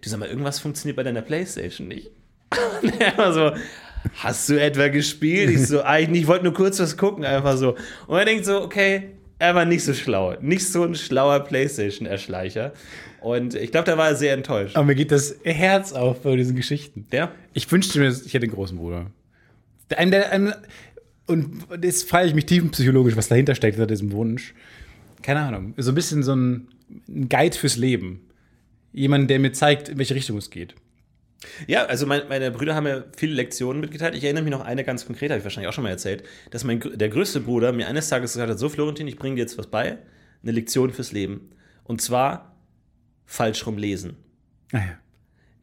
du 0.00 0.08
sag 0.08 0.18
mal, 0.18 0.28
irgendwas 0.28 0.60
funktioniert 0.60 0.96
bei 0.96 1.02
deiner 1.02 1.22
Playstation 1.22 1.88
nicht. 1.88 2.10
Und 2.82 3.00
er 3.00 3.18
war 3.18 3.32
so, 3.32 3.52
hast 4.14 4.48
du 4.48 4.58
etwa 4.58 4.88
gespielt? 4.88 5.50
Ich 5.50 5.66
so, 5.66 5.82
eigentlich 5.84 6.22
ich 6.22 6.28
wollte 6.28 6.44
nur 6.44 6.54
kurz 6.54 6.78
was 6.78 6.96
gucken, 6.96 7.24
einfach 7.24 7.56
so. 7.56 7.76
Und 8.06 8.18
er 8.18 8.24
denkt 8.24 8.46
so, 8.46 8.62
okay, 8.62 9.10
er 9.38 9.54
war 9.54 9.64
nicht 9.64 9.84
so 9.84 9.92
schlau. 9.92 10.34
Nicht 10.40 10.66
so 10.66 10.84
ein 10.84 10.94
schlauer 10.94 11.40
Playstation-Erschleicher. 11.40 12.72
Und 13.20 13.54
ich 13.54 13.70
glaube, 13.72 13.86
da 13.86 13.98
war 13.98 14.08
er 14.08 14.14
sehr 14.16 14.32
enttäuscht. 14.34 14.76
Aber 14.76 14.86
mir 14.86 14.94
geht 14.94 15.10
das 15.10 15.36
Herz 15.44 15.92
auf 15.92 16.22
bei 16.22 16.36
diesen 16.36 16.54
Geschichten. 16.56 17.06
Der? 17.12 17.32
Ich 17.52 17.70
wünschte 17.70 17.98
mir, 17.98 18.08
ich 18.08 18.32
hätte 18.34 18.44
einen 18.44 18.54
großen 18.54 18.76
Bruder. 18.78 19.06
Der- 19.90 19.98
Ein, 19.98 20.10
der, 20.10 20.30
ein, 20.32 20.52
Und 21.26 21.64
jetzt 21.82 22.08
frage 22.08 22.28
ich 22.28 22.34
mich 22.34 22.46
tiefenpsychologisch, 22.46 23.16
was 23.16 23.28
dahinter 23.28 23.54
steckt, 23.54 23.76
hinter 23.76 23.86
diesem 23.88 24.12
Wunsch. 24.12 24.54
Keine 25.22 25.40
Ahnung. 25.40 25.74
So 25.76 25.90
ein 25.92 25.94
bisschen 25.94 26.22
so 26.22 26.34
ein, 26.34 26.68
ein 27.08 27.28
Guide 27.28 27.56
fürs 27.56 27.76
Leben. 27.76 28.20
Jemand, 28.92 29.28
der 29.30 29.38
mir 29.40 29.52
zeigt, 29.52 29.88
in 29.88 29.98
welche 29.98 30.14
Richtung 30.14 30.36
es 30.38 30.50
geht. 30.50 30.74
Ja, 31.66 31.84
also 31.84 32.06
mein, 32.06 32.22
meine 32.28 32.50
Brüder 32.50 32.74
haben 32.74 32.84
mir 32.84 33.04
viele 33.16 33.34
Lektionen 33.34 33.80
mitgeteilt. 33.80 34.14
Ich 34.16 34.24
erinnere 34.24 34.42
mich 34.42 34.50
noch 34.50 34.64
eine 34.64 34.82
ganz 34.84 35.06
konkret, 35.06 35.30
habe 35.30 35.38
ich 35.38 35.44
wahrscheinlich 35.44 35.68
auch 35.68 35.72
schon 35.72 35.84
mal 35.84 35.90
erzählt, 35.90 36.24
dass 36.50 36.64
mein, 36.64 36.80
der 36.94 37.08
größte 37.08 37.40
Bruder 37.40 37.72
mir 37.72 37.86
eines 37.88 38.08
Tages 38.08 38.32
gesagt 38.32 38.50
hat, 38.50 38.58
so 38.58 38.68
Florentin, 38.68 39.06
ich 39.06 39.16
bringe 39.16 39.36
dir 39.36 39.42
jetzt 39.42 39.56
was 39.58 39.66
bei, 39.68 39.98
eine 40.42 40.52
Lektion 40.52 40.90
fürs 40.92 41.12
Leben. 41.12 41.50
Und 41.84 42.00
zwar 42.00 42.56
falsch 43.28 43.64
rum 43.66 43.78
lesen. 43.78 44.16
Ah 44.72 44.78
ja. 44.78 44.82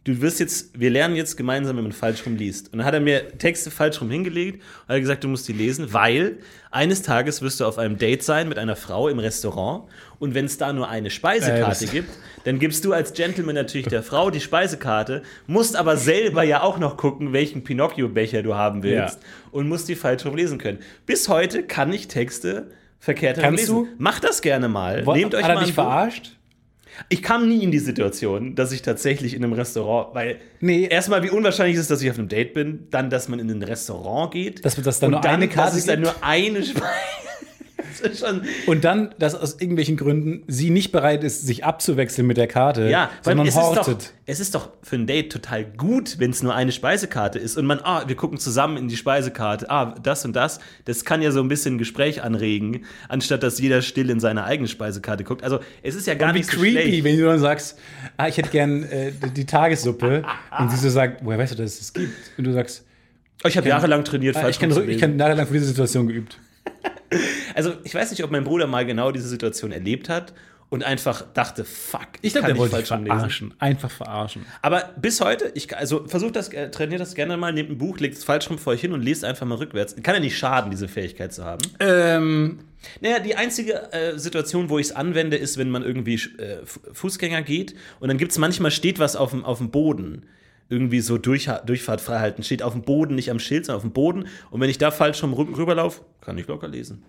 Du 0.04 0.22
wirst 0.22 0.40
jetzt, 0.40 0.80
wir 0.80 0.92
lernen 0.92 1.16
jetzt 1.16 1.36
gemeinsam, 1.36 1.78
wenn 1.78 1.84
man 1.84 1.92
falsch 1.92 2.24
rum 2.28 2.36
liest. 2.36 2.72
Und 2.72 2.78
dann 2.78 2.86
hat 2.86 2.94
er 2.94 3.00
mir 3.00 3.28
Texte 3.40 3.72
falsch 3.72 4.00
rum 4.02 4.12
hingelegt 4.12 4.62
und 4.88 4.94
hat 4.94 5.02
gesagt, 5.02 5.24
du 5.24 5.28
musst 5.28 5.48
die 5.48 5.54
lesen, 5.54 5.94
weil 5.94 6.38
eines 6.70 7.02
Tages 7.02 7.42
wirst 7.42 7.60
du 7.60 7.66
auf 7.66 7.80
einem 7.80 7.98
Date 7.98 8.22
sein 8.22 8.48
mit 8.48 8.60
einer 8.60 8.76
Frau 8.76 9.08
im 9.10 9.18
Restaurant 9.18 9.86
und 10.20 10.36
wenn 10.36 10.46
es 10.46 10.60
da 10.60 10.72
nur 10.74 10.90
eine 10.90 11.08
Äh, 11.08 11.10
Speisekarte 11.10 11.86
das- 11.86 11.92
gibt, 11.92 12.10
dann 12.44 12.60
gibst 12.60 12.86
du 12.86 12.94
als 12.94 13.14
Gentleman 13.14 13.56
natürlich 13.56 13.88
der 13.88 14.04
Frau 14.04 14.30
die 14.30 14.42
Speisekarte, 14.42 15.24
musst 15.48 15.76
aber 15.76 15.98
selber 15.98 16.44
ja 16.44 16.62
auch 16.62 16.78
noch 16.78 16.98
gucken, 16.98 17.34
welchen 17.34 17.64
Pinocchio-Becher 17.64 18.44
du 18.44 18.54
haben 18.54 18.84
willst 18.84 19.16
Ja. 19.24 19.28
und 19.52 19.68
musst 19.68 19.90
die 19.90 19.96
falsch 19.96 20.24
rum 20.24 20.36
lesen 20.36 20.60
können. 20.60 20.78
Bis 21.08 21.30
heute 21.30 21.64
kann 21.64 21.92
ich 21.92 22.08
Texte 22.08 22.70
verkehrt 23.00 23.40
Kannst 23.40 23.62
lesen. 23.62 23.76
du? 23.76 23.88
Macht 23.98 24.24
das 24.24 24.44
gerne 24.44 24.68
mal. 24.68 25.04
Wo- 25.04 25.16
Nehmt 25.16 25.34
euch 25.34 25.42
hat 25.42 25.50
er 25.50 25.56
mal 25.56 25.62
dich 25.62 25.72
ein 25.72 25.76
Buch. 25.76 25.84
verarscht? 25.84 26.32
Ich 27.10 27.22
kam 27.24 27.48
nie 27.48 27.64
in 27.64 27.72
die 27.72 27.80
Situation, 27.80 28.56
dass 28.56 28.72
ich 28.72 28.82
tatsächlich 28.82 29.34
in 29.34 29.44
einem 29.44 29.54
Restaurant, 29.54 30.14
weil 30.16 30.38
Nee. 30.60 30.88
erstmal 30.90 31.24
wie 31.24 31.30
unwahrscheinlich 31.30 31.76
ist 31.76 31.82
es, 31.84 31.88
dass 31.88 32.02
ich 32.02 32.10
auf 32.10 32.18
einem 32.18 32.28
Date 32.30 32.54
bin, 32.54 32.88
dann, 32.92 33.10
dass 33.10 33.28
man 33.28 33.40
in 33.40 33.50
ein 33.50 33.62
Restaurant 33.64 34.32
geht. 34.34 34.64
Dass 34.66 34.76
das 34.76 35.00
dann 35.00 35.08
und 35.08 35.12
nur 35.14 35.22
dann, 35.22 35.36
eine 35.36 35.48
Karte 35.48 35.72
dass 35.72 35.78
es 35.80 35.86
dann 35.86 36.02
nur 36.02 36.14
eine 36.22 36.64
Speise. 36.64 36.84
Und 38.68 38.84
dann, 38.84 39.14
dass 39.20 39.36
aus 39.36 39.60
irgendwelchen 39.60 39.98
Gründen 39.98 40.44
sie 40.48 40.70
nicht 40.70 40.92
bereit 40.92 41.24
ist, 41.24 41.46
sich 41.46 41.64
abzuwechseln 41.66 42.28
mit 42.28 42.38
der 42.38 42.48
Karte, 42.48 42.90
Ja, 42.90 43.10
weil 43.24 43.32
sondern 43.36 43.48
es 43.48 43.56
ist, 43.56 43.62
doch, 43.62 43.88
hortet. 43.88 44.14
es 44.26 44.40
ist 44.40 44.56
doch 44.56 44.70
für 44.84 44.96
ein 44.96 45.08
Date 45.08 45.32
total 45.32 45.66
gut, 45.66 46.16
wenn 46.20 46.32
es 46.32 46.44
nur 46.44 46.54
eine 46.54 46.72
Speisekarte 46.72 47.40
ist 47.40 47.58
und 47.58 47.66
man, 47.66 47.80
ah, 47.84 48.04
wir 48.08 48.16
gucken 48.16 48.38
zusammen 48.38 48.78
in 48.78 48.88
die 48.88 48.98
Speisekarte, 48.98 49.70
ah, 49.70 49.96
das 50.04 50.26
und 50.26 50.36
das. 50.36 50.60
Das 50.86 51.06
kann 51.06 51.22
ja 51.22 51.32
so 51.32 51.42
ein 51.42 51.48
bisschen 51.48 51.76
ein 51.76 51.78
Gespräch 51.78 52.22
anregen, 52.24 52.86
anstatt 53.10 53.44
dass 53.44 53.60
jeder 53.60 53.82
still 53.82 54.10
in 54.10 54.20
seine 54.20 54.44
eigene 54.44 54.68
Speisekarte 54.68 55.24
guckt. 55.24 55.44
Also, 55.44 55.60
es 55.84 55.96
ist 55.96 56.08
ja 56.08 56.14
gar 56.16 56.34
Wie 56.34 56.40
nicht 56.40 56.52
so 56.52 56.58
creepy, 56.58 56.72
schlecht. 56.82 57.04
wenn 57.04 57.18
du 57.18 57.26
dann 57.26 57.40
sagst, 57.40 57.78
ah, 58.18 58.28
ich 58.28 58.38
hätte 58.38 58.50
gern 58.50 58.84
äh, 58.84 59.12
die- 59.36 59.46
Tagessuppe 59.46 60.24
und 60.60 60.72
sie 60.72 60.78
so 60.78 60.90
sagt, 60.90 61.24
woher 61.24 61.38
weißt 61.38 61.54
du, 61.54 61.58
dass 61.58 61.74
es 61.74 61.80
das 61.80 61.94
gibt? 61.94 62.12
Und 62.38 62.44
du 62.46 62.52
sagst, 62.54 62.84
Oh, 63.44 63.48
ich 63.48 63.58
habe 63.58 63.68
jahrelang 63.68 64.04
trainiert, 64.04 64.36
ah, 64.38 64.42
falsch 64.42 64.56
ich 64.56 64.60
kann, 64.60 64.90
ich 64.90 64.98
kann 65.00 65.20
jahrelang 65.20 65.46
für 65.46 65.54
diese 65.54 65.66
Situation 65.66 66.08
geübt. 66.08 66.40
Also, 67.54 67.74
ich 67.84 67.94
weiß 67.96 68.12
nicht, 68.12 68.24
ob 68.24 68.32
mein 68.32 68.44
Bruder 68.44 68.68
mal 68.68 68.86
genau 68.86 69.12
diese 69.12 69.28
Situation 69.28 69.72
erlebt 69.72 70.10
hat 70.10 70.34
und 70.70 70.84
einfach 70.84 71.22
dachte, 71.34 71.64
fuck, 71.64 72.08
Ich 72.22 72.34
glaube, 72.34 72.48
kann 72.48 72.56
der 72.58 72.72
wollte 72.72 72.76
rum 72.94 73.04
lesen. 73.04 73.18
verarschen. 73.18 73.54
Einfach 73.60 73.92
verarschen. 73.92 74.46
Aber 74.62 74.94
bis 75.00 75.22
heute, 75.22 75.52
ich, 75.54 75.76
also 75.78 76.06
versucht 76.08 76.36
das, 76.36 76.50
äh, 76.50 76.70
trainiert 76.72 77.00
das 77.00 77.16
gerne 77.16 77.38
mal, 77.38 77.54
nehmt 77.54 77.70
ein 77.70 77.78
Buch, 77.78 78.00
legt 78.00 78.18
es 78.18 78.24
falsch 78.24 78.50
rum 78.50 78.58
vor 78.58 78.74
euch 78.74 78.82
hin 78.82 78.92
und 78.92 79.02
lest 79.02 79.24
einfach 79.24 79.46
mal 79.46 79.56
rückwärts. 79.58 79.96
Kann 80.04 80.16
ja 80.16 80.20
nicht 80.20 80.38
schaden, 80.38 80.72
diese 80.72 80.88
Fähigkeit 80.88 81.34
zu 81.34 81.46
haben. 81.46 81.62
Ähm, 81.80 82.60
Naja, 83.00 83.20
die 83.20 83.36
einzige 83.36 83.94
äh, 83.94 84.18
Situation, 84.18 84.70
wo 84.70 84.78
ich 84.80 84.88
es 84.88 84.92
anwende, 84.96 85.38
ist, 85.38 85.58
wenn 85.58 85.70
man 85.70 85.84
irgendwie 85.84 86.16
äh, 86.16 86.66
Fu- 86.66 86.82
Fußgänger 86.92 87.44
geht 87.44 87.76
und 88.00 88.10
dann 88.10 88.18
gibt 88.18 88.32
es 88.32 88.38
manchmal, 88.38 88.72
steht 88.72 89.00
was 89.00 89.16
auf 89.16 89.30
dem, 89.32 89.46
auf 89.46 89.60
dem 89.60 89.70
Boden. 89.72 90.24
Irgendwie 90.70 91.00
so 91.02 91.18
durch, 91.18 91.50
Durchfahrt 91.66 92.02
frei 92.02 92.20
halten. 92.20 92.42
Steht 92.44 92.64
auf 92.64 92.74
dem 92.74 92.82
Boden, 92.82 93.16
nicht 93.16 93.30
am 93.30 93.40
Schild, 93.40 93.66
sondern 93.66 93.78
auf 93.78 93.84
dem 93.84 93.92
Boden. 93.94 94.26
Und 94.50 94.62
wenn 94.62 94.70
ich 94.70 94.78
da 94.80 94.90
falsch 94.92 95.22
rum 95.24 95.34
rü- 95.34 95.56
rüberlaufe, 95.58 96.02
kann 96.22 96.38
ich 96.40 96.48
locker 96.48 96.68
lesen. 96.68 97.04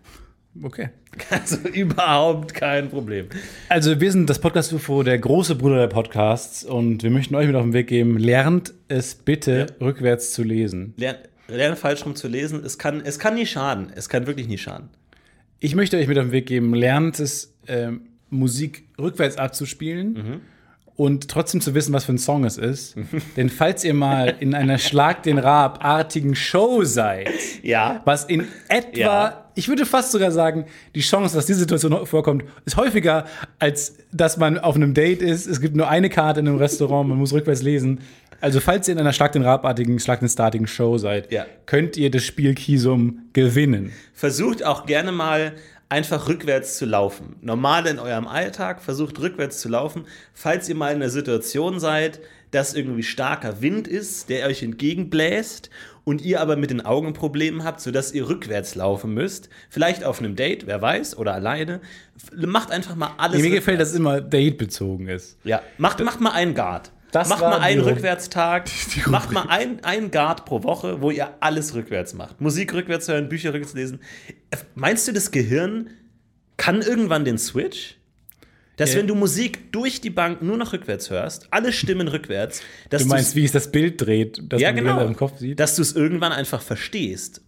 okay. 0.62 0.90
Also 1.30 1.56
überhaupt 1.68 2.52
kein 2.52 2.90
Problem. 2.90 3.28
Also 3.70 3.98
wir 4.00 4.12
sind 4.12 4.28
das 4.28 4.38
Podcast 4.38 4.72
UFO, 4.74 5.02
der 5.02 5.18
große 5.18 5.54
Bruder 5.54 5.76
der 5.78 5.86
Podcasts 5.86 6.62
und 6.64 7.02
wir 7.02 7.10
möchten 7.10 7.34
euch 7.34 7.46
mit 7.46 7.56
auf 7.56 7.62
den 7.62 7.72
Weg 7.72 7.86
geben, 7.86 8.18
lernt 8.18 8.74
es 8.88 9.14
bitte 9.14 9.66
rückwärts 9.80 10.32
zu 10.34 10.42
lesen. 10.42 10.92
Lern, 10.98 11.16
lerne 11.48 11.76
falsch 11.76 12.04
rum 12.04 12.14
zu 12.14 12.28
lesen. 12.28 12.62
Es 12.62 12.76
kann, 12.76 13.00
es 13.00 13.18
kann 13.18 13.34
nie 13.36 13.46
schaden. 13.46 13.90
Es 13.94 14.10
kann 14.10 14.26
wirklich 14.26 14.46
nie 14.48 14.58
schaden. 14.58 14.90
Ich 15.60 15.74
möchte 15.74 15.96
euch 15.96 16.06
mit 16.08 16.18
auf 16.18 16.26
den 16.26 16.32
Weg 16.32 16.44
geben, 16.46 16.74
lernt 16.74 17.18
es, 17.20 17.54
ähm, 17.66 18.02
Musik 18.28 18.84
rückwärts 18.98 19.38
abzuspielen 19.38 20.12
Mhm. 20.12 20.40
Und 20.96 21.28
trotzdem 21.28 21.60
zu 21.60 21.74
wissen, 21.74 21.92
was 21.92 22.04
für 22.06 22.12
ein 22.12 22.18
Song 22.18 22.44
es 22.44 22.56
ist. 22.58 22.96
Denn 23.36 23.50
falls 23.50 23.84
ihr 23.84 23.92
mal 23.94 24.34
in 24.40 24.54
einer 24.54 24.78
Schlag 24.78 25.22
den 25.22 25.38
Raab-artigen 25.38 26.34
Show 26.34 26.84
seid, 26.84 27.28
Ja. 27.62 28.00
was 28.04 28.24
in 28.24 28.46
etwa, 28.68 28.98
Ja. 28.98 29.44
ich 29.54 29.68
würde 29.68 29.84
fast 29.84 30.12
sogar 30.12 30.30
sagen, 30.32 30.64
die 30.94 31.00
Chance, 31.00 31.34
dass 31.36 31.46
diese 31.46 31.60
Situation 31.60 32.06
vorkommt, 32.06 32.44
ist 32.64 32.76
häufiger, 32.76 33.26
als 33.58 33.96
dass 34.12 34.38
man 34.38 34.58
auf 34.58 34.74
einem 34.74 34.94
Date 34.94 35.20
ist. 35.22 35.46
Es 35.46 35.60
gibt 35.60 35.76
nur 35.76 35.88
eine 35.88 36.08
Karte 36.08 36.40
in 36.40 36.48
einem 36.48 36.56
Restaurant, 36.58 37.08
man 37.08 37.18
muss 37.18 37.32
rückwärts 37.32 37.62
lesen. 37.62 38.00
Also, 38.40 38.60
falls 38.60 38.86
ihr 38.86 38.92
in 38.92 38.98
einer 39.00 39.14
Schlag 39.14 39.32
den 39.32 39.42
Raab-artigen, 39.42 39.98
Schlag 39.98 40.20
den 40.20 40.28
Startigen 40.28 40.66
Show 40.66 40.98
seid, 40.98 41.32
Ja. 41.32 41.46
könnt 41.64 41.96
ihr 41.96 42.10
das 42.10 42.22
Spiel 42.24 42.54
Kisum 42.54 43.20
gewinnen. 43.32 43.92
Versucht 44.12 44.62
auch 44.64 44.84
gerne 44.86 45.10
mal 45.10 45.52
einfach 45.88 46.28
rückwärts 46.28 46.76
zu 46.78 46.86
laufen. 46.86 47.36
Normal 47.40 47.86
in 47.86 47.98
eurem 47.98 48.26
Alltag, 48.26 48.82
versucht 48.82 49.18
rückwärts 49.20 49.60
zu 49.60 49.68
laufen. 49.68 50.04
Falls 50.32 50.68
ihr 50.68 50.74
mal 50.74 50.90
in 50.90 50.96
einer 50.96 51.10
Situation 51.10 51.78
seid, 51.78 52.20
dass 52.50 52.74
irgendwie 52.74 53.02
starker 53.02 53.60
Wind 53.60 53.86
ist, 53.88 54.28
der 54.28 54.46
euch 54.46 54.62
entgegenbläst 54.62 55.70
und 56.04 56.22
ihr 56.22 56.40
aber 56.40 56.56
mit 56.56 56.70
den 56.70 56.80
Augen 56.80 57.12
Probleme 57.12 57.64
habt, 57.64 57.80
sodass 57.80 58.12
ihr 58.12 58.28
rückwärts 58.28 58.74
laufen 58.76 59.12
müsst, 59.12 59.48
vielleicht 59.68 60.04
auf 60.04 60.20
einem 60.20 60.36
Date, 60.36 60.66
wer 60.66 60.80
weiß, 60.80 61.18
oder 61.18 61.34
alleine, 61.34 61.80
macht 62.32 62.70
einfach 62.70 62.94
mal 62.94 63.10
alles. 63.18 63.42
Mir 63.42 63.50
gefällt, 63.50 63.78
rückwärts. 63.78 63.78
dass 63.78 63.88
es 63.90 63.96
immer 63.96 64.20
date-bezogen 64.20 65.08
ist. 65.08 65.38
Ja, 65.44 65.62
macht, 65.78 66.02
macht 66.02 66.20
mal 66.20 66.30
einen 66.30 66.54
Guard. 66.54 66.92
Das 67.20 67.28
macht 67.28 67.40
mal 67.40 67.58
einen 67.60 67.80
Rückwärtstag. 67.82 68.68
Macht 69.06 69.32
mal 69.32 69.46
ein, 69.48 69.82
einen 69.84 70.10
Guard 70.10 70.44
pro 70.44 70.62
Woche, 70.62 71.00
wo 71.00 71.10
ihr 71.10 71.30
alles 71.40 71.74
rückwärts 71.74 72.14
macht. 72.14 72.40
Musik 72.40 72.74
rückwärts 72.74 73.08
hören, 73.08 73.28
Bücher 73.28 73.52
rückwärts 73.52 73.74
lesen. 73.74 74.00
Äh, 74.50 74.56
Meinst 74.74 75.06
du, 75.08 75.12
das 75.12 75.30
Gehirn 75.30 75.90
kann 76.56 76.82
irgendwann 76.82 77.24
den 77.24 77.38
Switch? 77.38 77.96
Dass 78.76 78.92
Ja. 78.92 78.98
wenn 78.98 79.06
du 79.06 79.14
Musik 79.14 79.72
durch 79.72 80.02
die 80.02 80.10
Bank 80.10 80.42
nur 80.42 80.58
noch 80.58 80.74
rückwärts 80.74 81.08
hörst, 81.08 81.48
alle 81.50 81.72
Stimmen 81.72 82.08
rückwärts, 82.08 82.60
dass 82.90 83.02
Du 83.04 83.08
meinst, 83.08 83.34
wie 83.34 83.44
es 83.44 83.52
das 83.52 83.72
Bild 83.72 84.00
dreht, 84.02 84.42
das 84.50 84.60
ja, 84.60 84.68
man 84.72 84.76
genau, 84.84 85.04
im 85.06 85.16
Kopf 85.16 85.38
sieht? 85.38 85.58
dass 85.58 85.76
du 85.76 85.82
es 85.82 85.92
irgendwann 85.96 86.32
einfach 86.32 86.60
verstehst. 86.60 87.40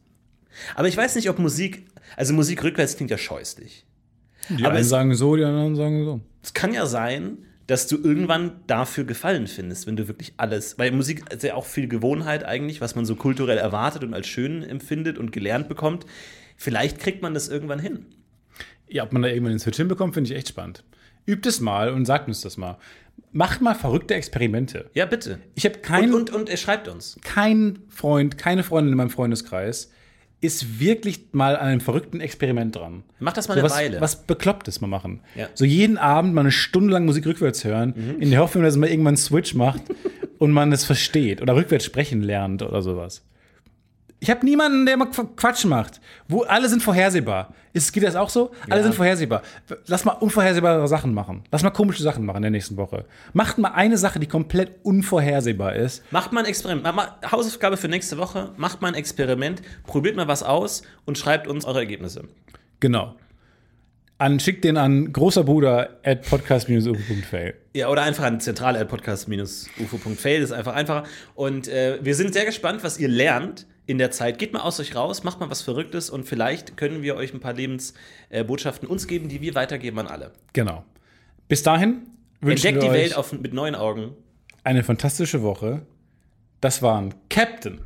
Aber 0.74 0.88
ich 0.88 0.96
weiß 0.96 1.14
nicht, 1.16 1.28
ob 1.28 1.38
Musik, 1.38 1.86
also 2.16 2.32
Musik 2.32 2.64
rückwärts 2.64 2.96
klingt 2.96 3.10
ja 3.10 3.18
scheußlich. 3.18 3.84
die 4.48 4.64
aber 4.64 4.70
einen 4.72 4.80
es- 4.82 4.88
sagen 4.88 5.14
so, 5.14 5.36
die 5.36 5.44
anderen 5.44 5.76
sagen 5.76 6.04
so. 6.04 6.20
Es 6.42 6.54
kann 6.54 6.72
ja 6.72 6.86
sein, 6.86 7.36
dass 7.68 7.86
du 7.86 7.98
irgendwann 7.98 8.62
dafür 8.66 9.04
Gefallen 9.04 9.46
findest, 9.46 9.86
wenn 9.86 9.94
du 9.94 10.08
wirklich 10.08 10.32
alles, 10.38 10.78
weil 10.78 10.90
Musik 10.90 11.30
ist 11.30 11.42
ja 11.42 11.54
auch 11.54 11.66
viel 11.66 11.86
Gewohnheit 11.86 12.44
eigentlich, 12.44 12.80
was 12.80 12.96
man 12.96 13.04
so 13.04 13.14
kulturell 13.14 13.58
erwartet 13.58 14.02
und 14.02 14.14
als 14.14 14.26
schön 14.26 14.62
empfindet 14.62 15.18
und 15.18 15.32
gelernt 15.32 15.68
bekommt. 15.68 16.06
Vielleicht 16.56 16.98
kriegt 16.98 17.22
man 17.22 17.34
das 17.34 17.48
irgendwann 17.48 17.78
hin. 17.78 18.06
Ja, 18.88 19.04
ob 19.04 19.12
man 19.12 19.20
da 19.20 19.28
irgendwann 19.28 19.52
den 19.52 19.58
Switch 19.58 19.76
hinbekommt, 19.76 20.14
finde 20.14 20.30
ich 20.30 20.36
echt 20.36 20.48
spannend. 20.48 20.82
Übt 21.26 21.46
es 21.46 21.60
mal 21.60 21.90
und 21.92 22.06
sagt 22.06 22.26
uns 22.26 22.40
das 22.40 22.56
mal. 22.56 22.78
Macht 23.32 23.60
mal 23.60 23.74
verrückte 23.74 24.14
Experimente. 24.14 24.90
Ja, 24.94 25.04
bitte. 25.04 25.38
Ich 25.54 25.66
habe 25.66 25.80
keinen 25.80 26.14
Und, 26.14 26.30
und, 26.30 26.40
und 26.40 26.48
er 26.48 26.56
schreibt 26.56 26.88
uns. 26.88 27.18
kein 27.22 27.80
Freund, 27.90 28.38
keine 28.38 28.62
Freundin 28.62 28.92
in 28.92 28.96
meinem 28.96 29.10
Freundeskreis 29.10 29.92
ist 30.40 30.78
wirklich 30.80 31.26
mal 31.32 31.56
an 31.56 31.66
einem 31.66 31.80
verrückten 31.80 32.20
Experiment 32.20 32.76
dran. 32.76 33.02
Mach 33.18 33.32
das 33.32 33.48
mal 33.48 33.54
So 33.54 33.60
eine 33.60 33.70
was, 33.70 33.76
Weile. 33.76 34.00
was 34.00 34.24
Beklopptes 34.24 34.80
mal 34.80 34.86
machen. 34.86 35.20
Ja. 35.34 35.46
Mhm. 35.46 35.50
So 35.54 35.64
jeden 35.64 35.98
Abend 35.98 36.34
mal 36.34 36.42
eine 36.42 36.52
Stunde 36.52 36.92
lang 36.92 37.06
Musik 37.06 37.26
rückwärts 37.26 37.64
hören, 37.64 38.16
in 38.20 38.30
der 38.30 38.40
Hoffnung, 38.40 38.62
dass 38.64 38.76
man 38.76 38.88
irgendwann 38.88 39.12
einen 39.14 39.16
Switch 39.16 39.54
macht 39.54 39.82
und 40.38 40.52
man 40.52 40.70
es 40.72 40.84
versteht 40.84 41.42
oder 41.42 41.56
rückwärts 41.56 41.84
sprechen 41.84 42.22
lernt 42.22 42.62
oder 42.62 42.82
sowas. 42.82 43.22
Ich 44.20 44.30
habe 44.30 44.44
niemanden, 44.44 44.84
der 44.84 44.96
mal 44.96 45.06
Qu- 45.08 45.28
Quatsch 45.36 45.64
macht. 45.64 46.00
Wo 46.26 46.42
alle 46.42 46.68
sind 46.68 46.82
vorhersehbar. 46.82 47.54
Ist, 47.72 47.92
geht 47.92 48.02
das 48.02 48.16
auch 48.16 48.30
so? 48.30 48.50
Alle 48.68 48.80
Ja. 48.80 48.82
sind 48.82 48.96
vorhersehbar. 48.96 49.42
Lass 49.86 50.04
mal 50.04 50.10
unvorhersehbare 50.14 50.88
Sachen 50.88 51.14
machen. 51.14 51.44
Lass 51.52 51.62
mal 51.62 51.70
komische 51.70 52.02
Sachen 52.02 52.26
machen 52.26 52.38
in 52.38 52.42
der 52.42 52.50
nächsten 52.50 52.76
Woche. 52.76 53.04
Macht 53.32 53.58
mal 53.58 53.68
eine 53.70 53.96
Sache, 53.96 54.18
die 54.18 54.26
komplett 54.26 54.72
unvorhersehbar 54.82 55.76
ist. 55.76 56.02
Macht 56.10 56.32
mal 56.32 56.40
ein 56.40 56.46
Experiment. 56.46 56.88
Hausaufgabe 57.30 57.76
für 57.76 57.86
nächste 57.86 58.18
Woche. 58.18 58.50
Macht 58.56 58.82
mal 58.82 58.88
ein 58.88 58.94
Experiment. 58.94 59.62
Probiert 59.86 60.16
mal 60.16 60.26
was 60.26 60.42
aus 60.42 60.82
und 61.04 61.16
schreibt 61.16 61.46
uns 61.46 61.64
eure 61.64 61.78
Ergebnisse. 61.78 62.24
Genau. 62.80 63.14
An, 64.20 64.40
schickt 64.40 64.64
den 64.64 64.76
an 64.76 65.12
großer 65.12 65.44
Bruder 65.44 66.00
at 66.02 66.28
podcast-ufo.fail. 66.28 67.54
Ja, 67.74 67.88
oder 67.88 68.02
einfach 68.02 68.24
an 68.24 68.40
zentrale.podcast-ufo.fail, 68.40 70.40
das 70.40 70.50
ist 70.50 70.56
einfach 70.56 70.74
einfacher. 70.74 71.04
Und 71.36 71.68
äh, 71.68 72.00
wir 72.02 72.16
sind 72.16 72.34
sehr 72.34 72.44
gespannt, 72.44 72.82
was 72.82 72.98
ihr 72.98 73.06
lernt 73.06 73.68
in 73.88 73.96
der 73.98 74.10
Zeit. 74.10 74.38
Geht 74.38 74.52
mal 74.52 74.60
aus 74.60 74.78
euch 74.78 74.94
raus, 74.94 75.24
macht 75.24 75.40
mal 75.40 75.50
was 75.50 75.62
Verrücktes 75.62 76.10
und 76.10 76.24
vielleicht 76.24 76.76
können 76.76 77.02
wir 77.02 77.16
euch 77.16 77.32
ein 77.32 77.40
paar 77.40 77.54
Lebensbotschaften 77.54 78.86
uns 78.86 79.06
geben, 79.06 79.28
die 79.28 79.40
wir 79.40 79.54
weitergeben 79.54 79.98
an 79.98 80.06
alle. 80.06 80.32
Genau. 80.52 80.84
Bis 81.48 81.62
dahin 81.62 82.02
wünschen 82.42 82.66
Entdeckt 82.66 82.82
wir 82.84 82.90
die 82.90 82.94
Welt 82.94 83.16
auf, 83.16 83.32
mit 83.32 83.54
neuen 83.54 83.74
Augen. 83.74 84.14
eine 84.62 84.84
fantastische 84.84 85.42
Woche. 85.42 85.86
Das 86.60 86.82
waren 86.82 87.14
Captain 87.30 87.80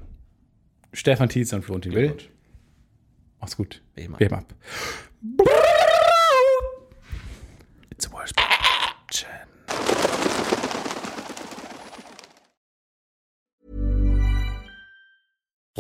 Stefan 0.93 1.29
Tietz 1.29 1.53
und 1.53 1.65
Florentin 1.65 1.95
Will. 1.95 2.17
Mach's 3.41 3.57
gut. 3.57 3.81
Wem 3.95 4.15
ab. 4.15 4.21
Wem 4.21 4.35
ab. 4.35 4.55